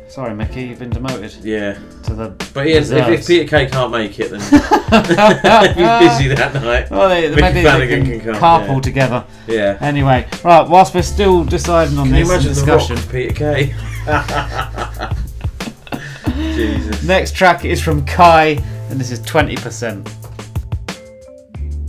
Sorry, 0.08 0.34
Micky, 0.34 0.64
you've 0.64 0.78
been 0.78 0.90
demoted. 0.90 1.34
Yeah. 1.44 1.78
To 2.04 2.14
the. 2.14 2.28
But 2.52 2.66
he 2.66 2.72
has, 2.72 2.90
if, 2.90 3.06
if. 3.06 3.26
Peter 3.26 3.48
Kay 3.48 3.66
can't 3.66 3.92
make 3.92 4.18
it, 4.18 4.30
then 4.30 4.40
he's 4.50 6.18
busy 6.18 6.34
that 6.34 6.52
night. 6.54 6.90
Well, 6.90 7.08
they, 7.08 7.28
Micky 7.28 7.40
maybe 7.40 7.54
they 7.54 7.62
Flanagan 7.62 8.04
can, 8.04 8.20
can 8.20 8.34
come, 8.34 8.42
carpool 8.42 8.76
yeah. 8.76 8.80
together. 8.80 9.24
Yeah. 9.46 9.78
Anyway, 9.80 10.26
right. 10.42 10.68
Whilst 10.68 10.94
we're 10.94 11.02
still 11.02 11.44
deciding 11.44 11.98
on 11.98 12.06
Can 12.06 12.16
you 12.16 12.24
this 12.24 12.30
imagine 12.30 12.48
and 12.48 12.56
the 12.56 12.72
rock 12.72 12.88
discussion, 12.88 13.12
Peter 13.12 13.34
Kay? 13.34 13.74
Jesus. 16.54 17.02
next 17.04 17.36
track 17.36 17.64
is 17.64 17.80
from 17.80 18.04
Khai, 18.06 18.60
and 18.90 18.98
this 18.98 19.10
is 19.10 19.20
twenty 19.20 19.56
percent. 19.56 20.08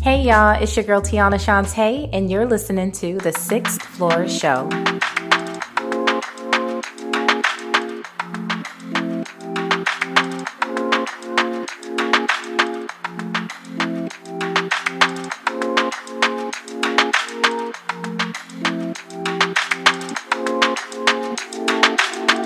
Hey 0.04 0.24
y'all, 0.24 0.60
it's 0.60 0.76
your 0.76 0.84
girl 0.84 1.00
Tiana 1.00 1.36
Shantae, 1.36 2.10
and 2.12 2.32
you're 2.32 2.48
listening 2.48 2.92
to 2.94 3.20
The 3.20 3.32
Sixth 3.34 3.84
Floor 3.84 4.28
Show. 4.28 4.68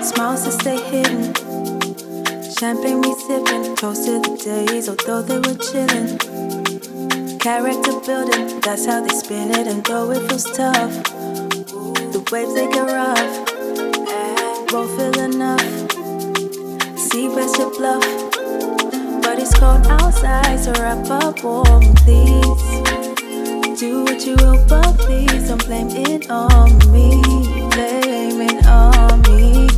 Smiles 0.02 0.44
to 0.44 0.52
stay 0.52 0.78
hidden. 0.90 1.32
Champagne 2.52 3.00
we 3.00 3.14
sipping. 3.14 3.74
Toast 3.76 4.04
to 4.04 4.20
the 4.20 4.36
days, 4.44 4.90
although 4.90 5.22
they 5.22 5.38
were 5.38 5.56
chilling. 5.56 6.55
Character 7.46 8.00
building, 8.04 8.58
that's 8.58 8.86
how 8.86 9.00
they 9.00 9.08
spin 9.10 9.52
it. 9.52 9.68
And 9.68 9.84
though 9.84 10.10
it 10.10 10.28
feels 10.28 10.42
tough, 10.42 10.90
the 12.10 12.18
waves 12.32 12.52
they 12.54 12.66
get 12.66 12.90
rough. 12.90 13.22
Won't 14.72 14.90
feel 14.98 15.16
enough. 15.20 15.60
See 16.98 17.28
where's 17.28 17.56
your 17.56 17.70
bluff. 17.70 18.02
But 19.22 19.38
it's 19.38 19.56
cold 19.56 19.86
outside, 19.86 20.58
so 20.58 20.72
wrap 20.72 21.08
up 21.08 21.44
warm, 21.44 21.94
please. 22.02 23.78
Do 23.78 24.02
what 24.02 24.26
you 24.26 24.34
will, 24.38 24.58
but 24.66 24.98
please 24.98 25.46
don't 25.46 25.64
blame 25.64 25.90
it 25.90 26.28
on 26.28 26.76
me. 26.90 27.22
Blame 27.70 28.40
it 28.42 28.66
on 28.66 29.22
me. 29.22 29.68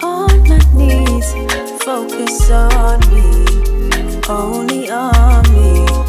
On 0.00 0.48
my 0.48 0.58
knees, 0.72 1.34
focus 1.84 2.50
on 2.50 2.98
me. 3.12 4.22
Only 4.26 4.88
on 4.90 5.42
me. 5.52 5.99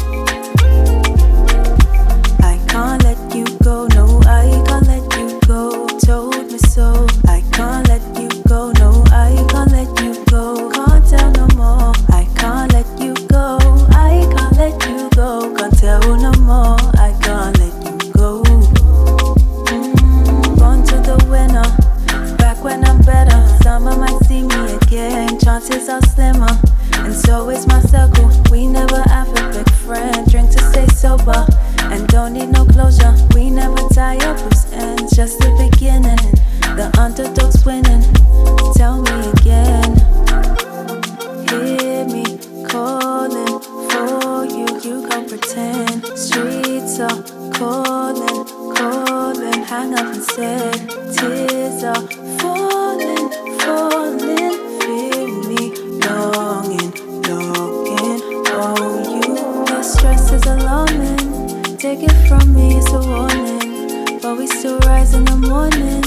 But 64.32 64.38
we 64.38 64.46
still 64.46 64.78
rise 64.86 65.12
in 65.12 65.26
the 65.26 65.36
morning. 65.36 66.02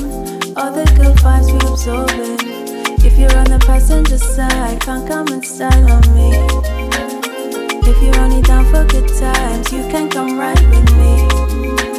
All 0.57 0.71
the 0.71 0.83
good 0.97 1.15
vibes 1.17 1.45
we 1.53 1.59
absorbing. 1.69 3.05
If 3.05 3.19
you're 3.19 3.37
on 3.37 3.45
the 3.45 3.63
passenger 3.63 4.17
side, 4.17 4.81
can't 4.81 5.07
come 5.07 5.27
and 5.27 5.45
style 5.45 5.91
on 5.91 6.01
me. 6.11 6.31
If 7.87 8.01
you're 8.01 8.19
only 8.19 8.41
down 8.41 8.65
for 8.65 8.83
good 8.85 9.07
times, 9.19 9.71
you 9.71 9.83
can 9.91 10.09
come 10.09 10.39
right 10.39 10.59
with 10.71 10.91
me. 10.97 11.94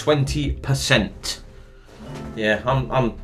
20%. 0.00 1.40
Yeah, 2.34 2.62
I'm. 2.64 2.90
I'm 2.90 3.14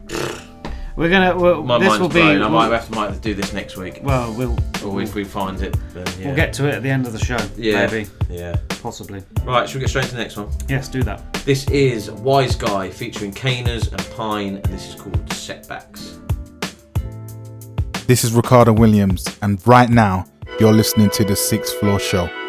We're 0.96 1.08
gonna. 1.10 1.36
We'll, 1.36 1.62
my 1.62 1.78
this 1.78 1.88
mind's 1.88 2.00
will 2.00 2.08
be. 2.08 2.20
I 2.20 2.36
might 2.36 2.68
we'll, 2.68 2.72
have, 2.72 2.88
to, 2.88 2.94
might 2.94 3.20
do 3.20 3.34
this 3.34 3.52
next 3.52 3.76
week. 3.76 4.00
Well, 4.02 4.32
we'll 4.34 4.56
or 4.84 5.00
if 5.00 5.14
we 5.14 5.24
find 5.24 5.60
it, 5.62 5.76
then 5.94 6.06
yeah. 6.18 6.26
we'll 6.26 6.36
get 6.36 6.52
to 6.54 6.68
it 6.68 6.74
at 6.74 6.82
the 6.82 6.90
end 6.90 7.06
of 7.06 7.12
the 7.12 7.18
show. 7.18 7.38
Yeah. 7.56 7.86
Maybe. 7.86 8.08
Yeah. 8.28 8.56
Possibly. 8.82 9.22
Right, 9.44 9.68
should 9.68 9.76
we 9.76 9.80
get 9.80 9.88
straight 9.88 10.04
to 10.06 10.12
the 10.12 10.18
next 10.18 10.36
one? 10.36 10.48
Yes, 10.68 10.88
do 10.88 11.02
that. 11.02 11.32
This 11.44 11.68
is 11.70 12.08
WiseGuy 12.10 12.92
featuring 12.92 13.32
K'Ners 13.32 13.90
and 13.90 14.16
Pine, 14.16 14.56
and 14.56 14.64
this 14.66 14.88
is 14.88 15.00
called 15.00 15.32
Setbacks. 15.32 16.18
This 18.06 18.22
is 18.22 18.32
Ricardo 18.32 18.72
Williams, 18.72 19.36
and 19.42 19.64
right 19.66 19.90
now 19.90 20.26
you're 20.60 20.72
listening 20.72 21.10
to 21.10 21.24
the 21.24 21.34
Sixth 21.34 21.74
Floor 21.80 21.98
Show. 21.98 22.45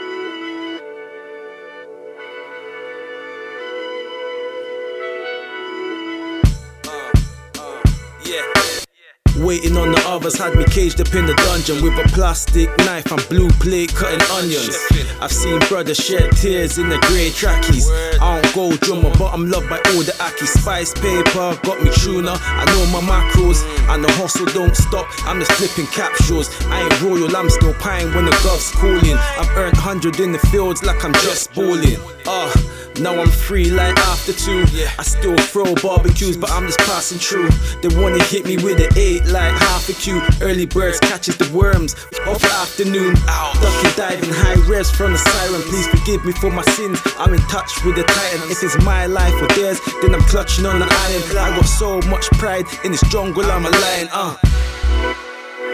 Others 10.17 10.35
had 10.35 10.55
me 10.55 10.65
caged 10.65 10.99
up 10.99 11.13
in 11.13 11.27
the 11.27 11.35
dungeon 11.45 11.79
with 11.83 11.93
a 11.93 12.07
plastic 12.09 12.75
knife 12.79 13.05
and 13.11 13.21
blue 13.29 13.49
plate 13.61 13.93
cutting 13.93 14.21
onions. 14.31 14.75
I've 15.21 15.31
seen 15.31 15.59
brothers 15.69 15.97
shed 15.97 16.31
tears 16.31 16.79
in 16.79 16.89
the 16.89 16.97
grey 17.05 17.29
trackies. 17.29 17.87
I 18.19 18.41
don't 18.41 18.55
go 18.55 18.75
drummer, 18.77 19.11
but 19.19 19.31
I'm 19.31 19.47
loved 19.47 19.69
by 19.69 19.77
all 19.77 20.01
the 20.01 20.17
Aki. 20.19 20.47
Spice 20.47 20.93
paper 20.95 21.53
got 21.61 21.83
me 21.83 21.91
tuna. 21.93 22.33
I 22.41 22.65
know 22.65 22.83
my 22.89 23.01
macros 23.05 23.61
and 23.93 24.03
the 24.03 24.11
hustle 24.13 24.47
don't 24.57 24.75
stop. 24.75 25.05
I'm 25.27 25.39
just 25.39 25.51
flipping 25.51 25.85
capsules. 25.91 26.49
I 26.65 26.81
ain't 26.81 27.01
royal, 27.01 27.35
I'm 27.37 27.51
still 27.51 27.75
pine 27.75 28.11
when 28.15 28.25
the 28.25 28.37
gov's 28.43 28.71
calling. 28.71 29.17
I've 29.37 29.51
earned 29.55 29.77
hundred 29.77 30.19
in 30.19 30.31
the 30.31 30.39
fields 30.49 30.83
like 30.83 31.05
I'm 31.05 31.13
just 31.13 31.53
balling. 31.53 31.97
Uh, 32.25 32.51
now 32.99 33.19
I'm 33.19 33.29
free 33.29 33.69
like 33.69 33.97
after 33.97 34.33
two. 34.33 34.65
Yeah. 34.71 34.91
I 34.97 35.03
still 35.03 35.35
throw 35.37 35.75
barbecues, 35.75 36.37
but 36.37 36.51
I'm 36.51 36.65
just 36.65 36.79
passing 36.79 37.19
through. 37.19 37.49
They 37.81 37.95
wanna 38.01 38.23
hit 38.25 38.45
me 38.45 38.57
with 38.57 38.79
an 38.79 38.91
eight 38.97 39.25
like 39.25 39.53
half 39.53 39.89
a 39.89 39.93
Q. 39.93 40.21
Early 40.41 40.65
birds 40.65 40.99
catches 40.99 41.37
the 41.37 41.49
worms 41.55 41.93
of 42.25 42.41
the 42.41 42.51
afternoon. 42.61 43.15
Ducking, 43.15 43.95
diving, 43.95 44.29
high 44.33 44.59
revs 44.69 44.91
from 44.91 45.11
the 45.13 45.17
siren. 45.17 45.61
Please 45.63 45.87
forgive 45.87 46.25
me 46.25 46.31
for 46.33 46.49
my 46.49 46.63
sins. 46.63 46.99
I'm 47.17 47.33
in 47.33 47.41
touch 47.47 47.83
with 47.83 47.95
the 47.95 48.03
titan. 48.03 48.49
If 48.51 48.63
it's 48.63 48.77
my 48.83 49.05
life 49.05 49.33
or 49.41 49.47
theirs, 49.55 49.79
then 50.01 50.13
I'm 50.13 50.21
clutching 50.21 50.65
on 50.65 50.79
the 50.79 50.85
iron. 50.85 51.37
I 51.37 51.55
got 51.55 51.65
so 51.65 52.01
much 52.09 52.29
pride 52.31 52.65
in 52.83 52.91
this 52.91 53.03
jungle. 53.09 53.45
I'm 53.45 53.65
a 53.65 53.69
lion. 53.69 54.09
Uh. 54.11 54.37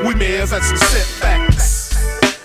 We 0.06 0.16
may 0.16 0.34
have 0.34 0.50
had 0.50 0.64
some 0.64 0.78
setbacks, 0.78 1.96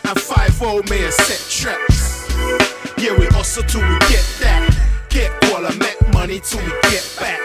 and 0.04 0.20
5 0.20 0.88
may 0.88 0.98
have 0.98 1.14
set 1.14 1.50
traps. 1.50 2.87
Yeah, 3.00 3.16
we 3.16 3.26
hustle 3.26 3.62
till 3.62 3.80
we 3.80 3.98
get 4.10 4.26
that. 4.40 5.06
Get 5.08 5.30
quality, 5.42 5.78
make 5.78 6.00
money 6.12 6.40
till 6.40 6.58
we 6.60 6.72
get 6.90 7.06
back. 7.20 7.38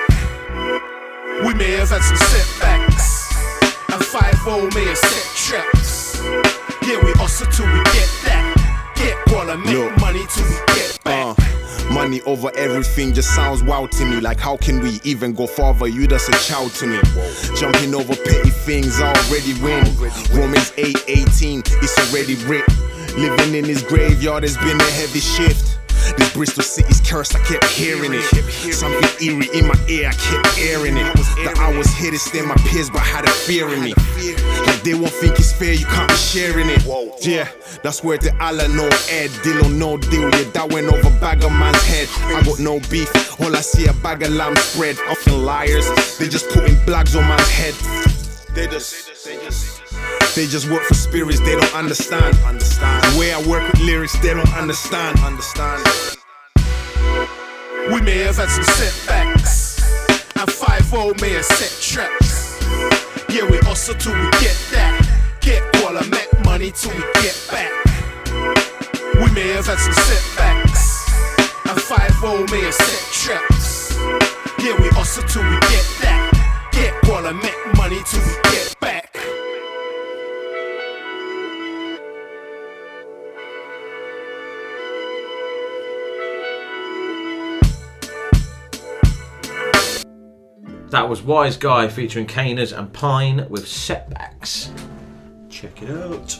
We 1.46 1.54
may 1.54 1.78
have 1.78 1.90
had 1.90 2.02
some 2.02 2.18
setbacks, 2.18 3.30
and 3.94 4.04
5 4.04 4.74
may 4.74 4.86
have 4.86 4.98
set 4.98 5.26
traps. 5.38 6.18
Yeah, 6.82 6.98
we 7.06 7.12
hustle 7.22 7.46
till 7.52 7.68
we 7.68 7.84
get 7.94 8.10
that. 8.26 8.94
Get 8.96 9.16
quality, 9.30 9.62
make 9.62 9.76
Look. 9.76 9.98
money 10.02 10.26
till 10.34 10.44
we 10.44 10.56
get 10.74 11.00
back. 11.04 11.38
Uh, 11.38 11.63
money 11.92 12.22
over 12.22 12.52
everything 12.56 13.14
just 13.14 13.34
sounds 13.36 13.64
wild 13.64 13.92
to 13.94 14.06
me. 14.06 14.20
Like, 14.20 14.40
how 14.40 14.58
can 14.58 14.80
we 14.80 15.00
even 15.04 15.34
go 15.34 15.48
farther? 15.48 15.88
You 15.88 16.08
just 16.08 16.30
a 16.30 16.32
child 16.48 16.72
to 16.76 16.88
me. 16.88 17.00
Jumping 17.56 17.94
over 17.96 18.16
petty 18.16 18.50
things, 18.50 19.00
already 19.02 19.54
win. 19.62 19.84
Romans 20.32 20.72
8 20.78 21.04
18, 21.08 21.60
it's 21.66 21.98
already 22.00 22.36
writ. 22.46 22.68
Living 23.18 23.56
in 23.56 23.66
this 23.66 23.84
graveyard 23.84 24.44
has 24.44 24.58
been 24.58 24.80
a 24.80 24.92
heavy 24.92 25.20
shift. 25.20 25.83
This 26.18 26.34
Bristol 26.34 26.64
city's 26.64 27.02
cursed, 27.02 27.36
I 27.36 27.40
kept 27.40 27.66
hearing 27.66 28.14
it. 28.14 28.24
Something 28.74 29.10
eerie 29.22 29.50
in 29.54 29.68
my 29.68 29.78
ear, 29.88 30.10
I 30.10 30.14
kept 30.14 30.58
airing 30.60 30.98
it. 30.98 31.14
That 31.44 31.58
I 31.58 31.76
was 31.76 31.88
here 31.94 32.12
to 32.12 32.20
stand 32.20 32.48
my 32.48 32.56
peers, 32.68 32.90
but 32.90 33.02
had 33.02 33.26
a 33.26 33.32
fear 33.32 33.70
in 33.70 33.82
me. 33.82 33.94
Like 34.66 34.82
they 34.84 34.94
won't 34.94 35.14
think 35.14 35.40
it's 35.40 35.52
fair, 35.52 35.74
you 35.74 35.86
can't 35.86 36.10
be 36.10 36.16
sharing 36.16 36.70
it. 36.70 36.84
Yeah, 37.26 37.50
that's 37.82 38.04
where 38.04 38.18
the 38.18 38.32
Allah 38.42 38.68
no 38.68 38.90
Ed, 39.10 39.32
deal 39.44 39.66
or 39.66 39.70
no 39.70 39.98
deal. 39.98 40.30
Yeah, 40.30 40.50
that 40.52 40.72
went 40.72 40.88
over 40.88 41.10
bag 41.20 41.44
of 41.44 41.52
man's 41.52 41.82
head. 41.84 42.08
I 42.36 42.44
got 42.44 42.60
no 42.60 42.80
beef, 42.90 43.10
all 43.42 43.56
I 43.56 43.62
see 43.62 43.88
a 43.88 43.94
bag 43.94 44.24
of 44.24 44.32
lamb 44.32 44.56
spread. 44.58 44.98
Often 45.10 45.46
liars, 45.46 45.88
they 46.18 46.28
just 46.28 46.50
putting 46.50 46.76
blags 46.86 47.16
on 47.18 47.28
man's 47.28 47.48
head. 47.50 47.74
They 48.54 48.68
just, 48.68 49.26
they 49.26 49.36
just. 49.38 49.73
They 50.36 50.48
just 50.48 50.68
work 50.68 50.82
for 50.82 50.96
spirits 50.96 51.40
they 51.42 51.52
don't 51.52 51.76
understand. 51.76 52.36
Understand. 52.44 53.04
The 53.14 53.20
way 53.20 53.34
I 53.34 53.42
work 53.46 53.72
with 53.72 53.82
lyrics, 53.82 54.18
they 54.18 54.34
don't 54.34 54.54
understand. 54.56 55.20
Understand. 55.20 55.86
We 57.92 58.02
may 58.02 58.18
have 58.26 58.38
had 58.38 58.50
some 58.50 58.64
setbacks, 58.64 59.80
and 60.36 60.52
5 60.52 61.22
may 61.22 61.34
have 61.34 61.46
set 61.46 61.70
traps. 61.80 62.60
Yeah, 63.30 63.46
we 63.48 63.58
hustle 63.60 63.94
till 63.94 64.14
we 64.14 64.30
get 64.42 64.58
that. 64.72 65.38
Get 65.42 65.62
quality, 65.74 66.10
make 66.10 66.46
money 66.46 66.72
till 66.72 66.92
we 66.94 67.04
get 67.22 67.38
back. 67.52 67.72
We 69.22 69.30
may 69.34 69.54
have 69.54 69.68
had 69.68 69.78
some 69.78 69.94
setbacks, 69.94 71.14
and 71.70 71.80
5 71.80 72.50
may 72.50 72.62
have 72.62 72.74
set 72.74 73.14
traps. 73.14 73.96
Yeah, 74.58 74.82
we 74.82 74.90
hustle 74.90 75.24
till 75.28 75.44
we 75.44 75.60
get 75.70 75.86
that. 76.02 76.70
Get 76.72 77.00
quality, 77.04 77.38
make 77.38 77.78
money 77.78 78.02
till 78.04 78.20
we 78.20 78.34
get 78.50 78.80
back. 78.80 79.03
That 90.94 91.10
was 91.10 91.22
WiseGuy 91.22 91.90
featuring 91.92 92.28
K'Ners 92.28 92.78
and 92.78 92.94
Pine 92.94 93.48
with 93.50 93.68
Setbacks. 93.68 94.70
Check 95.50 95.82
it 95.82 95.90
out. 95.90 96.40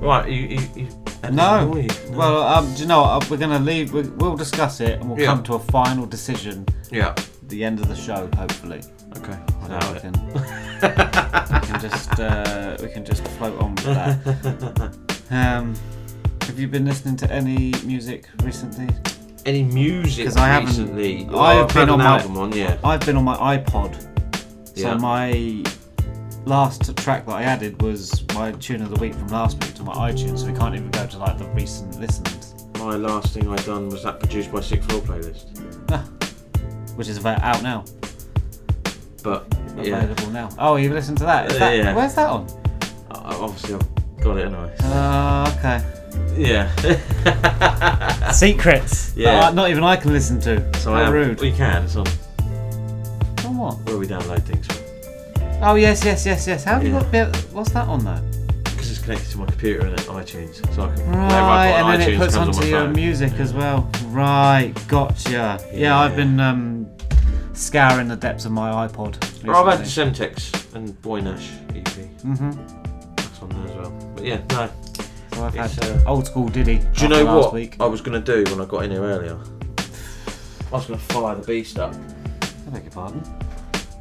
Right, 0.00 0.30
you. 0.30 0.46
you, 0.58 0.68
you 0.76 0.88
No. 1.30 1.76
you? 1.76 1.86
Well, 2.12 2.42
um, 2.42 2.72
do 2.72 2.80
you 2.80 2.86
know 2.88 3.02
what? 3.02 3.28
We're 3.28 3.36
going 3.36 3.50
to 3.50 3.58
leave. 3.58 3.92
we- 3.92 4.08
We'll 4.08 4.34
discuss 4.34 4.80
it 4.80 4.98
and 4.98 5.10
we'll 5.10 5.20
Yeah. 5.20 5.26
come 5.26 5.42
to 5.42 5.56
a 5.56 5.58
final 5.58 6.06
decision. 6.06 6.64
Yeah. 6.90 7.08
At 7.08 7.28
the 7.50 7.62
end 7.62 7.80
of 7.80 7.88
the 7.88 7.96
show, 7.96 8.30
hopefully. 8.34 8.80
Okay. 9.18 9.38
So 9.66 9.92
we 9.92 10.00
can, 10.00 10.12
we 10.32 11.66
can 11.66 11.80
just 11.82 12.18
uh, 12.18 12.78
we 12.80 12.88
can 12.88 13.04
just 13.04 13.28
float 13.36 13.60
on 13.60 13.74
with 13.74 13.84
that. 13.84 14.96
Um, 15.32 15.74
have 16.42 16.58
you 16.58 16.66
been 16.66 16.86
listening 16.86 17.16
to 17.18 17.30
any 17.30 17.72
music 17.84 18.24
recently? 18.42 18.88
Any 19.46 19.62
music 19.62 20.24
Because 20.24 20.36
I 20.36 20.48
haven't. 20.48 20.68
recently? 20.68 21.24
Well, 21.24 21.40
I've 21.40 21.64
I've 21.66 21.74
been 21.74 21.90
on 21.90 21.98
my 21.98 22.18
album 22.18 22.36
on, 22.38 22.52
yeah. 22.52 22.76
I've 22.84 23.00
been 23.06 23.16
on 23.16 23.24
my 23.24 23.36
iPod. 23.56 23.94
So 24.76 24.88
Yeah. 24.88 24.94
my 24.96 25.62
last 26.46 26.96
track 26.98 27.26
that 27.26 27.32
I 27.32 27.42
added 27.42 27.80
was 27.82 28.22
my 28.34 28.52
tune 28.52 28.82
of 28.82 28.90
the 28.90 29.00
week 29.00 29.14
from 29.14 29.28
last 29.28 29.62
week 29.62 29.74
to 29.74 29.82
my 29.82 29.94
iTunes. 30.10 30.40
So 30.40 30.46
we 30.46 30.52
can't 30.52 30.74
even 30.74 30.90
go 30.90 31.06
to 31.06 31.18
like 31.18 31.38
the 31.38 31.46
recent 31.48 31.98
listens, 32.00 32.54
My 32.78 32.96
last 32.96 33.34
thing 33.34 33.48
I 33.48 33.56
done 33.56 33.88
was 33.88 34.02
that 34.04 34.20
produced 34.20 34.52
by 34.52 34.60
Six 34.60 34.84
Floor 34.86 35.00
playlist. 35.02 35.46
which 36.96 37.08
is 37.08 37.16
about 37.18 37.42
out 37.42 37.62
now. 37.62 37.84
But 39.22 39.46
yeah, 39.76 40.02
Available 40.02 40.30
now. 40.32 40.48
Oh, 40.58 40.76
you've 40.76 40.92
listened 40.92 41.18
to 41.18 41.24
that? 41.24 41.50
Is 41.50 41.56
Uh, 41.56 41.58
that 41.60 41.76
yeah. 41.76 41.94
Where's 41.94 42.14
that 42.14 42.28
on? 42.28 42.46
I- 43.10 43.34
obviously 43.36 43.74
I've 43.74 44.20
got 44.22 44.36
it, 44.38 44.46
and 44.46 44.56
I. 44.56 44.68
Uh, 44.84 45.54
okay. 45.58 45.99
Yeah. 46.36 46.70
Secrets. 48.32 49.12
Yeah. 49.16 49.40
that 49.40 49.54
not 49.54 49.70
even 49.70 49.84
I 49.84 49.96
can 49.96 50.12
listen 50.12 50.40
to. 50.40 50.78
So 50.78 50.92
How 50.92 51.00
I 51.00 51.02
am, 51.06 51.12
rude. 51.12 51.40
We 51.40 51.52
can. 51.52 51.84
It's 51.84 51.96
on 51.96 52.06
On 53.44 53.56
what? 53.58 53.78
where 53.86 53.98
we 53.98 54.06
download 54.06 54.42
things 54.42 54.66
from. 54.66 54.76
Oh 55.62 55.74
yes, 55.74 56.04
yes, 56.04 56.24
yes, 56.24 56.46
yes. 56.46 56.64
How 56.64 56.74
have 56.74 56.84
you 56.84 56.92
Yeah. 56.94 57.00
got? 57.02 57.10
bit- 57.12 57.36
What's 57.52 57.70
that 57.72 57.86
on 57.88 58.04
though? 58.04 58.20
Because 58.64 58.90
it's 58.90 58.98
connected 59.00 59.30
to 59.32 59.38
my 59.38 59.46
computer 59.46 59.86
and 59.86 59.96
iTunes, 59.98 60.56
so 60.74 60.84
I 60.84 60.94
can. 60.94 61.10
Right, 61.10 61.32
I 61.32 61.66
and 61.66 62.00
then 62.00 62.08
iTunes 62.08 62.14
it 62.14 62.18
puts 62.18 62.34
comes 62.36 62.48
onto 62.48 62.58
on 62.60 62.64
my 62.64 62.70
your 62.70 62.80
phone. 62.86 62.92
music 62.94 63.32
as 63.34 63.52
well. 63.52 63.90
Right, 64.06 64.72
gotcha. 64.88 65.60
Yeah, 65.74 65.98
I've 65.98 66.16
been 66.16 66.40
um, 66.40 66.86
scouring 67.52 68.08
the 68.08 68.16
depths 68.16 68.46
of 68.46 68.52
my 68.52 68.86
iPod. 68.88 69.46
Or 69.46 69.54
I've 69.56 69.66
had 69.78 69.80
recently. 69.80 70.14
Semtex 70.28 70.74
and 70.74 71.00
Boy 71.02 71.20
Nash 71.20 71.50
EP. 71.74 71.84
Mhm. 72.24 73.16
That's 73.16 73.42
on 73.42 73.48
there 73.50 73.64
as 73.66 73.76
well. 73.76 74.12
But 74.14 74.24
yeah, 74.24 74.38
no. 74.50 74.70
So 75.40 75.46
I've 75.46 75.56
It's, 75.56 75.74
had 75.76 76.02
uh, 76.02 76.10
old 76.10 76.26
school 76.26 76.48
Diddy. 76.50 76.80
Do 76.92 77.02
you 77.02 77.08
know 77.08 77.24
what 77.24 77.54
Week. 77.54 77.76
I 77.80 77.86
was 77.86 78.02
going 78.02 78.22
to 78.22 78.44
do 78.44 78.50
when 78.52 78.60
I 78.60 78.68
got 78.68 78.84
in 78.84 78.90
here 78.90 79.00
earlier? 79.02 79.38
I 79.78 80.70
was 80.70 80.84
going 80.84 80.98
to 80.98 81.04
fire 81.06 81.34
the 81.34 81.46
beast 81.46 81.78
up. 81.78 81.94
I 81.94 82.70
beg 82.70 82.82
your 82.82 82.92
pardon. 82.92 83.22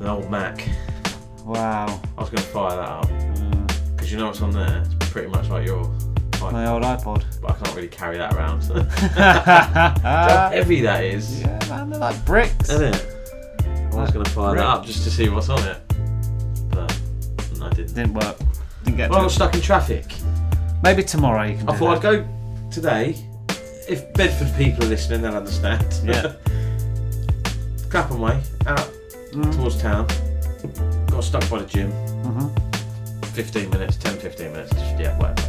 An 0.02 0.08
old 0.08 0.30
Mac. 0.30 0.68
Wow. 1.46 2.02
I 2.18 2.22
was 2.22 2.30
going 2.30 2.44
to 2.44 2.50
fire 2.50 2.76
that 2.76 2.90
up. 2.90 3.08
Because 3.96 4.12
you 4.12 4.18
know 4.18 4.28
what's 4.28 4.42
on 4.42 4.52
there? 4.52 4.84
It's 4.86 5.12
pretty 5.12 5.30
much 5.30 5.48
like 5.48 5.66
your 5.66 5.86
iPod. 6.32 6.52
My 6.52 6.68
old 6.68 6.84
iPod. 6.84 7.24
But 7.42 7.52
I 7.52 7.54
can't 7.54 7.74
really 7.74 7.88
carry 7.88 8.18
that 8.18 8.34
around. 8.34 8.64
How 10.04 10.50
heavy 10.50 10.82
that 10.82 11.06
is. 11.06 11.40
Yeah, 11.40 11.58
man, 11.70 11.90
they're 11.90 12.02
like 12.02 12.26
bricks. 12.26 12.70
Isn't 12.70 12.96
it? 12.96 13.64
I 13.94 13.96
was 13.96 14.12
going 14.12 14.26
to 14.26 14.32
fire 14.32 14.52
brick. 14.52 14.60
that 14.60 14.68
up 14.68 14.86
just 14.86 15.06
to 15.06 15.10
see 15.10 15.30
what's 15.30 15.48
on 15.48 15.66
it. 15.66 15.78
But 16.70 17.00
I 17.62 17.70
didn't. 17.70 17.96
Didn't 17.96 18.14
work. 18.14 18.38
Didn't 18.84 18.98
get 18.98 19.10
Well, 19.10 19.22
I 19.22 19.24
was 19.24 19.34
stuck 19.34 19.54
in 19.54 19.62
traffic. 19.62 20.04
Maybe 20.82 21.03
tomorrow 21.03 21.43
you 21.43 21.57
can 21.57 21.69
I 21.69 21.73
do 21.73 21.77
thought 21.77 21.97
I'd 21.97 22.01
go 22.01 22.27
today. 22.71 23.15
If 23.88 24.13
Bedford 24.13 24.55
people 24.57 24.86
are 24.86 24.88
listening, 24.88 25.21
they'll 25.21 25.36
understand. 25.36 25.86
Yeah. 26.03 26.34
Clapham 27.89 28.19
way, 28.21 28.41
out 28.67 28.88
Mm. 29.32 29.55
towards 29.55 29.80
town. 29.80 30.07
Got 31.11 31.23
stuck 31.23 31.47
by 31.51 31.59
the 31.59 31.65
gym. 31.65 31.91
Mhm. 32.23 33.25
15 33.27 33.69
minutes, 33.69 33.95
10, 33.97 34.17
15 34.17 34.51
minutes, 34.53 34.71
just, 34.71 34.99
yeah, 34.99 35.15
whatever. 35.19 35.41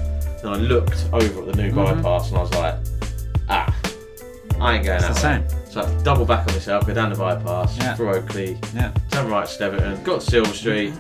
Then 0.43 0.53
I 0.53 0.57
looked 0.57 1.07
over 1.13 1.41
at 1.41 1.47
the 1.47 1.63
new 1.63 1.71
Mhm. 1.73 2.03
bypass 2.03 2.29
and 2.29 2.37
I 2.39 2.41
was 2.43 2.53
like, 2.55 2.75
ah, 3.49 3.75
I 4.61 4.75
ain't 4.75 4.85
going 4.85 5.03
It's 5.03 5.23
that 5.23 5.41
the 5.49 5.55
way. 5.55 5.61
So 5.71 5.81
I 5.83 6.03
double 6.03 6.27
back 6.27 6.47
on 6.47 6.53
myself, 6.55 6.87
go 6.87 6.93
down 6.93 7.11
the 7.11 7.17
bypass, 7.17 7.77
Yeah. 7.79 7.95
through 7.95 8.11
Oakley, 8.17 8.59
Yeah. 8.75 8.91
turn 9.11 9.31
right 9.31 9.47
to 9.47 9.53
Stevington, 9.53 10.03
got 10.05 10.21
to 10.21 10.31
Silver 10.31 10.53
Street, 10.53 10.93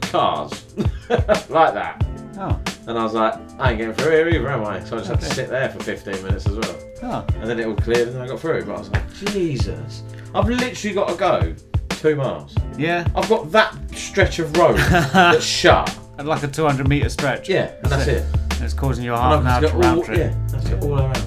cars, 0.00 0.62
like 1.48 1.74
that. 1.74 2.04
Oh. 2.38 2.60
And 2.86 2.98
I 2.98 3.02
was 3.04 3.14
like, 3.14 3.34
I 3.58 3.70
ain't 3.70 3.78
getting 3.78 3.94
through 3.94 4.10
here 4.12 4.28
either, 4.28 4.48
am 4.50 4.64
I? 4.64 4.80
So 4.84 4.96
I 4.96 4.98
just 5.00 5.10
had 5.10 5.20
to 5.20 5.26
sit 5.34 5.48
there 5.48 5.68
for 5.70 5.82
15 5.82 6.22
minutes 6.22 6.46
as 6.46 6.56
well. 6.56 6.78
Oh. 7.02 7.26
And 7.36 7.48
then 7.48 7.58
it 7.60 7.66
all 7.66 7.74
cleared 7.76 8.08
and 8.08 8.16
then 8.16 8.22
I 8.22 8.26
got 8.26 8.40
through. 8.40 8.64
But 8.64 8.74
I 8.74 8.78
was 8.78 8.90
like, 8.90 9.14
Jesus. 9.14 10.02
I've 10.34 10.48
literally 10.48 10.94
got 10.94 11.08
to 11.08 11.14
go 11.16 11.54
two 11.90 12.16
miles. 12.16 12.54
Yeah. 12.76 13.06
I've 13.14 13.28
got 13.28 13.50
that 13.52 13.74
stretch 13.94 14.38
of 14.38 14.56
road 14.56 14.76
that's 15.12 15.44
shut. 15.44 15.96
And 16.18 16.28
like 16.28 16.42
a 16.42 16.48
200 16.48 16.86
metre 16.88 17.08
stretch. 17.08 17.48
Yeah, 17.48 17.72
and 17.82 17.90
that's 17.90 18.06
it. 18.06 18.24
And 18.52 18.62
it's 18.62 18.74
causing 18.74 19.04
you 19.04 19.14
a 19.14 19.16
And 19.16 19.22
half 19.22 19.40
an 19.40 19.46
hour 19.46 19.60
got 19.62 19.68
to 19.68 19.74
all- 19.74 19.80
round 19.82 20.04
trip. 20.04 20.18
Yeah, 20.18 20.34
that's 20.48 20.66
it 20.68 20.82
all 20.84 20.98
around. 21.00 21.26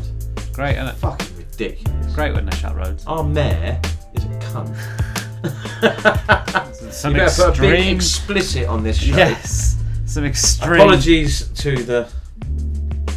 Great, 0.53 0.75
isn't 0.75 0.87
it? 0.87 0.95
Fucking 0.95 1.37
ridiculous. 1.37 2.13
Great 2.15 2.33
when 2.33 2.45
they 2.45 2.55
shut 2.55 2.75
roads. 2.75 3.05
Our 3.05 3.23
mayor 3.23 3.79
is 4.13 4.23
a 4.23 4.27
cunt. 4.39 4.75
Some 6.93 7.11
you 7.15 7.17
better 7.19 7.43
put 7.51 7.57
a 7.59 7.61
big 7.61 7.95
explicit 7.95 8.67
on 8.67 8.83
this 8.83 8.97
show. 8.97 9.15
Yes. 9.17 9.77
Some 10.07 10.23
extreme. 10.23 10.81
Apologies 10.81 11.49
to 11.49 11.83
the 11.83 12.09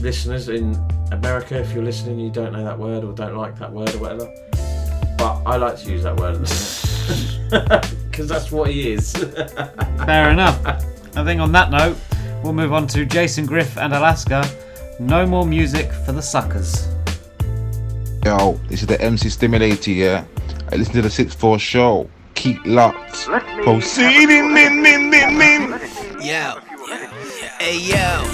listeners 0.03 0.49
in 0.49 0.74
America 1.12 1.57
if 1.57 1.72
you're 1.72 1.84
listening 1.84 2.18
you 2.18 2.30
don't 2.30 2.53
know 2.53 2.64
that 2.64 2.76
word 2.76 3.05
or 3.05 3.12
don't 3.12 3.36
like 3.36 3.57
that 3.61 3.72
word 3.72 3.95
or 3.95 3.99
whatever. 3.99 4.28
But 5.16 5.43
I 5.47 5.57
like 5.57 5.78
to 5.82 5.91
use 5.91 6.03
that 6.03 6.16
word 6.16 6.34
at 6.34 6.49
the 6.49 7.53
minute. 7.53 7.97
Because 8.11 8.28
that's 8.28 8.51
what 8.51 8.70
he 8.70 8.91
is. 8.91 9.12
Fair 10.05 10.30
enough. 10.30 10.59
I 11.16 11.24
think 11.24 11.41
on 11.41 11.53
that 11.53 11.70
note, 11.70 11.97
we'll 12.43 12.55
move 12.55 12.72
on 12.72 12.88
to 12.88 13.07
Jason 13.07 13.47
Griff 13.47 13.78
and 13.78 13.95
Alaska. 13.95 14.45
No 14.99 15.24
more 15.26 15.47
music 15.47 15.93
for 15.93 16.11
the 16.11 16.20
suckers. 16.22 16.88
Yo, 18.24 18.61
this 18.68 18.80
is 18.80 18.88
the 18.88 19.01
MC 19.01 19.30
Stimulator, 19.30 19.93
yeah? 19.93 20.24
I 20.72 20.76
listen 20.76 20.95
to 20.95 21.03
the 21.03 21.11
6 21.11 21.34
4 21.36 21.59
show. 21.61 22.11
Keep 22.34 22.66
locked. 22.66 23.26
Proceeding, 23.62 24.53
min, 24.53 24.82
min, 24.82 25.09
min, 25.09 25.38
min. 25.38 25.80
Yo. 26.20 26.59
Hey 27.61 27.76
yo. 27.76 28.24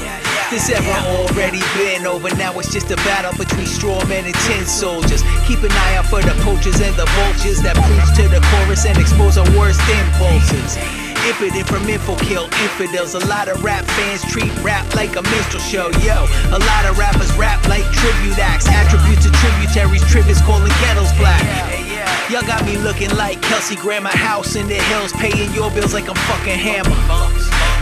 This 0.54 0.70
ever 0.70 0.94
already 1.10 1.58
been 1.74 2.06
over. 2.06 2.30
Now 2.38 2.54
it's 2.62 2.70
just 2.70 2.94
a 2.94 2.96
battle 3.02 3.34
between 3.34 3.66
straw 3.66 3.98
men 4.06 4.22
and 4.22 4.38
tin 4.46 4.64
soldiers. 4.64 5.26
Keep 5.50 5.66
an 5.66 5.74
eye 5.74 5.98
out 5.98 6.06
for 6.06 6.22
the 6.22 6.30
poachers 6.46 6.78
and 6.78 6.94
the 6.94 7.10
vultures 7.18 7.58
that 7.66 7.74
preach 7.74 8.06
to 8.22 8.30
the 8.30 8.38
chorus 8.54 8.86
and 8.86 8.94
expose 9.02 9.34
our 9.34 9.50
worst 9.58 9.82
impulses. 9.90 10.78
Impotent 11.26 11.66
from 11.66 11.82
info 11.90 12.14
kill 12.22 12.46
infidels. 12.62 13.18
A 13.18 13.26
lot 13.26 13.50
of 13.50 13.58
rap 13.66 13.82
fans 13.98 14.22
treat 14.30 14.46
rap 14.62 14.86
like 14.94 15.18
a 15.18 15.22
minstrel 15.34 15.58
show. 15.58 15.90
Yo, 16.06 16.22
a 16.54 16.62
lot 16.62 16.86
of 16.86 16.94
rappers 16.94 17.34
rap 17.34 17.58
like 17.66 17.82
tribute 17.98 18.38
acts. 18.38 18.70
Attributes 18.70 19.26
to 19.26 19.34
tributaries, 19.42 20.06
trivias 20.06 20.38
calling 20.46 20.70
kettles 20.86 21.10
black. 21.18 21.42
Y'all 22.30 22.46
got 22.46 22.62
me 22.62 22.78
looking 22.78 23.10
like 23.18 23.42
Kelsey 23.42 23.74
Grammer 23.74 24.14
House 24.14 24.54
in 24.54 24.70
the 24.70 24.78
hills, 24.86 25.10
paying 25.18 25.50
your 25.50 25.74
bills 25.74 25.90
like 25.90 26.06
I'm 26.06 26.14
fucking 26.30 26.62
hammer. 26.62 26.94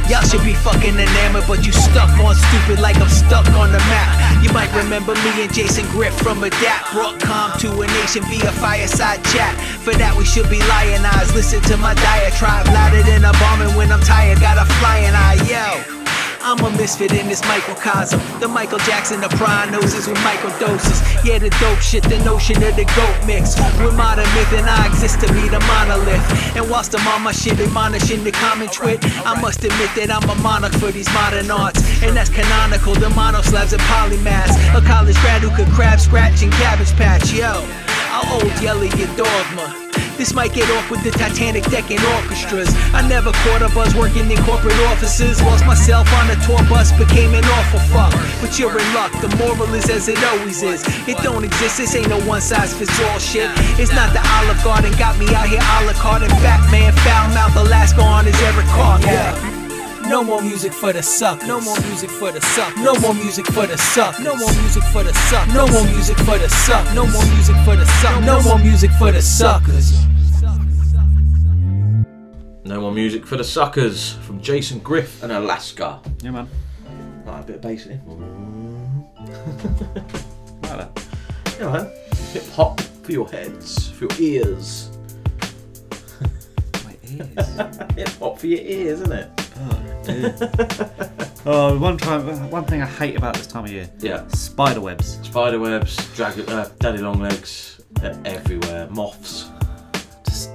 Y'all 0.08 0.22
should 0.22 0.44
be 0.44 0.52
fucking 0.52 0.94
enamored, 0.94 1.44
but 1.48 1.64
you 1.64 1.72
stuck 1.72 2.10
on 2.20 2.34
stupid 2.34 2.78
like 2.78 2.96
I'm 3.00 3.08
stuck 3.08 3.48
on 3.56 3.72
the 3.72 3.78
map. 3.88 4.44
You 4.44 4.52
might 4.52 4.72
remember 4.76 5.14
me 5.14 5.42
and 5.42 5.52
Jason 5.52 5.86
Griff 5.88 6.14
from 6.20 6.44
Adapt, 6.44 6.92
brought 6.92 7.18
calm 7.20 7.58
to 7.60 7.80
a 7.80 7.86
nation 7.86 8.22
via 8.24 8.52
fireside 8.52 9.24
chat. 9.24 9.56
For 9.80 9.94
that 9.94 10.14
we 10.16 10.24
should 10.24 10.50
be 10.50 10.60
lionized. 10.68 11.34
Listen 11.34 11.62
to 11.72 11.76
my 11.78 11.94
diatribe, 11.94 12.66
louder 12.66 13.02
than 13.02 13.24
a 13.24 13.32
bombing 13.40 13.74
when 13.76 13.90
I'm 13.90 14.00
tired. 14.00 14.40
Got 14.40 14.58
a 14.58 14.66
flying 14.74 15.14
eye, 15.14 15.40
yo. 15.48 16.03
I'm 16.44 16.60
a 16.60 16.70
misfit 16.76 17.10
in 17.12 17.26
this 17.26 17.40
microcosm. 17.48 18.20
The 18.38 18.46
Michael 18.46 18.78
Jackson 18.80 19.24
of 19.24 19.32
noses 19.72 20.06
with 20.06 20.18
microdoses. 20.18 21.00
Yeah, 21.24 21.38
the 21.38 21.48
dope 21.58 21.80
shit, 21.80 22.04
the 22.04 22.22
notion 22.22 22.62
of 22.62 22.76
the 22.76 22.84
goat 22.84 23.16
mix. 23.26 23.56
With 23.80 23.96
modern 23.96 24.28
myth, 24.36 24.52
and 24.52 24.68
I 24.68 24.86
exist 24.86 25.20
to 25.20 25.32
be 25.32 25.48
the 25.48 25.60
monolith. 25.60 26.20
And 26.54 26.68
whilst 26.68 26.94
I'm 26.94 27.08
on 27.08 27.22
my 27.22 27.32
shit, 27.32 27.58
admonishing 27.58 28.24
the 28.24 28.32
common 28.32 28.68
twit, 28.68 29.00
I 29.24 29.40
must 29.40 29.64
admit 29.64 29.88
that 29.96 30.10
I'm 30.10 30.28
a 30.28 30.34
monarch 30.42 30.74
for 30.74 30.92
these 30.92 31.08
modern 31.14 31.50
arts. 31.50 31.80
And 32.02 32.14
that's 32.14 32.28
canonical, 32.28 32.94
the 32.94 33.08
monoslabs 33.08 33.72
and 33.72 33.82
polymaths. 33.88 34.52
A 34.76 34.84
college 34.84 35.16
grad 35.22 35.40
who 35.40 35.48
could 35.56 35.72
crab 35.72 35.98
scratch 35.98 36.42
and 36.42 36.52
cabbage 36.52 36.92
patch, 36.92 37.32
yo. 37.32 37.64
I'll 38.12 38.34
old 38.34 38.52
yell 38.60 38.82
at 38.82 38.94
your 38.98 39.08
dogma. 39.16 39.83
This 40.16 40.32
might 40.32 40.52
get 40.54 40.70
off 40.70 40.90
with 40.90 41.02
the 41.02 41.10
Titanic 41.10 41.64
deck 41.64 41.90
and 41.90 42.02
orchestras. 42.14 42.70
I 42.94 43.06
never 43.06 43.32
caught 43.44 43.62
a 43.62 43.68
buzz 43.74 43.94
working 43.94 44.30
in 44.30 44.38
corporate 44.44 44.78
offices. 44.86 45.42
Lost 45.42 45.66
myself 45.66 46.06
on 46.14 46.30
a 46.30 46.36
tour 46.46 46.62
bus, 46.68 46.92
became 46.92 47.34
an 47.34 47.44
awful 47.44 47.80
fuck. 47.90 48.14
But 48.40 48.58
you're 48.58 48.78
in 48.78 48.94
luck, 48.94 49.12
the 49.20 49.28
moral 49.36 49.72
is 49.74 49.90
as 49.90 50.08
it 50.08 50.22
always 50.24 50.62
is. 50.62 50.82
It 51.08 51.18
don't 51.18 51.44
exist, 51.44 51.78
this 51.78 51.94
ain't 51.94 52.08
no 52.08 52.20
one 52.22 52.40
size 52.40 52.72
fits 52.74 52.98
all 53.02 53.18
shit. 53.18 53.50
It's 53.78 53.92
not 53.92 54.12
the 54.12 54.22
Olive 54.38 54.62
Garden, 54.62 54.92
got 54.98 55.18
me 55.18 55.26
out 55.34 55.48
here 55.48 55.60
a 55.60 55.86
la 55.86 55.92
carte. 55.94 56.22
In 56.22 56.30
fact, 56.42 56.70
man, 56.70 56.92
foul 57.02 57.28
mouth 57.34 57.56
Alaska 57.56 58.00
on 58.00 58.26
his 58.26 58.40
Eric 58.42 58.66
Carr. 58.66 59.00
Yeah. 59.00 59.53
No 60.08 60.22
more 60.22 60.42
music 60.42 60.72
for 60.72 60.92
the 60.92 61.02
suck. 61.02 61.42
No 61.46 61.60
more 61.60 61.78
music 61.80 62.10
for 62.10 62.30
the 62.30 62.40
suck. 62.40 62.76
No 62.76 62.94
more 63.00 63.14
music 63.14 63.46
for 63.46 63.66
the 63.66 63.76
suck. 63.78 64.18
No 64.20 64.36
more 64.36 64.52
music 64.54 64.84
for 64.84 65.02
the 65.02 65.12
suck. 65.12 65.48
No 65.54 65.66
more 65.66 65.84
music 65.84 66.16
for 66.18 66.38
the 66.38 66.48
suck. 66.48 66.94
No 66.94 67.06
more 67.06 67.24
music 67.24 67.56
for 67.64 67.76
the 67.76 67.86
suck. 67.86 68.22
No 68.24 68.40
more 68.42 68.58
music 68.58 68.90
for 68.92 69.10
the 69.12 69.22
suckers. 69.22 69.92
No 72.64 72.80
more 72.80 72.92
music 72.92 73.26
for 73.26 73.36
the 73.36 73.44
suckers 73.44 74.12
from 74.12 74.40
Jason 74.40 74.78
Griff 74.80 75.22
and 75.22 75.32
Alaska. 75.32 76.00
Yeah, 76.22 76.30
man. 76.30 76.48
Like 77.26 77.42
a 77.42 77.46
bit 77.46 77.56
of 77.56 77.62
bass 77.62 77.86
in 77.86 77.92
it. 77.92 78.00
Like 80.64 80.94
that. 80.94 81.06
Yeah, 81.60 81.72
man. 81.72 81.90
Hip 82.32 82.46
hop 82.52 82.80
for 82.80 83.12
your 83.12 83.28
heads, 83.28 83.90
for 83.90 84.04
your 84.04 84.12
ears. 84.18 84.90
My 86.84 86.96
ears. 87.04 87.36
Hip 87.96 88.08
hop 88.18 88.38
for 88.38 88.46
your 88.46 88.60
ears, 88.60 89.00
isn't 89.02 89.12
it? 89.12 89.43
Oh, 91.46 91.78
one 91.80 91.96
time, 91.98 92.50
one 92.50 92.64
thing 92.64 92.82
I 92.82 92.86
hate 92.86 93.16
about 93.16 93.34
this 93.34 93.46
time 93.46 93.64
of 93.64 93.70
year. 93.70 93.88
Yeah. 93.98 94.26
Spider 94.28 94.80
webs. 94.80 95.18
Spider 95.22 95.58
webs, 95.58 95.96
dragon, 96.14 96.48
uh, 96.48 96.68
daddy 96.78 96.98
long 96.98 97.20
legs, 97.20 97.80
they're 97.92 98.18
everywhere. 98.24 98.88
Moths. 98.90 99.50
Just, 100.24 100.50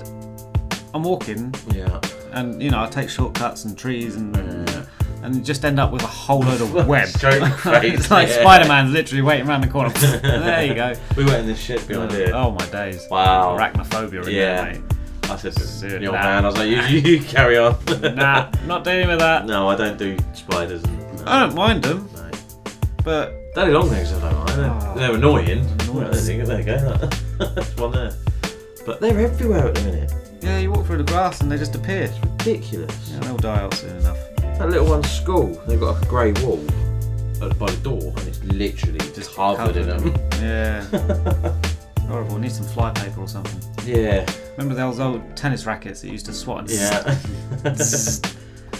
I'm 0.93 1.03
walking. 1.03 1.53
Yeah. 1.73 1.99
And 2.31 2.61
you 2.61 2.69
know, 2.71 2.81
I 2.83 2.87
take 2.89 3.09
shortcuts 3.09 3.65
and 3.65 3.77
trees 3.77 4.15
and 4.15 4.37
and 5.21 5.43
just 5.45 5.65
end 5.65 5.79
up 5.79 5.91
with 5.91 6.01
a 6.03 6.07
whole 6.07 6.39
load 6.41 6.61
of 6.61 6.87
web. 6.87 7.07
Straight 7.07 7.35
in 7.41 7.41
your 7.41 7.57
face, 7.57 7.99
it's 7.99 8.11
like 8.11 8.27
yeah. 8.29 8.39
Spider 8.41 8.67
Man's 8.67 8.91
literally 8.91 9.21
waiting 9.21 9.47
around 9.47 9.61
the 9.61 9.67
corner. 9.67 9.89
there 9.89 10.65
you 10.65 10.73
go. 10.75 10.93
We 11.17 11.25
went 11.25 11.37
in 11.41 11.47
this 11.47 11.59
shit 11.59 11.85
behind 11.87 12.11
here. 12.11 12.31
Oh 12.33 12.51
my 12.51 12.65
days. 12.67 13.05
Wow. 13.09 13.57
Arachnophobia 13.57 14.25
in 14.27 14.33
Yeah. 14.33 14.63
there, 14.63 14.73
mate. 14.73 14.81
I 15.29 15.35
said 15.37 15.53
to 15.53 15.93
old 15.95 16.03
nah. 16.15 16.21
man, 16.21 16.43
I 16.45 16.47
was 16.47 16.57
like, 16.57 16.69
you, 16.69 16.81
you, 16.99 17.23
carry 17.35 17.57
on. 17.57 17.77
nah, 18.15 18.51
not 18.65 18.83
dealing 18.83 19.07
with 19.07 19.19
that. 19.19 19.45
No, 19.45 19.67
I 19.69 19.75
don't 19.75 19.97
do 19.97 20.17
spiders. 20.33 20.83
And, 20.83 21.17
no. 21.17 21.23
I 21.25 21.39
don't 21.41 21.55
mind 21.55 21.83
them. 21.83 22.09
But 23.03 23.33
Daddy 23.55 23.71
long 23.71 23.89
legs, 23.89 24.11
I 24.13 24.19
don't 24.21 24.35
mind. 24.37 24.49
They're, 24.49 24.65
Oh. 24.69 24.79
Ah. 24.81 24.93
they're 24.95 25.15
annoying. 25.15 25.65
Well, 25.93 26.11
there 26.11 26.35
you 26.35 26.43
go. 26.43 26.45
There 26.45 26.59
you 26.59 26.65
go. 26.65 27.45
There's 27.55 27.77
one 27.77 27.91
there. 27.91 28.11
But 28.85 28.99
they're 29.01 29.19
everywhere 29.19 29.67
at 29.67 29.75
the 29.75 29.81
minute. 29.83 30.11
yeah, 30.41 30.57
you 30.59 30.71
walk 30.71 30.85
through 30.85 30.97
the 30.97 31.03
grass 31.11 31.41
and 31.41 31.51
they 31.51 31.57
just 31.57 31.75
appear. 31.75 32.11
Ridiculous. 32.23 33.09
Yeah, 33.11 33.19
they'll 33.19 33.37
die 33.37 33.59
out 33.61 33.73
soon 33.73 33.95
enough. 33.97 34.17
That 34.57 34.69
little 34.69 34.87
one's 34.87 35.09
school, 35.09 35.61
they've 35.67 35.79
got 35.79 35.95
like 35.95 36.03
a 36.03 36.09
grey 36.09 36.31
wall 36.43 36.57
by 37.39 37.71
the 37.71 37.79
door, 37.81 38.13
and 38.17 38.27
it's 38.27 38.43
literally 38.43 38.99
just 39.13 39.33
covered 39.33 39.77
in 39.77 39.87
them. 39.87 40.13
Yeah. 40.41 41.55
Horrible. 42.09 42.35
We 42.35 42.41
need 42.41 42.51
some 42.51 42.65
fly 42.65 42.91
paper 42.91 43.21
or 43.21 43.27
something. 43.27 43.61
Yeah. 43.85 44.25
Remember 44.57 44.73
those 44.73 44.99
old 44.99 45.35
tennis 45.37 45.65
rackets 45.65 46.01
that 46.01 46.09
used 46.09 46.25
to 46.25 46.33
swat 46.33 46.61
and 46.61 46.69
Yeah. 46.71 47.17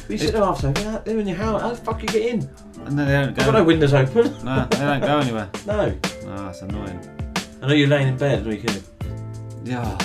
We 0.09 0.17
sit 0.17 0.33
there 0.33 0.41
after, 0.41 0.73
yeah, 0.77 0.97
they're 1.05 1.19
in 1.19 1.27
your 1.27 1.37
house. 1.37 1.61
How 1.61 1.69
the 1.69 1.75
fuck 1.75 2.01
you 2.01 2.07
get 2.07 2.23
in? 2.33 2.49
and 2.85 2.97
then 2.97 3.05
they 3.07 3.13
don't 3.13 3.35
go. 3.35 3.41
I've 3.43 3.51
got 3.51 3.59
no 3.59 3.63
windows 3.63 3.93
open. 3.93 4.35
No, 4.43 4.65
they 4.71 4.77
don't 4.79 5.01
go 5.01 5.19
anywhere. 5.19 5.49
No. 5.67 5.95
Oh, 6.25 6.45
that's 6.45 6.63
annoying. 6.63 6.99
I 7.61 7.67
know 7.67 7.73
you're 7.75 7.87
laying 7.87 8.07
in 8.07 8.17
bed, 8.17 8.43
you 8.47 8.57
can. 8.57 8.81
Yeah. 9.63 9.95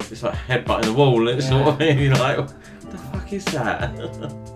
it's 0.00 0.22
like 0.22 0.34
headbutting 0.34 0.84
the 0.84 0.92
wall. 0.94 1.28
It's 1.28 1.46
sort 1.48 1.68
of 1.68 1.80
you're 1.82 2.14
like, 2.14 2.38
what 2.38 2.54
the 2.90 2.96
fuck 2.96 3.30
is 3.34 3.44
that? 3.46 3.92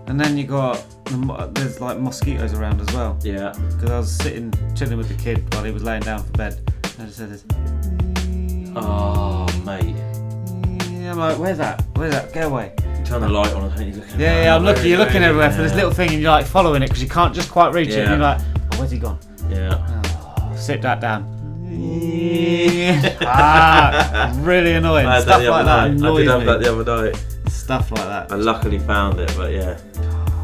And 0.07 0.19
then 0.19 0.35
you 0.39 0.45
got 0.47 0.83
the 1.05 1.17
mo- 1.17 1.51
there's 1.53 1.79
like 1.79 1.99
mosquitoes 1.99 2.53
around 2.55 2.81
as 2.81 2.91
well. 2.95 3.19
Yeah. 3.21 3.53
Because 3.73 3.91
I 3.91 3.97
was 3.99 4.11
sitting 4.11 4.51
chilling 4.75 4.97
with 4.97 5.09
the 5.09 5.23
kid 5.23 5.53
while 5.53 5.63
he 5.63 5.71
was 5.71 5.83
laying 5.83 6.01
down 6.01 6.23
for 6.23 6.31
bed. 6.31 6.59
And 6.97 7.03
I 7.03 7.05
just 7.05 7.19
heard 7.19 7.29
this. 7.29 8.14
Oh 8.75 9.45
mate, 9.65 9.95
Yeah, 11.01 11.11
I'm 11.11 11.17
like, 11.17 11.37
where's 11.37 11.57
that? 11.59 11.83
Where's 11.95 12.13
that? 12.13 12.33
Get 12.33 12.45
away. 12.45 12.73
you 12.99 13.05
turn 13.05 13.21
the 13.21 13.29
light 13.29 13.53
on 13.53 13.71
and 13.71 13.87
you're 13.93 14.03
looking. 14.03 14.19
Yeah, 14.19 14.43
yeah, 14.43 14.55
I'm 14.55 14.63
looking. 14.63 14.85
You're 14.87 14.97
looking 14.99 15.23
everywhere 15.23 15.51
for 15.51 15.61
this 15.61 15.71
Yeah. 15.71 15.77
little 15.77 15.91
thing, 15.91 16.11
and 16.11 16.21
you're 16.21 16.31
like 16.31 16.45
following 16.45 16.81
it 16.83 16.87
because 16.87 17.01
you 17.03 17.09
can't 17.09 17.33
just 17.33 17.51
quite 17.51 17.73
reach 17.73 17.89
it. 17.89 17.99
And 17.99 18.03
Yeah. 18.03 18.09
you're 18.11 18.19
like, 18.19 18.39
oh, 18.73 18.77
where's 18.79 18.91
he 18.91 18.97
gone? 18.99 19.19
Yeah. 19.49 19.77
Oh, 20.39 20.55
sit 20.55 20.81
that 20.81 20.99
down. 21.01 21.31
ah, 23.21 24.33
really 24.41 24.73
annoying. 24.73 25.05
I 25.05 25.15
had 25.15 25.23
Stuff 25.23 25.41
the 25.41 25.49
like 25.49 25.65
other 25.65 25.65
that 25.65 25.75
night. 25.77 26.05
I 26.05 26.09
annoys 26.09 26.17
did 26.23 26.29
have 26.29 26.39
me. 26.39 26.45
that 26.45 26.59
the 26.61 26.79
other 26.79 27.03
night. 27.11 27.25
Stuff 27.49 27.91
like 27.91 28.05
that. 28.05 28.31
I 28.31 28.35
luckily 28.35 28.79
found 28.79 29.19
it, 29.19 29.33
but 29.35 29.51
yeah. 29.51 29.77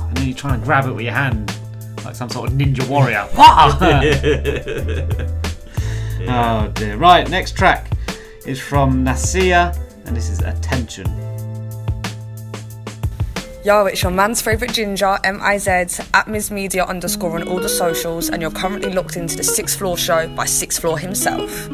And 0.07 0.17
then 0.17 0.27
you 0.27 0.34
try 0.34 0.53
and 0.55 0.63
grab 0.63 0.86
it 0.88 0.91
with 0.91 1.05
your 1.05 1.13
hand, 1.13 1.55
like 2.03 2.15
some 2.15 2.29
sort 2.29 2.49
of 2.49 2.57
ninja 2.57 2.86
warrior. 2.88 3.27
Wah! 3.38 3.77
Oh 6.27 6.67
dear. 6.75 6.97
Right, 6.97 7.27
next 7.32 7.53
track 7.57 7.89
is 8.46 8.60
from 8.60 9.06
Naciya, 9.06 9.78
and 10.06 10.16
this 10.16 10.30
is 10.30 10.39
Attention. 10.42 11.06
Yo, 13.64 13.86
it's 13.86 14.02
your 14.02 14.12
man's 14.12 14.42
favourite 14.42 14.74
ginger, 14.74 15.20
M-I-Z, 15.24 16.04
at 16.14 16.28
Ms 16.28 16.50
Media 16.50 16.84
underscore 16.86 17.36
on 17.36 17.48
all 17.48 17.60
the 17.60 17.70
socials, 17.70 18.30
and 18.30 18.42
you're 18.42 18.52
currently 18.52 18.92
locked 18.92 19.18
into 19.18 19.36
the 19.36 19.44
Sixth 19.44 19.78
Floor 19.78 19.98
Show 19.98 20.28
by 20.36 20.46
Sixth 20.46 20.82
Floor 20.82 20.98
himself. 20.98 21.70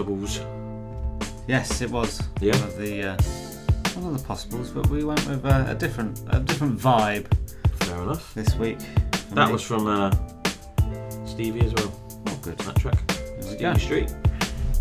Possibles. 0.00 0.40
Yes, 1.46 1.82
it 1.82 1.90
was. 1.90 2.22
Yeah. 2.40 2.56
One 2.56 2.62
of 2.68 2.76
the. 2.78 3.02
Uh, 3.02 3.16
one 4.00 4.14
of 4.14 4.18
the 4.18 4.26
possibles, 4.26 4.70
but 4.70 4.86
we 4.86 5.04
went 5.04 5.26
with 5.28 5.44
uh, 5.44 5.66
a 5.68 5.74
different, 5.74 6.22
a 6.30 6.40
different 6.40 6.78
vibe. 6.78 7.26
Fair 7.84 8.00
enough. 8.00 8.32
This 8.32 8.54
week. 8.54 8.78
That 9.34 9.48
me. 9.48 9.52
was 9.52 9.62
from 9.62 9.86
uh, 9.86 10.10
Stevie 11.26 11.66
as 11.66 11.74
well. 11.74 11.92
Oh, 12.28 12.38
good. 12.40 12.56
That 12.60 12.76
track. 12.76 12.98
Stevie 13.42 13.58
go. 13.58 13.74
Street. 13.74 14.14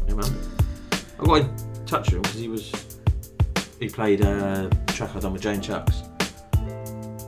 Yeah, 0.07 0.13
man. 0.13 0.33
I 1.19 1.25
got 1.25 1.41
in 1.41 1.85
touch 1.85 2.05
with 2.05 2.13
him 2.13 2.21
because 2.21 2.39
he 2.39 2.47
was. 2.47 2.97
He 3.77 3.89
played 3.89 4.21
a 4.21 4.69
track 4.87 5.13
I 5.17 5.19
done 5.19 5.33
with 5.33 5.41
Jane 5.41 5.59
Chuks. 5.59 6.07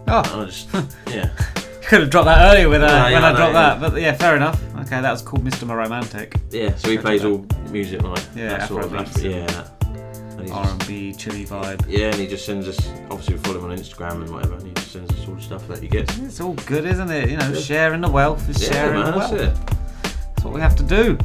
Oh. 0.08 0.46
Just. 0.46 0.70
yeah. 1.08 1.30
Could 1.84 2.00
have 2.04 2.10
dropped 2.10 2.28
that 2.28 2.54
earlier 2.54 2.70
with 2.70 2.84
uh, 2.84 2.86
Yeah, 2.86 3.10
yeah, 3.10 3.14
when 3.16 3.24
I 3.26 3.28
I 3.28 3.32
know, 3.32 3.38
dropped 3.38 3.54
yeah. 3.54 3.76
that, 3.76 3.92
but 3.92 4.02
yeah, 4.02 4.14
fair 4.14 4.38
enough. 4.38 4.62
Okay, 4.80 5.02
that 5.02 5.12
was 5.12 5.22
called 5.22 5.44
Mr. 5.44 5.68
My 5.68 5.76
Romantic. 5.76 6.36
Yeah, 6.50 6.74
so 6.76 6.89
he 6.89 6.98
plays 6.98 7.26
all 7.26 7.46
music 7.72 8.02
like 8.04 8.22
Yeah, 8.36 8.58
that 8.58 8.68
sort 8.68 8.84
of 8.86 8.92
Afrobeats 8.92 9.18
Afro, 9.18 9.24
and 9.24 9.34
yeah. 9.34 9.46
that. 9.48 9.72
And 9.86 10.42
he 10.42 10.48
just- 10.48 10.82
R&B, 10.82 11.14
chilly 11.14 11.46
vibe. 11.46 11.86
Yeah, 11.88 12.08
and 12.08 12.16
he 12.16 12.28
just 12.28 12.46
sends 12.46 12.68
us. 12.68 12.78
Obviously, 13.10 13.36
we 13.36 13.42
follow 13.42 13.60
him 13.60 13.72
on 13.72 13.78
Instagram 13.78 14.22
and 14.24 14.30
whatever, 14.32 14.56
and 14.56 14.68
he 14.68 14.74
just 14.74 14.92
sends 14.92 15.12
us 15.12 15.28
all 15.28 15.36
the 15.36 15.42
stuff 15.42 15.68
that 15.68 15.82
he 15.82 15.88
gets. 15.88 16.18
It's 16.20 16.42
all 16.42 16.54
good, 16.66 16.86
isn't 16.86 17.12
it? 17.12 17.30
You 17.30 17.38
know, 17.38 17.54
sharing 17.54 18.02
the 18.02 18.10
wealth 18.10 18.50
is 18.50 18.62
Yeah, 18.64 18.72
sharing 18.72 19.00
man, 19.02 19.12
the 19.14 19.20
that's 19.20 19.32
wealth. 19.32 19.70
it. 19.70 19.76
That's 20.04 20.44
what 20.46 20.54
we 20.54 20.62
have 20.62 20.76
to 20.78 20.84
do 20.84 21.18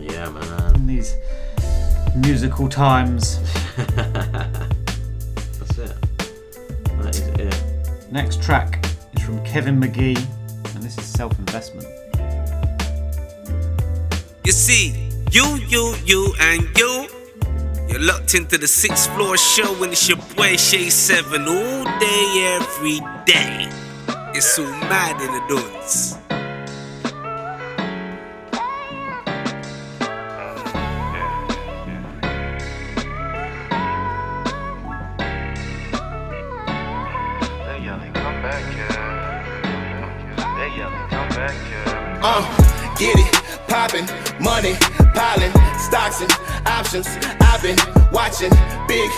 Yeah, 0.00 0.28
man. 0.30 0.74
in 0.76 0.86
these 0.86 1.14
musical 2.16 2.68
times. 2.68 3.38
That's 3.76 5.78
it. 5.78 5.96
That 7.02 7.08
is 7.10 7.20
it. 7.20 8.12
Next 8.12 8.42
track 8.42 8.84
is 9.14 9.22
from 9.22 9.44
Kevin 9.44 9.80
McGee, 9.80 10.16
and 10.74 10.82
this 10.82 10.96
is 10.96 11.04
Self 11.04 11.36
Investment. 11.38 11.86
You 14.44 14.52
see, 14.52 15.03
you, 15.34 15.56
you, 15.66 15.96
you, 16.04 16.32
and 16.38 16.62
you. 16.78 17.08
You're 17.88 18.00
locked 18.00 18.34
into 18.36 18.56
the 18.56 18.68
sixth 18.68 19.12
floor 19.14 19.36
show, 19.36 19.82
and 19.82 19.92
it's 19.92 20.08
your 20.08 20.18
boy 20.36 20.56
Shay 20.56 20.88
Seven 20.90 21.42
all 21.48 21.84
day, 21.98 22.58
every 22.60 23.00
day. 23.26 23.68
It's 24.32 24.46
so 24.46 24.62
mad 24.62 25.20
in 25.20 25.32
the. 25.32 25.44
Hey, 40.54 40.70
uh, 42.20 42.22
young, 42.22 42.44
get 42.96 43.18
it 43.18 43.44
poppin', 43.66 44.06
money 44.40 44.93
stocks 45.94 46.20
and 46.22 46.32
options. 46.66 47.06
I've 47.40 47.62
been 47.62 47.78
watching 48.10 48.50
big 48.88 49.08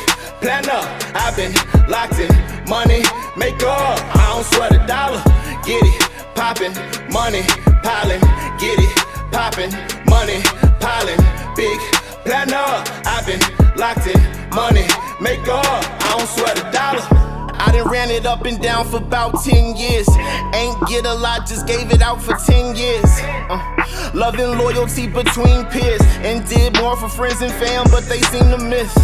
planner. 0.43 0.83
I've 1.17 1.35
been 1.35 1.55
locked 1.89 2.21
in 2.21 2.29
money 2.69 3.01
maker. 3.35 3.65
I 3.67 4.25
don't 4.29 4.45
sweat 4.45 4.73
a 4.73 4.87
dollar. 4.87 5.23
Get 5.65 5.81
it 5.83 6.03
poppin', 6.35 6.75
money 7.11 7.45
piling, 7.83 8.21
get 8.61 8.77
it 8.77 8.95
poppin', 9.33 9.73
money 10.05 10.43
piling, 10.79 11.21
big 11.57 11.81
planner. 12.27 12.85
I've 13.09 13.25
been 13.25 13.41
locked 13.75 14.07
in 14.07 14.21
money 14.55 14.85
maker. 15.19 15.57
I 15.57 16.15
don't 16.19 16.29
sweat 16.29 16.59
a 16.61 16.71
dollar. 16.73 17.26
I 17.67 17.73
done 17.73 17.89
ran 17.91 18.11
it 18.11 18.27
up 18.27 18.47
and 18.47 18.61
down 18.63 18.87
for 18.87 18.99
about 18.99 19.43
10 19.43 19.77
years. 19.77 20.09
Ain't 20.55 20.79
get 20.87 21.05
a 21.05 21.15
lot, 21.15 21.47
just 21.47 21.67
gave 21.67 21.91
it 21.91 22.01
out 22.01 22.23
for 22.23 22.35
10 22.35 22.77
years. 22.77 23.11
Uh, 23.51 24.13
love 24.15 24.39
and 24.39 24.57
loyalty 24.57 25.09
between 25.09 25.65
peers. 25.67 26.01
And 26.23 26.47
did 26.49 26.77
more 26.81 26.97
for 26.97 27.09
friends 27.09 27.43
and 27.43 27.53
fam, 27.55 27.87
but 27.91 28.05
they 28.05 28.21
seem 28.21 28.51
to 28.51 28.59
miss. 28.59 28.95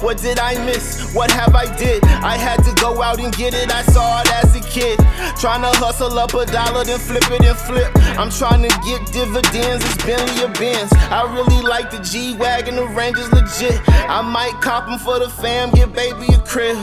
What 0.00 0.18
did 0.18 0.38
I 0.38 0.54
miss? 0.64 1.14
What 1.14 1.30
have 1.30 1.54
I 1.54 1.74
did? 1.76 2.02
I 2.04 2.36
had 2.36 2.62
to 2.64 2.74
go 2.80 3.02
out 3.02 3.20
and 3.20 3.34
get 3.36 3.52
it. 3.52 3.70
I 3.70 3.82
saw 3.82 4.20
it 4.22 4.32
as 4.44 4.56
a 4.56 4.60
kid. 4.60 4.98
Trying 5.38 5.62
to 5.62 5.72
hustle 5.78 6.18
up 6.18 6.32
a 6.32 6.46
dollar, 6.46 6.84
then 6.84 6.98
flip 6.98 7.30
it 7.30 7.44
and 7.44 7.56
flip. 7.56 7.90
I'm 8.18 8.30
trying 8.30 8.62
to 8.62 8.72
get 8.84 9.04
dividends. 9.12 9.84
It's 9.84 10.04
Bentley 10.04 10.44
or 10.44 10.52
Benz. 10.54 10.92
I 11.10 11.22
really 11.34 11.62
like 11.62 11.90
the 11.90 11.98
G 11.98 12.36
Wagon. 12.36 12.76
The 12.76 12.86
range 12.86 13.18
is 13.18 13.30
legit. 13.32 13.80
I 14.08 14.22
might 14.22 14.60
cop 14.62 14.88
'em 14.88 14.98
for 14.98 15.18
the 15.18 15.28
fam. 15.28 15.70
Get 15.70 15.92
baby 15.92 16.32
a 16.32 16.38
crib. 16.40 16.78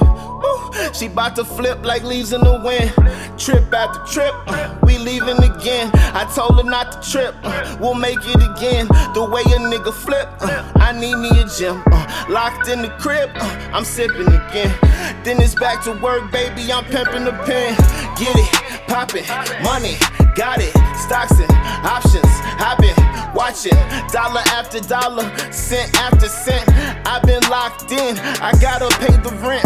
She 0.94 1.08
bout 1.08 1.36
to 1.38 1.46
flip 1.46 1.84
like 1.86 2.04
leaves 2.04 2.34
in 2.34 2.42
the 2.42 2.60
wind. 2.64 2.92
Trip 3.40 3.74
after 3.74 4.06
trip, 4.12 4.34
uh, 4.48 4.78
we 4.84 4.98
leaving 4.98 5.42
again. 5.44 5.90
I 5.94 6.32
told 6.34 6.58
her 6.58 6.70
not 6.70 6.92
to 6.92 7.12
trip, 7.12 7.36
uh, 7.44 7.78
we'll 7.80 7.96
make 7.96 8.20
it 8.22 8.36
again. 8.36 8.88
The 9.14 9.24
way 9.24 9.42
a 9.42 9.60
nigga 9.60 9.94
flip, 9.94 10.30
uh, 10.42 10.72
I 10.76 10.92
need 10.92 11.16
me 11.16 11.30
a 11.30 11.46
gym. 11.58 11.82
uh, 11.92 12.26
locked 12.30 12.68
in 12.70 12.82
the 12.82 12.90
crib, 13.00 13.30
uh, 13.36 13.70
I'm 13.74 13.86
sipping 13.86 14.28
again. 14.28 14.74
Then 15.24 15.42
it's 15.42 15.56
back 15.56 15.84
to 15.86 15.94
work, 15.94 16.32
baby. 16.32 16.72
I'm 16.72 16.86
pimping 16.86 17.26
the 17.26 17.34
pen. 17.46 17.76
Get 18.18 18.36
it, 18.36 18.88
pop 18.88 19.16
it, 19.16 19.28
money, 19.64 19.98
got 20.36 20.60
it. 20.60 20.74
Stocks 20.98 21.40
and 21.40 21.52
options, 21.86 22.32
I've 22.60 22.78
been 22.78 22.96
watching 23.34 23.76
dollar 24.12 24.42
after 24.54 24.80
dollar, 24.80 25.26
cent 25.52 25.94
after 26.00 26.28
cent. 26.28 26.68
I've 27.06 27.24
been 27.24 27.44
locked 27.50 27.92
in, 27.92 28.18
I 28.42 28.52
gotta 28.62 28.90
pay 29.00 29.16
the 29.18 29.34
rent. 29.42 29.66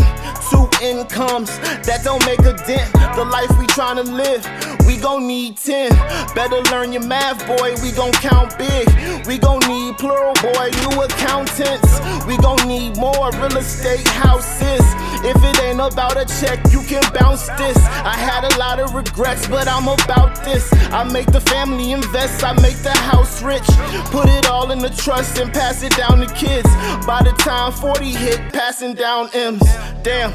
Two 0.50 0.68
incomes 0.82 1.52
that 1.86 2.02
don't 2.04 2.24
make 2.26 2.40
a 2.40 2.56
dent. 2.66 2.92
The 3.16 3.26
life 3.26 3.50
we 3.60 3.68
tryna 3.68 4.06
live, 4.06 4.44
we 4.88 4.98
gon' 4.98 5.28
need 5.28 5.58
10. 5.58 5.92
Better 6.34 6.62
learn 6.72 6.94
your 6.94 7.04
math, 7.04 7.46
boy, 7.46 7.76
we 7.84 7.92
gon' 7.92 8.14
count 8.14 8.58
big. 8.58 8.88
We 9.28 9.38
gon' 9.38 9.60
need 9.68 9.98
plural, 9.98 10.34
boy, 10.36 10.72
new 10.88 11.02
accountants. 11.04 12.00
We 12.26 12.38
gon' 12.38 12.68
need 12.68 12.98
more 12.98 13.32
real 13.42 13.58
estate 13.58 14.08
houses. 14.08 14.86
If 15.26 15.38
it 15.44 15.64
ain't 15.64 15.82
about 15.82 16.16
a 16.16 16.26
check, 16.40 16.60
you 16.72 16.82
can 16.84 17.04
bounce 17.14 17.48
this. 17.58 17.78
I 18.06 18.16
had 18.16 18.44
a 18.46 18.58
lot 18.58 18.80
of 18.80 18.94
regrets, 18.94 19.48
but 19.48 19.68
I'm 19.68 19.88
about 19.88 20.44
this. 20.46 20.57
I 20.92 21.04
make 21.04 21.32
the 21.32 21.42
family 21.42 21.92
invest, 21.92 22.44
I 22.44 22.54
make 22.62 22.78
the 22.78 22.92
house 22.92 23.42
rich. 23.42 23.68
Put 24.12 24.30
it 24.30 24.48
all 24.48 24.72
in 24.72 24.80
the 24.80 24.90
trust 24.90 25.40
and 25.40 25.54
pass 25.54 25.84
it 25.84 25.96
down 25.96 26.20
to 26.20 26.28
kids. 26.34 26.70
By 27.06 27.24
the 27.24 27.34
time 27.38 27.72
40 27.72 28.06
hit, 28.06 28.40
passing 28.54 28.94
down 28.94 29.30
M's. 29.34 29.64
Damn. 30.04 30.34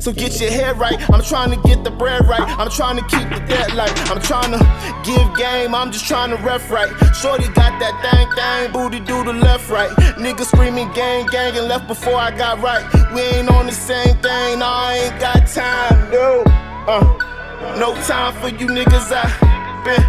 So 0.00 0.12
get 0.12 0.40
your 0.40 0.50
head 0.50 0.78
right. 0.78 0.98
I'm 1.10 1.22
trying 1.22 1.50
to 1.50 1.68
get 1.68 1.84
the 1.84 1.90
bread 1.90 2.26
right. 2.26 2.42
I'm 2.58 2.70
trying 2.70 2.96
to 2.96 3.02
keep 3.02 3.28
the 3.30 3.42
debt 3.46 3.74
light. 3.74 3.92
I'm 4.10 4.20
trying 4.20 4.52
to 4.52 4.58
give 5.04 5.36
game. 5.36 5.74
I'm 5.74 5.92
just 5.92 6.06
trying 6.06 6.30
to 6.36 6.42
ref 6.42 6.70
right. 6.70 6.90
Shorty 7.14 7.46
got 7.54 7.78
that 7.80 7.94
thang 8.02 8.30
thang, 8.36 8.72
booty 8.72 9.00
do 9.00 9.24
the 9.24 9.32
left 9.32 9.70
right. 9.70 9.90
Nigga 10.18 10.44
screaming 10.44 10.90
gang 10.92 11.26
gang 11.26 11.56
and 11.56 11.68
left 11.68 11.86
before 11.86 12.16
I 12.16 12.36
got 12.36 12.60
right. 12.60 12.84
We 13.14 13.20
ain't 13.20 13.48
on 13.48 13.66
the 13.66 13.72
same 13.72 14.16
thing. 14.18 14.58
No, 14.58 14.66
I 14.66 15.10
ain't 15.10 15.20
got 15.20 15.46
time. 15.46 16.10
No, 16.10 16.42
uh, 16.86 17.33
no 17.78 17.94
time 18.04 18.34
for 18.40 18.48
you 18.48 18.66
niggas. 18.68 19.10
I 19.12 19.24
been 19.84 20.04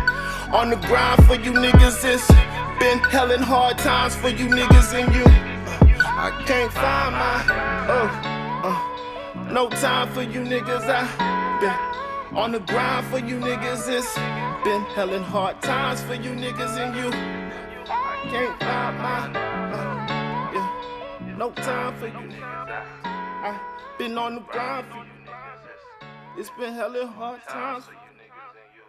on 0.54 0.70
the 0.70 0.76
grind 0.88 1.26
for 1.26 1.36
you 1.36 1.52
niggas. 1.52 2.04
It's 2.04 2.28
been 2.80 3.00
hellin' 3.10 3.42
hard 3.42 3.78
times 3.78 4.16
for 4.16 4.30
you 4.30 4.48
niggas 4.48 4.94
and 4.94 5.14
you. 5.16 5.24
I 6.06 6.30
can't 6.46 6.72
find 6.72 7.12
my. 7.16 7.36
Oh. 7.90 8.32
Uh, 8.68 9.52
no 9.52 9.70
time 9.70 10.12
for 10.14 10.22
you 10.22 10.42
niggas. 10.42 10.86
I 10.88 11.04
been 11.62 12.38
on 12.38 12.52
the 12.52 12.60
grind 12.60 13.08
for 13.08 13.20
you 13.20 13.38
niggas. 13.40 13.88
It's 13.88 14.14
been 14.64 14.82
hellin' 14.96 15.24
hard 15.24 15.62
times 15.62 16.02
for 16.02 16.16
you 16.16 16.32
niggas 16.32 16.78
and 16.78 16.96
you. 16.96 17.10
I 17.88 18.18
can't 18.30 18.60
find 18.60 18.98
my. 18.98 19.40
Uh, 19.72 20.54
yeah. 20.54 21.36
No 21.38 21.52
time 21.52 21.96
for 21.96 22.08
you 22.08 22.14
niggas. 22.14 22.86
I 23.04 23.60
been 23.98 24.18
on 24.18 24.36
the 24.36 24.42
grind 24.42 24.88
for 24.92 24.98
you. 24.98 25.15
It's 26.38 26.50
been 26.52 26.74
hellin' 26.74 27.08
hard 27.08 27.42
times 27.48 27.86
for 27.86 27.92
you 27.94 27.98
niggas 27.98 28.56
and 28.56 28.76
you. 28.76 28.82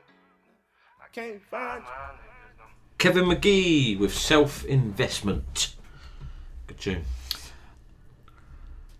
I 1.00 1.08
can't 1.12 1.42
find 1.50 1.82
you. 1.82 2.64
Kevin 2.98 3.24
McGee 3.26 3.98
with 3.98 4.12
Self 4.14 4.64
Investment. 4.64 5.74
Good 6.66 6.78
tune. 6.80 7.04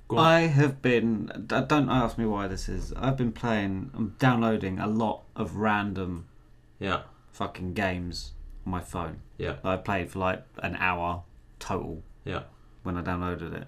Go. 0.09 0.18
I 0.18 0.43
have 0.43 0.81
been. 0.82 1.27
d- 1.47 1.60
Don't 1.66 1.90
ask 1.90 2.16
me 2.16 2.27
why 2.27 2.47
this 2.47 2.68
is. 2.68 2.93
I've 2.94 3.16
been 3.16 3.32
playing. 3.32 3.90
I'm 3.94 4.14
downloading 4.20 4.78
a 4.78 4.86
lot 4.86 5.23
of 5.35 5.56
random. 5.56 6.27
Yeah. 6.78 7.02
Fucking 7.32 7.74
games 7.74 8.32
on 8.64 8.70
my 8.70 8.81
phone. 8.81 9.20
Yeah. 9.39 9.56
I 9.64 9.77
played 9.77 10.10
for 10.12 10.20
like 10.20 10.44
an 10.59 10.77
hour 10.77 11.24
total. 11.59 12.02
Yeah. 12.24 12.44
When 12.85 12.97
I 12.97 13.02
downloaded 13.02 13.52
it, 13.55 13.66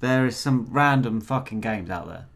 there 0.00 0.26
is 0.26 0.36
some 0.36 0.66
random 0.70 1.22
fucking 1.22 1.62
games 1.62 1.88
out 1.88 2.06
there. 2.06 2.26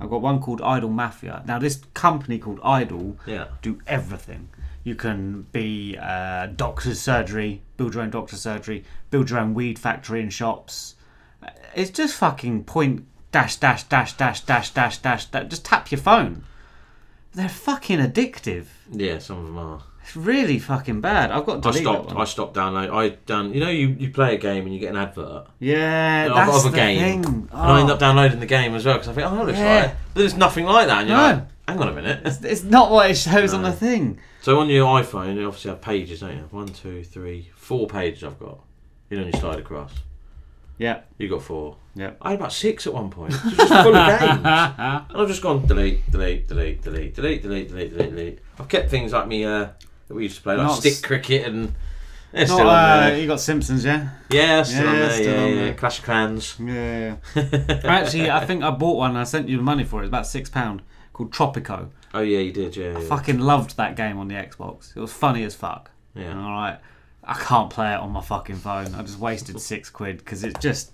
I've 0.00 0.10
got 0.10 0.20
one 0.20 0.40
called 0.40 0.60
Idle 0.62 0.90
Mafia. 0.90 1.42
Now 1.46 1.58
this 1.58 1.80
company 1.94 2.38
called 2.38 2.60
Idle 2.62 3.16
Yeah. 3.26 3.46
do 3.62 3.80
everything. 3.86 4.48
You 4.84 4.94
can 4.94 5.42
be 5.52 5.96
uh, 6.00 6.46
doctor's 6.46 7.00
surgery, 7.00 7.62
build 7.76 7.94
your 7.94 8.02
own 8.04 8.10
doctor's 8.10 8.40
surgery, 8.40 8.84
build 9.10 9.30
your 9.30 9.40
own 9.40 9.52
weed 9.54 9.78
factory 9.78 10.22
and 10.22 10.32
shops. 10.32 10.94
It's 11.74 11.90
just 11.90 12.14
fucking 12.14 12.64
point 12.64 13.04
dash 13.32 13.56
dash 13.56 13.82
dash 13.84 14.12
dash 14.16 14.42
dash 14.42 14.70
dash 14.70 14.98
dash. 14.98 15.24
dash. 15.26 15.48
Just 15.48 15.64
tap 15.64 15.90
your 15.90 16.00
phone. 16.00 16.44
They're 17.34 17.48
fucking 17.48 17.98
addictive. 17.98 18.66
Yeah, 18.90 19.18
some 19.18 19.38
of 19.38 19.44
them 19.46 19.58
are. 19.58 19.82
It's 20.06 20.16
really 20.16 20.60
fucking 20.60 21.00
bad. 21.00 21.32
I've 21.32 21.44
got 21.44 21.62
to 21.64 21.68
I 21.68 21.72
stopped. 21.72 22.12
I 22.14 22.24
stopped 22.24 22.54
downloading. 22.54 22.90
I 22.94 23.08
done. 23.26 23.52
You 23.52 23.58
know, 23.60 23.70
you, 23.70 23.88
you 23.88 24.10
play 24.10 24.36
a 24.36 24.38
game 24.38 24.64
and 24.64 24.72
you 24.72 24.78
get 24.78 24.90
an 24.90 24.96
advert. 24.96 25.48
Yeah, 25.58 26.26
of- 26.26 26.34
that's 26.36 26.64
a 26.64 26.68
the 26.70 26.76
game, 26.76 27.22
thing. 27.24 27.32
and 27.50 27.50
I 27.52 27.80
end 27.80 27.90
Oh. 27.90 27.94
up 27.94 27.98
downloading 27.98 28.38
the 28.38 28.46
game 28.46 28.74
as 28.76 28.84
well 28.86 28.94
because 28.94 29.08
I 29.08 29.12
think, 29.14 29.26
oh, 29.30 29.34
that 29.36 29.46
looks 29.46 29.58
Yeah. 29.58 29.80
right. 29.86 29.94
But 30.14 30.20
there's 30.20 30.36
nothing 30.36 30.64
like 30.64 30.86
that. 30.86 31.00
And 31.00 31.08
you're 31.08 31.18
No. 31.18 31.24
like, 31.24 31.44
hang 31.68 31.78
on 31.80 31.88
a 31.88 31.92
minute. 31.92 32.20
It's 32.44 32.62
not 32.62 32.92
what 32.92 33.10
it 33.10 33.16
shows 33.16 33.52
on 33.52 33.62
the 33.62 33.72
thing. 33.72 34.18
So 34.42 34.60
on 34.60 34.68
your 34.68 34.86
iPhone, 35.02 35.34
you 35.34 35.44
obviously 35.46 35.70
have 35.72 35.80
pages, 35.80 36.20
don't 36.20 36.36
you? 36.36 36.46
One, 36.52 36.68
two, 36.68 37.02
three, 37.02 37.50
four 37.56 37.88
pages. 37.88 38.22
I've 38.22 38.38
got. 38.38 38.60
You 39.10 39.16
know, 39.18 39.24
when 39.24 39.32
you 39.34 39.40
slide 39.40 39.58
across. 39.58 39.92
Yeah. 40.78 41.00
You 41.18 41.28
got 41.28 41.42
four. 41.42 41.78
Yeah. 41.96 42.12
I 42.22 42.30
had 42.30 42.38
about 42.38 42.52
six 42.52 42.86
at 42.86 42.94
one 42.94 43.10
point. 43.10 43.32
Was 43.32 43.54
just 43.56 43.72
full 43.82 43.96
of 43.96 44.20
games. 44.20 44.30
And 44.44 45.16
I've 45.16 45.26
just 45.28 45.42
gone 45.42 45.66
delete, 45.66 46.08
delete, 46.12 46.46
delete, 46.46 46.82
delete, 46.84 47.14
delete, 47.14 47.42
delete, 47.42 47.68
delete, 47.68 47.90
delete, 47.96 48.10
delete. 48.10 48.38
I've 48.60 48.68
kept 48.68 48.88
things 48.90 49.12
like 49.12 49.26
me 49.26 49.44
uh, 49.44 49.68
that 50.08 50.14
we 50.14 50.24
used 50.24 50.36
to 50.36 50.42
play, 50.42 50.56
like 50.56 50.66
Not 50.66 50.78
stick 50.80 51.02
cricket 51.02 51.46
and. 51.46 51.74
Not, 52.32 52.48
still 52.48 52.60
on 52.60 52.66
uh, 52.66 53.00
there. 53.00 53.18
you 53.18 53.26
got 53.26 53.40
Simpsons, 53.40 53.84
yeah? 53.84 54.10
Yeah, 54.28 54.62
still 54.62 54.88
on 54.88 54.94
there. 54.96 55.10
still 55.10 55.24
yeah, 55.24 55.42
on 55.42 55.48
yeah, 55.48 55.54
there. 55.54 55.74
Clash 55.74 56.00
of 56.00 56.04
Clans. 56.04 56.56
Yeah. 56.60 57.16
Actually, 57.84 58.30
I 58.30 58.44
think 58.44 58.62
I 58.62 58.70
bought 58.70 58.96
one. 58.98 59.10
and 59.10 59.18
I 59.18 59.24
sent 59.24 59.48
you 59.48 59.56
the 59.56 59.62
money 59.62 59.84
for 59.84 60.00
it. 60.00 60.04
It's 60.04 60.08
about 60.08 60.26
six 60.26 60.50
pound. 60.50 60.82
Called 61.14 61.30
Tropico. 61.32 61.88
Oh 62.12 62.20
yeah, 62.20 62.40
you 62.40 62.52
did. 62.52 62.76
Yeah. 62.76 62.88
I 62.96 63.00
yeah. 63.00 63.08
fucking 63.08 63.38
loved 63.38 63.78
that 63.78 63.96
game 63.96 64.18
on 64.18 64.28
the 64.28 64.34
Xbox. 64.34 64.94
It 64.94 65.00
was 65.00 65.12
funny 65.12 65.44
as 65.44 65.54
fuck. 65.54 65.90
Yeah. 66.14 66.38
All 66.38 66.50
right. 66.50 66.78
I 67.24 67.34
can't 67.34 67.70
play 67.70 67.92
it 67.92 68.00
on 68.00 68.10
my 68.10 68.20
fucking 68.20 68.56
phone. 68.56 68.94
I 68.94 69.02
just 69.02 69.18
wasted 69.18 69.60
six 69.60 69.88
quid 69.98 70.18
because 70.18 70.44
it's 70.44 70.58
just. 70.60 70.92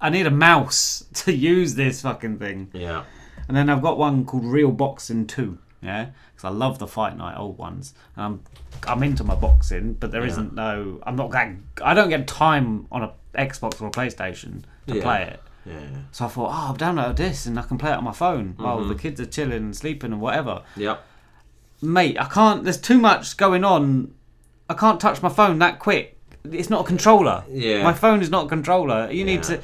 I 0.00 0.10
need 0.10 0.26
a 0.26 0.30
mouse 0.30 1.04
to 1.14 1.32
use 1.32 1.74
this 1.74 2.02
fucking 2.02 2.38
thing. 2.38 2.70
Yeah. 2.72 3.04
And 3.48 3.56
then 3.56 3.68
I've 3.68 3.82
got 3.82 3.98
one 3.98 4.24
called 4.24 4.44
Real 4.44 4.70
Boxing 4.70 5.26
Two. 5.26 5.58
Yeah, 5.82 6.10
because 6.44 6.54
I 6.54 6.58
love 6.58 6.78
the 6.78 6.86
Fight 6.86 7.16
Night 7.16 7.36
old 7.36 7.58
ones. 7.58 7.94
Um, 8.16 8.40
I'm 8.86 9.02
into 9.02 9.24
my 9.24 9.34
boxing, 9.34 9.94
but 9.94 10.10
there 10.12 10.24
Yeah. 10.26 10.36
not 10.36 10.54
no. 10.54 11.00
I'm 11.04 11.16
not 11.16 11.30
that. 11.30 11.50
I 11.82 11.94
don't 11.94 12.08
get 12.08 12.26
time 12.26 12.86
on 12.92 13.02
a 13.02 13.12
Xbox 13.36 13.80
or 13.80 13.88
a 13.88 13.90
PlayStation 13.90 14.62
to 14.86 14.96
Yeah. 14.96 15.02
play 15.02 15.22
it. 15.22 15.42
Yeah. 15.66 15.74
So 16.12 16.26
I 16.26 16.28
thought, 16.28 16.48
oh, 16.50 16.66
I'll 16.68 16.76
download 16.76 17.16
this 17.16 17.46
and 17.46 17.58
I 17.58 17.62
can 17.62 17.78
play 17.78 17.90
it 17.90 17.96
on 17.96 18.04
my 18.04 18.12
phone 18.12 18.54
while 18.58 18.80
Mhm. 18.80 18.88
the 18.88 18.94
kids 18.94 19.20
are 19.20 19.26
chilling 19.26 19.56
and 19.64 19.76
sleeping 19.76 20.12
and 20.12 20.20
whatever. 20.20 20.62
Yeah. 20.76 20.96
Mate, 21.80 22.18
I 22.20 22.26
can't. 22.26 22.64
There's 22.64 22.80
too 22.80 22.98
much 22.98 23.36
going 23.36 23.64
on. 23.64 24.12
I 24.68 24.74
can't 24.74 25.00
touch 25.00 25.22
my 25.22 25.28
phone 25.30 25.58
that 25.60 25.78
quick. 25.78 26.18
It's 26.50 26.68
not 26.70 26.82
a 26.82 26.84
controller. 26.84 27.44
Yeah. 27.50 27.82
My 27.82 27.94
phone 27.94 28.20
is 28.20 28.30
not 28.30 28.46
a 28.46 28.48
controller. 28.48 29.10
You 29.10 29.24
need 29.24 29.48
Yeah. 29.48 29.56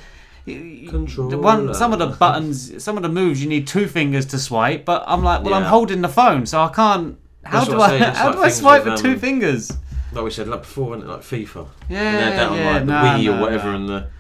The 0.47 1.39
one, 1.39 1.75
some 1.75 1.93
of 1.93 1.99
the 1.99 2.07
buttons, 2.07 2.83
some 2.83 2.97
of 2.97 3.03
the 3.03 3.09
moves, 3.09 3.43
you 3.43 3.49
need 3.49 3.67
two 3.67 3.87
fingers 3.87 4.27
to 4.27 4.39
swipe. 4.39 4.85
But 4.85 5.05
I'm 5.07 5.23
like, 5.23 5.43
well, 5.45 5.55
I'm 5.55 5.65
holding 5.65 6.01
the 6.01 6.09
phone, 6.09 6.47
so 6.47 6.61
I 6.63 6.69
can't. 6.69 7.19
How 7.45 7.65
That's 7.65 7.71
do 7.71 7.81
I? 7.81 7.95
It's 7.97 8.19
How 8.19 8.27
like 8.29 8.37
do 8.37 8.43
I 8.43 8.49
swipe 8.49 8.85
with, 8.85 8.95
with 8.95 9.03
two 9.03 9.13
um, 9.13 9.19
fingers? 9.19 9.73
Like 10.13 10.25
we 10.25 10.31
said, 10.31 10.49
like 10.49 10.63
before, 10.63 10.91
wasn't 10.91 11.09
it? 11.09 11.13
Like 11.13 11.21
FIFA. 11.21 11.69
Yeah, 11.89 11.99
and 11.99 12.17
they 12.17 12.23
had 12.23 12.33
that 12.39 12.49
on 12.49 12.59
yeah, 12.59 12.71
like 12.73 12.81
the 12.81 12.87
no, 12.87 12.95
Wii 12.95 13.25
no, 13.25 13.37
or 13.37 13.41
whatever, 13.41 13.69
no. 13.71 13.77
and 13.77 13.89
the. 13.89 14.11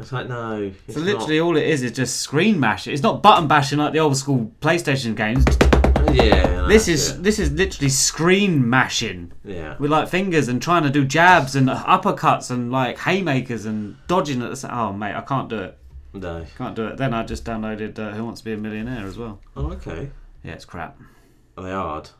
It's 0.00 0.12
like 0.12 0.28
no. 0.28 0.72
It's 0.86 0.94
So 0.94 1.00
literally, 1.00 1.40
all 1.40 1.56
it 1.56 1.64
is 1.64 1.82
is 1.82 1.92
just 1.92 2.20
screen 2.20 2.58
mash. 2.58 2.86
It's 2.86 3.02
not 3.02 3.22
button 3.22 3.46
bashing 3.46 3.78
like 3.78 3.92
the 3.92 4.00
old 4.00 4.16
school 4.16 4.50
PlayStation 4.60 5.16
games. 5.16 5.44
Yeah. 6.14 6.66
This 6.68 6.88
is 6.88 7.10
it. 7.10 7.22
this 7.22 7.38
is 7.38 7.50
literally 7.52 7.88
screen 7.88 8.68
mashing. 8.68 9.32
Yeah. 9.44 9.76
With 9.78 9.90
like 9.90 10.08
fingers 10.08 10.48
and 10.48 10.60
trying 10.62 10.82
to 10.84 10.90
do 10.90 11.04
jabs 11.04 11.54
and 11.56 11.68
uppercuts 11.68 12.50
and 12.50 12.70
like 12.72 12.98
haymakers 12.98 13.66
and 13.66 13.96
dodging 14.06 14.42
at 14.42 14.50
the 14.50 14.56
same. 14.56 14.70
Oh 14.72 14.92
mate, 14.92 15.14
I 15.14 15.20
can't 15.20 15.48
do 15.48 15.58
it. 15.58 15.78
No. 16.12 16.46
Can't 16.56 16.76
do 16.76 16.86
it. 16.86 16.96
Then 16.96 17.12
I 17.12 17.24
just 17.24 17.44
downloaded 17.44 17.98
uh, 17.98 18.12
Who 18.12 18.24
Wants 18.24 18.40
to 18.40 18.44
Be 18.44 18.52
a 18.52 18.56
Millionaire 18.56 19.06
as 19.06 19.18
well. 19.18 19.40
Oh, 19.56 19.72
okay. 19.72 20.10
Yeah, 20.44 20.52
it's 20.52 20.64
crap. 20.64 20.96
Are 21.56 21.64
they 21.64 21.70
hard? 21.72 22.10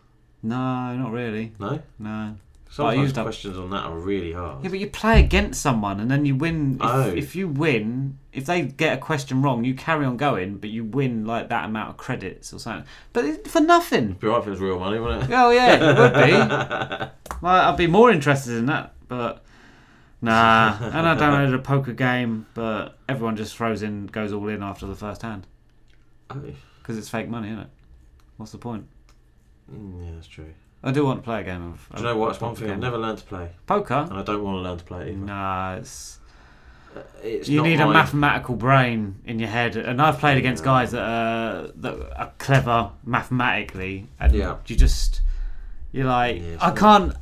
No, 0.43 0.97
not 0.97 1.13
really. 1.13 1.53
No. 1.59 1.81
No. 1.99 2.35
But 2.77 2.87
I 2.87 2.91
Sometimes 2.91 3.03
used 3.07 3.19
up. 3.19 3.25
questions 3.27 3.57
on 3.57 3.71
that 3.71 3.85
are 3.85 3.97
really 3.97 4.33
hard. 4.33 4.65
Yeah, 4.65 4.71
but 4.71 4.81
you 4.81 4.89
play 4.89 5.21
against 5.21 5.63
someone 5.63 6.01
and 6.01 6.11
then 6.11 6.25
you 6.25 6.35
win. 6.35 6.75
If, 6.81 6.81
Oh. 6.83 7.09
if 7.09 7.37
you 7.37 7.47
win, 7.47 8.19
if 8.33 8.47
they 8.47 8.63
get 8.63 8.99
a 8.99 9.01
question 9.01 9.43
wrong, 9.43 9.63
you 9.65 9.75
carry 9.75 10.05
on 10.05 10.17
going, 10.17 10.57
but 10.57 10.71
you 10.71 10.83
win 10.85 11.25
like 11.25 11.49
that 11.51 11.67
amount 11.67 11.91
of 11.91 11.97
credits 11.99 12.53
or 12.53 12.59
something. 12.59 12.85
But 13.13 13.47
for 13.47 13.61
nothing. 13.61 14.15
Be 14.15 14.27
right 14.27 14.41
if 14.41 14.47
it 14.49 14.51
was 14.51 14.61
real 14.61 14.81
money, 14.81 14.99
wouldn't 14.99 15.25
it? 15.25 15.31
Oh 15.33 15.51
yeah, 15.51 15.75
it 15.75 15.99
would 15.99 16.15
be. 16.15 17.11
Well, 17.43 17.71
I'd 17.71 17.77
be 17.77 17.87
more 17.87 18.11
interested 18.11 18.55
in 18.57 18.67
that, 18.67 18.95
but 19.07 19.45
nah. 20.23 20.79
And 20.81 21.07
I 21.07 21.15
downloaded 21.21 21.55
a 21.55 21.59
poker 21.59 21.93
game, 21.93 22.47
but 22.55 22.99
everyone 23.09 23.37
just 23.37 23.55
throws 23.57 23.83
in, 23.83 24.07
goes 24.07 24.33
all 24.33 24.49
in 24.49 24.63
after 24.63 24.87
the 24.87 24.95
first 24.97 25.23
hand 25.23 25.47
Oh. 26.31 26.41
because 26.79 26.97
it's 26.99 27.09
fake 27.09 27.29
money, 27.29 27.49
isn't 27.49 27.61
it? 27.61 27.71
What's 28.37 28.53
the 28.53 28.59
point? 28.59 28.87
Mm, 29.73 30.05
yeah, 30.07 30.11
that's 30.15 30.27
true. 30.27 30.55
I 30.85 30.93
do 30.93 31.05
want 31.07 31.21
to 31.21 31.25
play 31.25 31.41
a 31.41 31.45
game 31.45 31.73
of. 31.73 31.89
Do 31.97 32.03
you 32.03 32.09
know 32.09 32.17
what? 32.19 32.31
It's 32.33 32.41
one 32.41 32.55
thing 32.55 32.71
I've 32.71 32.79
never 32.79 32.99
learned 32.99 33.19
to 33.19 33.25
play. 33.25 33.49
Poker. 33.67 34.07
And 34.11 34.13
I 34.19 34.23
don't 34.23 34.43
want 34.45 34.59
to 34.59 34.61
learn 34.61 34.79
to 34.79 34.85
play 34.85 35.03
it 35.09 35.09
either. 35.13 35.19
Nah, 35.19 35.77
it's. 35.77 36.19
Uh, 36.95 37.01
it's 37.23 37.49
you 37.49 37.63
need 37.63 37.81
a 37.81 37.89
mathematical 37.89 38.55
brain 38.55 39.17
in 39.25 39.39
your 39.41 39.49
head, 39.49 39.77
and 39.77 40.01
I've 40.01 40.19
played 40.19 40.37
against 40.39 40.63
guys 40.63 40.93
that 40.93 41.03
are 41.03 41.69
that 41.77 42.19
are 42.21 42.33
clever 42.39 42.91
mathematically, 43.05 44.07
and 44.21 44.33
Yeah. 44.33 44.59
you 44.67 44.77
just 44.77 45.23
you're 45.91 46.05
like, 46.07 46.37
it's 46.37 46.63
I 46.63 46.71
can't, 46.73 47.15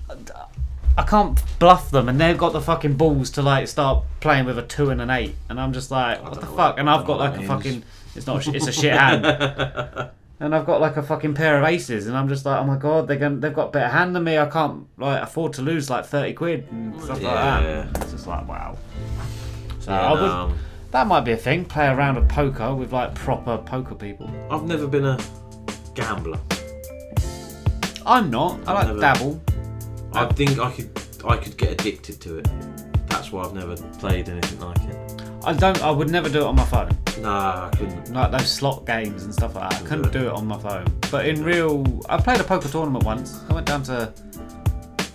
I 0.99 1.05
can't 1.05 1.41
bluff 1.59 1.91
them, 1.91 2.09
and 2.11 2.21
they've 2.21 2.37
got 2.37 2.53
the 2.53 2.61
fucking 2.61 2.95
balls 2.95 3.31
to 3.31 3.43
like 3.43 3.67
start 3.69 4.05
playing 4.21 4.45
with 4.45 4.59
a 4.59 4.63
two 4.63 4.91
and 4.91 5.01
an 5.01 5.09
eight, 5.09 5.37
and 5.49 5.59
I'm 5.61 5.73
just 5.73 5.91
like, 5.91 6.23
what 6.23 6.39
the 6.39 6.47
fuck? 6.47 6.79
And 6.79 6.91
I've 6.91 7.07
got 7.07 7.19
like 7.19 7.35
a 7.35 7.37
means. 7.39 7.49
fucking, 7.49 7.83
it's 8.15 8.27
not, 8.27 8.47
it's 8.47 8.67
a 8.67 8.73
shit 8.73 8.93
hand. 8.93 10.11
And 10.43 10.57
I've 10.57 10.67
got 10.67 10.81
like 10.81 10.97
a 10.97 11.03
fucking 11.05 11.35
pair 11.35 11.57
of 11.63 11.65
aces, 11.69 12.09
and 12.09 12.17
I'm 12.17 12.29
just 12.29 12.45
like, 12.45 12.59
oh 12.61 12.65
my 12.65 12.77
god, 12.77 13.07
they're 13.07 13.17
going 13.17 13.39
they've 13.39 13.55
got 13.55 13.69
a 13.69 13.71
better 13.71 13.89
hand 13.89 14.15
than 14.17 14.25
me. 14.25 14.39
I 14.39 14.47
can't 14.47 14.87
like 14.99 15.23
afford 15.23 15.53
to 15.55 15.63
lose 15.63 15.89
like 15.89 16.05
thirty 16.05 16.33
quid 16.33 16.67
and 16.73 16.95
stuff 17.01 17.23
like 17.23 17.23
Yeah. 17.23 17.61
that. 17.93 18.03
It's 18.03 18.11
just 18.13 18.27
like 18.27 18.49
wow. 18.49 18.77
So 19.79 19.93
Yeah, 19.93 20.01
I 20.01 20.13
would, 20.13 20.21
no, 20.21 20.27
um, 20.33 20.59
that 20.91 21.07
might 21.07 21.21
be 21.21 21.31
a 21.31 21.37
thing. 21.37 21.65
Play 21.65 21.87
a 21.87 21.95
round 21.95 22.19
of 22.19 22.27
poker 22.29 22.75
with 22.75 22.93
like 22.93 23.15
proper 23.15 23.57
poker 23.59 23.95
people. 23.95 24.29
I've 24.51 24.65
never 24.65 24.89
been 24.89 25.05
a 25.05 25.19
gambler. 25.95 26.41
I'm 28.05 28.29
not. 28.31 28.59
I 28.67 28.73
like 28.73 28.87
Never. 28.89 29.01
dabble. 29.01 29.43
I 30.13 30.27
think 30.33 30.59
I 30.59 30.73
could 30.73 30.91
I 31.25 31.37
could 31.37 31.57
get 31.57 31.71
addicted 31.71 32.21
to 32.23 32.39
it. 32.39 32.49
That's 33.07 33.31
why 33.31 33.45
I've 33.45 33.55
never 33.55 33.77
played 33.99 34.29
anything 34.29 34.59
like 34.59 34.81
it. 34.81 35.23
I 35.45 35.53
don't. 35.53 35.83
I 35.83 35.91
would 35.91 36.11
never 36.11 36.29
do 36.29 36.41
it 36.41 36.45
on 36.47 36.57
my 36.57 36.65
phone. 36.65 36.97
Nah, 37.21 37.67
I 37.73 37.77
couldn't. 37.77 38.13
Like 38.13 38.31
those 38.31 38.51
slot 38.51 38.87
games 38.87 39.25
and 39.25 39.35
stuff 39.35 39.55
like 39.55 39.71
that. 39.71 39.83
I 39.83 39.85
couldn't 39.87 40.13
do 40.13 40.27
it 40.29 40.33
on 40.33 40.47
my 40.47 40.59
phone. 40.59 40.87
But 41.11 41.27
in 41.27 41.43
real, 41.43 41.85
I 42.09 42.17
played 42.17 42.41
a 42.41 42.45
poker 42.45 42.69
tournament 42.69 43.05
once. 43.05 43.41
I 43.49 43.55
went 43.55 43.67
down 43.67 43.83
to 43.85 44.13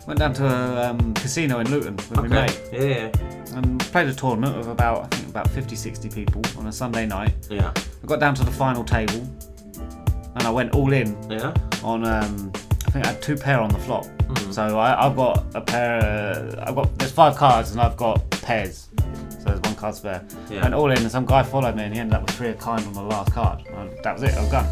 went 0.05 0.19
down 0.19 0.33
to 0.33 0.45
a 0.47 0.89
um, 0.89 1.13
casino 1.15 1.59
in 1.59 1.69
Luton 1.69 1.95
with 1.97 2.11
my 2.11 2.27
mate. 2.27 2.61
Yeah. 2.71 3.11
And 3.57 3.79
played 3.79 4.07
a 4.07 4.13
tournament 4.13 4.57
of 4.57 4.67
about 4.67 5.03
I 5.05 5.07
think 5.17 5.29
about 5.29 5.49
50, 5.49 5.75
60 5.75 6.09
people 6.09 6.41
on 6.57 6.67
a 6.67 6.71
Sunday 6.71 7.05
night. 7.05 7.33
Yeah. 7.49 7.73
I 7.75 8.05
got 8.05 8.19
down 8.19 8.35
to 8.35 8.43
the 8.43 8.51
final 8.51 8.83
table, 8.83 9.27
and 10.35 10.43
I 10.43 10.49
went 10.49 10.73
all 10.75 10.93
in. 10.93 11.17
Yeah. 11.29 11.53
On 11.83 12.05
um, 12.05 12.51
I 12.85 12.89
think 12.91 13.05
I 13.05 13.09
had 13.11 13.21
two 13.21 13.35
pair 13.35 13.59
on 13.59 13.69
the 13.69 13.79
flop. 13.79 14.05
Mhm. 14.05 14.53
So 14.53 14.77
I, 14.79 15.05
I've 15.07 15.15
got 15.15 15.45
a 15.55 15.61
pair. 15.61 15.99
Uh, 16.01 16.65
I've 16.67 16.75
got 16.75 16.97
there's 16.99 17.11
five 17.11 17.35
cards, 17.35 17.71
and 17.71 17.81
I've 17.81 17.97
got 17.97 18.29
pairs. 18.29 18.89
So 19.77 19.93
there's 19.93 19.93
one 19.93 19.93
card 19.93 19.95
spare. 19.95 20.23
Yeah. 20.49 20.65
And 20.65 20.75
all 20.75 20.91
in, 20.91 20.97
and 20.97 21.11
some 21.11 21.25
guy 21.25 21.43
followed 21.43 21.75
me, 21.75 21.83
and 21.83 21.93
he 21.93 21.99
ended 21.99 22.15
up 22.15 22.21
with 22.23 22.35
three 22.35 22.49
of 22.49 22.57
kind 22.57 22.85
on 22.85 22.93
the 22.93 23.01
last 23.01 23.31
card. 23.33 23.63
And 23.73 23.91
that 24.03 24.13
was 24.13 24.23
it. 24.23 24.33
I 24.35 24.41
was 24.41 24.51
done. 24.51 24.65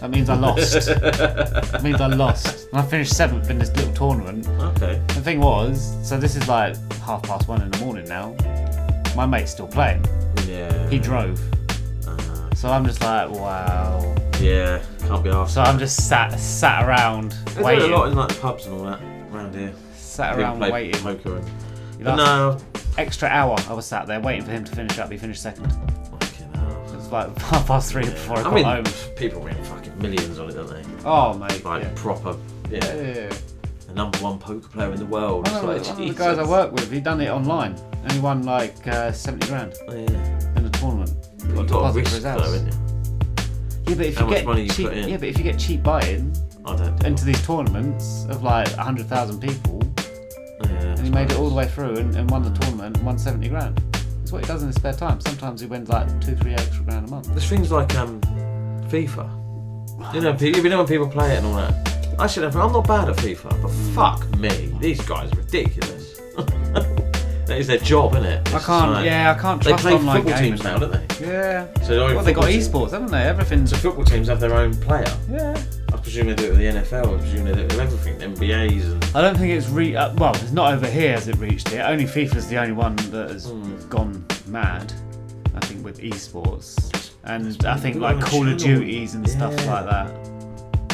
That 0.00 0.10
means 0.10 0.28
I 0.28 0.34
lost. 0.34 0.72
that 0.86 1.80
means 1.82 2.00
I 2.00 2.06
lost. 2.08 2.68
And 2.70 2.78
I 2.80 2.82
finished 2.82 3.16
seventh 3.16 3.48
in 3.50 3.58
this 3.58 3.74
little 3.74 3.92
tournament. 3.94 4.46
Okay. 4.76 5.00
The 5.08 5.20
thing 5.22 5.40
was, 5.40 5.96
so 6.06 6.18
this 6.18 6.36
is 6.36 6.46
like 6.48 6.76
half 7.00 7.22
past 7.22 7.48
one 7.48 7.62
in 7.62 7.70
the 7.70 7.78
morning 7.78 8.06
now. 8.06 8.34
My 9.16 9.24
mate's 9.26 9.52
still 9.52 9.68
playing. 9.68 10.04
Yeah. 10.46 10.88
He 10.90 10.98
drove. 10.98 11.40
Uh-huh. 12.06 12.54
So 12.54 12.68
I'm 12.70 12.84
just 12.84 13.00
like, 13.02 13.30
wow. 13.30 14.14
Yeah. 14.40 14.82
Can't 15.06 15.24
be 15.24 15.30
asked. 15.30 15.54
So 15.54 15.62
I'm 15.62 15.78
just 15.78 16.06
sat 16.08 16.38
sat 16.38 16.84
around 16.86 17.32
They 17.32 17.54
do 17.54 17.60
it 17.60 17.64
waiting. 17.64 17.92
a 17.92 17.96
lot 17.96 18.08
in 18.08 18.14
like 18.14 18.28
the 18.28 18.34
pubs 18.40 18.66
and 18.66 18.74
all 18.78 18.84
that 18.84 19.00
around 19.32 19.54
here. 19.54 19.72
Sat 19.94 20.30
People 20.32 20.44
around 20.44 20.58
play 20.58 20.70
waiting. 20.72 21.00
Poker 21.02 21.36
and. 21.38 21.48
You 21.98 22.04
But 22.04 22.16
know, 22.16 22.58
no. 22.58 22.73
Extra 22.96 23.28
hour 23.28 23.56
I 23.68 23.72
was 23.72 23.86
sat 23.86 24.06
there 24.06 24.20
waiting 24.20 24.44
for 24.44 24.52
him 24.52 24.64
to 24.64 24.74
finish 24.74 24.98
up. 24.98 25.10
He 25.10 25.18
finished 25.18 25.42
second. 25.42 25.66
It 25.66 26.94
was 26.96 27.10
like 27.10 27.36
half 27.42 27.66
past 27.66 27.90
three 27.90 28.04
before 28.04 28.38
I 28.38 28.42
got 28.44 28.52
I 28.52 28.54
mean, 28.54 28.64
home. 28.64 28.84
people 29.16 29.40
win 29.40 29.54
fucking 29.64 29.98
millions 29.98 30.38
on 30.38 30.50
it, 30.50 30.54
don't 30.54 30.68
they? 30.68 30.82
Oh, 31.04 31.34
mate, 31.34 31.64
Like 31.64 31.82
yeah. 31.82 31.92
proper. 31.96 32.36
Yeah. 32.70 32.78
Yeah. 32.94 33.32
The 33.88 33.94
number 33.94 34.18
one 34.18 34.38
poker 34.38 34.68
player 34.68 34.92
in 34.92 34.98
the 34.98 35.06
world. 35.06 35.46
One 35.48 35.56
of, 35.56 35.62
the, 35.62 35.66
like, 35.68 35.82
one 35.82 35.90
of 35.90 35.96
the 35.98 36.14
guys 36.14 36.20
I 36.38 36.42
Jesus. 36.42 36.48
work 36.48 36.72
with, 36.72 36.90
he 36.90 37.00
done 37.00 37.20
it 37.20 37.28
online, 37.28 37.74
and 38.02 38.12
he 38.12 38.20
won 38.20 38.42
like 38.44 38.86
uh, 38.86 39.10
seventy 39.12 39.46
grand 39.48 39.74
Oh, 39.88 39.92
yeah. 39.94 40.56
in 40.56 40.64
a 40.64 40.70
tournament. 40.70 41.12
Got 41.38 41.48
a 41.48 41.52
lot 41.54 41.60
of 41.60 41.66
Deposit 41.66 41.92
for 41.92 41.98
risk 41.98 42.12
his 42.14 42.22
though, 42.22 42.30
house. 42.30 42.46
isn't 42.48 42.66
you? 42.72 42.78
Yeah, 43.86 43.94
but 43.96 44.06
if 44.06 44.14
How 44.16 44.20
you 44.24 44.26
much 44.30 44.36
get 44.38 44.46
money 44.46 44.62
you 44.62 44.68
cheap, 44.70 44.88
put 44.88 44.96
in? 44.96 45.08
yeah, 45.08 45.16
but 45.18 45.28
if 45.28 45.36
you 45.36 45.44
get 45.44 45.58
cheap 45.58 45.82
buy-in 45.82 46.32
I 46.64 46.74
don't 46.76 46.96
do 46.98 47.06
into 47.06 47.24
these 47.26 47.44
tournaments 47.46 48.24
of 48.30 48.42
like 48.42 48.68
hundred 48.72 49.06
thousand 49.06 49.40
people, 49.40 49.82
Yeah, 50.84 50.90
and 50.96 51.00
he 51.00 51.10
made 51.10 51.30
it 51.30 51.36
all 51.38 51.48
the 51.48 51.54
way 51.54 51.66
through 51.66 51.96
and, 51.96 52.14
and 52.16 52.30
won 52.30 52.42
the 52.42 52.50
tournament 52.60 52.96
and 52.96 53.06
won 53.06 53.18
seventy 53.18 53.48
grand. 53.48 53.80
It's 54.22 54.32
what 54.32 54.42
he 54.42 54.46
does 54.48 54.62
in 54.62 54.68
his 54.68 54.76
spare 54.76 54.92
time. 54.94 55.20
Sometimes 55.20 55.60
he 55.60 55.66
wins 55.66 55.88
like 55.88 56.06
two, 56.20 56.34
three 56.36 56.52
extra 56.54 56.82
grand 56.84 57.08
a 57.08 57.10
month. 57.10 57.26
There's 57.28 57.48
things 57.48 57.70
like 57.70 57.94
um, 57.96 58.20
FIFA. 58.88 59.30
You 60.14 60.20
know, 60.20 60.34
pe- 60.34 60.52
you 60.54 60.62
know 60.68 60.78
when 60.78 60.86
people 60.86 61.08
play 61.08 61.34
it 61.34 61.38
and 61.38 61.46
all 61.46 61.56
that. 61.56 61.74
I 62.18 62.26
should 62.26 62.44
have. 62.44 62.54
I'm 62.56 62.72
not 62.72 62.86
bad 62.86 63.08
at 63.08 63.16
FIFA, 63.16 63.60
but 63.62 63.70
fuck 63.94 64.28
me, 64.38 64.72
these 64.80 65.00
guys 65.06 65.32
are 65.32 65.36
ridiculous. 65.36 66.18
that 66.36 67.56
is 67.58 67.66
their 67.66 67.78
job, 67.78 68.12
isn't 68.14 68.24
it? 68.24 68.54
I 68.54 68.58
can't. 68.60 69.04
yeah, 69.04 69.34
I 69.36 69.40
can't 69.40 69.62
They 69.62 69.70
trust 69.70 69.82
play 69.84 69.94
online 69.94 70.16
football 70.22 70.34
gaming. 70.40 70.50
teams 70.52 70.64
now, 70.64 70.78
don't 70.78 70.92
they? 70.92 71.26
Yeah. 71.26 71.66
So 71.82 72.14
well, 72.14 72.24
they 72.24 72.32
got 72.32 72.44
esports, 72.44 72.90
haven't 72.92 73.10
they? 73.10 73.22
Everything's. 73.22 73.70
So 73.70 73.76
football 73.76 74.04
teams 74.04 74.28
have 74.28 74.40
their 74.40 74.54
own 74.54 74.74
player. 74.76 75.06
Yeah. 75.30 75.60
I 76.04 76.06
presume 76.06 76.26
they 76.26 76.34
do 76.34 76.44
it 76.44 76.50
with 76.50 76.58
the 76.58 76.66
NFL. 76.96 77.14
I 77.14 77.18
presume 77.18 77.44
they 77.46 77.52
do 77.54 77.60
it 77.60 77.72
with 77.72 77.80
everything. 77.80 78.18
NBAs 78.34 78.92
and. 78.92 79.04
I 79.16 79.22
don't 79.22 79.38
think 79.38 79.52
it's 79.54 79.68
re. 79.70 79.96
Uh, 79.96 80.12
well, 80.16 80.34
it's 80.34 80.52
not 80.52 80.74
over 80.74 80.86
here 80.86 81.14
as 81.14 81.28
it 81.28 81.36
reached 81.38 81.72
it. 81.72 81.78
Only 81.78 82.04
FIFA's 82.04 82.46
the 82.46 82.58
only 82.58 82.72
one 82.74 82.94
that 83.10 83.30
has 83.30 83.46
Hmm. 83.48 83.88
gone 83.88 84.22
mad. 84.46 84.92
I 85.56 85.60
think 85.60 85.82
with 85.82 86.00
esports, 86.00 87.10
and 87.24 87.56
I 87.66 87.76
think 87.78 87.96
like 87.96 88.20
Call 88.20 88.46
of. 88.46 88.58
Duties 88.58 89.14
and 89.14 89.26
stuff 89.28 89.54
like 89.66 89.86
that. 89.86 90.10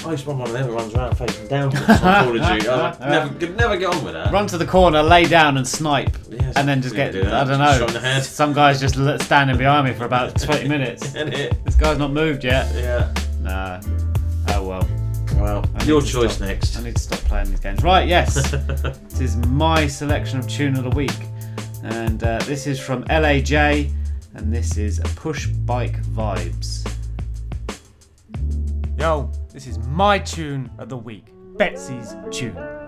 I 0.06 0.12
used 0.12 0.22
to 0.24 0.30
run 0.30 0.38
one 0.38 0.48
of 0.48 0.54
them 0.54 0.68
that 0.68 0.72
runs 0.72 0.94
around 0.94 1.16
facing 1.18 1.48
downwards 1.48 1.80
on 1.90 1.98
Call 1.98 2.36
of 2.40 2.46
Duty. 2.48 2.68
I 2.68 2.96
never, 3.10 3.34
could 3.34 3.56
never 3.56 3.76
get 3.76 3.92
on 3.92 4.04
with 4.04 4.14
that. 4.14 4.32
Run 4.32 4.46
to 4.46 4.56
the 4.58 4.64
corner, 4.64 5.02
lay 5.02 5.24
down, 5.26 5.56
and 5.56 5.66
snipe, 5.66 6.16
Yeah, 6.30 6.52
and 6.54 6.68
then 6.68 6.80
just 6.82 6.94
get. 6.94 7.10
do. 7.12 7.22
I 7.22 7.42
don't 7.44 7.58
know. 7.58 7.76
shot 7.78 7.88
in 7.88 7.94
the 7.94 8.00
head. 8.00 8.22
Some 8.22 8.52
guys 8.52 8.78
just 8.80 8.94
standing 9.24 9.56
behind 9.58 9.88
me 9.88 9.92
for 9.92 10.04
about 10.04 10.40
twenty 10.40 10.68
minutes. 10.76 11.10
This 11.12 11.74
guy's 11.76 11.98
not 11.98 12.12
moved 12.12 12.44
yet. 12.44 12.72
Yeah. 12.76 13.12
Nah. 13.42 13.80
Well. 15.40 15.62
Well, 15.62 15.70
I 15.74 15.84
your 15.84 16.02
choice 16.02 16.34
stop- 16.36 16.48
next. 16.48 16.76
I 16.76 16.82
need 16.82 16.96
to 16.96 17.02
stop 17.02 17.18
playing 17.20 17.50
these 17.50 17.60
games. 17.60 17.82
Right, 17.82 18.06
yes. 18.08 18.50
this 18.50 19.20
is 19.20 19.36
my 19.36 19.86
selection 19.86 20.38
of 20.38 20.48
tune 20.48 20.76
of 20.76 20.84
the 20.84 20.90
week. 20.90 21.16
And 21.82 22.22
uh, 22.22 22.38
this 22.40 22.66
is 22.66 22.78
from 22.78 23.04
LAJay, 23.04 23.90
and 24.34 24.52
this 24.52 24.76
is 24.76 25.00
Push 25.16 25.46
Bike 25.46 26.02
Vibes. 26.02 26.86
Yo, 28.98 29.30
this 29.52 29.66
is 29.66 29.78
my 29.78 30.18
tune 30.18 30.70
of 30.78 30.88
the 30.90 30.96
week. 30.96 31.26
Betsy's 31.56 32.14
tune. 32.30 32.79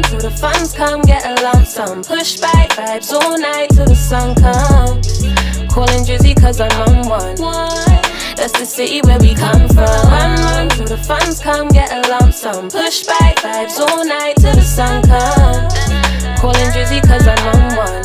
Run, 0.00 0.10
till 0.10 0.30
the 0.30 0.36
funds 0.36 0.72
come, 0.72 1.02
get 1.02 1.24
a 1.26 1.42
lump 1.42 1.66
sum. 1.66 2.02
Push 2.02 2.40
back 2.40 2.70
vibes 2.70 3.12
all 3.12 3.38
night 3.38 3.68
till 3.70 3.84
the 3.84 3.94
sun 3.94 4.34
comes. 4.34 5.22
Calling 5.72 6.04
Drizzy 6.04 6.38
cause 6.40 6.60
I'm 6.60 6.72
on 6.88 7.08
one. 7.08 7.36
That's 8.36 8.52
the 8.52 8.64
city 8.64 9.00
where 9.02 9.18
we 9.18 9.34
come 9.34 9.68
from. 9.68 10.08
Run, 10.08 10.38
run 10.40 10.68
till 10.70 10.86
the 10.86 10.96
funds 10.96 11.40
come, 11.40 11.68
get 11.68 11.92
a 11.92 12.08
lump 12.08 12.32
sum. 12.32 12.70
Push 12.70 13.04
back 13.06 13.36
vibes 13.36 13.78
all 13.78 14.04
night 14.04 14.36
till 14.36 14.54
the 14.54 14.62
sun 14.62 15.02
comes. 15.02 15.74
Calling 16.40 16.70
Drizzy 16.72 17.02
cause 17.06 17.26
I'm 17.26 17.46
on 17.54 17.76
one. 17.76 18.02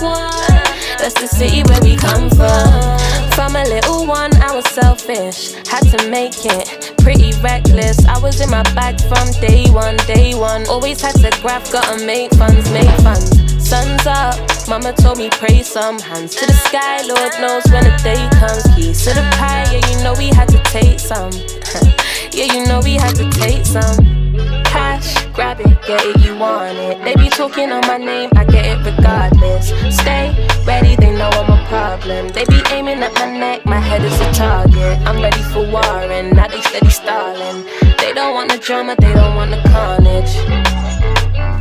That's 0.99 1.13
the 1.13 1.27
city 1.27 1.63
where 1.63 1.81
we 1.81 1.95
come 1.95 2.29
from. 2.29 3.24
From 3.35 3.57
a 3.57 3.65
little 3.65 4.07
one, 4.07 4.33
I 4.41 4.55
was 4.55 4.65
selfish. 4.69 5.51
Had 5.67 5.83
to 5.91 6.09
make 6.09 6.45
it 6.45 6.95
pretty 6.99 7.33
reckless. 7.41 8.05
I 8.05 8.17
was 8.17 8.39
in 8.39 8.49
my 8.49 8.63
bag 8.73 8.99
from 9.01 9.29
day 9.41 9.69
one, 9.71 9.97
day 10.07 10.33
one. 10.33 10.65
Always 10.69 11.01
had 11.01 11.15
to 11.15 11.29
grab, 11.41 11.61
gotta 11.69 12.05
make 12.05 12.33
funds, 12.35 12.71
make 12.71 12.89
funds. 13.01 13.29
Sun's 13.61 14.07
up, 14.07 14.39
mama 14.69 14.93
told 14.93 15.17
me 15.17 15.29
pray 15.31 15.63
some 15.63 15.99
hands 15.99 16.33
to 16.35 16.45
the 16.45 16.53
sky. 16.53 17.01
Lord 17.01 17.33
knows 17.41 17.63
when 17.73 17.83
the 17.83 17.95
day 18.03 18.23
comes. 18.39 18.63
Keys 18.73 19.03
to 19.03 19.13
the 19.13 19.27
pie, 19.35 19.67
yeah, 19.69 19.85
you 19.91 20.01
know 20.01 20.13
we 20.17 20.29
had 20.29 20.47
to 20.47 20.59
take 20.71 20.97
some. 20.97 21.31
yeah, 22.31 22.53
you 22.53 22.65
know 22.65 22.79
we 22.83 22.93
had 22.95 23.15
to 23.17 23.29
take 23.31 23.65
some. 23.65 24.24
Cash, 24.65 25.25
grab 25.33 25.59
it, 25.59 25.81
get 25.85 26.03
it, 26.05 26.23
you 26.23 26.37
want 26.37 26.77
it. 26.77 27.03
They 27.03 27.15
be 27.15 27.29
talking 27.29 27.71
on 27.71 27.81
my 27.87 27.97
name, 27.97 28.29
I 28.35 28.45
get 28.45 28.65
it 28.65 28.85
regardless. 28.85 29.69
Stay 29.95 30.33
ready, 30.65 30.95
they 30.95 31.15
know 31.15 31.29
I'm 31.29 31.51
a 31.51 31.65
problem. 31.67 32.29
They 32.29 32.45
be 32.45 32.61
aiming 32.71 33.01
at 33.03 33.13
my 33.15 33.31
neck, 33.37 33.65
my 33.65 33.79
head 33.79 34.03
is 34.03 34.19
a 34.19 34.31
target. 34.33 34.99
I'm 35.07 35.21
ready 35.21 35.41
for 35.53 35.69
war, 35.69 35.83
and 35.83 36.35
now 36.35 36.47
they 36.47 36.61
steady 36.61 36.89
stalling. 36.89 37.65
They 37.99 38.13
don't 38.13 38.33
want 38.33 38.51
the 38.51 38.57
drama, 38.57 38.95
they 38.99 39.13
don't 39.13 39.35
want 39.35 39.51
the 39.51 39.61
carnage. 39.69 40.33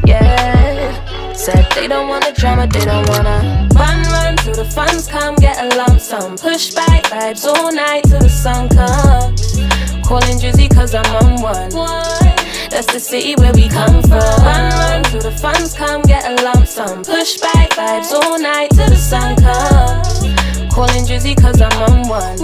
Yeah, 0.06 1.34
said 1.34 1.66
they 1.74 1.88
don't 1.88 2.08
want 2.08 2.24
the 2.24 2.32
drama, 2.32 2.66
they 2.66 2.84
don't 2.84 3.08
wanna 3.08 3.68
run, 3.74 4.02
run 4.12 4.36
till 4.36 4.54
the 4.54 4.64
funds 4.64 5.08
come, 5.08 5.34
get 5.36 5.56
a 5.60 5.76
lump 5.76 6.00
sum. 6.00 6.36
Push 6.36 6.74
back 6.74 7.04
vibes 7.04 7.44
all 7.44 7.72
night 7.72 8.04
till 8.04 8.20
the 8.20 8.28
sun 8.28 8.68
comes. 8.68 9.54
Calling 10.06 10.38
Drizzy 10.38 10.72
cause 10.74 10.94
I'm 10.94 11.06
on 11.16 11.42
one. 11.42 12.33
That's 12.74 12.92
the 12.92 12.98
city 12.98 13.36
where 13.36 13.52
we 13.52 13.68
come 13.68 14.02
from. 14.02 14.18
Run, 14.42 14.72
run 14.74 15.04
till 15.04 15.20
the 15.20 15.30
funds 15.30 15.74
come, 15.74 16.02
get 16.02 16.26
a 16.26 16.42
lump 16.42 16.66
sum. 16.66 17.04
Push 17.04 17.38
back 17.38 17.70
vibes 17.70 18.10
all 18.10 18.36
night 18.36 18.70
till 18.74 18.90
the 18.90 18.96
sun 18.96 19.36
comes. 19.36 20.74
Calling 20.74 21.06
Drizzy 21.06 21.40
cause 21.40 21.60
I'm 21.62 21.70
on 21.86 22.08
one. 22.08 22.36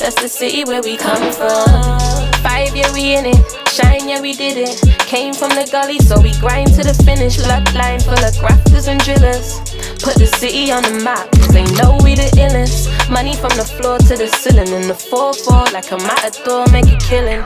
That's 0.00 0.16
the 0.22 0.28
city 0.30 0.64
where 0.64 0.80
we 0.80 0.96
come 0.96 1.20
from. 1.36 2.00
Five 2.40 2.74
year 2.74 2.88
we 2.94 3.12
in 3.14 3.26
it, 3.26 3.44
shine 3.68 4.08
yeah 4.08 4.22
we 4.22 4.32
did 4.32 4.56
it. 4.56 4.80
Came 5.00 5.34
from 5.34 5.50
the 5.50 5.68
gully 5.70 5.98
so 5.98 6.18
we 6.18 6.32
grind 6.40 6.72
to 6.72 6.82
the 6.82 6.94
finish. 7.04 7.36
Bloodline 7.36 8.00
full 8.00 8.16
of 8.16 8.32
grafters 8.40 8.88
and 8.88 8.98
drillers. 9.04 9.60
Put 10.00 10.16
the 10.16 10.32
city 10.40 10.72
on 10.72 10.82
the 10.82 11.04
map, 11.04 11.30
they 11.52 11.64
know 11.76 12.00
we 12.02 12.14
the 12.14 12.32
illest. 12.40 12.88
Money 13.10 13.36
from 13.36 13.52
the 13.60 13.68
floor 13.68 13.98
to 13.98 14.16
the 14.16 14.28
ceiling 14.28 14.72
in 14.72 14.88
the 14.88 14.96
4-4 14.96 15.74
like 15.74 15.92
a 15.92 15.98
matador, 15.98 16.64
make 16.72 16.88
a 16.88 16.96
killing. 17.04 17.44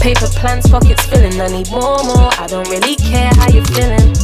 Paper 0.00 0.28
plans, 0.28 0.68
pockets 0.70 1.04
filling. 1.06 1.40
I 1.40 1.48
need 1.48 1.70
more, 1.70 2.02
more. 2.04 2.30
I 2.38 2.46
don't 2.48 2.68
really 2.68 2.96
care 2.96 3.30
how 3.34 3.48
you're 3.50 3.64
feeling. 3.64 4.14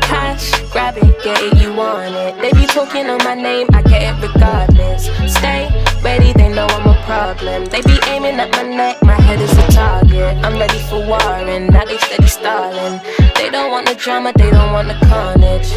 Cash, 0.00 0.62
grab 0.70 0.96
it, 0.96 1.22
get 1.22 1.40
it, 1.42 1.60
you 1.60 1.72
want 1.74 2.14
it. 2.14 2.40
They 2.40 2.52
be 2.52 2.66
talking 2.66 3.06
on 3.08 3.18
my 3.24 3.34
name, 3.34 3.66
I 3.72 3.82
get 3.82 4.02
it 4.02 4.26
regardless. 4.26 5.06
Stay 5.34 5.68
ready, 6.02 6.32
they 6.32 6.48
know 6.48 6.66
I'm 6.66 6.86
a 6.86 6.94
problem. 7.04 7.66
They 7.66 7.82
be 7.82 7.98
aiming 8.08 8.38
at 8.38 8.50
my 8.52 8.62
neck, 8.62 9.02
my 9.02 9.14
head 9.14 9.40
is 9.40 9.52
a 9.52 9.66
target. 9.72 10.36
I'm 10.44 10.58
ready 10.58 10.78
for 10.88 11.04
war, 11.06 11.20
and 11.20 11.72
now 11.72 11.84
they 11.84 11.98
steady 11.98 12.28
stalling. 12.28 13.00
They 13.36 13.50
don't 13.50 13.70
want 13.70 13.88
the 13.88 13.94
drama, 13.94 14.32
they 14.36 14.50
don't 14.50 14.72
want 14.72 14.88
the 14.88 15.06
carnage. 15.06 15.70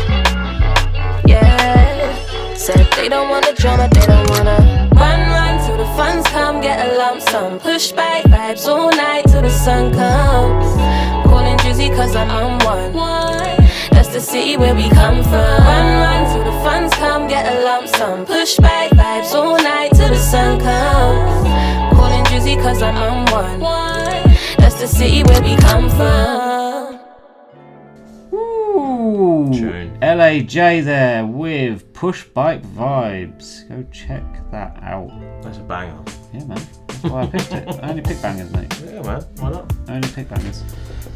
Yeah, 1.25 2.55
said 2.55 2.87
they 2.95 3.09
don't 3.09 3.29
want 3.29 3.45
the 3.45 3.53
drama, 3.53 3.89
they 3.91 4.05
don't 4.05 4.29
wanna 4.29 4.89
run, 4.95 5.19
run 5.31 5.54
the 5.85 5.97
funds 5.97 6.27
come, 6.29 6.61
get 6.61 6.77
a 6.87 6.97
lump 6.97 7.21
sum. 7.21 7.59
Push 7.59 7.91
back 7.91 8.23
vibes 8.25 8.67
all 8.67 8.89
night 8.91 9.25
till 9.27 9.41
the 9.41 9.49
sun 9.49 9.93
comes. 9.93 10.65
Calling 11.27 11.57
Drizzy 11.57 11.95
cause 11.95 12.15
I'm 12.15 12.29
on 12.29 12.59
one. 12.63 12.93
That's 13.91 14.09
the 14.09 14.19
city 14.19 14.57
where 14.57 14.75
we 14.75 14.89
come 14.89 15.23
from. 15.23 15.57
Run, 15.69 15.87
run 16.03 16.21
till 16.31 16.43
the 16.43 16.57
funds 16.63 16.93
come, 16.95 17.27
get 17.27 17.45
a 17.53 17.63
lump 17.63 17.87
sum. 17.87 18.25
Push 18.25 18.57
back 18.57 18.91
vibes 18.91 19.33
all 19.33 19.57
night 19.57 19.91
till 19.93 20.09
the 20.09 20.17
sun 20.17 20.59
comes. 20.59 21.47
Calling 21.97 22.23
Drizzy 22.25 22.55
cause 22.61 22.81
I'm 22.81 22.97
on 22.97 23.29
one. 23.31 23.59
That's 24.57 24.75
the 24.75 24.87
city 24.87 25.23
where 25.23 25.41
we 25.41 25.55
come 25.57 25.89
from. 25.89 26.94
Ooh, 29.05 29.49
LAJay 30.01 30.83
there 30.83 31.27
with 31.27 31.93
Push 31.93 32.23
Bike 32.23 32.63
Vibes. 32.63 33.69
Go 33.69 33.85
check 33.91 34.23
that 34.49 34.79
out. 34.81 35.11
That's 35.43 35.59
a 35.59 35.61
banger. 35.61 36.03
Yeah, 36.33 36.45
man. 36.45 36.59
That's 36.87 37.03
why 37.03 37.21
I 37.21 37.27
picked 37.27 37.53
it. 37.53 37.67
I 37.83 37.89
only 37.89 38.01
pick 38.01 38.19
bangers, 38.19 38.51
mate. 38.51 38.81
Yeah, 38.83 39.03
man. 39.03 39.21
Why 39.37 39.51
not? 39.51 39.71
I 39.87 39.95
only 39.97 40.09
pick 40.09 40.27
bangers. 40.27 40.63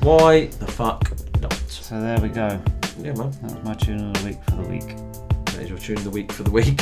Why 0.02 0.46
the 0.46 0.68
fuck 0.68 1.12
not? 1.42 1.52
So 1.68 2.00
there 2.00 2.20
we 2.20 2.30
go. 2.30 2.62
Yeah, 3.00 3.14
man. 3.14 3.32
That 3.42 3.56
was 3.56 3.64
my 3.64 3.74
tune 3.74 4.08
of 4.10 4.22
the 4.22 4.26
week 4.30 4.44
for 4.44 4.58
the 4.58 4.70
week. 4.70 4.96
That 5.46 5.64
is 5.64 5.70
your 5.70 5.80
tune 5.80 5.98
of 5.98 6.04
the 6.04 6.12
week 6.12 6.32
for 6.32 6.44
the 6.44 6.52
week. 6.52 6.80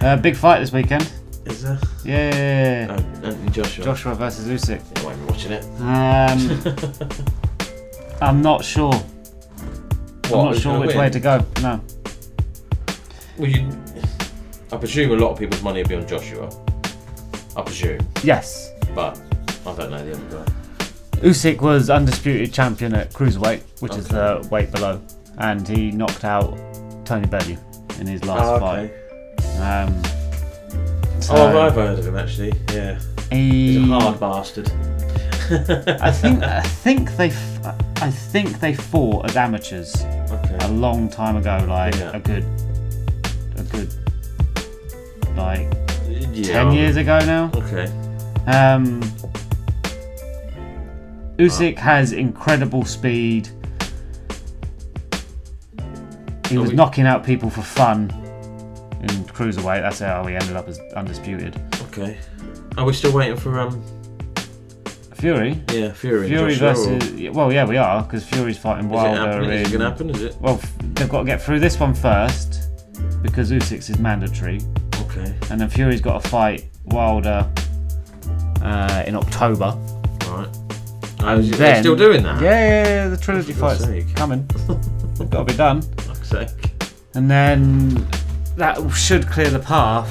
uh, 0.02 0.16
big 0.18 0.36
fight 0.36 0.60
this 0.60 0.70
weekend. 0.72 1.12
Is 1.46 1.64
there? 1.64 1.80
Yeah. 2.04 2.96
Oh, 3.24 3.48
Joshua. 3.50 3.84
Joshua 3.84 4.14
versus 4.14 4.46
Usyk. 4.46 4.80
I 5.00 5.04
won't 5.04 5.18
be 5.18 5.32
watching 5.32 5.50
it. 5.50 5.64
Um, 5.80 7.34
I'm 8.24 8.40
not 8.40 8.64
sure. 8.64 8.92
What, 8.92 10.32
I'm 10.32 10.44
not 10.52 10.56
sure 10.56 10.78
which 10.80 10.88
win? 10.88 10.98
way 10.98 11.10
to 11.10 11.20
go. 11.20 11.44
No. 11.60 11.80
Well, 13.38 13.50
you, 13.50 13.68
I 14.72 14.76
presume 14.78 15.12
a 15.12 15.16
lot 15.16 15.32
of 15.32 15.38
people's 15.38 15.62
money 15.62 15.82
will 15.82 15.88
be 15.90 15.94
on 15.96 16.06
Joshua. 16.08 16.48
I 17.54 17.62
presume. 17.62 18.00
Yes. 18.22 18.70
But 18.94 19.20
I 19.66 19.74
don't 19.74 19.90
know 19.90 20.04
the 20.04 20.12
other 20.14 20.44
guy. 20.44 20.52
Usyk 21.20 21.60
was 21.60 21.90
undisputed 21.90 22.52
champion 22.52 22.94
at 22.94 23.12
cruiserweight, 23.12 23.60
which 23.80 23.94
is 23.94 24.08
the 24.08 24.46
weight 24.50 24.70
below, 24.72 25.00
and 25.38 25.66
he 25.68 25.90
knocked 25.90 26.24
out 26.24 26.56
Tony 27.04 27.26
Bellew 27.26 27.56
in 28.00 28.06
his 28.06 28.24
last 28.24 28.62
Oh, 28.62 28.66
okay. 28.66 28.88
fight. 28.88 29.60
Um, 29.60 30.02
so 31.20 31.34
oh, 31.36 31.60
I've 31.60 31.74
heard 31.74 31.98
of 31.98 32.06
him 32.06 32.16
actually. 32.16 32.52
Yeah. 32.72 32.98
He- 33.30 33.78
He's 33.78 33.90
a 33.90 34.00
hard 34.00 34.18
bastard. 34.20 34.70
I 35.50 36.10
think 36.10 36.42
I 36.42 36.60
think 36.62 37.16
they 37.16 37.26
I 37.96 38.10
think 38.10 38.60
they 38.60 38.74
fought 38.74 39.28
as 39.28 39.36
amateurs 39.36 39.94
a 40.60 40.68
long 40.70 41.08
time 41.08 41.36
ago, 41.36 41.64
like 41.68 41.94
Yeah. 41.96 42.16
a 42.16 42.20
good 42.20 42.44
a 43.56 43.62
good 43.64 43.94
like 45.36 45.72
Yeah, 46.32 46.52
ten 46.62 46.72
years 46.72 46.96
ago 46.96 47.18
now. 47.20 47.50
Okay. 47.54 47.86
Um, 48.46 49.00
Usyk 51.38 51.76
has 51.78 52.12
incredible 52.12 52.84
speed. 52.84 53.48
He 56.48 56.58
was 56.58 56.70
we- 56.70 56.76
knocking 56.76 57.06
out 57.06 57.24
people 57.24 57.50
for 57.50 57.62
fun 57.62 58.10
in 59.00 59.08
cruiserweight. 59.24 59.80
That's 59.82 59.98
how 59.98 60.24
he 60.26 60.34
ended 60.36 60.56
up 60.56 60.68
as 60.68 60.78
undisputed. 60.96 61.60
Okay. 61.88 62.18
Are 62.78 62.84
we 62.84 62.92
still 62.92 63.12
waiting 63.12 63.36
for 63.36 63.58
um? 63.60 63.82
Fury. 65.14 65.62
Yeah, 65.72 65.92
Fury. 65.92 66.28
Fury 66.28 66.54
Joshua, 66.54 66.98
versus. 66.98 67.30
Well, 67.34 67.52
yeah, 67.52 67.64
we 67.64 67.76
are 67.76 68.02
because 68.02 68.24
Fury's 68.24 68.58
fighting 68.58 68.86
Is 68.86 68.92
it 68.92 68.94
Wilder. 68.94 69.52
Is 69.52 69.68
it 69.68 69.72
gonna 69.72 69.90
happen? 69.90 70.10
Is 70.10 70.22
it? 70.22 70.36
Well, 70.40 70.54
f- 70.54 70.72
they've 70.94 71.08
got 71.08 71.20
to 71.20 71.24
get 71.24 71.40
through 71.40 71.60
this 71.60 71.78
one 71.78 71.94
first 71.94 72.68
because 73.22 73.50
Usyk's 73.50 73.90
is 73.90 73.98
mandatory. 73.98 74.60
Okay. 75.02 75.34
And 75.50 75.60
then 75.60 75.68
Fury's 75.68 76.00
got 76.00 76.22
to 76.22 76.28
fight 76.28 76.66
Wilder 76.86 77.50
uh, 78.62 79.04
in 79.06 79.16
October. 79.16 79.76
Right. 80.26 80.48
Oh, 81.20 81.38
is 81.38 81.56
they're 81.56 81.80
still 81.80 81.96
doing 81.96 82.22
that? 82.24 82.42
Yeah, 82.42 82.50
yeah, 82.50 82.84
yeah 82.84 83.08
the 83.08 83.16
trilogy 83.16 83.52
fight's 83.52 83.84
sake. 83.84 84.14
coming. 84.14 84.46
They've 85.16 85.30
got 85.30 85.46
to 85.46 85.52
be 85.52 85.56
done. 85.56 85.82
Fuck's 85.82 86.28
sake. 86.28 86.48
And 87.14 87.30
then 87.30 88.06
that 88.56 88.76
should 88.90 89.26
clear 89.28 89.48
the 89.48 89.60
path 89.60 90.10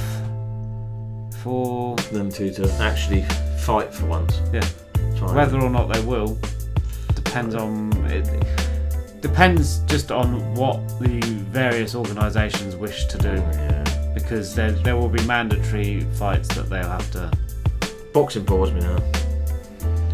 for 1.43 1.95
them 2.11 2.31
two 2.31 2.51
to 2.53 2.71
actually 2.79 3.23
fight 3.59 3.93
for 3.93 4.05
once. 4.05 4.41
Yeah. 4.53 4.67
Try 5.27 5.35
Whether 5.35 5.59
or 5.59 5.69
not 5.69 5.91
they 5.91 6.01
will 6.01 6.37
depends 7.15 7.55
on 7.55 7.91
it. 8.11 8.27
Depends 9.21 9.79
just 9.87 10.11
on 10.11 10.53
what 10.55 10.77
the 10.99 11.19
various 11.51 11.95
organisations 11.95 12.75
wish 12.75 13.05
to 13.05 13.17
do. 13.17 13.29
Oh, 13.37 14.11
because 14.13 14.53
there 14.53 14.71
there 14.71 14.95
will 14.95 15.09
be 15.09 15.23
mandatory 15.25 16.01
fights 16.15 16.53
that 16.55 16.69
they'll 16.69 16.83
have 16.87 17.09
to. 17.11 17.31
Boxing 18.13 18.43
bores 18.43 18.71
me 18.71 18.81
now. 18.81 18.97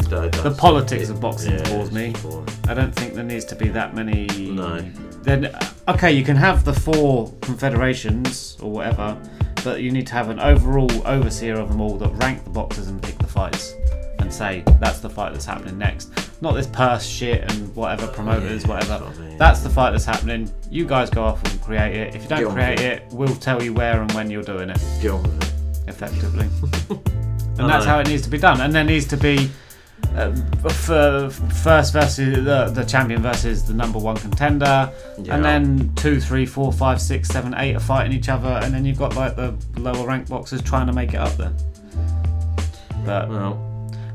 That- 0.08 0.32
The 0.42 0.50
politics 0.56 1.08
it- 1.08 1.10
of 1.12 1.20
boxing 1.20 1.52
yeah, 1.58 1.68
bores 1.68 1.92
me. 1.92 2.14
boring. 2.22 2.46
I 2.68 2.74
don't 2.74 2.94
think 2.94 3.14
there 3.14 3.24
needs 3.24 3.44
to 3.46 3.54
be 3.54 3.68
that 3.68 3.94
many. 3.94 4.26
No. 4.50 4.80
Then 5.22 5.54
okay, 5.88 6.12
you 6.12 6.24
can 6.24 6.36
have 6.36 6.64
the 6.64 6.72
four 6.72 7.32
confederations 7.42 8.56
or 8.62 8.70
whatever, 8.70 9.16
but 9.62 9.82
you 9.82 9.90
need 9.90 10.06
to 10.06 10.14
have 10.14 10.30
an 10.30 10.40
overall 10.40 10.90
overseer 11.06 11.56
of 11.60 11.68
them 11.68 11.80
all 11.80 11.98
that 11.98 12.10
rank 12.22 12.44
the 12.44 12.50
boxers 12.50 12.88
and 12.88 13.02
pick 13.02 13.18
the 13.18 13.26
fights 13.26 13.74
and 14.20 14.32
say 14.32 14.62
that's 14.78 15.00
the 15.00 15.10
fight 15.10 15.32
that's 15.32 15.44
happening 15.46 15.78
next. 15.78 16.10
Not 16.42 16.52
this 16.52 16.66
purse 16.66 17.06
shit 17.06 17.42
and 17.50 17.74
whatever 17.74 18.06
promoters, 18.06 18.66
whatever. 18.66 19.10
That's 19.38 19.60
the 19.60 19.70
fight 19.70 19.90
that's 19.90 20.04
happening. 20.04 20.50
You 20.70 20.86
guys 20.86 21.10
go 21.10 21.22
off 21.24 21.42
and 21.50 21.60
create 21.60 21.94
it. 21.96 22.14
If 22.14 22.22
you 22.22 22.28
don't 22.28 22.52
create 22.52 22.78
with 22.78 22.86
it, 22.86 23.02
we'll 23.10 23.36
tell 23.36 23.62
you 23.62 23.74
where 23.74 24.00
and 24.00 24.10
when 24.12 24.30
you're 24.30 24.42
doing 24.42 24.70
it. 24.70 24.80
Get 25.02 25.10
on 25.10 25.22
with 25.22 25.42
it. 25.42 25.88
Effectively. 25.88 26.48
And 27.58 27.68
that's 27.68 27.84
know. 27.84 27.90
how 27.90 27.98
it 28.00 28.08
needs 28.08 28.22
to 28.22 28.30
be 28.30 28.38
done. 28.38 28.62
And 28.62 28.74
there 28.74 28.84
needs 28.84 29.06
to 29.08 29.18
be 29.18 29.50
uh, 30.14 30.34
for 30.62 31.28
first 31.30 31.92
versus 31.92 32.44
the, 32.44 32.70
the 32.72 32.84
champion 32.84 33.20
versus 33.20 33.64
the 33.64 33.74
number 33.74 33.98
one 33.98 34.16
contender, 34.16 34.90
Yeah. 35.18 35.34
and 35.34 35.44
then 35.44 35.92
two, 35.94 36.20
three, 36.20 36.46
four, 36.46 36.72
five, 36.72 37.00
six, 37.02 37.28
seven, 37.28 37.54
eight 37.58 37.76
are 37.76 37.80
fighting 37.80 38.12
each 38.12 38.30
other, 38.30 38.48
and 38.62 38.72
then 38.72 38.84
you've 38.86 38.98
got 38.98 39.14
like 39.14 39.36
the 39.36 39.54
lower 39.76 40.06
ranked 40.06 40.30
boxers 40.30 40.62
trying 40.62 40.86
to 40.86 40.92
make 40.94 41.12
it 41.12 41.18
up 41.18 41.36
there. 41.36 41.52
But 43.04 43.28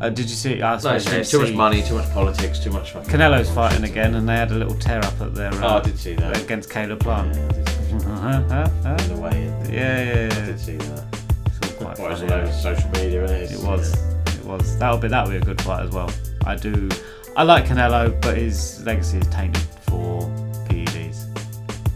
uh, 0.01 0.09
did 0.09 0.29
you 0.29 0.35
see? 0.35 0.61
I 0.61 0.73
No, 0.73 0.79
suppose 0.79 1.03
it's, 1.05 1.13
you 1.13 1.19
it's 1.19 1.31
too 1.31 1.39
much 1.39 1.47
see- 1.49 1.55
money, 1.55 1.81
too 1.83 1.95
much 1.95 2.11
politics, 2.13 2.59
too 2.59 2.71
much 2.71 2.91
fucking. 2.91 3.09
Canelo's 3.09 3.49
fighting 3.49 3.83
again, 3.83 4.15
and 4.15 4.27
they 4.27 4.35
had 4.35 4.51
a 4.51 4.55
little 4.55 4.75
tear 4.75 4.99
up 4.99 5.19
at 5.21 5.33
their. 5.35 5.53
Oh, 5.63 5.77
I 5.77 5.81
did 5.81 5.97
see 5.97 6.13
that. 6.15 6.41
against 6.41 6.69
Caleb 6.69 6.99
Plant. 6.99 7.35
Uh-huh, 7.35 8.27
uh, 8.27 8.69
uh. 8.85 8.97
In 9.03 9.15
the 9.15 9.21
way. 9.21 9.45
Yeah, 9.71 10.03
yeah, 10.03 10.13
yeah. 10.13 10.25
I 10.25 10.45
did 10.47 10.59
see 10.59 10.77
that. 10.77 11.05
It's 11.45 11.71
all 11.71 11.77
quite 11.77 11.99
Well, 11.99 12.11
it's 12.11 12.21
funny. 12.21 12.33
all 12.33 12.39
over 12.41 12.51
social 12.53 12.89
media, 12.91 13.23
isn't 13.23 13.35
it? 13.37 13.51
It 13.53 13.63
was. 13.65 13.93
It 14.35 14.45
was. 14.45 14.77
That'll 14.79 14.97
be 14.97 15.07
that'll 15.07 15.31
be 15.31 15.37
a 15.37 15.41
good 15.41 15.61
fight 15.61 15.85
as 15.85 15.91
well. 15.91 16.11
I 16.45 16.55
do. 16.55 16.89
I 17.37 17.43
like 17.43 17.65
Canelo, 17.65 18.19
but 18.21 18.37
his 18.37 18.83
legacy 18.85 19.17
is 19.17 19.27
tainted 19.27 19.61
for 19.89 20.21
PEDs, 20.69 21.33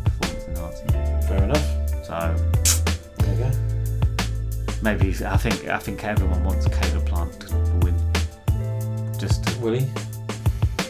performance 0.04 0.46
enhancing. 0.48 1.28
Fair 1.28 1.44
enough. 1.44 2.06
So 2.06 2.36
There 3.18 3.34
you 3.36 3.44
go. 3.44 3.52
maybe 4.82 5.16
I 5.26 5.38
think 5.38 5.68
I 5.68 5.78
think 5.78 6.04
everyone 6.04 6.44
wants 6.44 6.68
Caleb 6.68 7.06
Plant 7.06 7.40
to. 7.42 7.69
Just 9.20 9.46
to, 9.48 9.60
Will 9.60 9.74
he? 9.74 9.86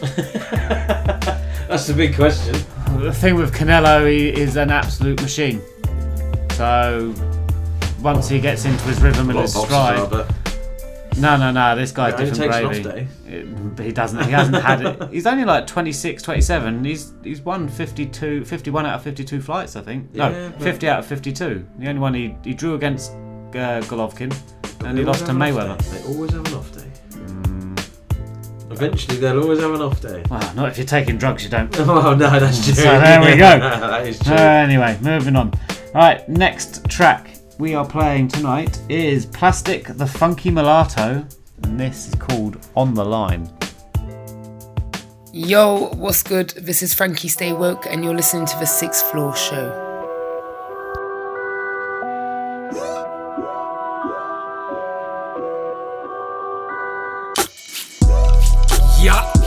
That's 1.68 1.86
the 1.86 1.94
big 1.94 2.14
question. 2.14 2.54
The 3.00 3.12
thing 3.12 3.34
with 3.36 3.52
Canelo, 3.54 4.08
he 4.10 4.28
is 4.28 4.56
an 4.56 4.70
absolute 4.70 5.20
machine. 5.20 5.60
So 6.52 7.14
once 8.02 8.28
he 8.28 8.40
gets 8.40 8.64
into 8.64 8.82
his 8.84 9.00
rhythm 9.00 9.30
and 9.30 9.38
his 9.38 9.54
of 9.56 9.62
are, 9.62 9.66
stride, 9.66 10.10
but- 10.10 10.34
no, 11.18 11.36
no, 11.36 11.50
no, 11.50 11.74
this 11.76 11.90
guy's 11.92 12.14
It 12.14 12.20
only 12.20 12.30
different 12.30 12.52
takes 12.52 12.56
an 12.78 12.82
gravy. 12.82 13.06
day. 13.28 13.36
It- 13.36 13.84
he 13.84 13.92
doesn't. 13.92 14.24
He 14.24 14.30
hasn't 14.30 14.62
had 14.62 14.80
it. 14.82 15.10
He's 15.10 15.26
only 15.26 15.44
like 15.44 15.66
26, 15.66 16.22
27. 16.22 16.84
He's 16.84 17.12
he's 17.22 17.40
won 17.40 17.68
52, 17.68 18.44
51 18.44 18.86
out 18.86 18.94
of 18.94 19.02
52 19.02 19.40
flights, 19.40 19.76
I 19.76 19.80
think. 19.82 20.14
No, 20.14 20.52
but- 20.56 20.62
50 20.62 20.88
out 20.88 20.98
of 21.00 21.06
52. 21.06 21.66
The 21.78 21.88
only 21.88 22.00
one 22.00 22.14
he, 22.14 22.36
he 22.44 22.54
drew 22.54 22.74
against 22.74 23.10
uh, 23.12 23.80
Golovkin, 23.82 24.34
and 24.84 24.98
he 24.98 25.04
lost 25.04 25.20
to 25.26 25.32
have 25.32 25.36
off 25.36 25.42
Mayweather. 25.48 25.78
day. 25.78 25.98
They 25.98 26.14
always 26.14 26.30
have 26.32 26.46
an 26.46 26.54
off 26.54 26.72
day. 26.72 26.84
Eventually, 28.82 29.18
they'll 29.18 29.42
always 29.42 29.60
have 29.60 29.74
an 29.74 29.82
off 29.82 30.00
day. 30.00 30.22
Well, 30.30 30.54
not 30.54 30.70
if 30.70 30.78
you're 30.78 30.86
taking 30.86 31.18
drugs, 31.18 31.44
you 31.44 31.50
don't. 31.50 31.74
Oh, 31.80 32.14
no, 32.14 32.40
that's 32.40 32.64
true. 32.64 32.72
So 32.74 32.82
there 32.82 33.20
we 33.20 33.26
go. 33.36 33.58
That 33.58 34.06
is 34.06 34.18
true. 34.18 34.34
Uh, 34.34 34.38
anyway, 34.38 34.96
moving 35.02 35.36
on. 35.36 35.52
Right, 35.94 36.26
next 36.28 36.88
track 36.88 37.36
we 37.58 37.74
are 37.74 37.86
playing 37.86 38.28
tonight 38.28 38.80
is 38.88 39.26
Plastic 39.26 39.84
the 39.88 40.06
Funky 40.06 40.50
Mulatto, 40.50 41.26
and 41.62 41.78
this 41.78 42.08
is 42.08 42.14
called 42.14 42.56
On 42.74 42.94
the 42.94 43.04
Line. 43.04 43.50
Yo, 45.34 45.90
what's 45.94 46.22
good? 46.22 46.50
This 46.50 46.82
is 46.82 46.94
Frankie 46.94 47.28
Stay 47.28 47.52
Woke, 47.52 47.84
and 47.86 48.02
you're 48.02 48.14
listening 48.14 48.46
to 48.46 48.58
the 48.58 48.66
Sixth 48.66 49.10
Floor 49.10 49.36
Show. 49.36 49.79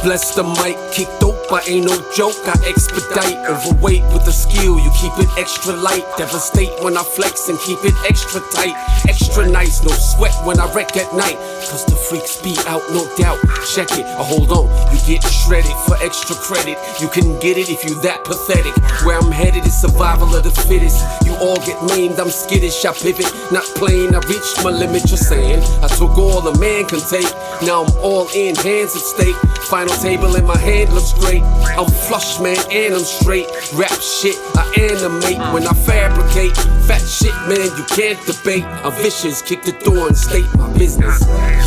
Bless 0.04 0.36
the 0.36 0.44
mic, 0.44 0.78
kick 0.92 1.08
dope, 1.20 1.33
I 1.54 1.62
ain't 1.68 1.86
no 1.86 1.94
joke. 2.16 2.34
I 2.50 2.58
expedite, 2.66 3.38
overweight 3.46 4.02
with 4.12 4.26
the 4.26 4.32
skill, 4.32 4.80
you 4.80 4.90
keep 4.98 5.14
it 5.20 5.30
extra 5.38 5.74
light. 5.74 6.04
Devastate 6.18 6.82
when 6.82 6.98
I 6.98 7.04
flex 7.04 7.48
and 7.48 7.60
keep 7.60 7.78
it 7.86 7.94
extra 8.10 8.42
tight. 8.52 8.74
Extra 9.08 9.48
nice, 9.48 9.84
no 9.84 9.92
sweat 9.92 10.34
when 10.46 10.60
I 10.60 10.66
wreck 10.74 10.98
at 10.98 11.14
night. 11.14 11.38
Cause 11.70 11.86
the 11.86 11.96
freaks 11.96 12.42
be 12.42 12.58
out, 12.66 12.82
no 12.90 13.06
doubt. 13.18 13.38
Check 13.70 13.92
it, 13.94 14.06
or 14.18 14.26
hold 14.26 14.52
on, 14.52 14.66
you 14.92 15.00
get 15.06 15.22
shredded 15.24 15.78
for 15.86 15.96
extra 16.02 16.36
credit. 16.36 16.78
You 17.00 17.08
can 17.08 17.40
get 17.40 17.58
it 17.58 17.70
if 17.70 17.86
you 17.86 17.94
that 18.02 18.26
pathetic. 18.26 18.74
Where 19.06 19.20
I'm 19.20 19.32
headed 19.32 19.66
is 19.66 19.80
survival 19.80 20.34
of 20.36 20.44
the 20.44 20.52
fittest. 20.52 21.06
You 21.26 21.36
all 21.38 21.58
get 21.58 21.78
maimed, 21.86 22.20
I'm 22.20 22.30
skittish, 22.30 22.84
I 22.84 22.94
pivot. 22.94 23.30
Not 23.52 23.66
playing, 23.78 24.16
I 24.16 24.20
reached 24.26 24.64
my 24.64 24.72
limit, 24.72 25.06
you're 25.10 25.18
saying. 25.22 25.62
I 25.84 25.88
took 25.88 26.18
all 26.18 26.48
a 26.48 26.58
man 26.58 26.86
can 26.88 27.02
take. 27.06 27.30
Now 27.62 27.86
I'm 27.86 27.94
all 28.02 28.28
in, 28.34 28.56
hands 28.56 28.96
at 28.96 29.06
stake. 29.06 29.36
Final 29.70 29.96
table 29.98 30.36
in 30.36 30.46
my 30.46 30.58
hand 30.58 30.94
looks 30.94 31.14
great. 31.14 31.43
I'm 31.78 31.90
flush, 31.90 32.40
man, 32.40 32.58
and 32.72 32.94
I'm 32.94 33.04
straight. 33.04 33.48
Rap 33.74 34.00
shit, 34.00 34.36
I 34.56 34.64
animate 34.78 35.40
when 35.54 35.66
I 35.66 35.74
fabricate. 35.74 36.56
Fat 36.86 37.02
shit, 37.02 37.34
man, 37.50 37.66
you 37.78 37.86
can't 37.90 38.20
debate. 38.26 38.64
I'm 38.86 38.94
vicious, 38.94 39.42
kick 39.42 39.64
the 39.64 39.72
door 39.72 40.08
and 40.08 40.18
state 40.18 40.46
my 40.56 40.72
business. 40.78 41.20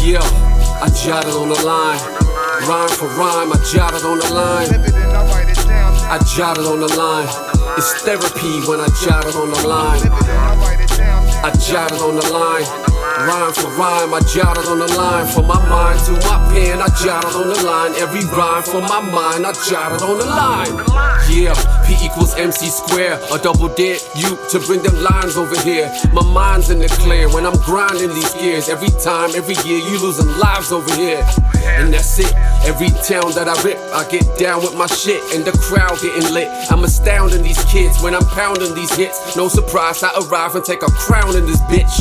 Yeah, 0.05 0.23
I 0.81 0.89
jotted 1.05 1.35
on 1.35 1.48
the 1.48 1.61
line. 1.66 1.98
Rhyme 2.69 2.89
for 2.89 3.09
rhyme, 3.19 3.53
I 3.53 3.59
jotted 3.73 4.05
on 4.05 4.19
the 4.19 4.32
line. 4.32 4.69
I 6.09 6.19
jotted 6.36 6.66
on 6.66 6.81
the 6.81 6.89
line. 6.97 7.28
It's 7.77 8.03
therapy 8.03 8.61
when 8.69 8.81
I 8.81 8.86
jotted 9.05 9.35
on 9.35 9.51
the 9.51 9.66
line. 9.66 10.01
I 11.43 11.51
jotted 11.59 12.01
on 12.01 12.15
the 12.15 12.31
line. 12.32 12.95
Rhyme 13.16 13.52
for 13.54 13.70
rhyme, 13.80 14.12
I 14.12 14.20
jotted 14.20 14.66
on 14.66 14.78
the 14.78 14.88
line. 14.94 15.26
From 15.26 15.46
my 15.46 15.58
mind 15.68 15.98
to 16.06 16.12
my 16.28 16.36
pen, 16.52 16.82
I 16.82 16.88
jotted 17.02 17.34
on 17.34 17.48
the 17.48 17.62
line. 17.64 17.92
Every 17.96 18.24
rhyme 18.36 18.62
from 18.62 18.84
my 18.84 19.00
mind, 19.00 19.46
I 19.46 19.52
jotted 19.68 20.02
on 20.02 20.18
the 20.18 20.26
line. 20.26 20.84
Yeah, 21.30 21.56
P 21.86 21.96
equals 22.04 22.34
MC 22.34 22.68
square. 22.68 23.18
A 23.32 23.38
double 23.38 23.68
dare 23.74 23.98
you 24.14 24.36
to 24.50 24.60
bring 24.66 24.82
them 24.82 25.02
lines 25.02 25.36
over 25.36 25.58
here. 25.62 25.90
My 26.12 26.22
mind's 26.22 26.70
in 26.70 26.78
the 26.78 26.88
clear 26.88 27.28
when 27.32 27.46
I'm 27.46 27.56
grinding 27.64 28.10
these 28.10 28.34
gears. 28.34 28.68
Every 28.68 28.92
time, 29.00 29.30
every 29.34 29.56
year, 29.64 29.78
you 29.78 29.98
losing 29.98 30.28
lives 30.38 30.70
over 30.70 30.94
here. 30.94 31.24
And 31.64 31.92
that's 31.92 32.18
it. 32.18 32.32
Every 32.68 32.90
town 33.02 33.32
that 33.32 33.48
I 33.48 33.56
rip, 33.62 33.78
I 33.94 34.08
get 34.10 34.26
down 34.38 34.60
with 34.62 34.76
my 34.76 34.86
shit, 34.86 35.22
and 35.34 35.44
the 35.44 35.52
crowd 35.58 35.98
getting 36.00 36.32
lit. 36.32 36.48
I'm 36.70 36.84
astounding 36.84 37.42
these 37.42 37.62
kids 37.64 38.00
when 38.02 38.14
I'm 38.14 38.26
pounding 38.36 38.74
these 38.74 38.94
hits. 38.94 39.36
No 39.36 39.48
surprise, 39.48 40.02
I 40.02 40.10
arrive 40.20 40.54
and 40.54 40.64
take 40.64 40.82
a 40.82 40.90
crown 40.90 41.34
in 41.36 41.46
this 41.46 41.60
bitch. 41.62 41.94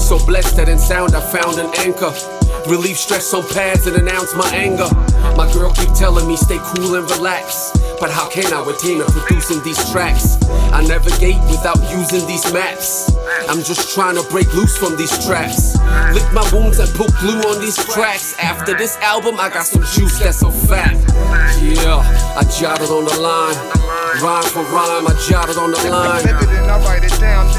So 0.00 0.18
blessed 0.26 0.49
that 0.56 0.68
in 0.68 0.78
sound 0.78 1.14
I 1.14 1.20
found 1.20 1.58
an 1.58 1.70
anchor. 1.78 2.39
Relieve 2.68 2.98
stress 2.98 3.32
on 3.34 3.46
pads 3.48 3.86
and 3.86 3.96
announce 3.96 4.34
my 4.34 4.48
anger. 4.54 4.88
My 5.36 5.50
girl 5.52 5.72
keep 5.72 5.92
telling 5.94 6.26
me 6.28 6.36
stay 6.36 6.58
cool 6.74 6.94
and 6.94 7.10
relax. 7.10 7.72
But 7.98 8.10
how 8.10 8.28
can 8.28 8.52
I 8.52 8.64
retain 8.64 8.98
her 9.00 9.06
producing 9.06 9.62
these 9.62 9.78
tracks? 9.90 10.38
I 10.72 10.86
navigate 10.86 11.40
without 11.50 11.78
using 11.90 12.26
these 12.26 12.50
maps. 12.52 13.12
I'm 13.48 13.62
just 13.62 13.94
trying 13.94 14.16
to 14.16 14.22
break 14.30 14.52
loose 14.54 14.76
from 14.76 14.96
these 14.96 15.12
traps. 15.26 15.76
Lick 16.14 16.24
my 16.32 16.48
wounds 16.52 16.78
and 16.78 16.88
put 16.94 17.12
glue 17.20 17.40
on 17.50 17.60
these 17.60 17.76
cracks. 17.76 18.38
After 18.38 18.74
this 18.74 18.96
album, 18.98 19.36
I 19.38 19.48
got 19.50 19.66
some 19.66 19.82
juice 19.82 20.18
that's 20.18 20.38
so 20.38 20.50
fat. 20.50 20.94
Yeah, 21.60 22.00
I 22.36 22.44
jotted 22.58 22.88
on 22.88 23.04
the 23.04 23.20
line. 23.20 23.56
Rhyme 24.22 24.42
for 24.44 24.62
rhyme, 24.72 25.06
I 25.06 25.14
jotted 25.28 25.56
on 25.56 25.70
the 25.72 25.90
line. 25.90 26.24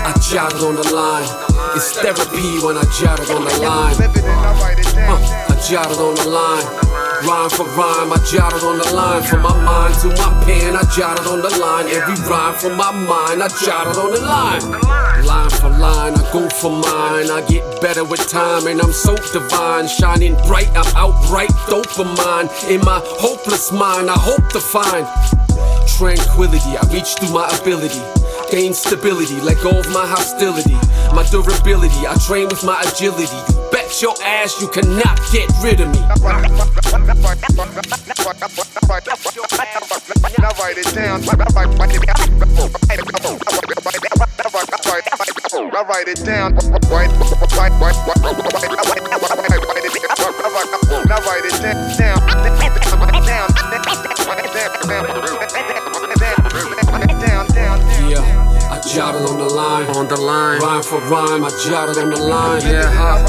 I 0.03 0.13
jotted 0.31 0.63
on 0.63 0.75
the 0.75 0.93
line. 0.93 1.27
It's 1.75 1.91
therapy 1.93 2.65
when 2.65 2.77
I 2.77 2.83
jotted 2.99 3.29
on 3.29 3.45
the 3.45 3.57
line. 3.61 4.90
Huh, 4.95 5.19
I 5.49 5.55
jotted 5.69 5.99
on 5.99 6.15
the 6.15 6.27
line. 6.29 6.65
Rhyme 7.23 7.49
for 7.49 7.65
rhyme, 7.77 8.11
I 8.11 8.17
jotted 8.25 8.63
on 8.63 8.77
the 8.77 8.93
line. 8.93 9.23
From 9.23 9.43
my 9.43 9.53
mind 9.63 9.93
to 10.01 10.07
my 10.09 10.43
pen, 10.43 10.75
I 10.75 10.83
jotted 10.95 11.27
on 11.27 11.41
the 11.41 11.53
line. 11.59 11.87
Every 11.87 12.15
rhyme 12.27 12.55
from 12.55 12.77
my 12.77 12.91
mind, 12.91 13.43
I 13.43 13.47
jotted 13.63 13.97
on 13.97 14.11
the 14.11 14.21
line. 14.21 14.71
Line 15.25 15.49
for 15.49 15.69
line, 15.69 16.13
I 16.15 16.23
go 16.33 16.49
for 16.49 16.71
mine. 16.71 17.29
I 17.29 17.45
get 17.47 17.81
better 17.81 18.03
with 18.03 18.27
time, 18.27 18.67
and 18.67 18.81
I'm 18.81 18.91
so 18.91 19.15
divine. 19.31 19.87
Shining 19.87 20.35
bright, 20.47 20.69
I'm 20.75 20.89
outright 20.95 21.51
dopamine. 21.69 22.49
In 22.69 22.81
my 22.81 22.99
hopeless 23.21 23.71
mind, 23.71 24.09
I 24.09 24.17
hope 24.17 24.49
to 24.53 24.59
find 24.59 25.05
tranquility. 25.87 26.77
I 26.77 26.83
reach 26.91 27.13
through 27.19 27.33
my 27.33 27.47
ability. 27.61 28.01
Gain 28.51 28.73
stability, 28.73 29.39
let 29.39 29.63
go 29.63 29.69
of 29.79 29.89
my 29.93 30.05
hostility. 30.05 30.75
My 31.15 31.23
durability, 31.31 32.05
I 32.05 32.19
train 32.27 32.49
with 32.49 32.65
my 32.65 32.81
agility. 32.81 33.31
You 33.47 33.71
bet 33.71 34.01
your 34.01 34.13
ass 34.21 34.59
you 34.59 34.67
cannot 34.67 35.17
get 35.31 35.49
rid 35.63 35.79
of 35.79 35.87
me. 35.87 35.99
Now 36.01 36.19
write 40.59 40.77
it 40.77 40.93
down. 40.93 41.21
Now 45.71 45.83
write 45.87 46.09
it 46.09 46.25
down. 46.25 46.51
Now 51.07 51.19
write 51.23 51.45
it 51.47 51.55
down. 55.05 55.90
Yeah, 58.11 58.19
I 58.69 58.81
jotted 58.93 59.23
on 59.23 59.37
the 59.37 59.47
line. 59.47 59.87
On 59.95 60.05
the 60.05 60.19
line. 60.19 60.59
Rhyme 60.59 60.83
for 60.83 60.99
rhyme, 61.07 61.45
I 61.45 61.49
jotted 61.63 61.97
on 61.97 62.09
the 62.09 62.19
line. 62.19 62.61
Yeah, 62.61 62.91
huh? 62.91 63.23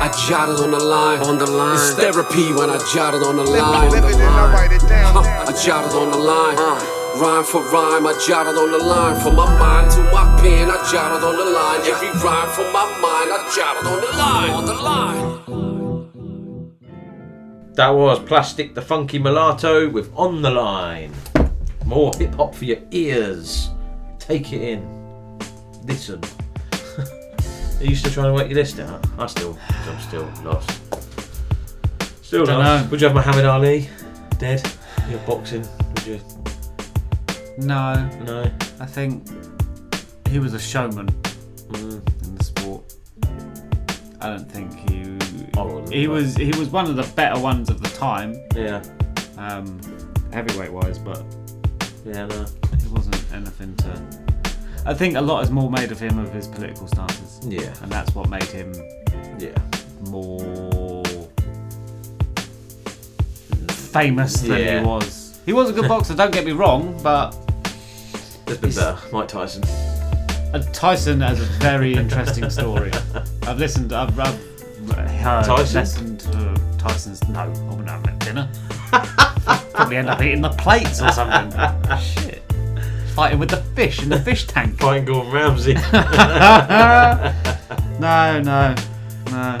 I 0.00 0.08
jotted 0.26 0.64
on 0.64 0.70
the 0.70 0.80
line. 0.80 1.20
On 1.28 1.36
the 1.36 1.44
line. 1.44 1.76
It's 1.76 1.92
therapy 1.92 2.54
when 2.54 2.70
I 2.70 2.78
jotted 2.94 3.22
on 3.22 3.36
the 3.36 3.44
line. 3.44 3.90
Huh, 3.92 5.20
I 5.44 5.52
jotted 5.52 5.92
on 5.92 6.10
the 6.10 6.16
line. 6.16 6.56
Rhyme 7.20 7.44
for 7.44 7.60
rhyme, 7.68 8.06
I 8.06 8.16
jotted 8.26 8.56
on 8.56 8.72
the 8.72 8.78
line. 8.78 9.20
From 9.20 9.36
my 9.36 9.44
mind 9.58 9.90
to 9.92 10.00
my 10.04 10.24
pen, 10.40 10.70
I 10.70 10.76
jotted 10.90 11.22
on 11.22 11.36
the 11.36 11.44
line. 11.44 11.80
Every 11.84 12.08
rhyme 12.24 12.48
from 12.48 12.72
my 12.72 12.88
mind, 13.04 13.28
I 13.28 13.44
jotted 13.54 13.86
on 13.92 14.00
the 14.00 14.08
line. 14.16 14.50
On 14.56 14.64
the 14.64 14.72
line. 14.72 15.18
That 17.74 17.90
was 17.90 18.18
Plastic 18.20 18.74
the 18.74 18.80
Funky 18.80 19.18
Mulatto 19.18 19.90
with 19.90 20.10
On 20.16 20.40
the 20.40 20.50
Line. 20.50 21.12
More 21.84 22.10
hip 22.16 22.34
hop 22.36 22.54
for 22.54 22.64
your 22.64 22.80
ears. 22.90 23.70
Take 24.28 24.52
it 24.52 24.60
in. 24.62 25.38
Listen. 25.84 26.20
Are 27.80 27.84
you 27.84 27.96
still 27.96 28.12
trying 28.12 28.26
to 28.26 28.34
work 28.34 28.48
your 28.48 28.58
list 28.58 28.78
out? 28.78 29.04
I 29.18 29.26
still, 29.26 29.58
I'm 29.70 29.98
still 30.00 30.30
lost. 30.44 30.70
Still 32.22 32.44
Dunno. 32.44 32.58
lost. 32.58 32.90
Would 32.90 33.00
you 33.00 33.06
have 33.06 33.16
Muhammad 33.16 33.46
Ali 33.46 33.88
dead? 34.38 34.70
Your 35.08 35.18
boxing? 35.20 35.66
Would 35.94 36.06
you? 36.06 36.20
No. 37.58 38.06
No. 38.24 38.50
I 38.80 38.86
think 38.86 39.26
he 40.28 40.38
was 40.38 40.52
a 40.54 40.58
showman 40.60 41.08
Mm. 41.68 42.24
in 42.24 42.34
the 42.36 42.44
sport. 42.44 42.82
I 44.20 44.28
don't 44.30 44.50
think 44.50 44.72
he. 44.90 45.00
wouldn't, 45.58 45.92
He 45.92 46.06
but- 46.06 46.12
was 46.12 46.34
he 46.36 46.50
was 46.58 46.68
one 46.68 46.86
of 46.86 46.96
the 46.96 47.02
better 47.14 47.40
ones 47.40 47.70
of 47.70 47.80
the 47.82 47.88
time. 47.90 48.34
Yeah. 48.54 48.82
Um, 49.38 49.80
heavyweight 50.32 50.72
wise, 50.72 50.98
but 50.98 51.24
Yeah, 52.04 52.26
no. 52.26 52.46
Anything 53.32 53.74
to. 53.76 54.02
I 54.86 54.94
think 54.94 55.16
a 55.16 55.20
lot 55.20 55.42
is 55.44 55.50
more 55.50 55.70
made 55.70 55.90
of 55.92 56.00
him 56.00 56.18
of 56.18 56.32
his 56.32 56.46
political 56.48 56.86
stances. 56.88 57.40
Yeah. 57.46 57.74
And 57.82 57.90
that's 57.92 58.14
what 58.14 58.28
made 58.28 58.44
him. 58.44 58.72
Yeah. 59.38 59.56
More 60.08 61.04
famous 63.68 64.40
than 64.40 64.58
Yeah. 64.58 64.80
he 64.80 64.86
was. 64.86 65.40
He 65.46 65.52
was 65.52 65.70
a 65.70 65.72
good 65.72 65.88
boxer. 65.88 66.14
Don't 66.14 66.32
get 66.32 66.44
me 66.44 66.52
wrong, 66.52 66.98
but 67.02 67.30
There's 68.46 68.58
been 68.58 68.70
better. 68.70 68.98
Mike 69.12 69.28
Tyson. 69.28 69.64
Uh, 70.54 70.62
Tyson 70.72 71.20
has 71.20 71.40
a 71.40 71.44
very 71.60 71.94
interesting 71.94 72.48
story. 72.50 72.90
I've 73.42 73.58
listened. 73.58 73.92
I've, 73.92 74.18
I've 74.18 74.34
heard, 75.10 75.44
Tyson? 75.44 75.80
listened 75.80 76.20
to 76.20 76.60
Tyson's. 76.78 77.26
No, 77.28 77.40
I 77.40 77.46
wouldn't 77.48 77.88
have 77.88 78.02
him 78.04 78.08
at 78.08 78.18
dinner. 78.20 78.50
Probably 79.74 79.96
end 79.98 80.08
up 80.08 80.22
eating 80.22 80.40
the 80.40 80.50
plates 80.50 81.00
or 81.02 81.10
something. 81.12 81.50
Shit. 81.98 82.37
Fighting 83.18 83.40
with 83.40 83.50
the 83.50 83.56
fish 83.74 84.00
in 84.00 84.10
the 84.10 84.20
fish 84.20 84.46
tank. 84.46 84.78
Fighting 84.80 85.04
Gordon 85.04 85.32
Ramsay. 85.32 85.74
no, 87.98 88.40
no, 88.40 88.76
no. 89.32 89.58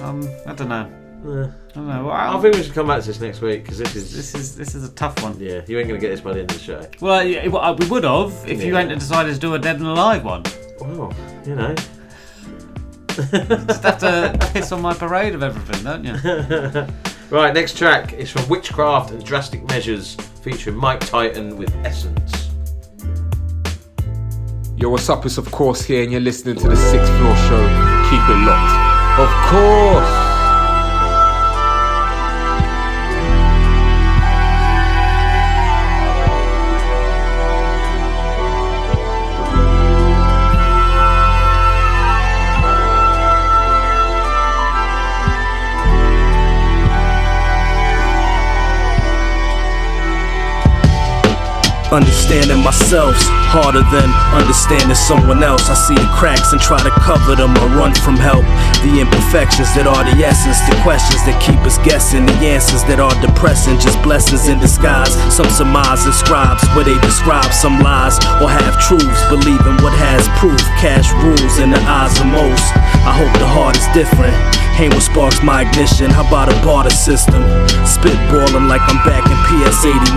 Um, 0.00 0.28
I 0.44 0.52
don't 0.52 0.68
know. 0.68 0.90
Yeah. 1.24 1.52
I 1.70 1.74
don't 1.74 1.86
know. 1.86 2.06
Well, 2.06 2.10
I 2.10 2.40
think 2.40 2.56
we 2.56 2.62
should 2.64 2.74
come 2.74 2.88
back 2.88 3.02
to 3.02 3.06
this 3.06 3.20
next 3.20 3.40
week 3.40 3.62
because 3.62 3.78
this 3.78 3.94
is 3.94 4.16
this 4.16 4.34
is 4.34 4.56
this 4.56 4.74
is 4.74 4.88
a 4.88 4.92
tough 4.94 5.22
one. 5.22 5.38
Yeah, 5.38 5.60
you 5.68 5.78
ain't 5.78 5.86
gonna 5.86 6.00
get 6.00 6.08
this 6.08 6.20
by 6.20 6.32
the 6.32 6.40
end 6.40 6.50
of 6.50 6.56
the 6.56 6.62
show. 6.64 6.84
Well, 7.00 7.22
yeah, 7.22 7.46
well, 7.46 7.62
uh, 7.62 7.72
we 7.72 7.86
would 7.86 8.02
have 8.02 8.32
if 8.44 8.64
you 8.64 8.72
Yeah. 8.72 8.80
hadn't 8.80 8.98
decided 8.98 9.32
to 9.32 9.38
do 9.38 9.54
a 9.54 9.60
dead 9.60 9.76
and 9.76 9.86
alive 9.86 10.24
one. 10.24 10.42
Well, 10.80 11.14
you 11.46 11.54
know. 11.54 11.76
Just 13.14 13.84
have 13.84 13.98
to 13.98 14.50
piss 14.52 14.72
on 14.72 14.82
my 14.82 14.94
parade 14.94 15.36
of 15.36 15.44
everything, 15.44 15.84
don't 15.84 16.02
you? 16.02 16.14
right, 17.30 17.54
next 17.54 17.78
track 17.78 18.12
is 18.14 18.28
from 18.28 18.42
Whichcraft 18.46 19.12
and 19.12 19.24
Drastic 19.24 19.62
Measurez 19.68 20.20
featuring 20.42 20.74
Mike 20.74 20.98
Titan 21.06 21.56
with 21.56 21.72
Essence. 21.84 22.47
Yo, 24.80 24.88
what's 24.88 25.10
up? 25.10 25.26
It's 25.26 25.38
of 25.38 25.50
course 25.50 25.82
here, 25.82 26.04
and 26.04 26.12
you're 26.12 26.20
listening 26.20 26.54
to 26.54 26.68
the 26.68 26.76
Sixth 26.76 27.12
Floor 27.18 27.34
Show. 27.34 27.66
Keep 28.10 28.22
it 28.30 28.46
locked. 28.46 29.18
Of 29.18 29.28
course. 29.50 30.27
Understanding 51.88 52.60
myself's 52.60 53.24
harder 53.48 53.80
than 53.88 54.12
understanding 54.36 54.92
someone 54.92 55.40
else. 55.40 55.72
I 55.72 55.74
see 55.74 55.96
the 55.96 56.04
cracks 56.12 56.52
and 56.52 56.60
try 56.60 56.76
to 56.84 56.92
cover 57.00 57.32
them 57.32 57.56
or 57.56 57.68
run 57.80 57.96
from 58.04 58.20
help. 58.20 58.44
The 58.84 59.00
imperfections 59.00 59.72
that 59.72 59.88
are 59.88 60.04
the 60.04 60.20
essence, 60.20 60.60
the 60.68 60.76
questions 60.84 61.24
that 61.24 61.40
keep 61.40 61.56
us 61.64 61.80
guessing, 61.80 62.28
the 62.28 62.36
answers 62.44 62.84
that 62.92 63.00
are 63.00 63.16
depressing, 63.24 63.80
just 63.80 63.96
blessings 64.04 64.52
in 64.52 64.60
disguise. 64.60 65.16
Some 65.32 65.48
surmise 65.48 66.04
and 66.04 66.12
scribes 66.12 66.60
where 66.76 66.84
they 66.84 67.00
describe 67.00 67.56
some 67.56 67.80
lies 67.80 68.20
or 68.44 68.52
have 68.52 68.76
truths, 68.84 69.24
believing 69.32 69.80
what 69.80 69.96
has 69.96 70.28
proof. 70.36 70.60
Cash 70.76 71.08
rules 71.24 71.56
in 71.56 71.72
the 71.72 71.80
eyes 71.88 72.12
of 72.20 72.28
most. 72.28 72.68
I 73.08 73.16
hope 73.16 73.32
the 73.40 73.48
heart 73.48 73.80
is 73.80 73.88
different. 73.96 74.36
Ain't 74.78 74.94
what 74.94 75.02
sparks 75.02 75.42
my 75.42 75.66
ignition. 75.66 76.06
How 76.06 76.22
about 76.22 76.54
a 76.54 76.56
barter 76.62 76.94
system? 76.94 77.42
Spitballing 77.82 78.70
like 78.70 78.78
I'm 78.86 79.02
back 79.02 79.26
in 79.26 79.34
PS 79.50 79.82
89. 79.82 80.14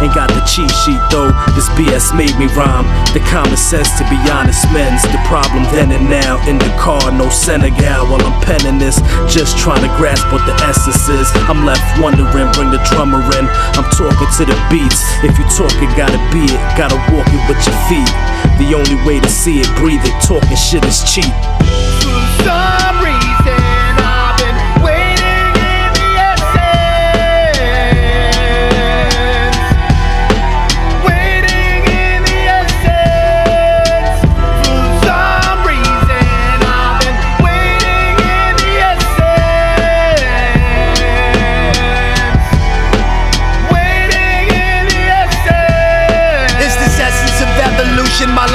Ain't 0.00 0.16
got 0.16 0.32
the 0.32 0.40
cheat 0.48 0.72
sheet 0.72 0.96
though. 1.12 1.28
This 1.52 1.68
BS 1.76 2.16
made 2.16 2.32
me 2.40 2.48
rhyme. 2.56 2.88
The 3.12 3.20
common 3.28 3.60
sense, 3.60 3.92
to 4.00 4.04
be 4.08 4.16
honest, 4.32 4.64
men's 4.72 5.04
the 5.12 5.20
problem 5.28 5.68
then 5.68 5.92
and 5.92 6.08
now. 6.08 6.40
In 6.48 6.56
the 6.56 6.72
car, 6.80 7.12
no 7.12 7.28
Senegal 7.28 8.08
while 8.08 8.24
I'm 8.24 8.40
penning 8.40 8.80
this. 8.80 8.96
Just 9.28 9.60
trying 9.60 9.84
to 9.84 9.92
grasp 10.00 10.32
what 10.32 10.40
the 10.48 10.56
essence 10.64 11.04
is. 11.12 11.28
I'm 11.44 11.68
left 11.68 11.84
wondering, 12.00 12.48
bring 12.56 12.72
the 12.72 12.80
drummer 12.88 13.20
in. 13.36 13.44
I'm 13.76 13.84
talking 13.92 14.30
to 14.40 14.42
the 14.48 14.56
beats. 14.72 15.04
If 15.20 15.36
you 15.36 15.44
talk 15.52 15.76
it, 15.84 15.92
gotta 15.92 16.16
be 16.32 16.48
it. 16.48 16.60
Gotta 16.80 16.96
walk 17.12 17.28
it 17.28 17.42
with 17.52 17.60
your 17.68 17.76
feet. 17.92 18.08
The 18.56 18.72
only 18.72 18.96
way 19.04 19.20
to 19.20 19.28
see 19.28 19.60
it, 19.60 19.68
breathe 19.76 20.00
it. 20.08 20.16
Talking 20.24 20.56
shit 20.56 20.88
is 20.88 21.04
cheap. 21.04 21.36
Evolution. 48.24 48.34
My 48.34 48.53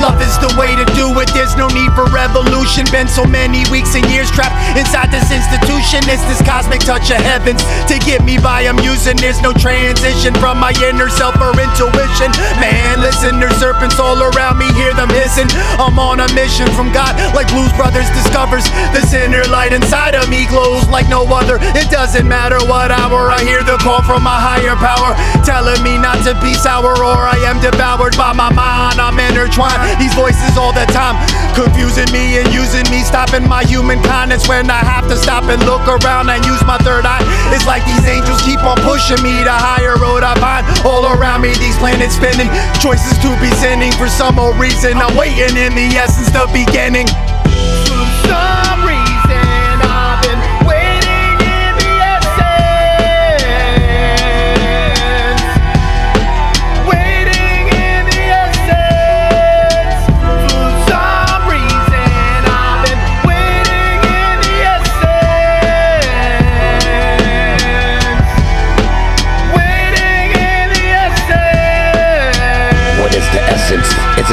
Love 0.00 0.16
is 0.24 0.32
the 0.40 0.48
way 0.56 0.72
to 0.72 0.88
do 0.96 1.12
it. 1.20 1.28
There's 1.36 1.52
no 1.60 1.68
need 1.68 1.92
for 1.92 2.08
revolution. 2.08 2.88
Been 2.88 3.04
so 3.04 3.28
many 3.28 3.68
weeks 3.68 3.92
and 3.92 4.04
years 4.08 4.32
trapped 4.32 4.56
inside 4.72 5.12
this 5.12 5.28
institution. 5.28 6.00
It's 6.08 6.24
this 6.24 6.40
cosmic 6.40 6.80
touch 6.80 7.12
of 7.12 7.20
heavens 7.20 7.60
to 7.84 8.00
get 8.00 8.24
me 8.24 8.40
by. 8.40 8.64
I'm 8.64 8.80
using. 8.80 9.20
There's 9.20 9.44
no 9.44 9.52
transition 9.52 10.32
from 10.40 10.56
my 10.56 10.72
inner 10.80 11.12
self 11.12 11.36
or 11.36 11.52
intuition. 11.52 12.32
Man, 12.56 13.04
listen, 13.04 13.36
there's 13.36 13.52
serpents 13.60 14.00
all 14.00 14.16
around 14.16 14.56
me. 14.56 14.72
Hear 14.72 14.96
them 14.96 15.12
hissing. 15.12 15.52
I'm 15.76 16.00
on 16.00 16.24
a 16.24 16.28
mission 16.32 16.72
from 16.72 16.88
God, 16.96 17.12
like 17.36 17.52
Blues 17.52 17.72
Brothers 17.76 18.08
discovers. 18.16 18.64
This 18.96 19.12
inner 19.12 19.44
light 19.52 19.76
inside 19.76 20.16
of 20.16 20.32
me 20.32 20.48
glows 20.48 20.88
like 20.88 21.12
no 21.12 21.28
other. 21.28 21.60
It 21.76 21.92
doesn't 21.92 22.24
matter 22.24 22.56
what 22.72 22.88
hour 22.88 23.28
I 23.28 23.44
hear 23.44 23.60
the 23.60 23.76
call 23.76 24.00
from 24.08 24.24
my 24.24 24.40
higher 24.40 24.80
power, 24.80 25.12
telling 25.44 25.84
me 25.84 26.00
not 26.00 26.24
to 26.24 26.32
be 26.40 26.56
sour 26.56 26.96
or 26.96 27.20
I 27.28 27.36
am 27.44 27.60
devoured 27.60 28.16
by 28.16 28.32
my 28.32 28.48
mind. 28.48 28.96
I'm 28.96 29.20
intertwined. 29.20 29.89
These 29.98 30.14
voices 30.14 30.56
all 30.56 30.72
the 30.72 30.86
time, 30.92 31.16
confusing 31.54 32.10
me 32.12 32.38
and 32.38 32.46
using 32.52 32.86
me, 32.90 33.02
stopping 33.02 33.46
my 33.48 33.64
human 33.64 34.02
kindness 34.02 34.46
when 34.48 34.70
I 34.70 34.84
have 34.84 35.08
to 35.08 35.16
stop 35.16 35.44
and 35.44 35.62
look 35.64 35.86
around 35.88 36.30
and 36.30 36.44
use 36.44 36.62
my 36.64 36.78
third 36.78 37.06
eye. 37.06 37.22
It's 37.54 37.66
like 37.66 37.84
these 37.84 38.06
angels 38.06 38.40
keep 38.42 38.62
on 38.62 38.78
pushing 38.82 39.22
me 39.22 39.44
to 39.44 39.52
higher 39.52 39.96
road 39.96 40.22
I 40.22 40.34
find 40.38 40.66
all 40.86 41.06
around 41.12 41.42
me. 41.42 41.54
These 41.56 41.76
planets 41.78 42.16
spinning, 42.16 42.50
choices 42.80 43.16
to 43.24 43.30
be 43.40 43.50
sinning 43.58 43.92
for 43.92 44.08
some 44.08 44.38
old 44.38 44.56
reason. 44.58 44.98
I'm 44.98 45.16
waiting 45.16 45.56
in 45.56 45.74
the 45.74 45.88
essence, 45.96 46.30
the 46.30 46.46
beginning. 46.52 47.06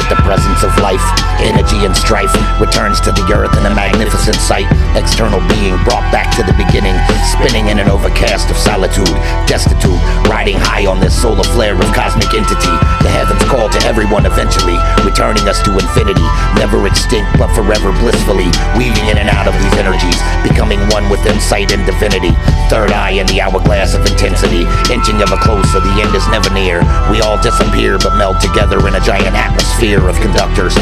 The 0.08 0.16
presence 0.16 0.64
of 0.64 0.74
life? 0.80 1.27
Energy 1.40 1.86
and 1.86 1.94
strife 1.96 2.34
returns 2.60 3.00
to 3.00 3.12
the 3.12 3.24
earth 3.30 3.54
in 3.56 3.64
a 3.66 3.74
magnificent 3.74 4.36
sight. 4.36 4.66
External 4.98 5.38
being 5.48 5.78
brought 5.86 6.04
back 6.10 6.34
to 6.34 6.42
the 6.42 6.56
beginning, 6.58 6.94
spinning 7.30 7.68
in 7.70 7.78
an 7.78 7.88
overcast 7.88 8.50
of 8.50 8.58
solitude, 8.58 9.10
destitute, 9.46 9.98
riding 10.26 10.58
high 10.58 10.86
on 10.86 10.98
this 11.00 11.14
solar 11.14 11.44
flare 11.54 11.78
of 11.78 11.88
cosmic 11.94 12.34
entity. 12.34 12.74
The 13.06 13.10
heavens 13.10 13.42
call 13.46 13.70
to 13.70 13.80
everyone 13.86 14.26
eventually. 14.26 14.78
returning 15.04 15.46
us 15.48 15.62
to 15.62 15.72
infinity, 15.72 16.26
never 16.58 16.86
extinct 16.86 17.30
but 17.38 17.50
forever 17.54 17.90
blissfully, 18.02 18.50
weaving 18.76 19.06
in 19.08 19.18
and 19.18 19.30
out 19.30 19.46
of 19.46 19.54
these 19.58 19.76
energies, 19.78 20.18
becoming 20.42 20.78
one 20.90 21.08
with 21.08 21.22
insight 21.26 21.72
and 21.72 21.86
divinity. 21.86 22.34
Third 22.68 22.92
eye 22.92 23.16
in 23.18 23.26
the 23.26 23.40
hourglass 23.40 23.94
of 23.94 24.04
intensity, 24.06 24.66
inching 24.92 25.18
ever 25.22 25.38
closer, 25.38 25.80
the 25.80 25.94
end 26.02 26.14
is 26.14 26.26
never 26.28 26.50
near. 26.50 26.82
We 27.10 27.20
all 27.22 27.40
disappear 27.40 27.98
but 27.98 28.16
meld 28.16 28.40
together 28.40 28.78
in 28.86 28.94
a 28.94 29.02
giant 29.02 29.34
atmosphere 29.34 30.06
of 30.08 30.18
conductors, 30.20 30.74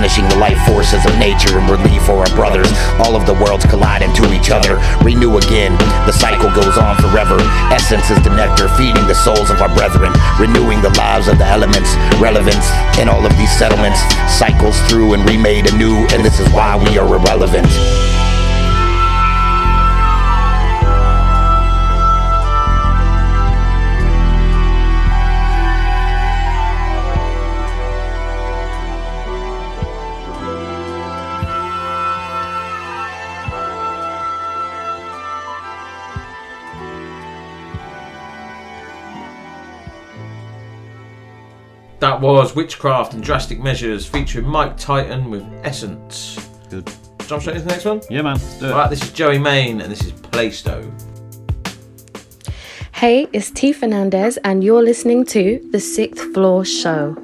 replenishing 0.00 0.28
the 0.30 0.40
life 0.40 0.58
forces 0.66 1.04
of 1.04 1.18
nature 1.18 1.58
and 1.58 1.68
relief 1.68 2.02
for 2.06 2.24
our 2.24 2.34
brothers. 2.34 2.66
All 3.04 3.14
of 3.14 3.26
the 3.26 3.34
worlds 3.34 3.66
collide 3.66 4.00
into 4.00 4.32
each 4.32 4.50
other, 4.50 4.80
renew 5.04 5.36
again. 5.36 5.76
The 6.06 6.12
cycle 6.12 6.48
goes 6.54 6.78
on 6.78 6.96
forever. 6.96 7.36
Essence 7.68 8.08
is 8.08 8.16
the 8.22 8.34
nectar 8.34 8.68
feeding 8.80 9.06
the 9.06 9.14
souls 9.14 9.50
of 9.50 9.60
our 9.60 9.68
brethren, 9.74 10.10
renewing 10.40 10.80
the 10.80 10.94
lives 10.96 11.28
of 11.28 11.36
the 11.36 11.44
elements, 11.44 11.92
relevance 12.16 12.64
in 12.98 13.10
all 13.10 13.26
of 13.26 13.36
these 13.36 13.52
settlements, 13.58 14.00
cycles 14.26 14.80
through 14.88 15.12
and 15.12 15.28
remade 15.28 15.70
anew, 15.70 16.06
and 16.16 16.24
this 16.24 16.40
is 16.40 16.48
why 16.48 16.76
we 16.76 16.96
are 16.96 17.06
irrelevant. 17.06 17.68
That 42.20 42.26
was 42.26 42.54
Whichcraft 42.54 43.14
and 43.14 43.22
Drastic 43.22 43.60
Measurez 43.60 44.06
featuring 44.06 44.44
Mike 44.46 44.76
Titan 44.76 45.30
with 45.30 45.42
Essence. 45.64 46.50
Good. 46.68 46.86
Jump 47.26 47.40
straight 47.40 47.56
into 47.56 47.66
the 47.66 47.72
next 47.72 47.86
one? 47.86 48.02
Yeah, 48.10 48.20
man. 48.20 48.36
Do 48.58 48.66
it. 48.66 48.72
Right, 48.72 48.90
this 48.90 49.02
is 49.02 49.08
Joeymvne 49.08 49.82
and 49.82 49.90
this 49.90 50.04
is 50.04 50.12
Plaistow. 50.12 50.84
Hey, 52.92 53.26
it's 53.32 53.50
T 53.50 53.72
Fernandez, 53.72 54.36
and 54.44 54.62
you're 54.62 54.82
listening 54.82 55.24
to 55.26 55.66
The 55.70 55.80
Sixth 55.80 56.34
Floor 56.34 56.62
Show. 56.66 57.16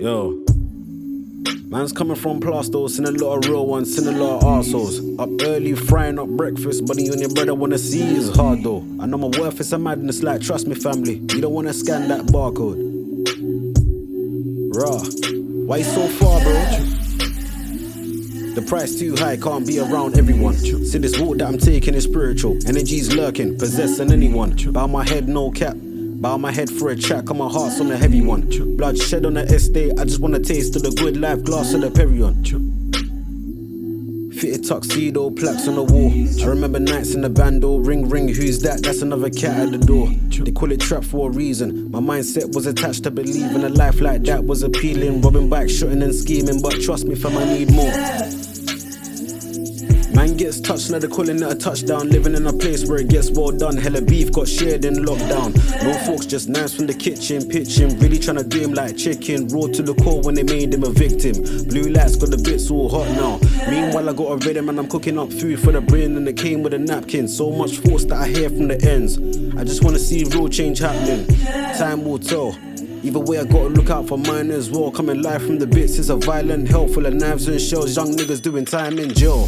Yo. 0.00 0.39
Man's 1.80 1.92
coming 1.92 2.14
from 2.14 2.40
Plaistow, 2.40 2.90
seen 2.90 3.06
a 3.06 3.10
lot 3.10 3.38
of 3.38 3.50
real 3.50 3.66
ones, 3.66 3.96
seen 3.96 4.06
a 4.06 4.12
lot 4.12 4.42
of 4.42 4.42
arseholes. 4.42 5.18
Up 5.18 5.30
early, 5.46 5.74
frying 5.74 6.18
up 6.18 6.28
breakfast, 6.28 6.84
buddy, 6.84 7.04
you 7.04 7.12
and 7.12 7.22
your 7.22 7.30
brother 7.30 7.54
wanna 7.54 7.78
see 7.78 8.02
is 8.02 8.28
hard 8.36 8.62
though. 8.62 8.84
I 9.00 9.06
know 9.06 9.16
my 9.16 9.28
worth 9.28 9.60
is 9.60 9.72
a 9.72 9.78
madness, 9.78 10.22
like, 10.22 10.42
trust 10.42 10.66
me, 10.66 10.74
family. 10.74 11.22
You 11.32 11.40
don't 11.40 11.54
wanna 11.54 11.72
scan 11.72 12.06
that 12.08 12.26
barcode. 12.26 12.76
Raw. 14.76 14.98
Why 15.64 15.78
you 15.78 15.84
so 15.84 16.06
far, 16.06 16.42
bro? 16.42 16.52
The 18.56 18.62
price 18.68 18.98
too 18.98 19.16
high, 19.16 19.38
can't 19.38 19.66
be 19.66 19.78
around 19.78 20.18
everyone. 20.18 20.56
See 20.56 20.98
this 20.98 21.18
walk 21.18 21.38
that 21.38 21.48
I'm 21.48 21.56
taking 21.56 21.94
is 21.94 22.04
spiritual. 22.04 22.58
Energy's 22.66 23.14
lurking, 23.16 23.56
possessing 23.56 24.12
anyone. 24.12 24.54
Bow 24.70 24.86
my 24.86 25.08
head, 25.08 25.30
no 25.30 25.50
cap. 25.50 25.78
Bow 26.20 26.36
my 26.36 26.52
head 26.52 26.68
for 26.68 26.90
a 26.90 26.96
chat, 26.96 27.26
come 27.26 27.38
my 27.38 27.48
heart's 27.48 27.80
on 27.80 27.90
a 27.90 27.96
heavy 27.96 28.20
one. 28.20 28.42
Blood 28.76 28.98
shed 28.98 29.24
on 29.24 29.32
the 29.34 29.42
estate, 29.44 29.98
I 29.98 30.04
just 30.04 30.20
wanna 30.20 30.38
taste 30.38 30.76
of 30.76 30.82
the 30.82 30.90
good 30.90 31.16
life, 31.16 31.42
glass 31.44 31.72
of 31.72 31.80
the 31.80 31.88
Perion. 31.88 32.44
Fitted 34.34 34.66
tuxedo, 34.66 35.30
plaques 35.30 35.66
on 35.66 35.76
the 35.76 35.82
wall. 35.82 36.12
I 36.42 36.46
remember 36.46 36.78
nights 36.78 37.14
in 37.14 37.22
the 37.22 37.30
bando, 37.30 37.78
ring 37.78 38.06
ring, 38.06 38.28
who's 38.28 38.60
that? 38.60 38.82
That's 38.82 39.00
another 39.00 39.30
cat 39.30 39.60
at 39.60 39.70
the 39.70 39.78
door. 39.78 40.08
They 40.44 40.52
call 40.52 40.70
it 40.72 40.80
trap 40.80 41.04
for 41.04 41.30
a 41.30 41.32
reason. 41.32 41.90
My 41.90 42.00
mindset 42.00 42.54
was 42.54 42.66
attached 42.66 43.04
to 43.04 43.10
believing 43.10 43.64
a 43.64 43.70
life 43.70 44.02
like 44.02 44.24
that 44.24 44.44
was 44.44 44.62
appealing. 44.62 45.22
Robbing 45.22 45.48
back, 45.48 45.70
shooting 45.70 46.02
and 46.02 46.14
scheming, 46.14 46.60
but 46.60 46.82
trust 46.82 47.06
me, 47.06 47.14
fam, 47.14 47.38
I 47.38 47.44
need 47.44 47.72
more. 47.72 47.90
Gets 50.40 50.62
touched, 50.62 50.88
now 50.88 50.98
they're 50.98 51.10
calling 51.10 51.36
it 51.36 51.52
a 51.52 51.54
touchdown. 51.54 52.08
Living 52.08 52.34
in 52.34 52.46
a 52.46 52.52
place 52.54 52.88
where 52.88 52.98
it 52.98 53.08
gets 53.08 53.30
well 53.30 53.50
done. 53.50 53.76
Hella 53.76 54.00
beef 54.00 54.32
got 54.32 54.48
shared 54.48 54.86
in 54.86 54.94
lockdown. 55.04 55.54
No 55.84 55.92
folks, 56.06 56.24
just 56.24 56.48
knives 56.48 56.74
from 56.74 56.86
the 56.86 56.94
kitchen, 56.94 57.46
pitching. 57.46 57.98
Really 57.98 58.18
trying 58.18 58.38
to 58.38 58.44
do 58.44 58.58
him 58.58 58.72
like 58.72 58.96
chicken. 58.96 59.48
Raw 59.48 59.66
to 59.66 59.82
the 59.82 59.92
core 60.02 60.22
when 60.22 60.34
they 60.34 60.42
made 60.42 60.72
him 60.72 60.84
a 60.84 60.88
victim. 60.88 61.34
Blue 61.68 61.90
lights 61.90 62.16
got 62.16 62.30
the 62.30 62.38
bits 62.38 62.70
all 62.70 62.88
hot 62.88 63.08
now. 63.08 63.38
Meanwhile, 63.68 64.08
I 64.08 64.12
got 64.14 64.32
a 64.32 64.36
rhythm 64.48 64.70
and 64.70 64.78
I'm 64.78 64.88
cooking 64.88 65.18
up 65.18 65.30
food 65.30 65.60
for 65.60 65.72
the 65.72 65.82
brain 65.82 66.16
and 66.16 66.26
it 66.26 66.38
came 66.38 66.62
with 66.62 66.72
a 66.72 66.78
napkin. 66.78 67.28
So 67.28 67.50
much 67.50 67.76
force 67.76 68.06
that 68.06 68.16
I 68.16 68.28
hear 68.28 68.48
from 68.48 68.68
the 68.68 68.80
ends. 68.82 69.18
I 69.58 69.64
just 69.64 69.84
wanna 69.84 69.98
see 69.98 70.24
real 70.24 70.48
change 70.48 70.78
happening. 70.78 71.26
Time 71.76 72.02
will 72.02 72.18
tell. 72.18 72.56
Either 73.02 73.20
way, 73.20 73.40
I 73.40 73.44
gotta 73.44 73.68
look 73.68 73.90
out 73.90 74.08
for 74.08 74.16
mine 74.16 74.50
as 74.50 74.70
well. 74.70 74.90
Coming 74.90 75.20
live 75.20 75.42
from 75.42 75.58
the 75.58 75.66
bits, 75.66 75.98
it's 75.98 76.08
a 76.08 76.16
violent 76.16 76.66
hell 76.66 76.88
full 76.88 77.04
of 77.04 77.12
knives 77.12 77.46
and 77.46 77.60
shells. 77.60 77.94
Young 77.94 78.16
niggas 78.16 78.40
doing 78.40 78.64
time 78.64 78.98
in 78.98 79.12
jail. 79.12 79.46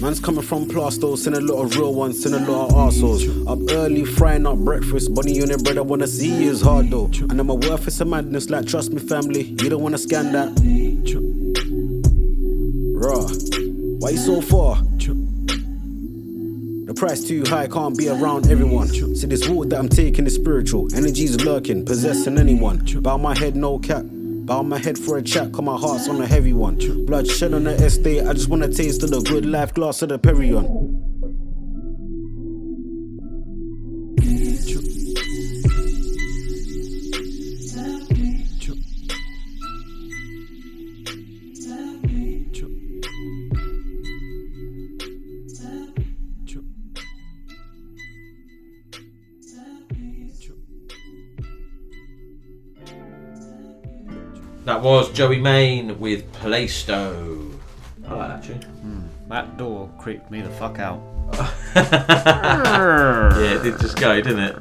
Man's 0.00 0.18
coming 0.18 0.40
from 0.40 0.64
Plaistow, 0.64 1.18
seen 1.18 1.34
a 1.34 1.40
lot 1.40 1.62
of 1.62 1.76
real 1.76 1.92
ones, 1.92 2.22
seen 2.22 2.32
a 2.32 2.38
lot 2.38 2.70
of 2.70 2.74
arseholes. 2.74 3.46
Up 3.46 3.58
early, 3.70 4.06
frying 4.06 4.46
up 4.46 4.56
breakfast. 4.56 5.14
Bunny 5.14 5.42
on 5.42 5.48
bread, 5.62 5.76
I 5.76 5.82
wanna 5.82 6.06
see 6.06 6.44
is 6.44 6.62
hard 6.62 6.90
though. 6.90 7.04
And 7.04 7.32
I 7.32 7.34
know 7.34 7.44
my 7.44 7.54
worth 7.54 7.86
is 7.86 8.00
a 8.00 8.06
madness, 8.06 8.48
like 8.48 8.64
trust 8.66 8.92
me, 8.92 8.98
family. 8.98 9.42
You 9.42 9.68
don't 9.68 9.82
wanna 9.82 9.98
scan 9.98 10.32
that. 10.32 10.48
Raw. 12.94 13.28
Why 13.98 14.10
you 14.10 14.16
so 14.16 14.40
far? 14.40 14.76
The 16.86 16.94
price 16.94 17.22
too 17.22 17.44
high, 17.44 17.68
can't 17.68 17.94
be 17.96 18.08
around 18.08 18.50
everyone. 18.50 18.88
See 18.88 19.26
this 19.26 19.46
walk 19.46 19.68
that 19.68 19.78
I'm 19.78 19.90
taking 19.90 20.26
is 20.26 20.34
spiritual. 20.34 20.88
Energy's 20.94 21.44
lurking, 21.44 21.84
possessing 21.84 22.38
anyone. 22.38 22.82
Bow 23.02 23.18
my 23.18 23.38
head, 23.38 23.54
no 23.54 23.78
cap. 23.78 24.06
Bow 24.50 24.64
my 24.64 24.78
head 24.78 24.98
for 24.98 25.16
a 25.16 25.22
chat, 25.22 25.52
cause 25.52 25.62
my 25.62 25.76
heart's 25.76 26.08
on 26.08 26.20
a 26.20 26.26
heavy 26.26 26.52
one. 26.52 26.74
Bloodshed 27.06 27.54
on 27.54 27.62
the 27.62 27.70
estate, 27.70 28.26
I 28.26 28.32
just 28.32 28.48
wanna 28.48 28.66
taste 28.66 29.04
of 29.04 29.10
the 29.10 29.20
good 29.20 29.46
life, 29.46 29.72
glass 29.72 30.02
of 30.02 30.08
the 30.08 30.18
Perion. 30.18 30.89
That 54.80 54.86
was 54.86 55.10
Joeymvne 55.10 55.98
with 55.98 56.32
Plaistow. 56.32 57.52
I 58.08 58.14
like 58.14 58.28
that 58.28 58.42
tune. 58.42 58.62
Hmm, 58.62 59.02
That 59.28 59.58
door 59.58 59.90
creeped 59.98 60.30
me 60.30 60.40
the 60.40 60.48
fuck 60.50 60.78
out. 60.78 61.02
yeah, 61.76 63.56
it 63.56 63.62
did 63.62 63.78
just 63.78 63.98
go, 64.00 64.18
didn't 64.22 64.38
it? 64.38 64.54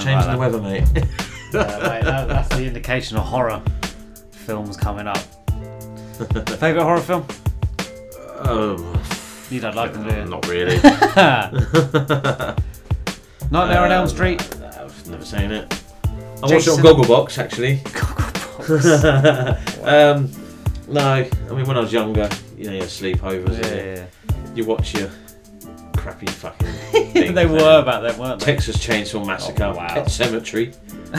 Change 0.00 0.24
the 0.24 0.36
like 0.36 0.38
weather, 0.38 0.60
mate. 0.60 0.84
Yeah, 1.50 1.62
mate, 1.82 2.04
that, 2.04 2.28
that's 2.28 2.48
the 2.54 2.66
indication 2.66 3.16
of 3.16 3.24
horror 3.24 3.62
films 4.32 4.76
coming 4.76 5.06
up. 5.06 5.16
Favorite 6.58 6.82
horror 6.82 7.00
film? 7.00 7.24
Oh, 8.40 8.76
you 9.50 9.58
don't 9.60 9.74
like 9.74 9.94
them, 9.94 10.06
do 10.06 10.14
you? 10.14 10.24
Not 10.26 10.46
really. 10.46 10.76
Nightmare 13.50 13.80
on 13.80 13.90
Uh, 13.92 13.94
Elm 13.94 14.08
Street. 14.08 14.42
I've 14.62 15.08
never 15.08 15.24
seen 15.24 15.50
it. 15.52 15.72
I 16.04 16.10
watched 16.42 16.42
it 16.42 16.52
on 16.52 16.82
Jason- 16.82 16.84
Gogglebox 16.84 17.38
actually. 17.38 17.80
um, 19.84 20.30
no, 20.88 21.00
I 21.00 21.28
mean 21.50 21.66
when 21.66 21.76
I 21.76 21.80
was 21.80 21.92
younger, 21.92 22.28
you 22.56 22.64
know, 22.64 22.72
you 22.72 22.80
had 22.80 22.88
sleepovers. 22.88 23.60
Yeah, 23.62 23.66
and 23.68 24.08
yeah, 24.26 24.54
You 24.54 24.64
watch 24.64 24.94
your 24.98 25.10
crappy 25.96 26.26
fucking. 26.26 26.66
things 27.12 27.34
They 27.34 27.46
were 27.46 27.82
back 27.84 28.02
then, 28.02 28.18
weren't 28.18 28.40
they? 28.40 28.46
Texas 28.46 28.76
Chainsaw 28.78 29.26
Massacre, 29.26 29.64
Oh, 29.64 29.76
wow. 29.76 29.88
Pet 29.88 30.10
Cemetery, 30.10 30.72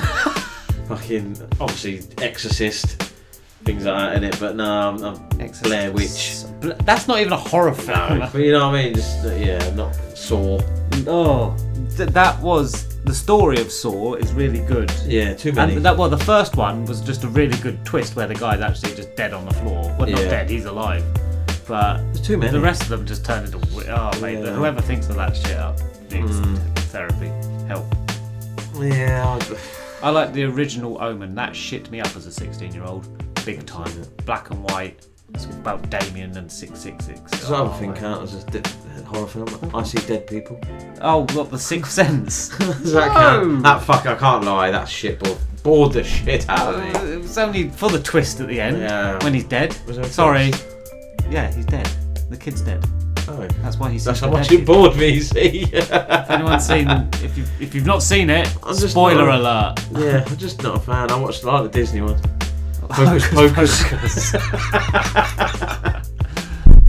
fucking 0.88 1.38
obviously 1.60 2.02
Exorcist, 2.24 3.02
things 3.64 3.86
like 3.86 3.96
that 3.96 4.18
in 4.18 4.24
it. 4.24 4.40
But 4.40 4.56
no, 4.56 4.66
I'm, 4.66 5.04
I'm 5.04 5.52
Blair 5.64 5.92
Witch. 5.92 6.44
That's 6.62 7.08
not 7.08 7.20
even 7.20 7.34
a 7.34 7.38
horror 7.38 7.74
film. 7.74 8.20
No, 8.20 8.30
but 8.32 8.42
you 8.42 8.52
know 8.52 8.70
what 8.70 8.76
I 8.80 8.84
mean? 8.86 8.96
Just 8.96 9.26
uh, 9.26 9.34
yeah, 9.36 9.74
not 9.76 9.94
Saw. 10.18 10.60
Oh, 11.08 11.56
th- 11.96 12.10
that 12.10 12.40
was 12.42 12.88
the 13.04 13.14
story 13.14 13.60
of 13.60 13.72
Saw 13.72 14.16
is 14.16 14.34
really 14.34 14.60
good. 14.60 14.92
Yeah, 15.06 15.34
too 15.34 15.52
many. 15.54 15.76
And 15.76 15.86
that 15.86 15.98
well, 15.98 16.10
the 16.10 16.18
first 16.18 16.56
one 16.56 16.86
was 16.86 17.02
just 17.02 17.24
a 17.24 17.28
really 17.30 17.58
good 17.60 17.84
twist 17.86 18.16
where 18.16 18.28
the 18.28 18.36
guy's 18.36 18.62
actually 18.62 18.96
just 18.96 19.16
dead 19.16 19.34
on 19.34 19.46
the 19.46 19.54
floor. 19.56 19.84
Well, 19.98 20.08
not 20.08 20.10
Yeah. 20.10 20.30
dead, 20.30 20.50
he's 20.50 20.66
alive. 20.66 21.04
But 21.68 21.98
There's 22.14 22.22
too 22.22 22.38
many. 22.38 22.52
The 22.52 22.60
rest 22.62 22.82
of 22.84 22.90
them 22.90 23.06
just 23.06 23.24
turned 23.26 23.46
into 23.46 23.60
wi- 23.70 23.88
oh 23.90 24.20
mate. 24.22 24.40
Yeah. 24.40 24.54
Whoever 24.54 24.82
thinks 24.82 25.08
of 25.10 25.16
that 25.18 25.36
shit 25.36 25.56
up 25.58 25.78
needs 26.12 26.40
Mm. 26.40 26.58
therapy, 26.92 27.32
help. 27.68 27.86
Yeah. 28.80 29.40
I 30.02 30.10
like 30.10 30.34
the 30.34 30.44
original 30.46 30.98
Omen. 31.02 31.36
That 31.36 31.56
shit 31.56 31.92
me 31.92 32.00
up 32.00 32.16
as 32.16 32.26
a 32.26 32.32
16 32.32 32.74
year 32.74 32.84
old, 32.84 33.08
big 33.46 33.66
time, 33.66 33.92
black 34.26 34.50
and 34.50 34.64
white. 34.72 35.06
It's 35.34 35.46
about 35.46 35.90
Damien 35.90 36.36
and 36.38 36.52
six 36.52 36.80
six 36.80 37.06
six. 37.06 37.32
Does 37.32 37.50
that 37.50 37.56
other 37.56 37.78
thing 37.78 37.94
count 37.94 38.24
as 38.24 38.44
a 38.44 38.46
de- 38.52 38.70
horror 39.06 39.28
film? 39.28 39.48
I 39.74 39.84
see 39.84 40.00
dead 40.08 40.28
people. 40.28 40.60
Oh, 41.02 41.26
what 41.34 41.50
the 41.52 41.58
Sixth 41.60 41.92
Sense? 42.02 42.50
Does 42.58 42.94
that 42.94 43.12
count? 43.12 43.64
That 43.64 43.82
fuck, 43.84 44.06
I 44.06 44.16
can't 44.16 44.44
lie. 44.44 44.72
That 44.72 44.88
shit 44.90 45.20
bored, 45.20 45.38
bored 45.64 45.94
the 45.94 46.04
shit 46.04 46.48
out 46.50 46.74
of 46.76 46.82
me. 46.84 46.92
Uh, 46.92 47.06
It 47.06 47.22
was 47.22 47.38
only 47.38 47.70
for 47.70 47.90
the 47.90 48.02
twist 48.02 48.40
at 48.42 48.48
the 48.48 48.60
end 48.60 48.78
Yeah. 48.80 49.24
when 49.24 49.34
he's 49.34 49.46
dead. 49.46 49.78
Was 49.88 49.96
there 49.98 50.06
a 50.06 50.10
Sorry. 50.10 50.52
Yeah, 51.30 51.52
he's 51.54 51.66
dead. 51.66 51.90
The 52.30 52.38
kid's 52.38 52.62
dead. 52.62 52.84
Oh. 53.28 53.48
That's 53.62 53.78
why 53.78 53.92
he's. 53.92 54.04
That's 54.06 54.20
how 54.22 54.28
super 54.28 54.38
much 54.40 54.50
dead. 54.50 54.60
it 54.62 54.66
bored 54.66 54.96
me. 54.98 55.10
you 55.14 55.22
See. 55.22 55.68
if 55.72 55.92
anyone's 55.92 56.66
seen, 56.66 56.90
if 57.22 57.38
you've 57.38 57.62
if 57.62 57.76
you've 57.76 57.86
not 57.86 58.02
seen 58.02 58.30
it, 58.32 58.48
I'm 58.64 58.76
just 58.76 58.92
spoiler 58.92 59.28
not- 59.28 59.80
alert. 59.80 60.04
Yeah, 60.04 60.24
I'm 60.26 60.38
just 60.38 60.64
not 60.64 60.78
a 60.78 60.80
fan. 60.80 61.12
I 61.12 61.16
watched 61.20 61.44
like 61.44 61.64
the 61.64 61.70
Disney 61.70 62.02
focus. 62.94 64.34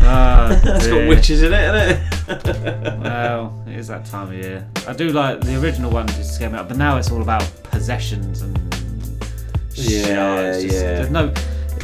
Ah, 0.02 0.58
That's 0.64 0.86
got 0.88 1.08
witches 1.08 1.42
in 1.42 1.52
it, 1.52 1.60
isn't 1.60 2.46
it? 2.48 2.98
well, 3.00 3.62
it 3.68 3.74
is 3.76 3.86
that 3.88 4.06
time 4.06 4.28
of 4.28 4.34
year. 4.34 4.66
I 4.88 4.92
do 4.92 5.10
like 5.10 5.40
the 5.42 5.60
original 5.60 5.90
one 5.90 6.06
just 6.08 6.34
scare 6.34 6.50
me 6.50 6.58
out, 6.58 6.68
but 6.68 6.78
now 6.78 6.96
it's 6.96 7.10
all 7.12 7.22
about 7.22 7.48
possessions 7.64 8.42
and 8.42 8.58
shit. 9.72 10.08
Yeah, 10.08 10.40
It's 10.52 10.62
just- 10.64 10.74
yeah. 10.74 10.94
There's 10.94 11.10
no. 11.10 11.32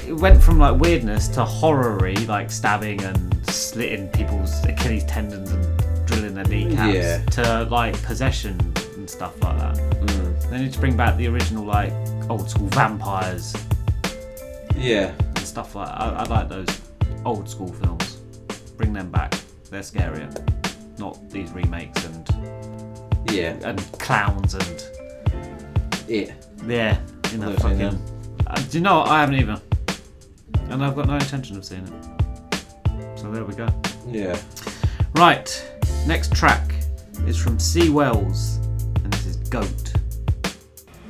It 0.09 0.14
went 0.14 0.43
from 0.43 0.59
like 0.59 0.80
weirdness 0.80 1.28
to 1.28 1.44
horror-y, 1.44 2.14
like 2.26 2.51
stabbing 2.51 3.02
and 3.05 3.47
slitting 3.51 4.09
people's 4.09 4.64
Achilles 4.64 5.05
tendons 5.05 5.51
and 5.52 6.06
drilling 6.06 6.34
their 6.34 6.44
kneecaps, 6.47 6.94
Yeah. 6.94 7.22
to 7.26 7.64
like 7.70 8.01
possession 8.02 8.59
and 8.97 9.09
stuff 9.09 9.40
like 9.43 9.59
that. 9.59 9.76
Mm. 9.76 10.51
They 10.51 10.59
need 10.59 10.72
to 10.72 10.78
bring 10.80 10.97
back 10.97 11.16
the 11.16 11.28
original 11.28 11.64
like 11.64 11.93
old 12.28 12.48
school 12.51 12.66
vampires 12.68 13.55
Yeah. 14.77 15.12
and 15.19 15.39
stuff 15.40 15.74
like. 15.74 15.89
I, 15.89 16.11
I 16.11 16.24
like 16.24 16.48
those 16.48 16.69
old 17.24 17.48
school 17.48 17.73
films. 17.73 18.16
Bring 18.77 18.93
them 18.93 19.11
back. 19.11 19.35
They're 19.70 19.81
scarier. 19.81 20.31
Not 20.98 21.31
these 21.31 21.51
remakes 21.53 22.05
and 22.05 22.28
Yeah. 23.31 23.57
and 23.65 23.81
clowns 23.98 24.55
and 24.55 24.85
It. 26.09 26.32
yeah, 26.66 26.98
in 27.32 27.40
that 27.40 27.47
Never 27.51 27.61
seen 27.61 27.78
fucking. 27.78 28.47
Uh, 28.47 28.55
do 28.70 28.78
you 28.78 28.85
know 28.85 28.98
what? 29.01 29.09
I 29.09 29.20
haven't 29.20 29.35
even, 29.36 29.61
and 30.70 30.85
I've 30.85 30.94
got 30.94 31.09
no 31.09 31.15
intention 31.15 31.57
of 31.57 31.65
seeing 31.65 31.82
it. 31.86 33.19
So 33.19 33.31
there 33.32 33.44
we 33.44 33.55
go. 33.55 33.66
Yeah. 34.07 34.39
Right, 35.16 35.48
next 36.07 36.32
track 36.32 36.74
is 37.27 37.36
from 37.36 37.59
C 37.59 37.90
Wells, 37.90 38.57
and 39.03 39.12
this 39.12 39.27
is 39.27 39.36
Goat. 39.36 39.93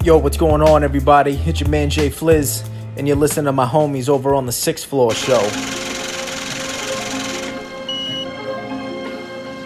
Yo, 0.02 0.16
what's 0.18 0.36
going 0.38 0.62
on, 0.62 0.82
everybody? 0.82 1.34
It's 1.44 1.60
your 1.60 1.68
man 1.68 1.90
Jay 1.90 2.08
Fliz, 2.08 2.64
and 2.96 3.06
you're 3.06 3.16
listening 3.16 3.44
to 3.46 3.52
my 3.52 3.66
homies 3.66 4.08
over 4.08 4.34
on 4.34 4.46
the 4.46 4.52
Sixth 4.52 4.86
Floor 4.86 5.12
Show. 5.12 5.40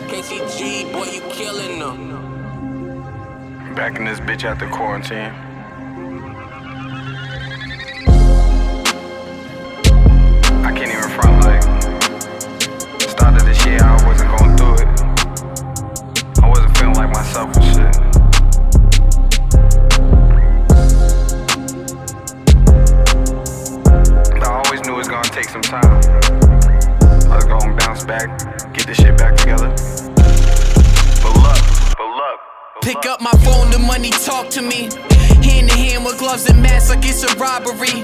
KCG, 0.08 0.92
boy, 0.92 1.04
you 1.04 1.20
killing 1.30 1.78
them. 1.78 2.10
Back 3.74 3.96
in 3.96 4.04
this 4.04 4.20
bitch 4.20 4.44
after 4.44 4.68
quarantine. 4.68 5.32
Time. 25.70 26.02
I 27.30 27.36
was 27.36 27.44
gonna 27.44 27.76
bounce 27.76 28.04
back, 28.04 28.26
get 28.74 28.86
this 28.86 28.96
shit 28.96 29.16
back 29.16 29.36
together. 29.36 29.68
But 31.22 31.34
luck, 31.38 31.62
but 31.96 32.10
luck. 32.18 32.40
Pick 32.82 33.06
up 33.06 33.20
my 33.20 33.30
phone, 33.44 33.70
the 33.70 33.78
money 33.78 34.10
talk 34.10 34.48
to 34.50 34.62
me. 34.62 34.88
Hand 35.46 35.70
in 35.70 35.78
hand 35.78 36.04
with 36.04 36.18
gloves 36.18 36.50
and 36.50 36.60
masks 36.60 36.90
like 36.90 37.04
it's 37.04 37.22
a 37.22 37.32
robbery. 37.36 38.02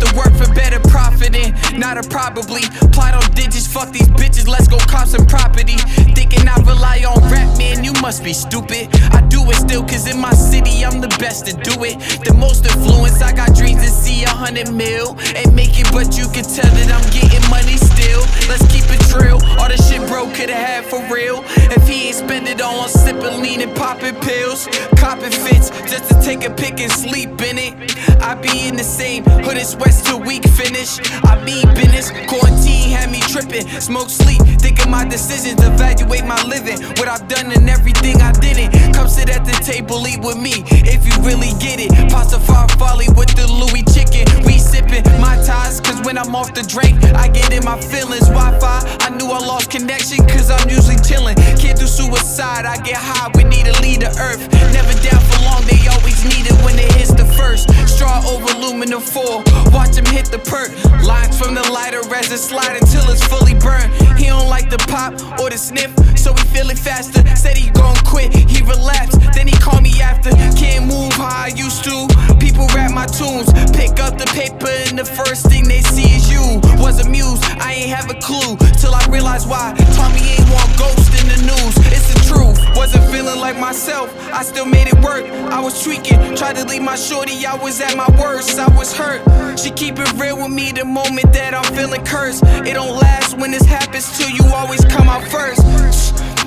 The 0.00 0.12
work 0.16 0.32
for 0.34 0.52
better 0.54 0.80
profit, 0.88 1.20
profiting, 1.20 1.78
not 1.78 1.98
a 1.98 2.08
probably. 2.08 2.62
Plot 2.92 3.14
on 3.14 3.30
digits, 3.32 3.66
fuck 3.66 3.92
these 3.92 4.08
bitches, 4.08 4.48
let's 4.48 4.68
go 4.68 4.78
cop 4.78 5.06
some 5.06 5.26
property. 5.26 5.76
Thinking 6.16 6.48
I 6.48 6.56
rely 6.62 7.04
on 7.06 7.20
rap, 7.30 7.58
man, 7.58 7.84
you 7.84 7.92
must 8.00 8.24
be 8.24 8.32
stupid. 8.32 8.88
I 9.12 9.20
do 9.28 9.42
it 9.50 9.56
still, 9.56 9.82
cause 9.82 10.06
in 10.10 10.18
my 10.20 10.32
city 10.32 10.84
I'm 10.84 11.00
the 11.00 11.12
best 11.18 11.46
to 11.46 11.52
do 11.52 11.84
it. 11.84 11.98
The 12.24 12.34
most 12.34 12.64
influence, 12.64 13.20
I 13.22 13.32
got 13.32 13.54
dreams 13.54 13.82
to 13.82 13.90
see 13.90 14.24
a 14.24 14.28
hundred 14.28 14.72
mil 14.72 15.16
and 15.36 15.54
make 15.54 15.78
it, 15.78 15.88
but 15.92 16.16
you 16.16 16.26
can 16.28 16.44
tell 16.44 16.70
that 16.70 16.88
I'm 16.88 17.06
getting 17.12 17.44
money 17.50 17.76
still. 17.76 18.22
Let's 18.48 18.64
keep 18.72 18.86
it 18.88 19.02
real, 19.14 19.38
all 19.58 19.68
the 19.68 19.76
shit 19.76 20.06
bro 20.08 20.26
could've 20.32 20.50
had 20.50 20.84
for 20.84 21.02
real. 21.12 21.44
If 21.76 21.86
he 21.88 22.08
ain't 22.08 22.16
spend 22.16 22.48
it 22.48 22.60
all 22.60 22.80
on 22.80 22.88
sipping 22.88 23.42
lean 23.42 23.60
and 23.60 23.74
popping 23.76 24.16
pills, 24.20 24.68
copping 24.96 25.32
fits 25.32 25.70
just 25.90 26.08
to 26.10 26.14
take 26.22 26.44
a 26.44 26.50
pick 26.50 26.80
and 26.80 26.90
sleep 26.90 27.30
in 27.42 27.58
it. 27.58 27.74
I 28.22 28.34
be 28.34 28.68
in 28.68 28.76
the 28.76 28.84
same 28.84 29.24
hood 29.24 29.56
as 29.56 29.76
West 29.76 29.89
till 29.98 30.20
week 30.20 30.46
finish. 30.46 31.00
I 31.26 31.42
mean 31.42 31.66
business, 31.74 32.10
quarantine 32.30 32.90
had 32.94 33.10
me 33.10 33.20
tripping. 33.32 33.66
Smoke 33.80 34.10
sleep, 34.10 34.42
thinking 34.62 34.90
my 34.90 35.04
decisions, 35.04 35.58
evaluate 35.62 36.24
my 36.24 36.40
living. 36.44 36.78
What 36.98 37.08
I've 37.08 37.26
done 37.26 37.50
and 37.50 37.68
everything 37.68 38.20
I 38.22 38.32
didn't. 38.32 38.94
Come 38.94 39.08
sit 39.08 39.28
at 39.30 39.44
the 39.44 39.56
table, 39.64 40.06
eat 40.06 40.20
with 40.20 40.38
me 40.38 40.62
if 40.86 41.06
you 41.06 41.14
really 41.22 41.52
get 41.58 41.80
it. 41.80 41.90
Pasta 42.10 42.38
farfalle 42.38 43.08
with 43.16 43.32
the 43.34 43.46
Louis 43.50 43.82
chicken. 43.90 44.24
We 44.46 44.58
sipping 44.58 45.04
my 45.20 45.36
ties, 45.42 45.80
cause 45.80 46.00
when 46.06 46.18
I'm 46.18 46.34
off 46.34 46.54
the 46.54 46.62
drink, 46.62 47.02
I 47.14 47.28
get 47.28 47.52
in 47.52 47.64
my 47.64 47.80
feelings. 47.80 48.28
Wi 48.28 48.58
Fi, 48.60 48.78
I 49.00 49.10
knew 49.10 49.26
I 49.26 49.38
lost 49.38 49.70
connection, 49.70 50.18
cause 50.26 50.50
I'm 50.50 50.68
usually 50.68 51.00
chilling. 51.02 51.36
Can't 51.58 51.78
do 51.78 51.86
suicide, 51.86 52.66
I 52.66 52.76
get 52.82 52.98
high, 52.98 53.30
we 53.34 53.44
need 53.44 53.66
to 53.66 53.74
lead 53.82 54.02
the 54.02 54.12
earth. 54.20 54.42
Never 54.72 54.94
down 55.02 55.20
for 55.26 55.40
long, 55.44 55.62
they 55.66 55.80
always 55.90 56.22
need 56.24 56.46
it 56.46 56.56
when 56.64 56.78
it 56.78 56.90
hits 56.94 57.14
the 57.14 57.26
first. 57.38 57.70
Straw 57.88 58.22
over 58.28 58.52
aluminum 58.56 59.00
foil, 59.00 59.42
watch 59.80 59.96
him 59.96 60.04
hit 60.12 60.26
the 60.26 60.38
perk. 60.38 60.68
Lines 61.08 61.38
from 61.40 61.54
the 61.54 61.64
lighter 61.72 62.04
it 62.20 62.38
slide 62.38 62.76
until 62.76 63.02
it's 63.10 63.24
fully 63.24 63.54
burned. 63.54 63.90
He 64.18 64.26
don't 64.26 64.48
like 64.48 64.68
the 64.68 64.78
pop 64.92 65.12
or 65.40 65.48
the 65.48 65.56
sniff, 65.56 65.90
so 66.16 66.32
he 66.34 66.44
feel 66.52 66.68
it 66.70 66.78
faster. 66.78 67.24
Said 67.34 67.56
he 67.56 67.70
gon' 67.70 67.96
quit, 68.04 68.32
he 68.34 68.60
relapsed, 68.62 69.18
then 69.32 69.48
he 69.48 69.56
called 69.56 69.82
me 69.82 70.00
after. 70.00 70.30
Can't 70.54 70.86
move 70.86 71.12
how 71.14 71.46
I 71.46 71.50
used 71.56 71.82
to. 71.84 72.06
People 72.38 72.66
rap 72.76 72.92
my 72.92 73.06
tunes, 73.06 73.48
pick 73.72 73.98
up 73.98 74.18
the 74.18 74.28
paper, 74.36 74.68
and 74.68 74.98
the 74.98 75.04
first 75.04 75.48
thing 75.48 75.66
they 75.66 75.80
see 75.80 76.12
is 76.14 76.30
you. 76.30 76.60
Was 76.78 77.04
amused, 77.04 77.42
I 77.58 77.72
ain't 77.72 77.90
have 77.90 78.10
a 78.10 78.18
clue 78.20 78.56
till 78.76 78.94
I 78.94 79.04
realized 79.08 79.48
why. 79.48 79.74
Tommy 79.96 80.22
ain't 80.36 80.48
want 80.52 80.70
ghost 80.78 81.10
in 81.20 81.26
the 81.32 81.40
news. 81.50 81.74
It's 81.88 82.12
the 82.12 82.20
truth. 82.28 82.58
Wasn't 82.76 83.04
feeling 83.10 83.40
like 83.40 83.58
myself, 83.58 84.08
I 84.32 84.42
still 84.42 84.66
made 84.66 84.88
it 84.88 84.98
work. 85.00 85.24
I 85.50 85.60
was 85.60 85.82
tweaking, 85.82 86.36
tried 86.36 86.56
to 86.56 86.64
leave 86.64 86.82
my 86.82 86.96
shorty, 86.96 87.46
I 87.46 87.56
was 87.56 87.80
at 87.80 87.96
my 87.96 88.08
worst. 88.20 88.58
I 88.58 88.68
was 88.76 88.92
hurt. 88.92 89.20
She 89.58 89.69
keep 89.70 89.98
it 89.98 90.12
real 90.14 90.36
with 90.36 90.50
me 90.50 90.72
the 90.72 90.84
moment 90.84 91.32
that 91.32 91.54
I'm 91.54 91.74
feeling 91.74 92.04
cursed. 92.04 92.42
It 92.44 92.74
don't 92.74 92.96
last 92.96 93.36
when 93.38 93.50
this 93.50 93.64
happens 93.64 94.18
to 94.18 94.32
you, 94.32 94.44
always 94.52 94.84
come 94.86 95.08
out 95.08 95.22
first. 95.28 95.60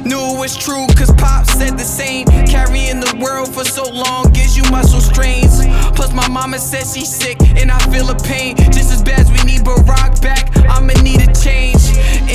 Knew 0.02 0.20
it 0.20 0.40
was 0.40 0.58
true, 0.58 0.86
cause 0.98 1.12
Pop 1.14 1.46
said 1.46 1.78
the 1.78 1.86
same. 1.86 2.26
Carrying 2.46 3.00
the 3.00 3.16
world 3.22 3.54
for 3.54 3.64
so 3.64 3.84
long 3.90 4.32
gives 4.34 4.58
you 4.58 4.64
muscle 4.70 5.00
strains. 5.00 5.66
Plus, 5.96 6.12
my 6.14 6.28
mama 6.28 6.60
says 6.60 6.94
she's 6.94 7.14
sick, 7.14 7.38
and 7.56 7.72
I 7.72 7.80
feel 7.92 8.10
a 8.10 8.16
pain. 8.16 8.58
Just 8.58 8.92
as 8.92 9.02
bad 9.02 9.22
as 9.22 9.32
we 9.32 9.42
need 9.44 9.62
Barack 9.62 10.22
back, 10.22 10.56
I'ma 10.68 10.94
need 11.02 11.22
a 11.22 11.32
change. 11.34 11.82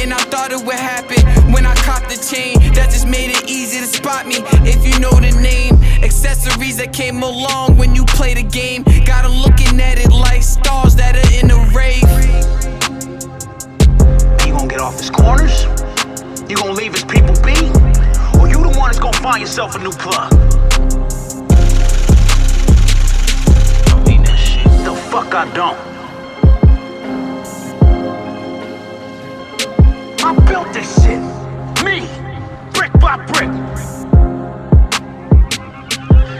And 0.01 0.15
I 0.15 0.19
thought 0.31 0.53
it 0.53 0.65
would 0.65 0.77
happen 0.77 1.21
when 1.53 1.67
I 1.67 1.75
caught 1.77 2.09
the 2.09 2.17
chain. 2.17 2.55
That 2.75 2.91
just 2.91 3.07
made 3.07 3.31
it 3.31 3.51
easy 3.51 3.81
to 3.81 3.87
spot 3.87 4.27
me 4.27 4.37
if 4.65 4.87
you 4.87 4.99
know 5.01 5.11
the 5.11 5.33
name. 5.41 5.75
Accessories 6.03 6.77
that 6.79 6.93
came 6.93 7.23
along 7.23 7.77
when 7.77 7.95
you 7.95 8.05
play 8.05 8.35
the 8.35 8.43
game. 8.43 8.85
Got 9.05 9.25
'em 9.25 9.33
looking 9.33 9.81
at 9.81 9.99
it 9.99 10.13
like 10.13 10.43
stars 10.43 10.95
that 10.97 11.17
are 11.17 11.31
in 11.39 11.51
a 11.51 11.59
rave. 11.77 12.03
You 14.47 14.53
gonna 14.55 14.69
get 14.69 14.81
off 14.81 14.99
his 14.99 15.11
corners? 15.11 15.67
You 16.49 16.57
gonna 16.57 16.73
leave 16.73 16.95
his 16.95 17.05
people 17.05 17.35
be? 17.43 17.53
Or 18.41 18.49
you 18.49 18.57
the 18.57 18.73
one 18.75 18.89
that's 18.89 18.99
gonna 18.99 19.19
find 19.19 19.41
yourself 19.41 19.75
a 19.75 19.79
new 19.81 19.91
plug? 19.91 20.31
Don't 23.85 24.09
mean 24.09 24.23
that 24.23 24.39
shit. 24.39 24.65
The 24.83 24.95
fuck 25.11 25.35
I 25.35 25.45
don't. 25.53 25.77
I 30.25 30.47
built 30.47 30.73
this 30.73 30.89
shit. 31.03 31.21
Me. 31.85 32.09
Brick 32.73 32.95
by 32.95 33.17
brick. 33.27 33.51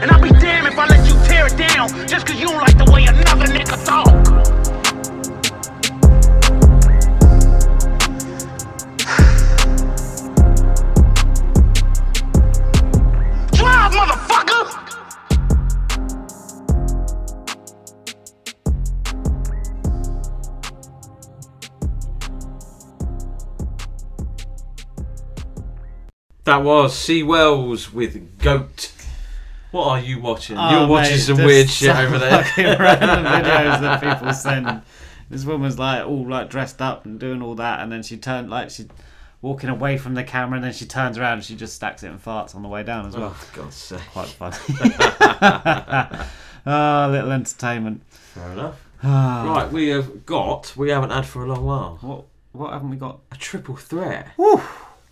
And 0.01 0.09
I'll 0.09 0.21
be 0.23 0.29
damned 0.29 0.65
if 0.65 0.79
I 0.79 0.87
let 0.87 1.07
you 1.07 1.13
tear 1.27 1.45
it 1.45 1.55
down 1.55 1.87
just 2.07 2.25
cause 2.25 2.39
you 2.39 2.47
don't 2.47 2.61
like 2.61 2.79
the 2.79 2.91
way 2.91 3.05
another 3.05 3.45
nigga 3.45 3.85
talk. 3.85 4.58
That 26.49 26.63
was 26.63 26.95
C 26.97 27.21
Wells 27.21 27.93
with 27.93 28.39
Goat. 28.39 28.91
What 29.69 29.85
are 29.85 29.99
you 29.99 30.19
watching? 30.19 30.57
Oh, 30.57 30.71
You're 30.71 30.87
watching 30.87 31.11
mate, 31.11 31.19
some 31.19 31.37
weird 31.37 31.69
shit 31.69 31.95
over 31.95 32.17
there. 32.17 32.43
random 32.57 33.23
videos 33.23 33.81
that 33.81 34.01
people 34.01 34.33
send. 34.33 34.81
This 35.29 35.45
woman's 35.45 35.77
like 35.77 36.07
all 36.07 36.27
like 36.27 36.49
dressed 36.49 36.81
up 36.81 37.05
and 37.05 37.19
doing 37.19 37.43
all 37.43 37.53
that, 37.53 37.81
and 37.81 37.91
then 37.91 38.01
she 38.01 38.17
turned 38.17 38.49
like 38.49 38.71
she 38.71 38.87
walking 39.43 39.69
away 39.69 39.99
from 39.99 40.15
the 40.15 40.23
camera, 40.23 40.55
and 40.55 40.65
then 40.65 40.73
she 40.73 40.87
turns 40.87 41.19
around 41.19 41.33
and 41.33 41.43
she 41.43 41.55
just 41.55 41.75
stacks 41.75 42.01
it 42.01 42.09
and 42.09 42.19
farts 42.19 42.55
on 42.55 42.63
the 42.63 42.67
way 42.67 42.81
down 42.81 43.05
as 43.05 43.15
well. 43.15 43.35
Oh, 43.39 43.49
God's 43.53 43.75
sake. 43.75 44.01
Quite 44.11 44.29
funny. 44.29 44.57
oh, 46.65 47.09
little 47.11 47.31
entertainment. 47.31 48.01
Fair 48.09 48.53
enough. 48.53 48.83
Ah. 49.03 49.53
right, 49.55 49.71
we 49.71 49.89
have 49.89 50.25
got. 50.25 50.75
We 50.75 50.89
haven't 50.89 51.11
had 51.11 51.27
for 51.27 51.43
a 51.43 51.47
long 51.47 51.63
while. 51.63 51.99
What? 52.01 52.23
What 52.53 52.73
haven't 52.73 52.89
we 52.89 52.97
got? 52.97 53.19
A 53.31 53.35
triple 53.35 53.75
threat. 53.75 54.29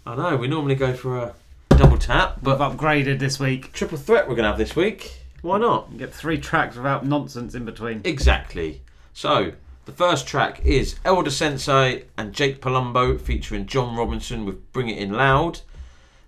I 0.07 0.15
know. 0.15 0.37
We 0.37 0.47
normally 0.47 0.75
go 0.75 0.93
for 0.93 1.17
a 1.17 1.35
double 1.71 1.97
tap, 1.97 2.37
but 2.41 2.57
We've 2.57 2.69
upgraded 2.79 3.19
this 3.19 3.41
week. 3.41 3.73
triple 3.73 3.97
threat 3.97 4.29
we're 4.29 4.35
gonna 4.35 4.47
have 4.47 4.57
this 4.57 4.73
week. 4.73 5.19
Why 5.41 5.57
not? 5.57 5.97
Get 5.97 6.13
three 6.13 6.37
tracks 6.37 6.77
without 6.77 7.05
nonsense 7.05 7.53
in 7.55 7.65
between. 7.65 7.99
Exactly. 8.05 8.81
So, 9.13 9.51
the 9.83 9.91
first 9.91 10.25
track 10.25 10.61
is 10.63 10.95
El 11.03 11.23
Da 11.23 11.29
Sensei 11.29 12.05
and 12.17 12.31
Jake 12.31 12.61
Palumbo 12.61 13.19
featuring 13.19 13.65
John 13.65 13.97
Robinson 13.97 14.45
with 14.45 14.71
Bring 14.71 14.87
It 14.87 14.97
In 14.97 15.11
Loud. 15.11 15.59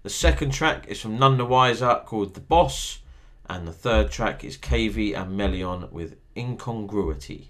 The 0.04 0.10
second 0.10 0.52
track 0.52 0.86
is 0.90 1.00
from 1.00 1.18
Non 1.18 1.38
Nah 1.38 1.46
Wiser 1.46 2.02
called 2.06 2.34
The 2.34 2.42
Boss. 2.42 3.00
And 3.50 3.66
the 3.66 3.74
third 3.74 4.12
track 4.12 4.44
is 4.44 4.58
KV 4.58 5.16
and 5.18 5.40
MeLeon 5.40 5.90
with 5.94 6.18
Incongruity. 6.36 7.48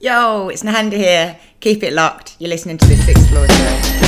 Yo, 0.00 0.48
it's 0.48 0.62
Nahanda 0.62 0.94
here. 0.96 1.38
Keep 1.60 1.82
it 1.82 1.92
locked. 1.92 2.36
You're 2.38 2.48
listening 2.48 2.78
to 2.78 2.86
the 2.86 2.96
Sixth 2.96 3.28
Floor 3.28 3.46
Show. 3.48 3.99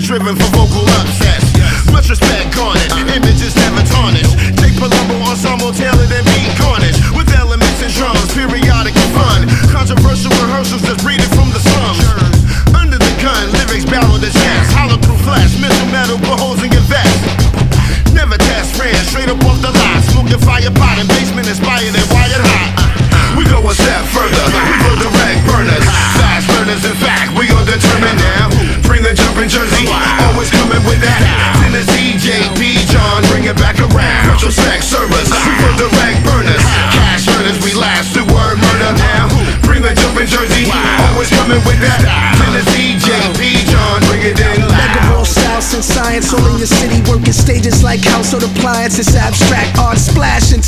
Driven 0.00 0.36
for 0.36 0.44
vocal 0.56 0.87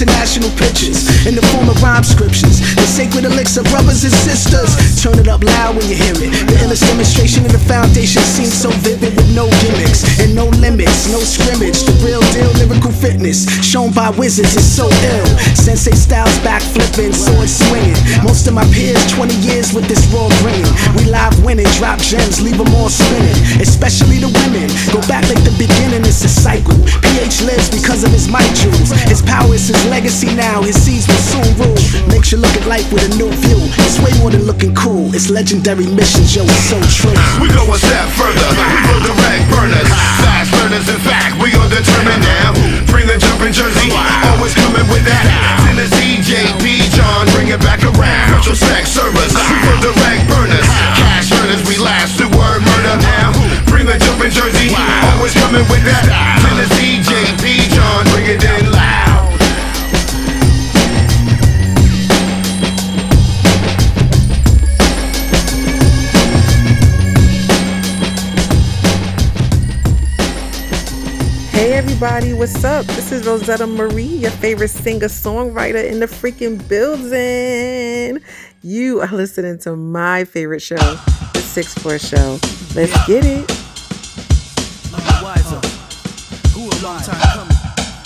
international 0.01 0.49
pictures 0.57 1.27
in 1.27 1.35
the 1.35 1.43
form 1.53 1.69
of 1.69 1.83
rhyme 1.83 2.03
scriptures 2.03 2.61
sacred 3.01 3.25
elixir 3.25 3.65
brothers 3.73 4.05
and 4.05 4.13
sisters. 4.13 4.77
Turn 5.01 5.17
it 5.17 5.25
up 5.27 5.41
loud 5.41 5.73
when 5.73 5.89
you 5.89 5.97
hear 5.97 6.13
it. 6.21 6.29
The 6.45 6.57
illest 6.61 6.85
demonstration 6.85 7.49
of 7.49 7.53
the 7.57 7.63
foundation 7.65 8.21
seems 8.21 8.53
so 8.53 8.69
vivid 8.85 9.17
with 9.17 9.33
no 9.33 9.49
gimmicks 9.65 10.05
and 10.21 10.37
no 10.37 10.53
limits 10.61 11.09
no 11.09 11.17
scrimmage. 11.25 11.81
The 11.89 11.97
real 12.05 12.21
deal 12.37 12.53
lyrical 12.61 12.93
fitness 12.93 13.49
shown 13.65 13.97
by 13.97 14.13
wizards 14.21 14.53
is 14.53 14.69
so 14.69 14.85
ill. 15.17 15.29
Sensei 15.57 15.97
styles 15.97 16.37
back 16.45 16.61
flipping 16.61 17.17
sword 17.17 17.49
swinging. 17.49 17.97
Most 18.21 18.45
of 18.45 18.53
my 18.53 18.69
peers 18.69 19.01
20 19.17 19.33
years 19.49 19.73
with 19.73 19.89
this 19.89 20.05
raw 20.13 20.29
bringing 20.45 20.69
we 20.93 21.09
live 21.09 21.33
winning 21.41 21.73
drop 21.81 22.05
gems 22.05 22.45
leave 22.45 22.61
them 22.61 22.69
all 22.77 22.93
spinning. 22.93 23.41
Especially 23.65 24.21
the 24.21 24.29
women. 24.45 24.69
Go 24.93 25.01
back 25.09 25.25
like 25.33 25.41
the 25.41 25.57
beginning 25.57 26.05
it's 26.05 26.21
a 26.21 26.29
cycle. 26.29 26.77
Ph 27.01 27.49
lives 27.49 27.73
because 27.73 28.05
of 28.05 28.13
his 28.13 28.29
mic 28.29 28.45
jewels. 28.61 28.93
His 29.09 29.25
power 29.25 29.57
is 29.57 29.73
his 29.73 29.81
legacy 29.89 30.37
now 30.37 30.61
his 30.61 30.77
seeds 30.77 31.09
will 31.09 31.25
soon 31.33 31.49
rule. 31.57 31.81
Makes 32.13 32.37
you 32.37 32.37
look 32.37 32.53
at 32.61 32.69
life 32.69 32.90
with 32.93 33.07
a 33.07 33.13
new 33.17 33.31
view 33.47 33.61
it's 33.87 33.99
way 34.03 34.11
more 34.19 34.31
than 34.31 34.43
looking 34.43 34.75
cool 34.75 35.15
it's 35.15 35.31
legendary 35.31 35.87
missions 35.95 36.35
yo 36.35 36.43
it's 36.43 36.67
so 36.67 36.79
true 36.91 37.15
We 37.39 37.47
go 37.55 37.63
a 37.71 37.79
step 37.79 38.09
further, 38.19 38.49
we 38.51 38.79
go 38.91 38.95
direct 39.07 39.47
burners. 39.51 39.89
Fast 40.21 40.51
burners. 40.53 40.87
in 40.91 41.01
fact, 41.07 41.39
we 41.41 41.55
are 41.55 41.69
determined 41.71 42.23
now. 42.23 42.53
Bring 42.91 43.07
the 43.07 43.17
jumping 43.17 43.55
jersey, 43.55 43.89
always 44.27 44.55
coming 44.55 44.87
with 44.91 45.05
that. 45.07 45.25
Tennessee, 45.71 46.21
JP, 46.21 46.65
John, 46.93 47.27
bring 47.33 47.49
it 47.49 47.61
back 47.63 47.81
around. 47.87 48.37
Retrospect 48.37 48.89
servers, 48.91 49.33
we 49.33 49.57
go 49.65 49.73
direct 49.91 50.23
burners. 50.29 50.67
Cash 50.99 51.33
earners, 51.33 51.63
we 51.65 51.79
last 51.79 52.19
the 52.19 52.29
word 52.37 52.61
murder 52.61 52.97
now. 53.01 53.33
Bring 53.71 53.87
the 53.87 53.97
jumping 53.97 54.35
jersey, 54.35 54.75
always 55.15 55.33
coming 55.35 55.65
with 55.71 55.85
that. 55.87 56.20
What's 72.53 72.65
up? 72.65 72.87
This 72.97 73.13
is 73.13 73.27
Rosetta 73.27 73.67
Marie, 73.67 74.03
your 74.03 74.31
favorite 74.33 74.69
singer 74.69 75.07
songwriter 75.07 75.85
in 75.85 76.01
the 76.01 76.07
freaking 76.07 76.57
building. 76.69 78.23
You 78.63 79.01
are 79.01 79.09
listening 79.09 79.59
to 79.61 79.77
my 79.77 80.25
favorite 80.25 80.61
show, 80.61 80.77
The 80.77 81.41
Six 81.41 81.75
Floor 81.75 81.99
Show. 81.99 82.39
Let's 82.75 83.07
get 83.07 83.25
it. 83.25 83.51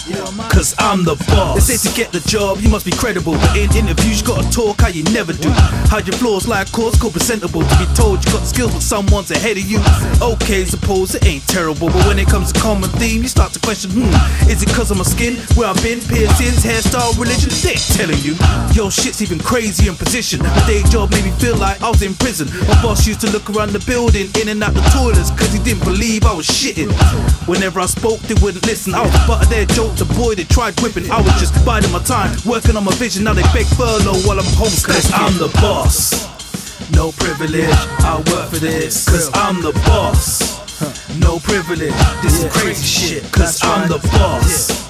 Cause 0.05 0.74
I'm 0.78 1.02
the 1.02 1.16
boss. 1.32 1.66
They 1.66 1.76
say 1.76 1.89
to 1.89 1.97
get 1.97 2.12
the 2.12 2.20
job, 2.28 2.60
you 2.60 2.68
must 2.68 2.85
be 2.85 2.93
credible. 2.93 3.35
In 3.56 3.72
interviews, 3.72 4.20
you 4.20 4.26
gotta 4.26 4.44
talk 4.51 4.82
how 4.82 4.89
you 4.89 5.02
never 5.16 5.32
do. 5.32 5.48
Hide 5.89 6.06
your 6.06 6.16
flaws 6.16 6.47
like 6.47 6.70
cause, 6.72 6.94
called 7.01 7.14
presentable. 7.14 7.62
To 7.64 7.76
be 7.81 7.89
told 7.94 8.22
you 8.24 8.31
got 8.31 8.44
skills, 8.44 8.72
but 8.72 8.82
someone's 8.82 9.31
ahead 9.31 9.56
of 9.56 9.64
you. 9.64 9.81
Okay, 10.20 10.66
suppose 10.66 11.14
it 11.14 11.24
ain't 11.24 11.47
terrible. 11.48 11.89
But 11.89 12.05
when 12.05 12.18
it 12.18 12.28
comes 12.28 12.52
to 12.52 12.60
common 12.60 12.90
theme, 13.01 13.22
you 13.22 13.28
start 13.28 13.55
to 13.55 13.60
question, 13.60 13.93
hmm, 13.93 14.12
is 14.51 14.62
it 14.62 14.68
cause 14.76 14.90
of 14.90 14.98
my 14.98 15.05
skin? 15.05 15.40
Where 15.56 15.68
I've 15.68 15.82
been, 15.82 16.01
piercings, 16.05 16.60
hairstyle, 16.60 17.16
religion? 17.16 17.48
They 17.64 17.81
telling 17.97 18.20
you. 18.20 18.36
Yo, 18.76 18.90
shit's 18.90 19.22
even 19.22 19.39
crazy 19.39 19.89
in 19.89 19.97
position. 19.97 20.40
My 20.44 20.66
day 20.66 20.82
job 20.93 21.12
made 21.12 21.24
me 21.24 21.32
feel 21.40 21.56
like 21.56 21.81
I 21.81 21.89
was 21.89 22.02
in 22.02 22.12
prison. 22.14 22.52
My 22.68 22.76
boss 22.82 23.06
used 23.06 23.22
to 23.22 23.31
look 23.32 23.48
around 23.48 23.72
the 23.72 23.81
building, 23.89 24.28
in 24.36 24.48
and 24.52 24.62
out 24.62 24.74
the 24.74 24.85
toilets, 24.93 25.31
cause 25.31 25.52
he 25.52 25.64
didn't 25.64 25.85
believe 25.85 26.26
I 26.26 26.35
was 26.35 26.47
shitting. 26.47 26.93
Whenever 27.48 27.81
I 27.81 27.86
spoke, 27.86 28.20
they 28.28 28.35
wouldn't 28.44 28.66
listen. 28.66 28.93
I 28.93 29.01
was 29.01 29.12
the 29.12 29.24
butt 29.26 29.44
of 29.44 29.48
their 29.48 29.64
joke, 29.64 29.93
the 29.96 30.04
boy 30.14 30.34
they 30.34 30.44
tried 30.44 30.78
whipping. 30.80 31.10
I 31.10 31.20
was 31.20 31.34
just 31.38 31.54
biding 31.64 31.92
my 31.92 32.02
time, 32.02 32.36
working 32.46 32.76
on 32.76 32.84
my 32.84 32.94
vision. 32.94 33.24
Now 33.24 33.34
they 33.34 33.42
beg 33.54 33.66
furlough 33.66 34.18
while 34.26 34.38
I'm 34.38 34.52
home, 34.54 34.74
cause 34.82 35.10
I'm 35.12 35.36
the 35.38 35.50
boss. 35.60 36.26
No 36.92 37.12
privilege, 37.12 37.70
I 38.04 38.22
work 38.32 38.50
for 38.50 38.58
this, 38.58 39.08
cause 39.08 39.30
I'm 39.34 39.62
the 39.62 39.72
boss. 39.86 40.60
No 41.18 41.38
privilege, 41.38 41.94
this 42.22 42.42
is 42.42 42.52
crazy 42.52 42.84
shit, 42.84 43.32
cause 43.32 43.62
I'm 43.62 43.88
the 43.88 43.98
boss. 44.18 44.84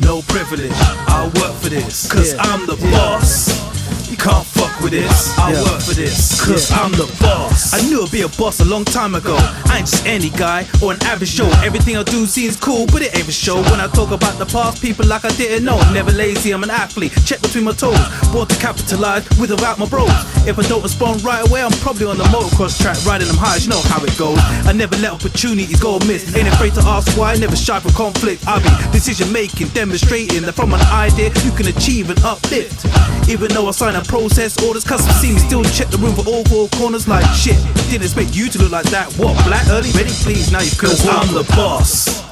No 0.00 0.22
privilege, 0.22 0.72
I 0.72 1.30
work 1.40 1.54
for 1.60 1.68
this, 1.68 2.10
cause 2.10 2.34
I'm 2.38 2.66
the 2.66 2.76
boss. 2.92 3.75
Can't 4.18 4.46
fuck 4.46 4.80
with 4.80 4.92
this. 4.92 5.36
I 5.38 5.52
Yeah. 5.52 5.62
work 5.62 5.80
for 5.82 5.94
this, 5.94 6.40
cause 6.40 6.70
Yeah. 6.70 6.82
I'm 6.82 6.92
the 6.92 7.06
boss. 7.20 7.72
I 7.74 7.80
knew 7.82 8.02
I'd 8.02 8.10
be 8.10 8.22
a 8.22 8.28
boss 8.28 8.60
a 8.60 8.64
long 8.64 8.84
time 8.84 9.14
ago. 9.14 9.36
I 9.70 9.78
ain't 9.78 9.86
just 9.90 10.04
any 10.06 10.30
guy 10.30 10.66
or 10.80 10.92
an 10.92 11.02
average 11.04 11.32
show. 11.32 11.48
Everything 11.64 11.96
I 11.96 12.02
do 12.02 12.26
seems 12.26 12.56
cool, 12.56 12.86
but 12.86 13.02
it 13.02 13.14
ain't 13.14 13.26
for 13.26 13.32
show. 13.32 13.62
When 13.70 13.80
I 13.80 13.86
talk 13.88 14.10
about 14.10 14.38
the 14.38 14.46
past, 14.46 14.82
people 14.82 15.06
like 15.06 15.24
I 15.24 15.30
didn't 15.30 15.64
know. 15.64 15.78
Never 15.92 16.10
lazy, 16.12 16.50
I'm 16.52 16.62
an 16.62 16.70
athlete. 16.70 17.12
Check 17.24 17.40
between 17.42 17.64
my 17.64 17.72
toes. 17.72 17.98
Born 18.32 18.46
to 18.48 18.56
capitalize 18.56 19.24
with 19.38 19.50
or 19.52 19.56
without 19.56 19.78
my 19.78 19.86
bros. 19.86 20.10
If 20.46 20.58
I 20.58 20.62
don't 20.62 20.82
respond 20.82 21.24
right 21.24 21.46
away, 21.46 21.62
I'm 21.62 21.72
probably 21.84 22.06
on 22.06 22.18
the 22.18 22.24
motocross 22.24 22.80
track 22.80 22.96
riding 23.06 23.28
them 23.28 23.36
highs. 23.36 23.64
You 23.64 23.70
know 23.70 23.80
how 23.82 24.02
it 24.04 24.16
goes. 24.16 24.38
I 24.66 24.72
never 24.72 24.96
let 24.96 25.12
opportunities 25.12 25.78
go 25.80 25.96
amiss. 25.96 26.34
Ain't 26.34 26.48
afraid 26.48 26.74
to 26.74 26.82
ask 26.82 27.16
why, 27.18 27.34
never 27.36 27.56
shy 27.56 27.78
from 27.80 27.92
conflict. 27.92 28.46
I 28.46 28.58
be 28.60 28.70
decision 28.92 29.30
making, 29.32 29.68
demonstrating 29.68 30.42
that 30.42 30.54
from 30.54 30.72
an 30.74 30.80
idea 30.92 31.30
you 31.44 31.50
can 31.52 31.66
achieve 31.68 32.10
and 32.10 32.18
uplift. 32.24 32.86
Even 33.28 33.48
though 33.52 33.66
I 33.68 33.72
sign 33.72 33.96
a 33.96 34.02
process 34.06 34.56
orders, 34.62 34.84
custom 34.84 35.12
see 35.14 35.32
me 35.32 35.38
still 35.38 35.64
check 35.64 35.88
the 35.88 35.98
room 35.98 36.14
for 36.14 36.26
all 36.26 36.44
four 36.44 36.68
corners 36.78 37.08
like 37.08 37.26
shit. 37.34 37.56
Didn't 37.90 38.04
expect 38.04 38.34
you 38.34 38.48
to 38.48 38.58
look 38.58 38.72
like 38.72 38.88
that. 38.90 39.12
What, 39.18 39.34
black 39.44 39.66
early? 39.68 39.90
Ready, 39.92 40.10
please, 40.22 40.50
now 40.50 40.60
you. 40.60 40.70
Cause 40.78 41.06
I'm 41.06 41.32
the 41.34 41.44
boss. 41.54 42.22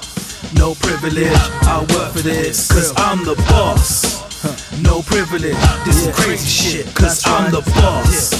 No 0.54 0.74
privilege, 0.74 1.32
I 1.66 1.84
work 1.94 2.12
for 2.12 2.22
this. 2.22 2.70
Cause 2.70 2.92
I'm 2.96 3.24
the 3.24 3.34
boss. 3.50 4.22
No 4.82 5.02
privilege, 5.02 5.56
this 5.84 6.06
is 6.06 6.14
crazy 6.14 6.48
shit. 6.48 6.94
Cause 6.94 7.22
I'm 7.26 7.50
the 7.50 7.62
boss. 7.74 8.32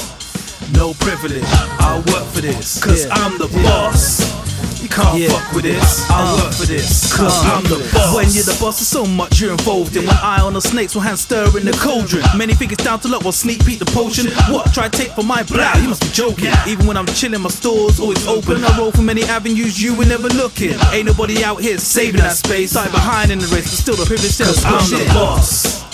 No 0.73 0.93
privilege, 0.93 1.43
I 1.79 2.01
work 2.07 2.25
for 2.33 2.41
this. 2.41 2.83
Cause 2.83 3.07
I'm 3.11 3.37
the 3.37 3.47
boss. 3.63 4.44
You 4.81 4.89
can't 4.89 5.31
fuck 5.31 5.53
with 5.53 5.63
this. 5.63 6.09
I 6.09 6.21
uh. 6.21 6.43
work 6.43 6.53
for 6.53 6.65
this. 6.65 7.13
Cause 7.15 7.45
I'm 7.45 7.63
the 7.63 7.79
boss. 7.93 8.15
When 8.15 8.29
you're 8.31 8.43
the 8.43 8.57
boss, 8.59 8.77
there's 8.77 8.87
so 8.87 9.05
much 9.05 9.39
you're 9.39 9.51
involved 9.51 9.95
in. 9.95 10.05
One 10.05 10.15
eye 10.21 10.41
on 10.41 10.53
the 10.53 10.61
snakes, 10.61 10.95
one 10.95 11.05
hand 11.05 11.19
stirring 11.19 11.65
the 11.65 11.73
cauldron. 11.73 12.23
Many 12.37 12.53
think 12.53 12.71
it's 12.71 12.83
down 12.83 12.99
to 13.01 13.07
luck, 13.07 13.23
well, 13.23 13.31
sneak 13.31 13.65
peek 13.65 13.79
the 13.79 13.85
potion. 13.85 14.27
What? 14.51 14.73
Try 14.73 14.89
take 14.89 15.11
for 15.11 15.23
my 15.23 15.43
blow? 15.43 15.71
You 15.81 15.89
must 15.89 16.01
be 16.01 16.09
joking. 16.09 16.51
Even 16.67 16.85
when 16.87 16.97
I'm 16.97 17.07
chilling, 17.07 17.41
my 17.41 17.49
store's 17.49 17.99
always 17.99 18.25
open. 18.27 18.63
I 18.63 18.77
roll 18.77 18.91
from 18.91 19.05
many 19.05 19.23
avenues 19.23 19.81
you 19.81 19.95
were 19.95 20.05
never 20.05 20.27
looking. 20.29 20.73
Ain't 20.91 21.07
nobody 21.07 21.43
out 21.43 21.61
here 21.61 21.77
saving 21.77 22.21
that 22.21 22.35
space. 22.35 22.71
Side 22.71 22.91
behind 22.91 23.31
in 23.31 23.39
the 23.39 23.47
race, 23.47 23.69
but 23.69 23.79
still 23.79 23.95
the 23.95 24.05
privilege 24.05 24.31
says 24.31 24.63
I'm 24.65 24.89
the 24.89 25.05
boss. 25.13 25.85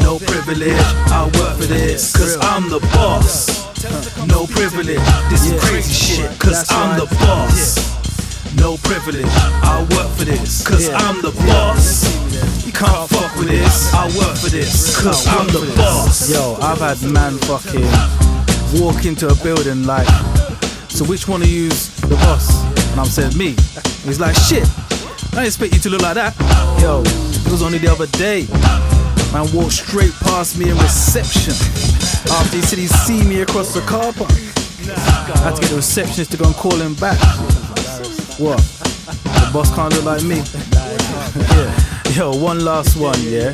No 0.00 0.18
privilege, 0.18 0.72
I 1.10 1.24
work 1.38 1.58
for 1.58 1.66
this. 1.66 2.16
Cause 2.16 2.36
I'm 2.40 2.68
the 2.68 2.80
boss. 2.94 3.66
No 4.28 4.46
privilege, 4.46 5.00
this 5.30 5.46
is 5.46 5.64
crazy 5.64 5.92
shit. 5.92 6.38
Cause 6.38 6.70
I'm 6.70 6.98
the 6.98 7.06
boss. 7.16 7.99
No 8.56 8.76
privilege, 8.82 9.24
I 9.26 9.86
work 9.96 10.08
for 10.16 10.24
this. 10.24 10.66
Cause 10.66 10.88
I'm 10.90 11.22
the 11.22 11.30
boss. 11.46 12.04
You 12.66 12.72
can't 12.72 13.08
fuck 13.08 13.34
with 13.36 13.48
this. 13.48 13.92
I 13.94 14.06
work 14.18 14.36
for 14.36 14.50
this. 14.50 15.00
Cause 15.00 15.26
I'm 15.28 15.46
the 15.48 15.72
boss. 15.76 16.30
Yo, 16.32 16.56
I've 16.60 16.78
had 16.78 17.00
man 17.10 17.38
fucking 17.46 17.86
walk 18.80 19.04
into 19.04 19.28
a 19.28 19.34
building 19.36 19.84
like, 19.84 20.08
so 20.88 21.04
which 21.04 21.28
one 21.28 21.42
of 21.42 21.48
you's 21.48 21.90
the 22.00 22.16
boss? 22.16 22.64
And 22.90 23.00
I'm 23.00 23.06
saying 23.06 23.36
me. 23.36 23.54
He's 24.04 24.18
like, 24.20 24.34
shit, 24.34 24.66
I 24.66 25.30
didn't 25.30 25.46
expect 25.46 25.74
you 25.74 25.80
to 25.80 25.90
look 25.90 26.02
like 26.02 26.14
that. 26.14 26.34
Yo, 26.80 27.02
it 27.02 27.50
was 27.50 27.62
only 27.62 27.78
the 27.78 27.88
other 27.88 28.06
day. 28.18 28.46
Man 29.32 29.46
walked 29.54 29.72
straight 29.72 30.12
past 30.26 30.58
me 30.58 30.70
in 30.70 30.76
reception. 30.78 31.54
After 32.32 32.56
he 32.56 32.62
said 32.62 32.78
he'd 32.78 32.88
see 32.88 33.22
me 33.22 33.42
across 33.42 33.74
the 33.74 33.80
car 33.82 34.12
park. 34.12 34.30
I 34.90 35.38
had 35.38 35.54
to 35.54 35.60
get 35.60 35.70
the 35.70 35.76
receptionist 35.76 36.32
to 36.32 36.36
go 36.36 36.46
and 36.46 36.54
call 36.54 36.74
him 36.74 36.94
back. 36.94 37.18
What? 38.38 38.58
The 39.24 39.50
boss 39.52 39.74
can't 39.74 39.92
look 39.94 40.04
like 40.04 40.22
me. 40.22 40.42
yeah. 41.54 42.12
Yo, 42.14 42.34
one 42.34 42.64
last 42.64 42.96
one, 42.96 43.20
yeah. 43.22 43.48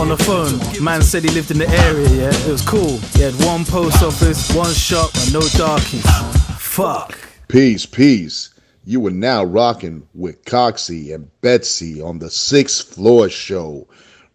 On 0.00 0.08
the 0.08 0.16
phone, 0.16 0.58
man 0.82 1.02
said 1.02 1.22
he 1.22 1.30
lived 1.30 1.50
in 1.50 1.58
the 1.58 1.68
area, 1.68 2.08
yeah. 2.08 2.46
It 2.46 2.50
was 2.50 2.62
cool. 2.62 2.98
He 3.14 3.22
had 3.22 3.34
one 3.44 3.64
post 3.64 4.02
office, 4.02 4.52
one 4.54 4.72
shop, 4.72 5.10
and 5.14 5.32
no 5.32 5.40
darkies. 5.56 6.04
Fuck. 6.58 7.18
Peace, 7.48 7.86
peace. 7.86 8.50
You 8.84 9.06
are 9.06 9.10
now 9.12 9.44
rocking 9.44 10.08
with 10.14 10.44
Coxie 10.44 11.14
and 11.14 11.30
Betsy 11.40 12.00
on 12.00 12.18
the 12.18 12.30
Sixth 12.30 12.94
Floor 12.94 13.28
Show, 13.28 13.86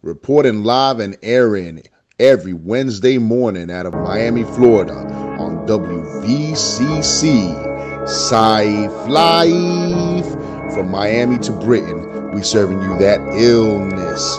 reporting 0.02 0.64
live 0.64 1.00
and 1.00 1.16
airing 1.22 1.82
every 2.18 2.52
Wednesday 2.54 3.18
morning 3.18 3.70
out 3.70 3.86
of 3.86 3.92
Miami, 3.94 4.44
Florida 4.44 4.94
on 4.94 5.66
WVCC. 5.66 7.65
Sci 8.06 8.86
Life 9.08 10.30
from 10.74 10.90
Miami 10.90 11.38
to 11.38 11.52
Britain. 11.52 12.30
We 12.32 12.42
serving 12.42 12.80
you 12.82 12.96
that 12.98 13.20
illness. 13.34 14.38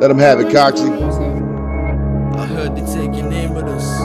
Let 0.00 0.08
them 0.08 0.18
have 0.18 0.38
it, 0.40 0.48
Coxie. 0.48 0.92
I 2.36 2.46
heard 2.46 2.76
they 2.76 2.82
take 2.82 3.16
your 3.16 3.30
name 3.30 3.54
with 3.54 3.64
us. 3.64 4.00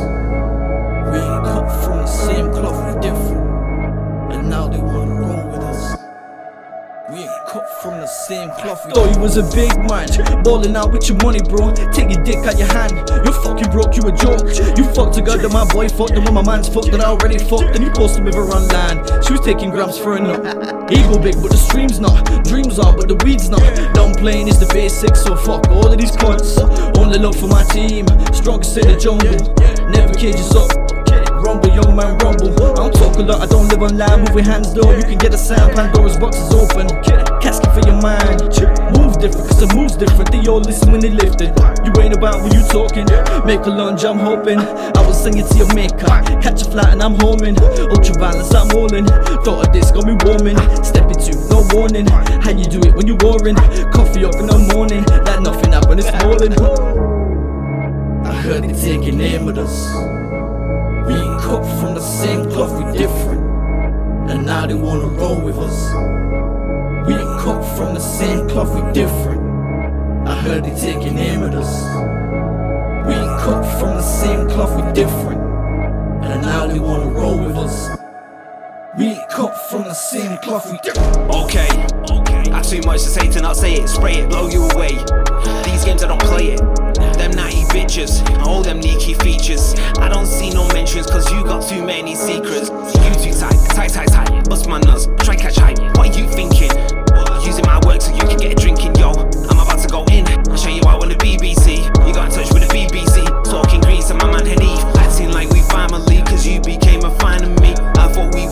We 1.11 1.17
ain't 1.19 1.43
cut 1.43 1.83
from 1.83 1.97
the 1.97 2.07
same 2.07 2.51
cloth, 2.53 2.95
we 2.95 3.01
different. 3.01 4.33
And 4.33 4.49
now 4.49 4.69
they 4.69 4.79
wanna 4.79 5.20
cut 7.51 7.67
from 7.81 7.99
the 7.99 8.07
same 8.07 8.49
cloth. 8.51 8.79
Thought 8.95 9.11
you 9.13 9.19
was 9.19 9.35
a 9.35 9.43
big 9.51 9.75
man, 9.83 10.07
balling 10.41 10.75
out 10.75 10.93
with 10.93 11.09
your 11.09 11.17
money, 11.19 11.43
bro. 11.43 11.75
Take 11.91 12.07
your 12.07 12.23
dick 12.23 12.39
out 12.47 12.57
your 12.57 12.71
hand. 12.71 12.95
You're 13.27 13.35
fucking 13.43 13.69
broke, 13.75 13.99
you 13.99 14.07
a 14.07 14.11
joke. 14.15 14.47
You 14.79 14.87
fucked 14.95 15.19
a 15.19 15.21
girl 15.21 15.37
that 15.37 15.51
my 15.51 15.67
boy 15.67 15.89
fucked, 15.89 16.15
and 16.15 16.23
when 16.23 16.33
my 16.33 16.45
man's 16.47 16.69
fucked, 16.69 16.95
and 16.95 17.01
I 17.01 17.11
already 17.11 17.37
fucked, 17.37 17.75
and 17.75 17.83
you 17.83 17.91
posted 17.91 18.23
with 18.23 18.35
her 18.35 18.47
online. 18.47 19.03
She 19.27 19.33
was 19.35 19.41
taking 19.43 19.69
grams 19.69 19.97
for 19.97 20.15
a 20.15 20.19
nut. 20.21 20.39
Ego 20.91 21.19
big, 21.19 21.35
but 21.43 21.51
the 21.51 21.59
stream's 21.59 21.99
not. 21.99 22.23
Dreams 22.47 22.79
are, 22.79 22.95
but 22.95 23.09
the 23.09 23.19
weed's 23.25 23.49
not. 23.49 23.63
Dumb 23.93 24.15
playing 24.15 24.47
is 24.47 24.59
the 24.59 24.71
basics, 24.71 25.21
so 25.23 25.35
fuck 25.35 25.67
all 25.67 25.91
of 25.91 25.97
these 25.99 26.15
cunts. 26.15 26.55
Only 26.97 27.19
love 27.19 27.35
for 27.35 27.47
my 27.47 27.63
team, 27.75 28.07
strongest 28.31 28.77
in 28.77 28.87
the 28.87 28.95
jungle. 28.95 29.35
Never 29.91 30.13
cages 30.13 30.55
up. 30.55 30.71
Rumble, 31.43 31.73
young 31.75 31.95
man, 31.97 32.17
rumble. 32.19 32.53
I 32.55 32.87
don't 32.87 32.93
talk 32.95 33.17
a 33.17 33.23
lot, 33.23 33.41
I 33.41 33.45
don't 33.47 33.67
live 33.67 33.81
online. 33.81 34.19
Move 34.23 34.39
your 34.39 34.45
hands 34.45 34.73
though, 34.73 34.95
you 34.95 35.03
can 35.03 35.17
get 35.17 35.33
a 35.33 35.37
sound. 35.37 35.75
Pandora's 35.75 36.17
box 36.17 36.37
is 36.37 36.53
open. 36.53 36.87
Casket 37.41 37.73
for 37.73 37.81
your 37.87 37.99
mind. 38.01 38.41
Move 38.97 39.17
different, 39.19 39.49
cause 39.49 39.59
the 39.59 39.71
move's 39.75 39.95
different. 39.95 40.31
They 40.31 40.45
all 40.47 40.61
listen 40.61 40.91
when 40.91 41.01
they 41.01 41.09
lift 41.09 41.41
it. 41.41 41.51
You 41.83 41.91
ain't 42.01 42.15
about 42.15 42.41
when 42.41 42.53
you 42.53 42.61
talking. 42.69 43.05
Make 43.45 43.65
a 43.65 43.69
lunge, 43.69 44.05
I'm 44.05 44.19
hoping. 44.19 44.59
I 44.59 45.01
will 45.05 45.13
sing 45.13 45.37
it 45.37 45.47
to 45.47 45.57
your 45.57 45.73
maker. 45.73 46.05
Catch 46.41 46.61
a 46.61 46.65
flight 46.71 46.93
and 46.93 47.01
I'm 47.01 47.15
homing. 47.19 47.57
Ultra 47.89 48.15
violence, 48.19 48.53
I'm 48.53 48.69
rolling. 48.69 49.05
Thought 49.43 49.67
of 49.67 49.73
this 49.73 49.91
got 49.91 50.05
me 50.05 50.15
warming. 50.23 50.57
Step 50.83 51.09
into, 51.09 51.33
no 51.49 51.65
warning. 51.73 52.07
How 52.07 52.51
you 52.51 52.65
do 52.65 52.79
it 52.81 52.95
when 52.95 53.07
you 53.07 53.17
warring? 53.21 53.55
Coffee 53.91 54.25
up 54.25 54.35
in 54.35 54.47
the 54.47 54.57
morning. 54.73 55.03
Like 55.25 55.41
nothing 55.41 55.71
happened 55.71 55.99
this 55.99 56.11
morning. 56.23 56.53
I 58.25 58.33
heard 58.33 58.63
they 58.63 58.73
taking 58.73 59.19
aim 59.19 59.45
with 59.45 59.57
us. 59.57 59.93
We 61.07 61.13
ain't 61.15 61.41
cut 61.41 61.63
from 61.79 61.95
the 61.95 62.01
same 62.01 62.49
cloth, 62.51 62.71
we 62.77 62.97
different. 62.97 63.41
And 64.29 64.45
now 64.45 64.67
they 64.67 64.75
wanna 64.75 65.07
roll 65.07 65.41
with 65.41 65.57
us. 65.57 65.91
We 67.07 67.13
ain't 67.13 67.39
cut 67.39 67.63
from 67.75 67.95
the 67.95 67.99
same 67.99 68.47
cloth, 68.47 68.73
we 68.75 68.91
different. 68.93 69.41
I 70.27 70.35
heard 70.41 70.63
they 70.63 70.75
taking 70.75 71.17
aim 71.17 71.41
at 71.43 71.55
us. 71.55 71.81
We 73.07 73.13
ain't 73.13 73.39
cut 73.39 73.63
from 73.79 73.97
the 73.97 74.03
same 74.03 74.47
cloth, 74.47 74.75
we 74.75 74.93
different. 74.93 75.41
And 76.23 76.41
now 76.43 76.67
they 76.67 76.79
wanna 76.79 77.07
roll 77.07 77.39
with 77.39 77.57
us. 77.57 77.89
We 78.97 79.05
ain't 79.05 79.29
cut 79.29 79.57
from 79.69 79.83
the 79.83 79.95
same 79.95 80.37
cloth, 80.39 80.71
we 80.71 80.77
different. 80.83 81.17
Okay, 81.31 81.69
okay, 82.11 82.51
I 82.51 82.61
too 82.61 82.81
much 82.85 83.01
to 83.01 83.09
say 83.09 83.27
to 83.31 83.41
not 83.41 83.57
say 83.57 83.73
it. 83.73 83.87
Spray 83.87 84.17
it, 84.17 84.29
blow 84.29 84.47
you 84.47 84.69
away. 84.69 84.89
These 85.65 85.83
games 85.85 86.03
I 86.03 86.07
don't 86.07 86.21
play 86.21 86.51
it. 86.53 86.90
Them 87.21 87.33
natty 87.33 87.61
bitches, 87.65 88.25
all 88.39 88.63
them 88.63 88.81
sneaky 88.81 89.13
features. 89.13 89.75
I 89.99 90.09
don't 90.09 90.25
see 90.25 90.49
no 90.49 90.67
mentions 90.69 91.05
cause 91.05 91.31
you 91.31 91.43
got 91.43 91.61
too 91.69 91.85
many 91.85 92.15
secrets. 92.15 92.69
You 92.71 93.13
too 93.21 93.37
tight, 93.37 93.61
tight, 93.69 93.93
tight, 93.93 94.07
tight. 94.07 94.49
Bust 94.49 94.67
my 94.67 94.79
nuts, 94.79 95.05
try 95.23 95.35
catch 95.35 95.57
hype. 95.57 95.77
What 95.97 96.09
are 96.09 96.19
you 96.19 96.27
thinking? 96.27 96.71
Using 97.45 97.63
my 97.67 97.79
work 97.85 98.01
so 98.01 98.11
you 98.11 98.25
can 98.25 98.37
get 98.37 98.53
a 98.53 98.55
drinking, 98.55 98.95
yo. 98.95 99.11
I'm 99.11 99.59
about 99.59 99.79
to 99.81 99.87
go 99.87 100.03
in, 100.05 100.25
I'll 100.49 100.57
show 100.57 100.69
you 100.69 100.81
out 100.87 101.03
on 101.03 101.09
the 101.09 101.15
BBC. 101.15 101.85
You 102.07 102.11
got 102.11 102.29
in 102.29 102.41
touch 102.41 102.51
with 102.53 102.67
the 102.67 102.73
BBC, 102.73 103.21
talking 103.45 103.81
green 103.81 104.01
to 104.01 104.15
my 104.15 104.25
man 104.25 104.47
Henny. 104.47 104.73
Acting 104.97 105.31
like 105.31 105.51
we 105.51 105.61
family, 105.69 106.23
cause 106.23 106.47
you 106.47 106.59
became 106.59 107.05
a 107.05 107.13
fan 107.19 107.43
of 107.43 107.53
me. 107.61 107.75
I 108.01 108.09
thought 108.09 108.33
we 108.33 108.47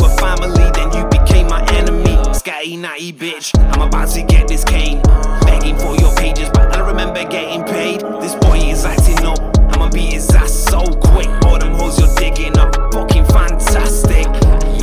Scatty 2.69 2.79
natty 2.79 3.13
bitch, 3.13 3.51
I'm 3.73 3.81
about 3.81 4.09
to 4.09 4.21
get 4.21 4.47
this 4.47 4.63
cane. 4.63 5.01
Begging 5.41 5.75
for 5.77 5.95
your 5.95 6.13
pages, 6.15 6.49
but 6.53 6.75
I 6.75 6.87
remember 6.87 7.23
getting 7.27 7.63
paid. 7.63 8.01
This 8.21 8.35
boy 8.35 8.57
is 8.57 8.85
acting 8.85 9.25
up, 9.25 9.39
I'ma 9.73 9.89
beat 9.89 10.13
his 10.13 10.29
ass 10.29 10.51
so 10.51 10.81
quick. 10.81 11.27
All 11.45 11.57
them 11.57 11.73
hoes 11.73 11.99
you're 11.99 12.13
digging 12.15 12.57
up, 12.59 12.75
fucking 12.93 13.25
fantastic. 13.25 14.25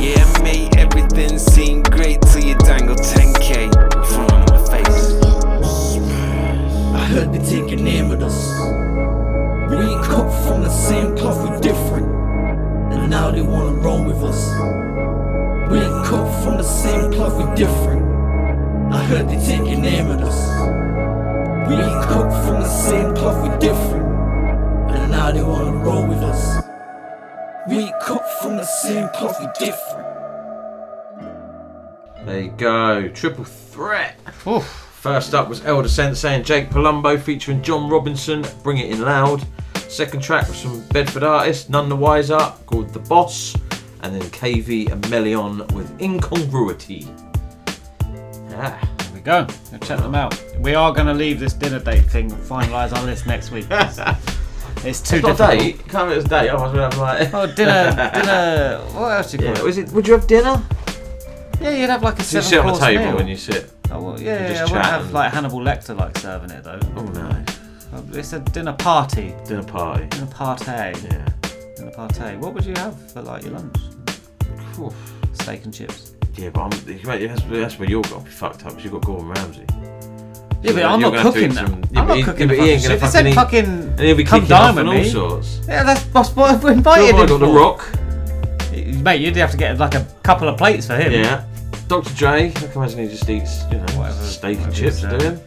Yeah, 0.01 0.25
mate, 0.43 0.75
everything 0.75 1.39
seemed 1.39 1.89
great 1.89 2.21
till 2.23 2.43
you 2.43 2.55
dangle 2.55 2.95
10k 2.95 3.63
in 3.63 4.03
front 4.05 4.31
of 4.33 4.49
my 4.49 4.77
face. 4.77 5.13
I 6.93 7.05
heard 7.05 7.31
they 7.31 7.39
taking 7.39 7.87
aim 7.87 8.11
at 8.11 8.21
us. 8.21 8.59
We 9.69 9.77
ain't 9.77 10.03
cut 10.03 10.29
from 10.45 10.63
the 10.63 10.69
same 10.69 11.15
cloth, 11.15 11.49
we 11.49 11.59
different. 11.61 12.07
And 12.93 13.09
now 13.09 13.31
they 13.31 13.41
wanna 13.41 13.79
roll 13.79 14.03
with 14.03 14.23
us. 14.23 15.36
We 15.69 15.79
ain't 15.79 16.05
cut 16.05 16.43
from 16.43 16.57
the 16.57 16.63
same 16.63 17.11
cloth, 17.11 17.35
we 17.37 17.55
different. 17.55 18.01
I 18.93 19.03
heard 19.03 19.27
they 19.27 19.35
taking 19.35 19.83
aim 19.83 20.07
at 20.07 20.21
us. 20.21 20.39
We 21.67 21.75
ain't 21.75 22.03
cut 22.03 22.29
from 22.45 22.61
the 22.61 22.69
same 22.69 23.13
cloth, 23.13 23.43
we 23.43 23.57
different. 23.59 24.05
And 24.91 25.11
now 25.11 25.31
they 25.31 25.43
wanna 25.43 25.73
roll 25.73 26.07
with 26.07 26.19
us. 26.19 26.63
We 27.67 27.79
ain't 27.79 27.99
cut 27.99 28.25
from 28.41 28.55
the 28.55 28.63
same 28.63 29.09
cloth, 29.09 29.37
we 29.41 29.47
different. 29.59 30.07
There 32.25 32.39
you 32.39 32.51
go. 32.51 33.09
Triple 33.09 33.43
threat. 33.43 34.19
First 35.01 35.33
up 35.33 35.49
was 35.49 35.65
El 35.65 35.81
Da 35.81 35.89
Sensei 35.89 36.33
and 36.33 36.45
Jake 36.45 36.69
Palumbo 36.69 37.19
featuring 37.19 37.61
John 37.61 37.89
Robinson, 37.89 38.45
Bring 38.63 38.77
It 38.77 38.89
In 38.89 39.01
Loud. 39.01 39.45
Second 39.89 40.21
track 40.23 40.47
was 40.47 40.61
from 40.61 40.81
Bedford 40.87 41.23
artist 41.23 41.69
Non 41.69 41.89
Nah 41.89 41.95
Wiser 41.95 42.53
called 42.65 42.93
The 42.93 42.99
Boss. 42.99 43.53
And 44.07 44.21
then 44.21 44.29
KV 44.29 44.89
and 44.89 45.03
MeLeon 45.03 45.69
with 45.73 45.91
Incongruity. 45.99 47.05
Ah. 48.55 48.79
There 48.97 49.13
we 49.13 49.19
go. 49.19 49.45
Check 49.81 49.99
them 49.99 50.15
out. 50.15 50.41
We 50.59 50.75
are 50.75 50.93
going 50.93 51.07
to 51.07 51.13
leave 51.13 51.41
this 51.41 51.51
dinner 51.51 51.79
date 51.79 52.05
thing, 52.05 52.31
finalise 52.31 52.93
our 52.95 53.03
list 53.03 53.27
next 53.27 53.51
week. 53.51 53.65
It's, 54.85 55.01
too 55.01 55.17
It's 55.17 55.25
not 55.39 55.53
a 55.53 55.57
date. 55.57 55.75
It 55.79 55.87
can't 55.89 56.07
be 56.09 56.15
a 56.15 56.23
date. 56.23 56.49
Otherwise 56.49 56.71
we'd 56.73 56.79
have 56.81 56.97
like. 56.99 57.33
Oh, 57.33 57.47
dinner, 57.47 57.91
dinner. 58.13 58.79
What 58.93 59.09
else 59.17 59.31
do 59.31 59.37
you 59.37 59.43
call 59.43 59.53
Yeah, 59.55 59.59
it? 59.61 59.65
was 59.65 59.77
it? 59.79 59.91
Would 59.91 60.07
you 60.07 60.13
have 60.13 60.27
dinner? 60.27 60.63
Yeah, 61.59 61.71
you'd 61.71 61.89
have 61.89 62.03
like 62.03 62.19
a 62.19 62.23
So 62.23 62.37
you 62.37 62.43
seven 62.43 62.49
sit 62.49 62.59
on 62.59 62.65
the 62.67 62.71
course 62.73 62.83
table 62.83 63.03
meal. 63.05 63.15
when 63.15 63.27
you 63.27 63.35
sit. 63.37 63.71
Oh, 63.91 64.01
well, 64.03 64.21
yeah, 64.21 64.39
yeah, 64.39 64.47
just 64.49 64.61
I 64.61 64.65
wouldn't 64.65 64.85
have 64.85 65.01
and- 65.05 65.13
like 65.13 65.33
Hannibal 65.33 65.59
Lecter 65.59 65.97
like 65.97 66.15
serving 66.19 66.51
it 66.51 66.63
though. 66.63 66.79
Oh 66.95 67.01
no. 67.03 67.43
It's 68.13 68.31
a 68.33 68.39
dinner 68.39 68.73
party. 68.73 69.33
Dinner 69.45 69.63
party. 69.63 70.05
Dinner 70.05 70.27
party. 70.27 70.65
Yeah. 70.65 71.27
Dinner 71.75 71.91
party. 71.91 72.37
What 72.37 72.53
would 72.53 72.63
you 72.65 72.75
have 72.75 73.11
for 73.11 73.23
like 73.23 73.43
your 73.43 73.53
lunch? 73.53 73.75
Steak 75.33 75.65
and 75.65 75.73
chips. 75.73 76.13
Yeah, 76.35 76.49
but 76.49 76.61
I'm, 76.61 76.85
mate, 76.85 77.27
that's, 77.27 77.41
that's 77.43 77.79
where 77.79 77.89
you're 77.89 78.03
going 78.03 78.21
to 78.23 78.25
be 78.25 78.31
fucked 78.31 78.63
up 78.65 78.69
because 78.69 78.83
you've 78.83 78.93
got 78.93 79.05
Gordon 79.05 79.29
Ramsay. 79.29 79.65
Yeah, 80.63 80.71
but 80.73 80.83
I'm 80.85 80.99
not 80.99 81.13
gonna 81.13 81.21
have 81.21 81.33
to 81.33 81.39
cooking 81.39 81.53
that. 81.55 81.67
some- 81.67 81.75
I'm 81.75 81.81
but 81.81 82.07
not 82.07 82.17
he- 82.17 82.23
cooking 82.23 82.49
yeah, 82.49 82.55
the 82.55 82.61
he 82.63 82.77
fucking 82.77 82.79
shit. 82.79 83.25
If 83.27 83.35
fucking 83.35 83.65
and 83.65 83.99
he'll 83.99 84.15
be 84.17 84.23
come 84.23 84.45
dine 84.45 84.75
with 84.75 84.87
all 84.87 85.03
sorts. 85.03 85.61
Yeah, 85.67 85.83
that's, 85.83 86.03
that's 86.05 86.35
what 86.35 86.63
we 86.63 86.71
invited 86.71 87.15
him 87.15 87.27
got 87.27 87.37
The. 87.39 87.45
Rock. 87.47 87.87
Mate, 89.03 89.21
you'd 89.21 89.35
have 89.35 89.51
to 89.51 89.57
get 89.57 89.77
like 89.77 89.93
a 89.95 90.05
couple 90.23 90.47
of 90.49 90.57
plates 90.57 90.87
for 90.87 90.95
him. 90.95 91.11
Yeah. 91.11 91.45
Dr. 91.87 92.13
Dre, 92.15 92.47
I 92.49 92.51
can 92.51 92.71
imagine 92.73 92.99
he 92.99 93.07
just 93.07 93.29
eats, 93.29 93.63
you 93.71 93.77
know, 93.77 94.11
steak 94.23 94.59
and 94.59 94.73
chips, 94.73 95.03
uh, 95.03 95.09
doing. 95.17 95.39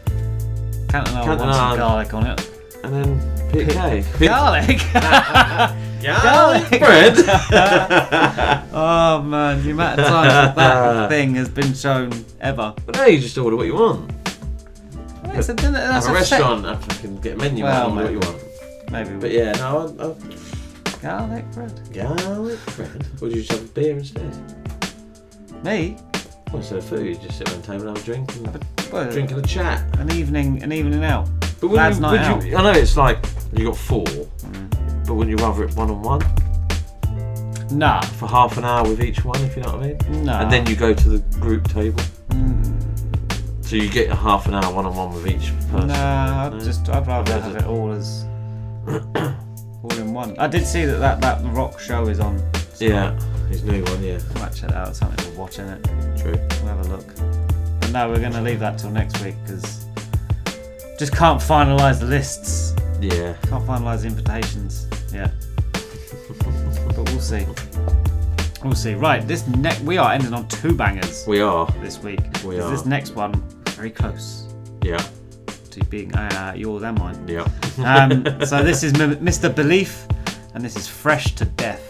Cantonade 0.87 1.23
Cantonade. 1.25 1.39
wants 1.39 1.57
some 1.57 1.77
garlic 1.77 2.13
on 2.13 2.25
it. 2.27 2.51
And 2.83 2.93
then 2.93 3.40
PK. 3.51 4.19
Garlic? 4.27 4.79
Garlic 6.03 6.79
bread? 6.79 7.15
oh 8.73 9.21
man, 9.23 9.63
the 9.63 9.71
amount 9.71 9.99
of 9.99 10.07
times 10.07 10.29
that, 10.33 10.55
that 10.55 11.09
thing 11.13 11.35
has 11.35 11.49
been 11.49 11.73
shown 11.73 12.11
ever. 12.39 12.73
But 12.85 12.95
now 12.95 13.05
you 13.05 13.19
just 13.19 13.37
order 13.37 13.55
what 13.55 13.67
you 13.67 13.75
want. 13.75 14.11
It's 15.33 15.49
a 15.49 15.53
dinner. 15.53 15.73
That's 15.73 16.07
have 16.07 16.15
a 16.15 16.17
a 16.17 16.19
restaurant, 16.19 16.63
to 16.63 16.75
fucking 16.77 17.21
get 17.21 17.33
a 17.35 17.37
menu 17.37 17.63
Well, 17.63 17.89
and 17.91 17.99
order 17.99 18.19
what 18.19 18.25
you 18.27 18.31
want. 18.33 18.91
Maybe. 18.91 19.15
But 19.19 19.31
yeah, 19.31 19.51
no, 19.53 19.95
I, 19.99 20.05
I, 20.07 20.15
Garlic 21.01 21.51
bread. 21.51 21.93
garlic 21.93 22.59
bread. 22.75 23.07
Or 23.21 23.29
do 23.29 23.35
you 23.35 23.41
just 23.43 23.51
have 23.51 23.63
a 23.63 23.73
beer 23.73 23.97
instead? 23.97 24.35
Me? 25.63 25.97
Well, 26.47 26.57
instead 26.57 26.79
of 26.79 26.85
food, 26.85 27.05
you 27.07 27.15
just 27.15 27.37
sit 27.37 27.49
around 27.49 27.61
the 27.61 27.67
table 27.67 27.87
and 27.87 27.97
have 27.97 28.03
a 28.03 28.05
drink 28.05 28.35
and 28.35 28.65
Well, 28.91 29.11
drink 29.11 29.31
and 29.31 29.43
a 29.43 29.47
chat. 29.47 29.83
An 29.99 30.11
evening, 30.11 30.61
an 30.63 30.71
evening 30.73 31.03
out. 31.03 31.29
But 31.61 31.67
wouldn't 31.69 31.77
Lads 31.77 31.95
you, 31.97 32.01
night 32.01 32.11
would 32.11 32.21
out. 32.21 32.45
you, 32.45 32.57
I 32.57 32.63
know 32.63 32.71
it's 32.79 32.97
like 32.97 33.23
you 33.53 33.65
got 33.67 33.77
four, 33.77 34.03
mm. 34.03 35.05
but 35.05 35.13
wouldn't 35.13 35.37
you 35.39 35.45
rather 35.45 35.63
it 35.63 35.75
one 35.75 35.91
on 35.91 36.01
one 36.01 36.21
Nah. 37.71 38.01
for 38.01 38.27
half 38.27 38.57
an 38.57 38.65
hour 38.65 38.83
with 38.83 39.01
each 39.01 39.23
one, 39.23 39.39
if 39.43 39.55
you 39.55 39.63
know 39.63 39.77
what 39.77 39.83
I 39.83 39.87
mean? 40.09 40.25
Nah. 40.25 40.41
And 40.41 40.51
then 40.51 40.65
you 40.65 40.75
go 40.75 40.93
to 40.93 41.09
the 41.09 41.19
group 41.39 41.67
table. 41.69 42.01
Mm. 42.29 43.65
So 43.65 43.75
you 43.77 43.89
get 43.89 44.09
a 44.09 44.15
half 44.15 44.47
an 44.47 44.55
hour 44.55 44.73
one 44.73 44.85
on 44.85 44.95
one 44.95 45.13
with 45.13 45.27
each 45.27 45.53
person. 45.69 45.87
Nah, 45.87 46.47
I'd 46.47 46.53
No? 46.53 46.59
just 46.59 46.89
I'd 46.89 47.07
rather 47.07 47.39
have 47.39 47.55
it 47.55 47.63
all 47.65 47.91
as 47.91 48.25
all 48.87 49.93
in 49.99 50.13
one. 50.13 50.37
I 50.37 50.47
did 50.47 50.65
see 50.65 50.83
that 50.85 50.97
that, 50.99 51.21
that 51.21 51.41
rock 51.53 51.79
show 51.79 52.07
is 52.07 52.19
on. 52.19 52.41
Yeah, 52.79 53.13
his 53.47 53.63
new 53.63 53.83
one, 53.83 54.03
yeah. 54.03 54.19
I 54.35 54.39
might 54.39 54.53
check 54.55 54.71
that 54.71 54.87
out. 54.87 54.95
Something 54.95 55.31
we're 55.31 55.39
watching 55.39 55.67
it. 55.67 55.83
True. 56.17 56.33
We'll 56.33 56.75
have 56.75 56.85
a 56.85 56.89
look. 56.89 57.05
But 57.79 57.91
no, 57.91 58.09
we're 58.09 58.19
going 58.19 58.33
to 58.33 58.41
leave 58.41 58.59
that 58.59 58.79
till 58.79 58.89
next 58.89 59.23
week 59.23 59.35
because 59.45 59.85
just 61.01 61.15
can't 61.15 61.41
finalise 61.41 61.99
the 61.99 62.05
lists. 62.05 62.75
Yeah. 63.01 63.33
Can't 63.49 63.65
finalise 63.65 64.01
the 64.01 64.07
invitations. 64.09 64.85
Yeah. 65.11 65.31
but 66.95 67.09
we'll 67.09 67.19
see. 67.19 67.43
We'll 68.63 68.75
see. 68.75 68.93
Right, 68.93 69.27
this 69.27 69.47
next 69.47 69.81
we 69.81 69.97
are 69.97 70.11
ending 70.13 70.31
on 70.35 70.47
two 70.47 70.75
bangers. 70.75 71.25
We 71.27 71.41
are. 71.41 71.65
this 71.81 71.97
week. 72.03 72.19
We 72.45 72.57
'Cause 72.57 72.65
are. 72.65 72.69
This 72.69 72.85
next 72.85 73.15
one 73.15 73.33
very 73.69 73.89
close 73.89 74.45
Yeah. 74.83 75.03
to 75.71 75.83
being 75.85 76.13
uh, 76.13 76.53
yours 76.55 76.83
and 76.83 76.99
mine. 76.99 77.27
Yeah. 77.27 77.47
Um, 77.83 78.23
so 78.45 78.61
this 78.61 78.83
is 78.83 78.93
M- 79.01 79.15
Mr. 79.25 79.51
Beleaf, 79.51 80.05
and 80.53 80.63
this 80.63 80.75
is 80.75 80.87
Fresh 80.87 81.33
to 81.37 81.45
Death. 81.45 81.81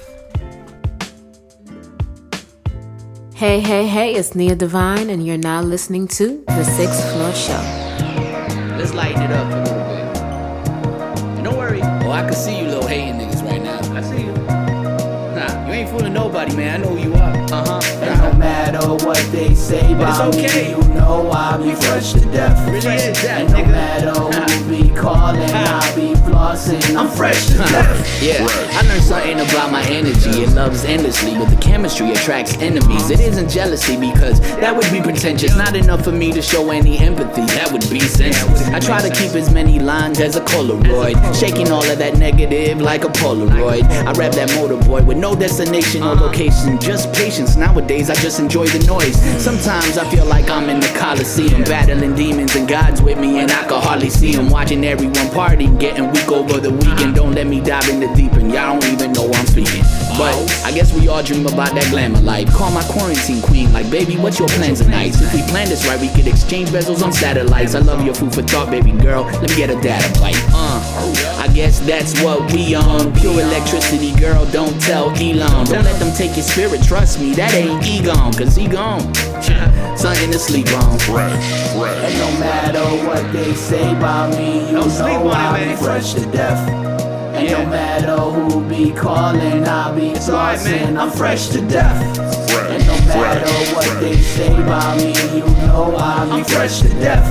Hey, 3.35 3.59
hey, 3.59 3.87
hey, 3.87 4.13
it's 4.15 4.35
Nia 4.35 4.55
Divine, 4.55 5.09
and 5.09 5.25
you're 5.27 5.37
now 5.51 5.61
listening 5.61 6.07
to 6.19 6.45
The 6.47 6.63
Sixth 6.63 7.11
Floor 7.11 7.33
Show. 7.33 7.80
Let's 8.81 8.95
lighten 8.95 9.21
it 9.21 9.29
up 9.29 9.45
a 9.45 9.57
little 9.57 9.83
bit. 9.93 10.17
And 11.37 11.43
don't 11.43 11.55
worry. 11.55 11.81
Oh, 11.83 12.09
I 12.09 12.23
can 12.23 12.33
see 12.33 12.57
you 12.57 12.65
little 12.65 12.87
hating 12.87 13.19
niggas 13.19 13.43
right 13.47 13.61
now. 13.61 13.77
I 13.95 14.01
see 14.01 14.23
you. 14.23 14.31
Nah, 14.33 15.67
you 15.67 15.73
ain't 15.73 15.89
fooling 15.91 16.13
nobody, 16.13 16.55
man. 16.55 16.81
I 16.81 16.83
know 16.83 16.97
you 16.97 17.00
matter 18.41 19.05
what 19.05 19.17
they 19.31 19.53
say 19.53 19.93
about 19.93 20.33
It's 20.33 20.37
okay. 20.37 20.73
me, 20.75 20.83
you 20.83 20.93
know 20.95 21.31
I 21.31 21.57
be 21.57 21.75
fresh 21.75 22.13
to 22.13 22.19
death. 22.31 22.57
Really 22.67 22.95
is 22.95 23.21
that, 23.21 23.41
and 23.41 23.51
no 23.51 23.57
nigga. 23.59 23.71
matter 23.71 24.11
who 24.11 24.69
be 24.69 24.89
calling, 24.95 25.41
I 25.41 25.95
be 25.95 26.13
flossing. 26.25 26.95
I'm 26.97 27.07
fresh 27.09 27.45
to 27.47 27.57
death. 27.57 28.21
Yeah, 28.21 28.45
I 28.77 28.81
learned 28.87 29.03
something 29.03 29.39
about 29.39 29.71
my 29.71 29.83
energy. 29.83 30.41
It 30.41 30.49
loves 30.53 30.83
endlessly, 30.85 31.33
but 31.35 31.49
the 31.49 31.55
chemistry 31.61 32.11
attracts 32.11 32.55
enemies. 32.57 33.09
It 33.09 33.19
isn't 33.19 33.49
jealousy 33.49 33.97
because 33.97 34.39
that 34.57 34.75
would 34.75 34.89
be 34.91 35.01
pretentious. 35.01 35.55
Not 35.55 35.75
enough 35.75 36.03
for 36.03 36.11
me 36.11 36.31
to 36.33 36.41
show 36.41 36.71
any 36.71 36.97
empathy. 36.97 37.45
That 37.57 37.71
would 37.71 37.87
be 37.89 37.99
senseless. 37.99 38.61
I 38.69 38.79
try 38.79 39.01
to 39.01 39.09
keep 39.09 39.33
as 39.35 39.51
many 39.53 39.79
lines 39.79 40.19
as 40.19 40.35
a 40.35 40.41
Polaroid, 40.41 41.17
shaking 41.39 41.71
all 41.71 41.83
of 41.83 41.97
that 41.99 42.17
negative 42.17 42.81
like 42.81 43.03
a 43.03 43.09
Polaroid. 43.09 43.83
I 43.83 44.11
rap 44.13 44.33
that 44.33 44.49
motor 44.55 44.77
boy 44.85 45.03
with 45.03 45.17
no 45.17 45.35
destination 45.35 46.03
or 46.03 46.13
uh-huh. 46.13 46.25
location, 46.25 46.79
just 46.79 47.11
patience. 47.13 47.55
Nowadays, 47.55 48.09
I 48.09 48.15
just 48.15 48.30
enjoy 48.39 48.65
the 48.67 48.85
noise. 48.85 49.15
Sometimes 49.41 49.97
I 49.97 50.09
feel 50.09 50.25
like 50.25 50.49
I'm 50.49 50.69
in 50.69 50.79
the 50.79 50.87
Coliseum, 50.97 51.63
battling 51.63 52.15
demons 52.15 52.55
and 52.55 52.67
gods 52.67 53.01
with 53.01 53.19
me, 53.19 53.39
and 53.39 53.51
I 53.51 53.63
can 53.67 53.81
hardly 53.81 54.09
see 54.09 54.33
them. 54.35 54.49
Watching 54.49 54.85
everyone 54.85 55.29
party, 55.31 55.67
getting 55.77 56.11
weak 56.11 56.31
over 56.31 56.59
the 56.59 56.71
weekend. 56.71 57.15
Don't 57.15 57.33
let 57.33 57.47
me 57.47 57.59
dive 57.61 57.87
in 57.89 57.99
the 57.99 58.13
deep 58.13 58.33
end. 58.33 58.51
Y'all 58.53 58.79
don't 58.79 58.91
even 58.91 59.11
know 59.11 59.31
I'm 59.33 59.45
speaking. 59.47 59.83
But 60.21 60.37
I 60.63 60.71
guess 60.71 60.93
we 60.93 61.07
all 61.07 61.23
dream 61.23 61.47
about 61.47 61.73
that 61.73 61.89
glamour 61.89 62.21
life. 62.21 62.47
Call 62.53 62.69
my 62.69 62.83
quarantine 62.83 63.41
queen, 63.41 63.73
like, 63.73 63.89
baby, 63.89 64.17
what's 64.17 64.37
your 64.37 64.47
plans 64.49 64.79
tonight? 64.79 65.19
If 65.19 65.33
we 65.33 65.41
plan 65.49 65.67
this 65.67 65.87
right, 65.87 65.99
we 65.99 66.09
could 66.09 66.27
exchange 66.27 66.69
bezels 66.69 67.01
on 67.01 67.11
satellites. 67.11 67.73
I 67.73 67.79
love 67.79 68.05
your 68.05 68.13
food 68.13 68.31
for 68.31 68.43
thought, 68.43 68.69
baby 68.69 68.91
girl. 68.91 69.23
Let 69.23 69.49
me 69.49 69.55
get 69.55 69.71
a 69.71 69.81
data 69.81 70.07
bite. 70.21 70.37
Uh, 70.53 70.77
I 71.39 71.47
guess 71.55 71.79
that's 71.79 72.21
what 72.21 72.53
we 72.53 72.75
on. 72.75 73.11
Pure 73.15 73.41
electricity, 73.41 74.13
girl, 74.19 74.45
don't 74.51 74.79
tell 74.79 75.09
Elon. 75.09 75.65
Don't 75.65 75.83
let 75.83 75.99
them 75.99 76.13
take 76.13 76.35
your 76.37 76.45
spirit, 76.45 76.83
trust 76.83 77.19
me, 77.19 77.33
that 77.33 77.55
ain't 77.55 77.83
Egon, 77.83 78.31
cause 78.33 78.55
he 78.55 78.67
gone. 78.67 79.01
Something 79.97 80.31
to 80.31 80.37
sleep 80.37 80.67
on. 80.73 80.99
And 81.01 82.13
no 82.19 82.29
matter 82.39 82.85
what 83.07 83.33
they 83.33 83.55
say 83.55 83.89
about 83.97 84.37
me, 84.37 84.67
you 84.67 84.73
know 84.73 85.31
I 85.31 85.69
be 85.69 85.75
fresh 85.75 86.13
to 86.13 86.31
death. 86.31 86.90
And 87.51 87.65
no 87.65 87.69
matter 87.69 88.15
who 88.15 88.69
be 88.69 88.91
calling, 88.91 89.67
I 89.67 89.93
be 89.93 90.11
flossing. 90.13 90.97
I'm 90.97 91.11
fresh 91.11 91.49
to 91.49 91.59
death. 91.67 92.01
And 92.69 92.87
no 92.87 92.93
matter 93.07 93.51
what 93.75 93.99
they 93.99 94.15
say 94.15 94.53
about 94.55 94.97
me, 94.97 95.13
you 95.35 95.45
know 95.67 95.93
I 95.97 96.37
be 96.37 96.43
fresh 96.45 96.79
to 96.79 96.87
death. 96.87 97.27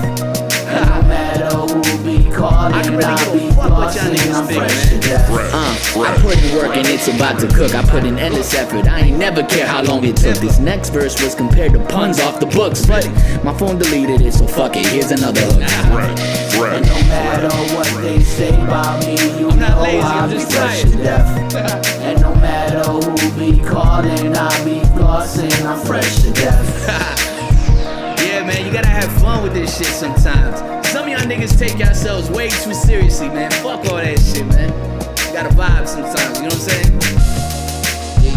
And 0.68 0.88
no 0.90 1.09
matter 1.09 1.56
who 1.56 2.05
be 2.05 2.30
calling, 2.30 2.74
I, 2.74 3.32
be 3.32 3.48
flossing. 3.55 4.34
I'm 4.34 4.47
fresh 4.47 4.90
to 4.90 5.01
death. 5.01 5.30
Uh, 5.30 6.02
I 6.02 6.18
put 6.20 6.36
in 6.36 6.55
work 6.55 6.76
and 6.76 6.86
it's 6.86 7.09
about 7.09 7.40
to 7.40 7.48
cook. 7.48 7.74
I 7.74 7.82
put 7.88 8.05
in 8.05 8.18
endless 8.18 8.52
effort. 8.52 8.88
I 8.88 9.01
ain't 9.01 9.18
never 9.18 9.42
care 9.42 9.66
how 9.66 9.82
long 9.82 10.05
it 10.05 10.16
took. 10.16 10.36
This 10.36 10.59
next 10.59 10.90
verse 10.90 11.20
was 11.22 11.34
compared 11.34 11.72
to 11.72 11.80
puns 11.86 12.20
off 12.20 12.40
the 12.40 12.47
books, 12.47 12.84
but 12.84 13.06
my 13.42 13.56
phone 13.56 13.78
deleted 13.78 14.20
it, 14.20 14.34
so 14.34 14.47
fuck 14.47 14.76
it. 14.76 14.86
Here's 14.86 15.12
another 15.12 15.40
hook. 15.40 16.49
And 16.66 16.87
no 16.87 16.95
matter 17.09 17.49
what 17.74 18.03
they 18.03 18.20
say 18.20 18.55
about 18.55 19.01
me, 19.05 19.15
you 19.39 19.51
know 19.57 19.81
I 19.81 20.27
be 20.31 20.39
fresh 20.41 20.82
to 20.82 20.91
death. 20.91 21.55
And 22.03 22.20
no 22.20 22.35
matter 22.37 22.82
who 22.91 23.39
be 23.39 23.62
calling, 23.65 24.37
I 24.37 24.65
be 24.65 24.81
flossing. 24.97 25.53
I'm 25.65 25.85
fresh 25.87 26.23
to 26.23 26.32
death. 26.32 27.16
Yeah, 28.20 28.45
man, 28.47 28.65
you 28.66 28.73
gotta 28.73 28.89
have 28.89 29.11
fun 29.20 29.43
with 29.43 29.55
this 29.55 29.77
shit 29.77 29.87
sometimes. 29.89 30.61
Some 30.89 31.05
of 31.05 31.09
y'all 31.11 31.20
niggas 31.20 31.59
take 31.59 31.78
yourselves 31.78 32.31
way 32.31 32.49
too 32.49 32.74
seriously, 32.74 33.28
man. 33.28 33.51
Fuck 33.51 33.87
all 33.91 33.97
that 33.97 34.19
shit, 34.20 34.47
man. 34.47 34.69
You 35.27 35.32
gotta 35.32 35.55
vibe 35.55 35.89
sometimes, 35.89 36.37
you 36.37 36.43
know 36.43 36.49
what 36.49 36.55
I'm 36.55 36.61
saying? 36.61 37.01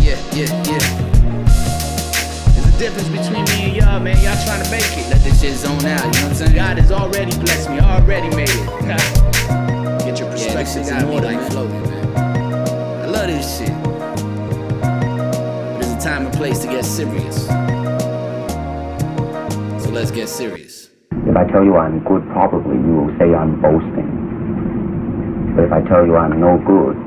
Yeah, 0.01 0.19
yeah, 0.33 0.71
yeah, 0.71 0.71
yeah 0.71 1.12
difference 2.77 3.09
between 3.09 3.45
me 3.45 3.69
and 3.69 3.75
y'all, 3.75 3.99
man. 3.99 4.17
Y'all 4.23 4.37
trying 4.45 4.63
to 4.63 4.71
make 4.71 4.83
it. 4.97 5.09
Let 5.09 5.23
this 5.23 5.41
shit 5.41 5.55
zone 5.55 5.85
out, 5.85 6.05
you 6.05 6.05
know 6.05 6.09
what 6.09 6.23
I'm 6.23 6.35
saying? 6.35 6.55
God 6.55 6.77
has 6.77 6.91
already 6.91 7.31
blessed 7.37 7.69
me, 7.69 7.79
already 7.79 8.35
made 8.35 8.49
it. 8.49 10.03
Get 10.05 10.19
your 10.19 10.29
perspective 10.31 10.85
yeah, 10.87 10.99
out 10.99 11.07
more 11.07 11.21
like 11.21 11.39
floating, 11.51 11.81
man. 11.81 12.17
I 12.17 13.05
love 13.05 13.27
this 13.27 13.57
shit. 13.57 13.73
But 14.81 15.81
it's 15.81 15.91
a 15.91 15.99
time 15.99 16.25
and 16.25 16.35
place 16.35 16.59
to 16.59 16.67
get 16.67 16.85
serious. 16.85 17.47
So 19.83 19.89
let's 19.91 20.11
get 20.11 20.29
serious. 20.29 20.89
If 21.11 21.35
I 21.37 21.45
tell 21.45 21.63
you 21.63 21.77
I'm 21.77 22.03
good, 22.03 22.23
probably 22.31 22.75
you 22.75 22.95
will 22.95 23.17
say 23.17 23.33
I'm 23.33 23.61
boasting. 23.61 25.53
But 25.55 25.65
if 25.65 25.71
I 25.71 25.81
tell 25.87 26.05
you 26.05 26.17
I'm 26.17 26.39
no 26.39 26.57
good, 26.57 26.97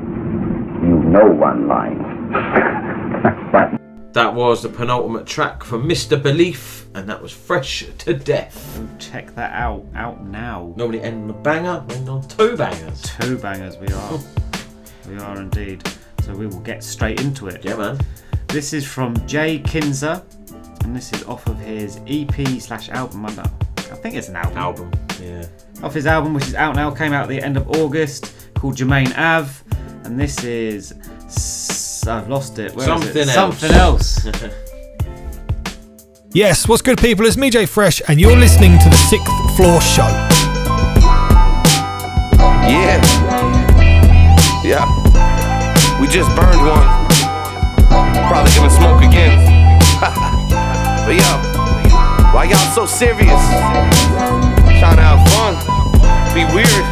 you 0.81 0.99
know 1.09 1.27
one 1.27 1.67
line. 1.67 1.99
but 3.51 3.76
that 4.13 4.33
was 4.33 4.63
the 4.63 4.69
penultimate 4.69 5.25
track 5.25 5.63
from 5.63 5.87
Mr. 5.87 6.21
Beleaf, 6.21 6.85
and 6.95 7.07
that 7.09 7.21
was 7.21 7.31
Fresh 7.31 7.85
to 7.99 8.13
Death. 8.13 8.81
Check 8.99 9.35
that 9.35 9.53
out. 9.53 9.85
Out 9.95 10.25
now. 10.25 10.73
Normally 10.75 11.01
end 11.01 11.23
on 11.23 11.29
a 11.29 11.39
banger, 11.41 11.85
end 11.89 12.09
on 12.09 12.27
two 12.27 12.57
bangers. 12.57 13.01
Two 13.01 13.37
bangers 13.37 13.77
we 13.77 13.87
are. 13.87 14.19
we 15.07 15.17
are 15.17 15.37
indeed. 15.37 15.87
So 16.23 16.33
we 16.33 16.47
will 16.47 16.61
get 16.61 16.83
straight 16.83 17.21
into 17.21 17.47
it. 17.47 17.63
Yeah, 17.63 17.75
man. 17.75 17.99
This 18.47 18.73
is 18.73 18.85
from 18.85 19.15
Jay 19.27 19.59
Kinser, 19.59 20.23
and 20.83 20.95
this 20.95 21.13
is 21.13 21.23
off 21.25 21.45
of 21.47 21.59
his 21.59 21.99
EP 22.07 22.61
slash 22.61 22.89
album. 22.89 23.25
I 23.25 23.29
I 23.91 23.95
think 23.95 24.15
it's 24.15 24.29
an 24.29 24.35
album. 24.35 24.57
Album, 24.57 24.91
yeah. 25.21 25.45
Off 25.83 25.93
his 25.93 26.07
album, 26.07 26.33
which 26.33 26.47
is 26.47 26.55
out 26.55 26.75
now, 26.75 26.91
came 26.91 27.13
out 27.13 27.23
at 27.23 27.29
the 27.29 27.41
end 27.41 27.55
of 27.57 27.69
August, 27.71 28.33
called 28.55 28.75
Jermaine 28.75 29.15
Ave, 29.17 29.63
and 30.05 30.19
this 30.19 30.43
is. 30.43 30.93
S- 32.01 32.07
I've 32.07 32.29
lost 32.29 32.59
it. 32.59 32.75
Where 32.75 32.83
is 32.83 32.85
Something 32.85 33.27
it? 33.29 33.35
else. 33.35 34.23
Something 34.23 34.51
else. 34.51 34.53
Yes, 36.33 36.67
what's 36.67 36.81
good, 36.83 36.99
people? 36.99 37.25
It's 37.25 37.37
me, 37.37 37.49
Jay 37.49 37.65
Fresh, 37.65 38.01
and 38.07 38.19
you're 38.19 38.35
listening 38.35 38.77
to 38.79 38.89
the 38.89 38.95
Sixth 39.09 39.31
Floor 39.55 39.81
Show. 39.81 40.05
Yeah. 42.67 43.01
Yeah. 44.63 44.85
We 45.99 46.07
just 46.07 46.29
burned 46.35 46.61
one. 46.61 46.85
Probably 48.27 48.51
gonna 48.53 48.69
smoke 48.69 49.01
again. 49.01 49.39
but 51.07 51.15
yo, 51.15 51.31
why 52.35 52.43
y'all 52.51 52.71
so 52.75 52.85
serious? 52.85 53.41
Trying 54.77 54.97
to 54.97 55.01
have 55.01 55.21
fun. 55.33 55.55
Be 56.35 56.43
weird. 56.53 56.85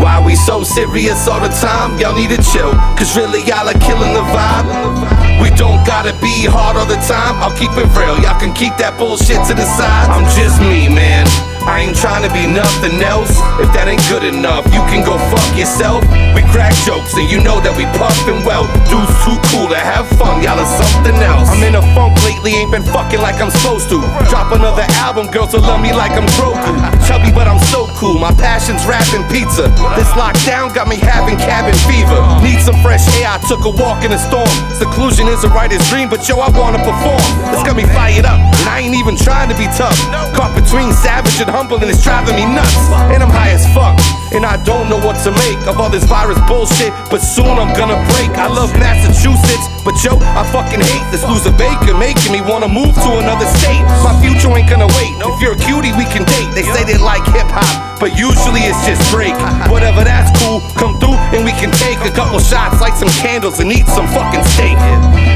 Why 0.00 0.22
we 0.24 0.34
so 0.34 0.62
serious 0.62 1.28
all 1.28 1.40
the 1.40 1.48
time? 1.48 1.98
Y'all 1.98 2.16
need 2.16 2.30
to 2.30 2.42
chill. 2.42 2.72
Cause 2.96 3.16
really 3.16 3.42
y'all 3.44 3.68
are 3.68 3.78
killing 3.80 4.14
the 4.14 4.24
vibe. 4.32 5.29
We 5.40 5.50
don't 5.56 5.80
gotta 5.86 6.12
be 6.20 6.46
hard 6.46 6.76
all 6.76 6.86
the 6.86 7.00
time. 7.08 7.40
I'll 7.40 7.56
keep 7.56 7.72
it 7.72 7.88
real. 7.96 8.16
Y'all 8.20 8.38
can 8.38 8.52
keep 8.52 8.76
that 8.76 8.96
bullshit 8.98 9.40
to 9.48 9.54
the 9.54 9.66
side. 9.76 10.08
I'm 10.12 10.24
just 10.36 10.60
me, 10.60 10.88
man. 10.88 11.26
I 11.68 11.84
ain't 11.84 11.96
trying 11.96 12.24
to 12.24 12.32
be 12.32 12.48
nothing 12.48 12.96
else. 13.04 13.36
If 13.60 13.68
that 13.76 13.84
ain't 13.84 14.00
good 14.08 14.24
enough, 14.24 14.64
you 14.72 14.80
can 14.88 15.04
go 15.04 15.20
fuck 15.28 15.44
yourself. 15.52 16.00
We 16.32 16.40
crack 16.48 16.72
jokes 16.88 17.12
and 17.20 17.28
you 17.28 17.44
know 17.44 17.60
that 17.60 17.76
we 17.76 17.84
puffin' 18.00 18.40
well. 18.48 18.64
Dudes 18.88 19.12
too 19.28 19.36
cool 19.52 19.68
to 19.68 19.76
have 19.76 20.08
fun, 20.16 20.40
y'all 20.40 20.56
are 20.56 20.72
something 20.80 21.16
else. 21.20 21.52
I'm 21.52 21.60
in 21.60 21.76
a 21.76 21.84
funk 21.92 22.16
lately, 22.24 22.56
ain't 22.56 22.72
been 22.72 22.86
fucking 22.86 23.20
like 23.20 23.36
I'm 23.44 23.52
supposed 23.52 23.92
to. 23.92 24.00
Drop 24.32 24.56
another 24.56 24.88
album, 25.04 25.28
girls 25.28 25.52
will 25.52 25.60
love 25.60 25.84
me 25.84 25.92
like 25.92 26.16
I'm 26.16 26.24
Grogu. 26.40 26.74
Chubby, 27.04 27.28
but 27.28 27.44
I'm 27.44 27.60
so 27.68 27.92
cool. 28.00 28.16
My 28.16 28.32
passion's 28.40 28.82
rapping 28.88 29.28
pizza. 29.28 29.68
This 30.00 30.08
lockdown 30.16 30.72
got 30.72 30.88
me 30.88 30.96
having 30.96 31.36
cabin 31.36 31.76
fever. 31.84 32.18
Need 32.40 32.64
some 32.64 32.78
fresh 32.80 33.04
air, 33.20 33.28
I 33.28 33.38
took 33.44 33.68
a 33.68 33.72
walk 33.76 34.00
in 34.02 34.16
a 34.16 34.20
storm. 34.20 34.48
Seclusion 34.80 35.28
is 35.30 35.44
a 35.44 35.50
writer's 35.50 35.82
dream, 35.88 36.10
but 36.10 36.26
yo, 36.28 36.42
I 36.42 36.50
wanna 36.50 36.82
perform. 36.82 37.22
It's 37.54 37.62
got 37.62 37.76
me 37.78 37.86
fired 37.94 38.26
up, 38.26 38.42
and 38.42 38.66
I 38.66 38.82
ain't 38.82 38.98
even 38.98 39.16
trying 39.16 39.48
to 39.48 39.56
be 39.56 39.70
tough. 39.78 39.94
Caught 40.34 40.58
between 40.58 40.92
savage 40.92 41.38
and 41.40 41.48
humble, 41.48 41.78
and 41.78 41.88
it's 41.88 42.02
driving 42.02 42.34
me 42.34 42.44
nuts. 42.44 42.74
And 43.14 43.22
I'm 43.22 43.30
high 43.30 43.54
as 43.54 43.64
fuck, 43.70 43.94
and 44.34 44.44
I 44.44 44.58
don't 44.66 44.90
know 44.90 44.98
what 44.98 45.16
to 45.24 45.30
make 45.30 45.58
of 45.70 45.78
all 45.78 45.88
this 45.88 46.04
virus 46.04 46.38
bullshit. 46.50 46.92
But 47.10 47.22
soon 47.22 47.58
I'm 47.58 47.70
gonna 47.78 47.98
break. 48.14 48.34
I 48.34 48.50
love 48.50 48.74
Massachusetts, 48.74 49.66
but 49.86 49.94
yo, 50.02 50.18
I 50.34 50.42
fucking 50.50 50.82
hate 50.82 51.06
this 51.14 51.22
loser 51.24 51.54
baker 51.54 51.94
making 51.94 52.32
me 52.34 52.42
wanna 52.42 52.68
move 52.68 52.94
to 52.94 53.10
another 53.22 53.46
state. 53.46 53.82
My 54.02 54.14
future 54.18 54.50
ain't 54.50 54.68
gonna 54.68 54.90
wait. 54.98 55.14
If 55.22 55.38
you're 55.40 55.54
a 55.54 55.62
cutie, 55.62 55.94
we 55.94 56.04
can 56.10 56.26
date. 56.26 56.50
They 56.58 56.66
say 56.74 56.82
they 56.82 56.98
like 56.98 57.24
hip 57.30 57.46
hop, 57.46 57.89
but 58.00 58.16
usually 58.16 58.64
it's 58.64 58.80
just 58.88 59.04
Drake. 59.12 59.36
Whatever, 59.68 60.02
that's 60.02 60.32
cool. 60.40 60.64
Come 60.80 60.98
through 60.98 61.20
and 61.36 61.44
we 61.44 61.52
can 61.52 61.70
take 61.76 62.00
a 62.00 62.10
couple 62.10 62.40
shots, 62.40 62.80
light 62.80 62.96
some 62.96 63.12
candles, 63.20 63.60
and 63.60 63.70
eat 63.70 63.86
some 63.86 64.08
fucking 64.08 64.42
steak. 64.56 64.80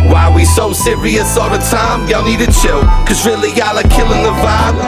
Why 0.09 0.33
we 0.35 0.45
so 0.49 0.73
serious 0.73 1.37
all 1.37 1.51
the 1.53 1.61
time? 1.69 2.09
Y'all 2.09 2.25
need 2.25 2.41
to 2.41 2.51
chill, 2.51 2.81
cause 3.05 3.25
really 3.29 3.53
y'all 3.53 3.77
are 3.77 3.91
killing 3.93 4.25
the 4.25 4.35
vibe. 4.41 4.81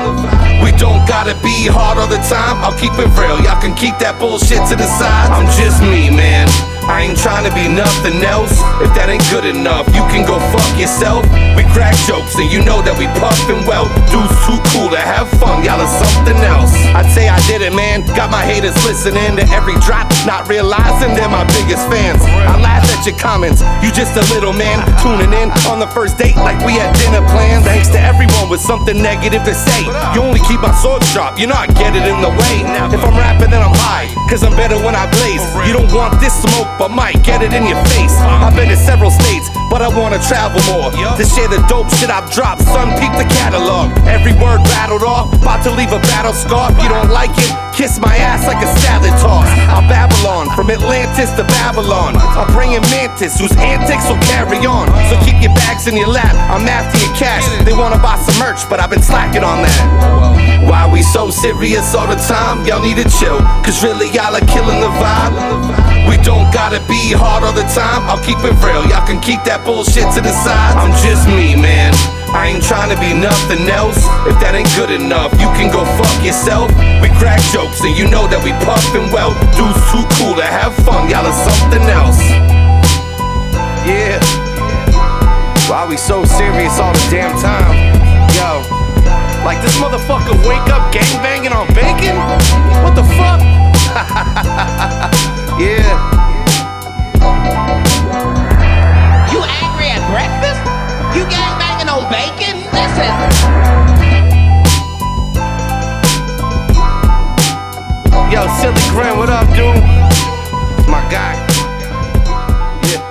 We 0.65 0.73
don't 0.81 1.05
gotta 1.07 1.37
be 1.45 1.69
hard 1.69 1.99
all 1.99 2.09
the 2.09 2.23
time. 2.25 2.57
I'll 2.65 2.77
keep 2.81 2.97
it 2.97 3.13
real. 3.21 3.37
Y'all 3.45 3.61
can 3.61 3.77
keep 3.77 4.01
that 4.01 4.19
bullshit 4.19 4.65
to 4.73 4.75
the 4.75 4.89
side. 4.97 5.29
I'm 5.31 5.47
just 5.61 5.83
me, 5.85 6.09
man. 6.09 6.49
I 6.87 7.03
ain't 7.03 7.19
trying 7.19 7.43
to 7.43 7.53
be 7.55 7.67
nothing 7.67 8.23
else. 8.23 8.63
If 8.79 8.95
that 8.95 9.11
ain't 9.11 9.27
good 9.35 9.45
enough, 9.45 9.91
you 9.91 10.07
can 10.07 10.23
go 10.23 10.39
fuck 10.55 10.71
yourself. 10.79 11.27
We 11.59 11.67
crack 11.75 11.99
jokes 12.07 12.39
and 12.39 12.47
you 12.47 12.63
know 12.63 12.79
that 12.87 12.95
we 12.95 13.11
puffin' 13.19 13.67
well. 13.67 13.91
Dudes 14.07 14.31
too 14.47 14.59
cool 14.71 14.95
to 14.95 15.01
have 15.01 15.27
fun, 15.43 15.67
y'all 15.67 15.83
are 15.83 15.95
something 15.99 16.39
else. 16.47 16.71
I'd 16.95 17.11
say 17.11 17.27
I 17.27 17.43
did 17.51 17.61
it, 17.67 17.75
man. 17.75 18.07
Got 18.15 18.31
my 18.31 18.47
haters 18.47 18.77
listening 18.87 19.35
to 19.37 19.45
every 19.51 19.75
drop, 19.83 20.07
not 20.23 20.47
realizing 20.47 21.13
they're 21.19 21.33
my 21.33 21.43
biggest 21.59 21.83
fans. 21.91 22.23
I 22.23 22.55
laugh 22.63 22.87
at 22.95 23.03
your 23.03 23.19
comments, 23.19 23.67
you 23.83 23.91
just 23.91 24.15
a 24.15 24.25
little 24.31 24.55
man 24.55 24.79
tuning 25.03 25.35
in 25.35 25.51
on 25.67 25.83
the 25.83 25.91
first 25.91 26.17
date 26.17 26.39
like 26.39 26.61
we 26.63 26.79
had 26.79 26.95
dinner 27.03 27.25
plans. 27.35 27.67
Thanks 27.67 27.91
to 27.93 28.01
everyone 28.01 28.47
with 28.47 28.63
something 28.63 28.95
negative 28.95 29.43
to 29.43 29.55
say. 29.55 29.83
You 30.15 30.23
only 30.23 30.41
keep 30.47 30.63
my 30.63 30.73
sword 30.79 31.03
sharp, 31.11 31.35
you 31.37 31.51
know 31.51 31.59
I 31.59 31.67
get 31.67 31.99
it 31.99 32.07
in 32.07 32.23
the 32.23 32.31
way. 32.31 32.63
If 32.95 33.03
I'm 33.03 33.17
rapping, 33.19 33.51
then 33.51 33.61
I'm 33.61 33.75
high, 33.75 34.07
cause 34.31 34.47
I'm 34.47 34.55
better 34.55 34.79
when 34.79 34.95
I 34.95 35.11
blaze. 35.11 35.43
You 35.67 35.75
don't 35.75 35.91
want 35.91 36.21
this 36.23 36.33
smoke, 36.37 36.69
but 36.79 36.91
might 36.91 37.23
get 37.25 37.43
it 37.43 37.53
in 37.53 37.65
your 37.67 37.81
face. 37.93 38.13
I've 38.21 38.55
been 38.55 38.69
to 38.69 38.77
several 38.77 39.11
states, 39.11 39.49
but 39.71 39.81
I 39.81 39.89
wanna 39.89 40.21
travel 40.29 40.61
more. 40.69 40.93
To 40.93 41.25
share 41.25 41.49
the 41.49 41.61
dope 41.69 41.89
shit 41.97 42.11
I've 42.11 42.31
dropped, 42.31 42.63
son, 42.63 42.93
peep 43.01 43.13
the 43.17 43.29
catalog. 43.41 43.93
Every 44.07 44.33
word 44.37 44.61
rattled 44.77 45.03
off, 45.03 45.33
about 45.33 45.65
to 45.65 45.73
leave 45.73 45.93
a 45.93 46.01
battle 46.13 46.33
scar. 46.33 46.73
If 46.73 46.83
you 46.83 46.89
don't 46.89 47.11
like 47.11 47.33
it, 47.37 47.53
kiss 47.73 47.99
my 47.99 48.15
ass 48.17 48.47
like 48.47 48.61
a 48.63 48.69
salad 48.81 49.13
toss. 49.21 49.49
I'm 49.73 49.89
Babylon, 49.89 50.49
from 50.55 50.71
Atlantis 50.71 51.33
to 51.37 51.45
Babylon. 51.61 52.17
I'm 52.17 52.53
bringing 52.53 52.85
mantis, 52.93 53.39
whose 53.39 53.57
antics 53.57 54.09
will 54.09 54.21
carry 54.29 54.61
on. 54.67 54.87
So 55.09 55.17
keep 55.25 55.41
your 55.41 55.55
bags 55.57 55.87
in 55.87 55.97
your 55.97 56.09
lap, 56.09 56.35
I'm 56.53 56.69
after 56.69 56.99
your 57.01 57.15
cash. 57.17 57.45
They 57.65 57.73
wanna 57.73 57.99
buy 57.99 58.17
some 58.21 58.39
merch, 58.39 58.69
but 58.69 58.81
I've 58.81 58.91
been 58.91 59.03
slacking 59.03 59.45
on 59.45 59.63
that. 59.63 60.67
Why 60.69 60.91
we 60.91 61.03
so 61.03 61.31
serious 61.31 61.95
all 61.95 62.07
the 62.07 62.21
time? 62.29 62.67
Y'all 62.67 62.83
need 62.83 62.97
to 62.97 63.09
chill, 63.19 63.39
cause 63.65 63.83
really 63.83 64.11
y'all 64.13 64.35
are 64.35 64.47
killing 64.47 64.81
the 64.81 64.91
vibe. 65.01 65.96
We 66.07 66.17
don't 66.23 66.49
gotta 66.55 66.81
be 66.87 67.13
hard 67.13 67.43
all 67.43 67.53
the 67.53 67.67
time, 67.75 68.07
I'll 68.07 68.23
keep 68.23 68.39
it 68.47 68.55
real. 68.63 68.87
Y'all 68.87 69.07
can 69.07 69.21
keep 69.21 69.43
that 69.45 69.67
bullshit 69.67 70.07
to 70.15 70.21
the 70.23 70.33
side. 70.33 70.79
I'm 70.79 70.95
just 71.03 71.27
me, 71.27 71.59
man. 71.59 71.91
I 72.31 72.55
ain't 72.55 72.63
trying 72.63 72.91
to 72.91 72.99
be 72.99 73.15
nothing 73.15 73.67
else. 73.71 73.99
If 74.27 74.39
that 74.43 74.55
ain't 74.55 74.71
good 74.75 74.91
enough, 74.91 75.33
you 75.39 75.49
can 75.59 75.71
go 75.71 75.87
fuck 75.97 76.15
yourself. 76.23 76.71
We 77.03 77.11
crack 77.19 77.41
jokes 77.55 77.83
and 77.83 77.95
you 77.97 78.11
know 78.11 78.27
that 78.31 78.43
we 78.43 78.53
puffin' 78.67 79.11
well. 79.15 79.35
Dudes 79.55 79.83
too 79.91 80.05
cool 80.19 80.35
to 80.39 80.47
have 80.47 80.75
fun, 80.87 81.09
y'all 81.11 81.27
are 81.27 81.41
something 81.47 81.83
else. 81.91 82.23
Yeah. 83.87 84.19
Why 85.71 85.87
we 85.89 85.97
so 85.97 86.25
serious 86.25 86.79
all 86.79 86.93
the 86.95 87.07
damn 87.11 87.35
time? 87.39 87.75
Yo. 88.35 88.63
Like 89.47 89.63
this 89.63 89.79
motherfucker 89.79 90.35
wake 90.47 90.67
up 90.71 90.93
gangbanging 90.93 91.55
on 91.55 91.67
bacon? 91.75 92.19
What 92.83 92.95
the 92.95 93.07
fuck? 93.17 93.43
yeah. 95.59 96.13
You 99.33 99.41
angry 99.43 99.89
at 99.89 100.03
breakfast? 100.13 100.61
You 101.17 101.25
gangbanging 101.33 101.89
on 101.89 102.05
bacon? 102.13 102.57
Listen. 102.77 103.13
Yo, 108.31 108.47
Silly 108.61 108.85
Grin, 108.91 109.17
what 109.17 109.31
up, 109.31 109.47
dude? 109.55 109.83
My 110.89 111.01
guy. 111.11 111.35
Yeah. 112.85 113.03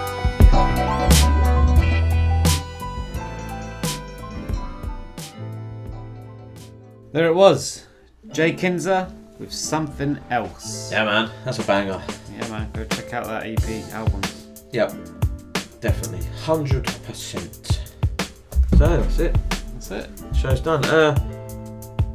There 7.12 7.28
it 7.28 7.34
was. 7.34 7.86
Jay 8.32 8.54
Kinser 8.54 9.12
with 9.40 9.52
something 9.52 10.18
else. 10.30 10.92
Yeah, 10.92 11.06
man, 11.06 11.32
that's 11.44 11.60
a 11.60 11.64
banger. 11.64 12.02
Yeah, 12.34 12.48
man, 12.50 12.70
go 12.74 12.84
check 12.86 13.14
out 13.14 13.26
that 13.26 13.46
EP 13.46 13.94
album. 13.94 14.22
Yep, 14.72 14.94
definitely, 15.82 16.26
hundred 16.44 16.86
percent. 17.06 17.82
So 18.72 18.78
that's 18.78 19.20
it. 19.20 19.38
That's 19.74 19.92
it. 19.92 20.10
Show's 20.36 20.60
done. 20.60 20.84
Uh, 20.86 21.16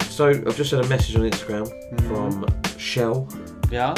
so 0.00 0.28
I've 0.28 0.56
just 0.56 0.70
had 0.70 0.84
a 0.84 0.88
message 0.88 1.16
on 1.16 1.22
Instagram 1.22 1.66
from 2.08 2.44
Shell. 2.78 3.28
Yeah. 3.70 3.94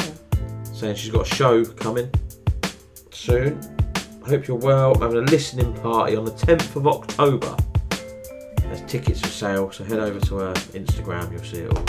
Saying 0.73 0.95
she's 0.95 1.11
got 1.11 1.29
a 1.29 1.35
show 1.35 1.65
coming 1.65 2.09
soon. 3.11 3.59
I 4.25 4.29
Hope 4.29 4.47
you're 4.47 4.57
well. 4.57 4.93
I'm 4.95 5.01
having 5.01 5.17
a 5.17 5.21
listening 5.21 5.73
party 5.73 6.15
on 6.15 6.23
the 6.23 6.31
10th 6.31 6.75
of 6.77 6.87
October. 6.87 7.57
There's 8.61 8.81
tickets 8.89 9.19
for 9.19 9.27
sale, 9.27 9.71
so 9.71 9.83
head 9.83 9.99
over 9.99 10.19
to 10.19 10.35
her 10.37 10.53
Instagram. 10.53 11.31
You'll 11.31 11.43
see 11.43 11.57
it 11.61 11.75
all. 11.75 11.85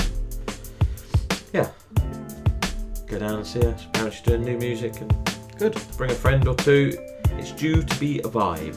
Yeah. 3.06 3.10
Go 3.10 3.18
down 3.18 3.34
and 3.36 3.46
see 3.46 3.60
her. 3.62 3.70
Apparently 3.88 4.10
she's 4.10 4.20
doing 4.22 4.44
new 4.44 4.58
music 4.58 5.00
and 5.00 5.12
good. 5.58 5.76
Bring 5.96 6.10
a 6.10 6.14
friend 6.14 6.46
or 6.48 6.54
two 6.54 6.96
It's 7.38 7.52
due 7.52 7.82
to 7.82 8.00
be 8.00 8.18
a 8.20 8.22
vibe. 8.22 8.76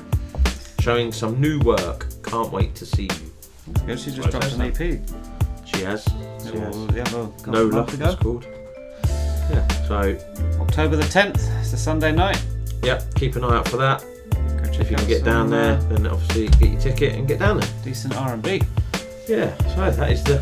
Showing 0.82 1.12
some 1.12 1.40
new 1.42 1.60
work. 1.60 2.08
Can't 2.24 2.52
wait 2.52 2.76
to 2.76 2.86
see 2.86 3.04
you. 3.04 3.34
Yeah, 3.88 3.96
she 3.96 4.12
just 4.12 4.30
dropped 4.32 4.54
an. 4.54 4.62
EP. 4.62 4.78
She 5.66 5.84
has. 5.84 6.04
She 6.06 6.54
Yeah, 6.54 6.66
has. 6.66 6.76
well, 6.76 6.86
the 6.88 7.02
other 7.02 7.28
couple 7.44 7.54
Nola, 7.54 7.84
it's 7.90 8.16
called. 8.16 8.46
Yeah, 9.50 9.68
so 9.88 10.18
October 10.62 10.96
the 10.96 11.04
10th. 11.04 11.40
It's 11.62 11.74
a 11.74 11.78
Sunday 11.78 12.12
night. 12.12 12.42
Yep, 12.84 13.16
keep 13.16 13.36
an 13.36 13.44
eye 13.44 13.58
out 13.58 13.68
for 13.68 13.78
that. 13.78 14.00
check 14.72 14.80
If 14.82 14.92
you 14.92 14.98
can 14.98 15.08
get 15.08 15.24
down 15.24 15.50
some, 15.50 15.52
there, 15.52 15.74
uh, 15.78 15.82
then 15.90 16.08
obviously 16.08 16.48
get 16.60 16.72
your 16.72 16.82
ticket 16.82 17.16
and 17.16 17.28
get 17.28 17.40
down 17.40 17.60
there. 17.60 17.70
Decent 17.84 18.16
R&B. 18.16 18.62
Yeah, 19.28 19.56
so 19.76 19.92
that 19.92 20.12
is 20.12 20.24
the 20.24 20.42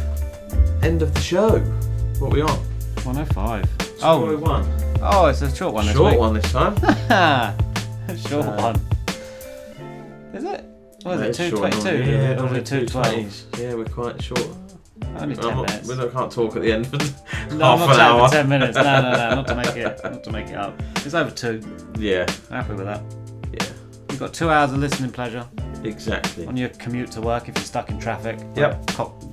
end 0.84 1.02
of 1.02 1.14
the 1.14 1.22
show. 1.22 1.60
What 2.20 2.28
are 2.32 2.36
we 2.36 2.42
on? 2.42 2.60
105. 3.06 3.66
Oh, 4.02 4.26
Oh, 4.26 4.38
one. 4.38 4.66
oh, 5.02 5.26
it's 5.28 5.42
a 5.42 5.56
short 5.56 5.74
one. 5.74 5.86
this 5.86 5.96
Short 5.96 6.12
week. 6.12 6.20
one 6.20 6.34
this 6.34 6.52
time. 6.52 6.76
short 8.18 8.46
Uh, 8.46 8.56
one. 8.58 8.76
Is 10.34 10.44
it? 10.44 10.66
What 11.04 11.20
Yeah, 11.20 11.26
is 11.26 11.30
it's 11.30 11.40
it? 11.40 11.50
short 11.52 11.72
222? 11.72 11.86
one. 11.86 12.10
Yeah, 12.10 12.34
Normally 12.34 12.36
normally 12.36 12.64
220. 12.64 13.24
220s. 13.26 13.60
Yeah, 13.62 13.74
we're 13.76 13.86
quite 13.86 14.22
short. 14.22 14.48
Only 15.18 15.36
10 15.36 15.46
I'm 15.46 15.56
not- 15.58 15.68
minutes. 15.68 15.88
we 15.88 15.96
don't- 15.96 16.12
can't 16.14 16.32
talk 16.32 16.56
at 16.56 16.62
the 16.64 16.72
end 16.74 16.88
for 16.88 16.98
No, 17.56 17.66
half 17.66 17.80
I'm 17.80 17.80
not 17.80 17.90
an 17.90 17.96
saying 17.96 18.00
hour. 18.02 18.28
for 18.28 18.34
10 18.34 18.50
minutes. 18.50 18.76
No, 18.76 18.84
no, 18.84 19.12
no. 19.12 19.36
Not 19.36 19.48
to 19.48 19.56
make 19.56 19.76
it, 19.76 20.00
not 20.04 20.24
to 20.24 20.32
make 20.32 20.48
it 20.48 20.56
up. 20.56 20.82
It's 21.06 21.14
over 21.14 21.32
two. 21.32 21.62
Yeah. 21.98 22.26
Happy 22.50 22.74
with 22.74 22.86
that. 22.86 23.02
Yeah. 23.54 23.68
You've 24.10 24.20
got 24.20 24.34
two 24.34 24.50
hours 24.50 24.72
of 24.74 24.80
listening 24.80 25.12
pleasure. 25.12 25.48
Exactly. 25.84 26.48
On 26.48 26.58
your 26.58 26.70
commute 26.70 27.12
to 27.12 27.22
work 27.22 27.48
if 27.48 27.56
you're 27.56 27.64
stuck 27.66 27.90
in 27.92 28.00
traffic. 28.00 28.40
Yep. 28.56 28.72
Like, 28.74 28.88
cop- 28.88 29.24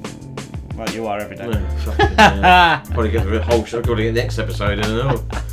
like 0.76 0.94
you 0.94 1.06
are 1.06 1.18
every 1.18 1.36
day. 1.36 1.48
Yeah, 1.48 1.76
fucking 1.84 2.16
hell. 2.16 2.82
Probably 2.86 3.10
get 3.10 3.28
the 3.28 3.42
whole 3.42 3.64
show. 3.64 3.78
I've 3.78 3.86
got 3.86 3.96
to 3.96 4.02
get 4.02 4.14
the 4.14 4.20
next 4.20 4.38
episode 4.38 4.78
in 4.78 4.84
and 4.84 5.00
all. 5.00 5.24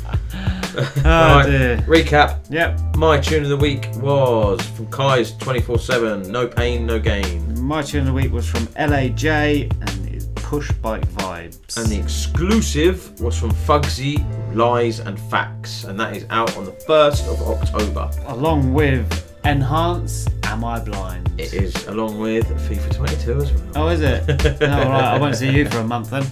Oh, 1.04 1.42
dear. 1.44 1.78
Recap. 1.78 2.38
Yep. 2.48 2.96
My 2.96 3.18
tune 3.18 3.42
of 3.42 3.48
the 3.48 3.56
week 3.56 3.88
was 3.96 4.60
from 4.70 4.86
Kyse 4.86 5.36
24 5.38 5.78
7. 5.78 6.30
No 6.30 6.46
pain, 6.46 6.86
no 6.86 6.98
gain. 6.98 7.60
My 7.60 7.82
tune 7.82 8.00
of 8.00 8.06
the 8.06 8.12
week 8.12 8.32
was 8.32 8.48
from 8.48 8.66
LAJay 8.68 9.64
and 9.64 10.14
it's 10.14 10.26
Push 10.36 10.70
Bike 10.72 11.06
Vibes. 11.08 11.76
And 11.76 11.86
the 11.88 11.98
exclusive 11.98 13.20
was 13.20 13.36
from 13.36 13.50
Fugzi, 13.50 14.24
Lies 14.54 15.00
and 15.00 15.18
Facts. 15.18 15.84
And 15.84 15.98
that 15.98 16.16
is 16.16 16.24
out 16.30 16.56
on 16.56 16.64
the 16.64 16.72
1st 16.72 17.28
of 17.28 17.42
October. 17.42 18.10
Along 18.26 18.72
with 18.72 19.29
N-Hance 19.44 20.28
Am 20.44 20.64
I 20.64 20.80
Blind? 20.80 21.30
It 21.38 21.54
is 21.54 21.86
along 21.86 22.18
with 22.18 22.46
FIFA 22.68 22.94
22 22.94 23.32
as 23.36 23.52
well. 23.52 23.72
Oh, 23.76 23.88
is 23.88 24.00
it? 24.00 24.24
oh, 24.62 24.66
right. 24.66 25.04
I 25.04 25.18
won't 25.18 25.36
see 25.36 25.50
you 25.50 25.68
for 25.68 25.78
a 25.78 25.84
month 25.84 26.10
then. 26.10 26.24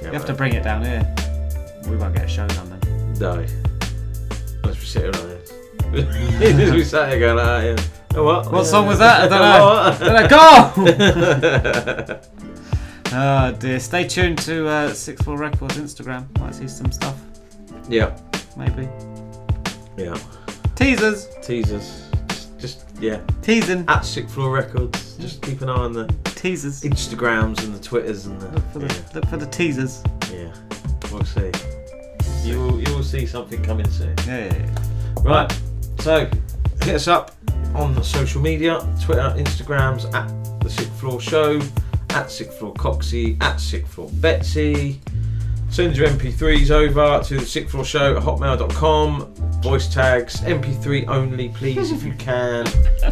Yeah, 0.00 0.06
you 0.08 0.12
have 0.12 0.26
to 0.26 0.34
bring 0.34 0.52
it 0.52 0.62
down 0.62 0.84
here. 0.84 1.02
We 1.88 1.96
won't 1.96 2.14
get 2.14 2.24
a 2.24 2.28
show 2.28 2.46
done 2.46 2.70
then. 2.70 3.14
No. 3.14 3.44
Let's 4.64 4.78
be 4.78 4.86
sitting 4.86 5.14
on 5.20 5.30
it. 5.30 6.72
we 6.72 6.84
sat 6.84 7.10
here 7.10 7.18
going, 7.18 7.38
ah, 7.38 7.60
yeah. 7.60 7.76
Oh, 8.14 8.24
what? 8.24 8.52
What 8.52 8.66
song 8.66 8.86
was 8.86 8.98
that? 8.98 9.22
I 9.22 9.28
don't 9.28 9.40
know. 9.40 9.96
Don't 9.98 10.14
know. 10.14 10.28
Go! 12.06 12.20
oh 13.12 13.52
dear. 13.58 13.80
Stay 13.80 14.06
tuned 14.06 14.38
to 14.40 14.68
uh, 14.68 14.92
Six 14.92 15.22
Floor 15.22 15.38
Records 15.38 15.78
Instagram. 15.78 16.26
Might 16.38 16.54
see 16.54 16.68
some 16.68 16.92
stuff. 16.92 17.18
Yeah. 17.88 18.16
Maybe. 18.56 18.88
Yeah. 19.96 20.18
Teasers. 20.74 21.28
Teasers. 21.42 22.11
Yeah. 23.02 23.20
Teasing. 23.42 23.84
At 23.88 24.04
Six 24.04 24.32
Floor 24.32 24.52
Records. 24.52 25.16
Just 25.16 25.42
keep 25.42 25.60
an 25.60 25.68
eye 25.68 25.72
on 25.72 25.92
the 25.92 26.06
teasers, 26.36 26.82
Instagrams, 26.82 27.62
and 27.64 27.74
the 27.74 27.80
Twitters, 27.80 28.26
and 28.26 28.40
the. 28.40 28.60
For 28.72 28.78
the, 28.78 29.04
Look 29.12 29.26
for 29.26 29.36
the 29.36 29.46
teasers. 29.46 30.04
Yeah. 30.32 30.54
We'll 31.10 31.24
see. 31.24 31.50
You 32.48 32.60
will, 32.60 32.80
you 32.80 32.94
will 32.94 33.02
see 33.02 33.26
something 33.26 33.60
coming 33.64 33.90
soon. 33.90 34.14
Yeah, 34.24 34.44
yeah, 34.44 34.54
yeah. 34.54 35.22
Right. 35.24 35.60
So, 35.98 36.30
hit 36.82 36.94
us 36.94 37.08
up 37.08 37.32
on 37.74 37.92
the 37.92 38.04
social 38.04 38.40
media 38.40 38.78
Twitter, 39.02 39.34
Instagrams, 39.36 40.04
at 40.14 40.28
The 40.60 40.70
Sick 40.70 40.88
Floor 40.90 41.20
Show, 41.20 41.60
at 42.10 42.30
Sick 42.30 42.52
Floor 42.52 42.72
Coxie, 42.74 43.36
at 43.42 43.56
Sick 43.56 43.84
Floor 43.84 44.10
Betsy. 44.14 45.00
Send 45.72 45.96
your 45.96 46.06
MP3s 46.08 46.70
over 46.70 47.24
to 47.24 47.38
the 47.38 47.46
Sick 47.46 47.68
Floor 47.70 47.84
Show 47.84 48.16
at 48.18 48.22
hotmail.com. 48.22 49.32
Voice 49.62 49.88
tags, 49.92 50.40
MP3 50.42 51.08
only, 51.08 51.48
please, 51.48 51.90
if 51.92 52.02
you 52.04 52.12
can. 52.14 52.66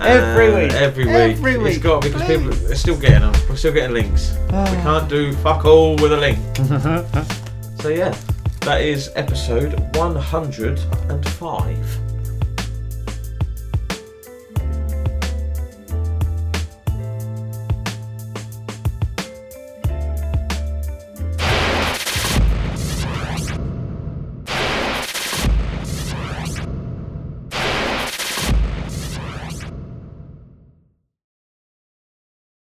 Every 0.00 0.52
Uh, 0.52 0.58
week. 0.58 0.72
Every 0.72 1.04
week. 1.04 1.14
Every 1.14 1.52
It's 1.54 1.62
week, 1.62 1.82
got 1.82 2.02
because 2.02 2.22
people 2.22 2.48
are 2.72 2.74
still 2.74 2.96
getting 2.96 3.20
them. 3.30 3.34
We're 3.48 3.56
still 3.56 3.72
getting 3.74 3.92
links. 3.94 4.32
we 4.50 4.56
Ah. 4.56 4.80
can't 4.82 5.08
do 5.08 5.32
fuck 5.34 5.64
all 5.66 5.94
with 5.96 6.12
a 6.12 6.16
link. 6.16 6.38
so 7.82 7.88
yeah, 7.90 8.14
that 8.62 8.80
is 8.80 9.10
episode 9.14 9.74
105. 9.96 11.98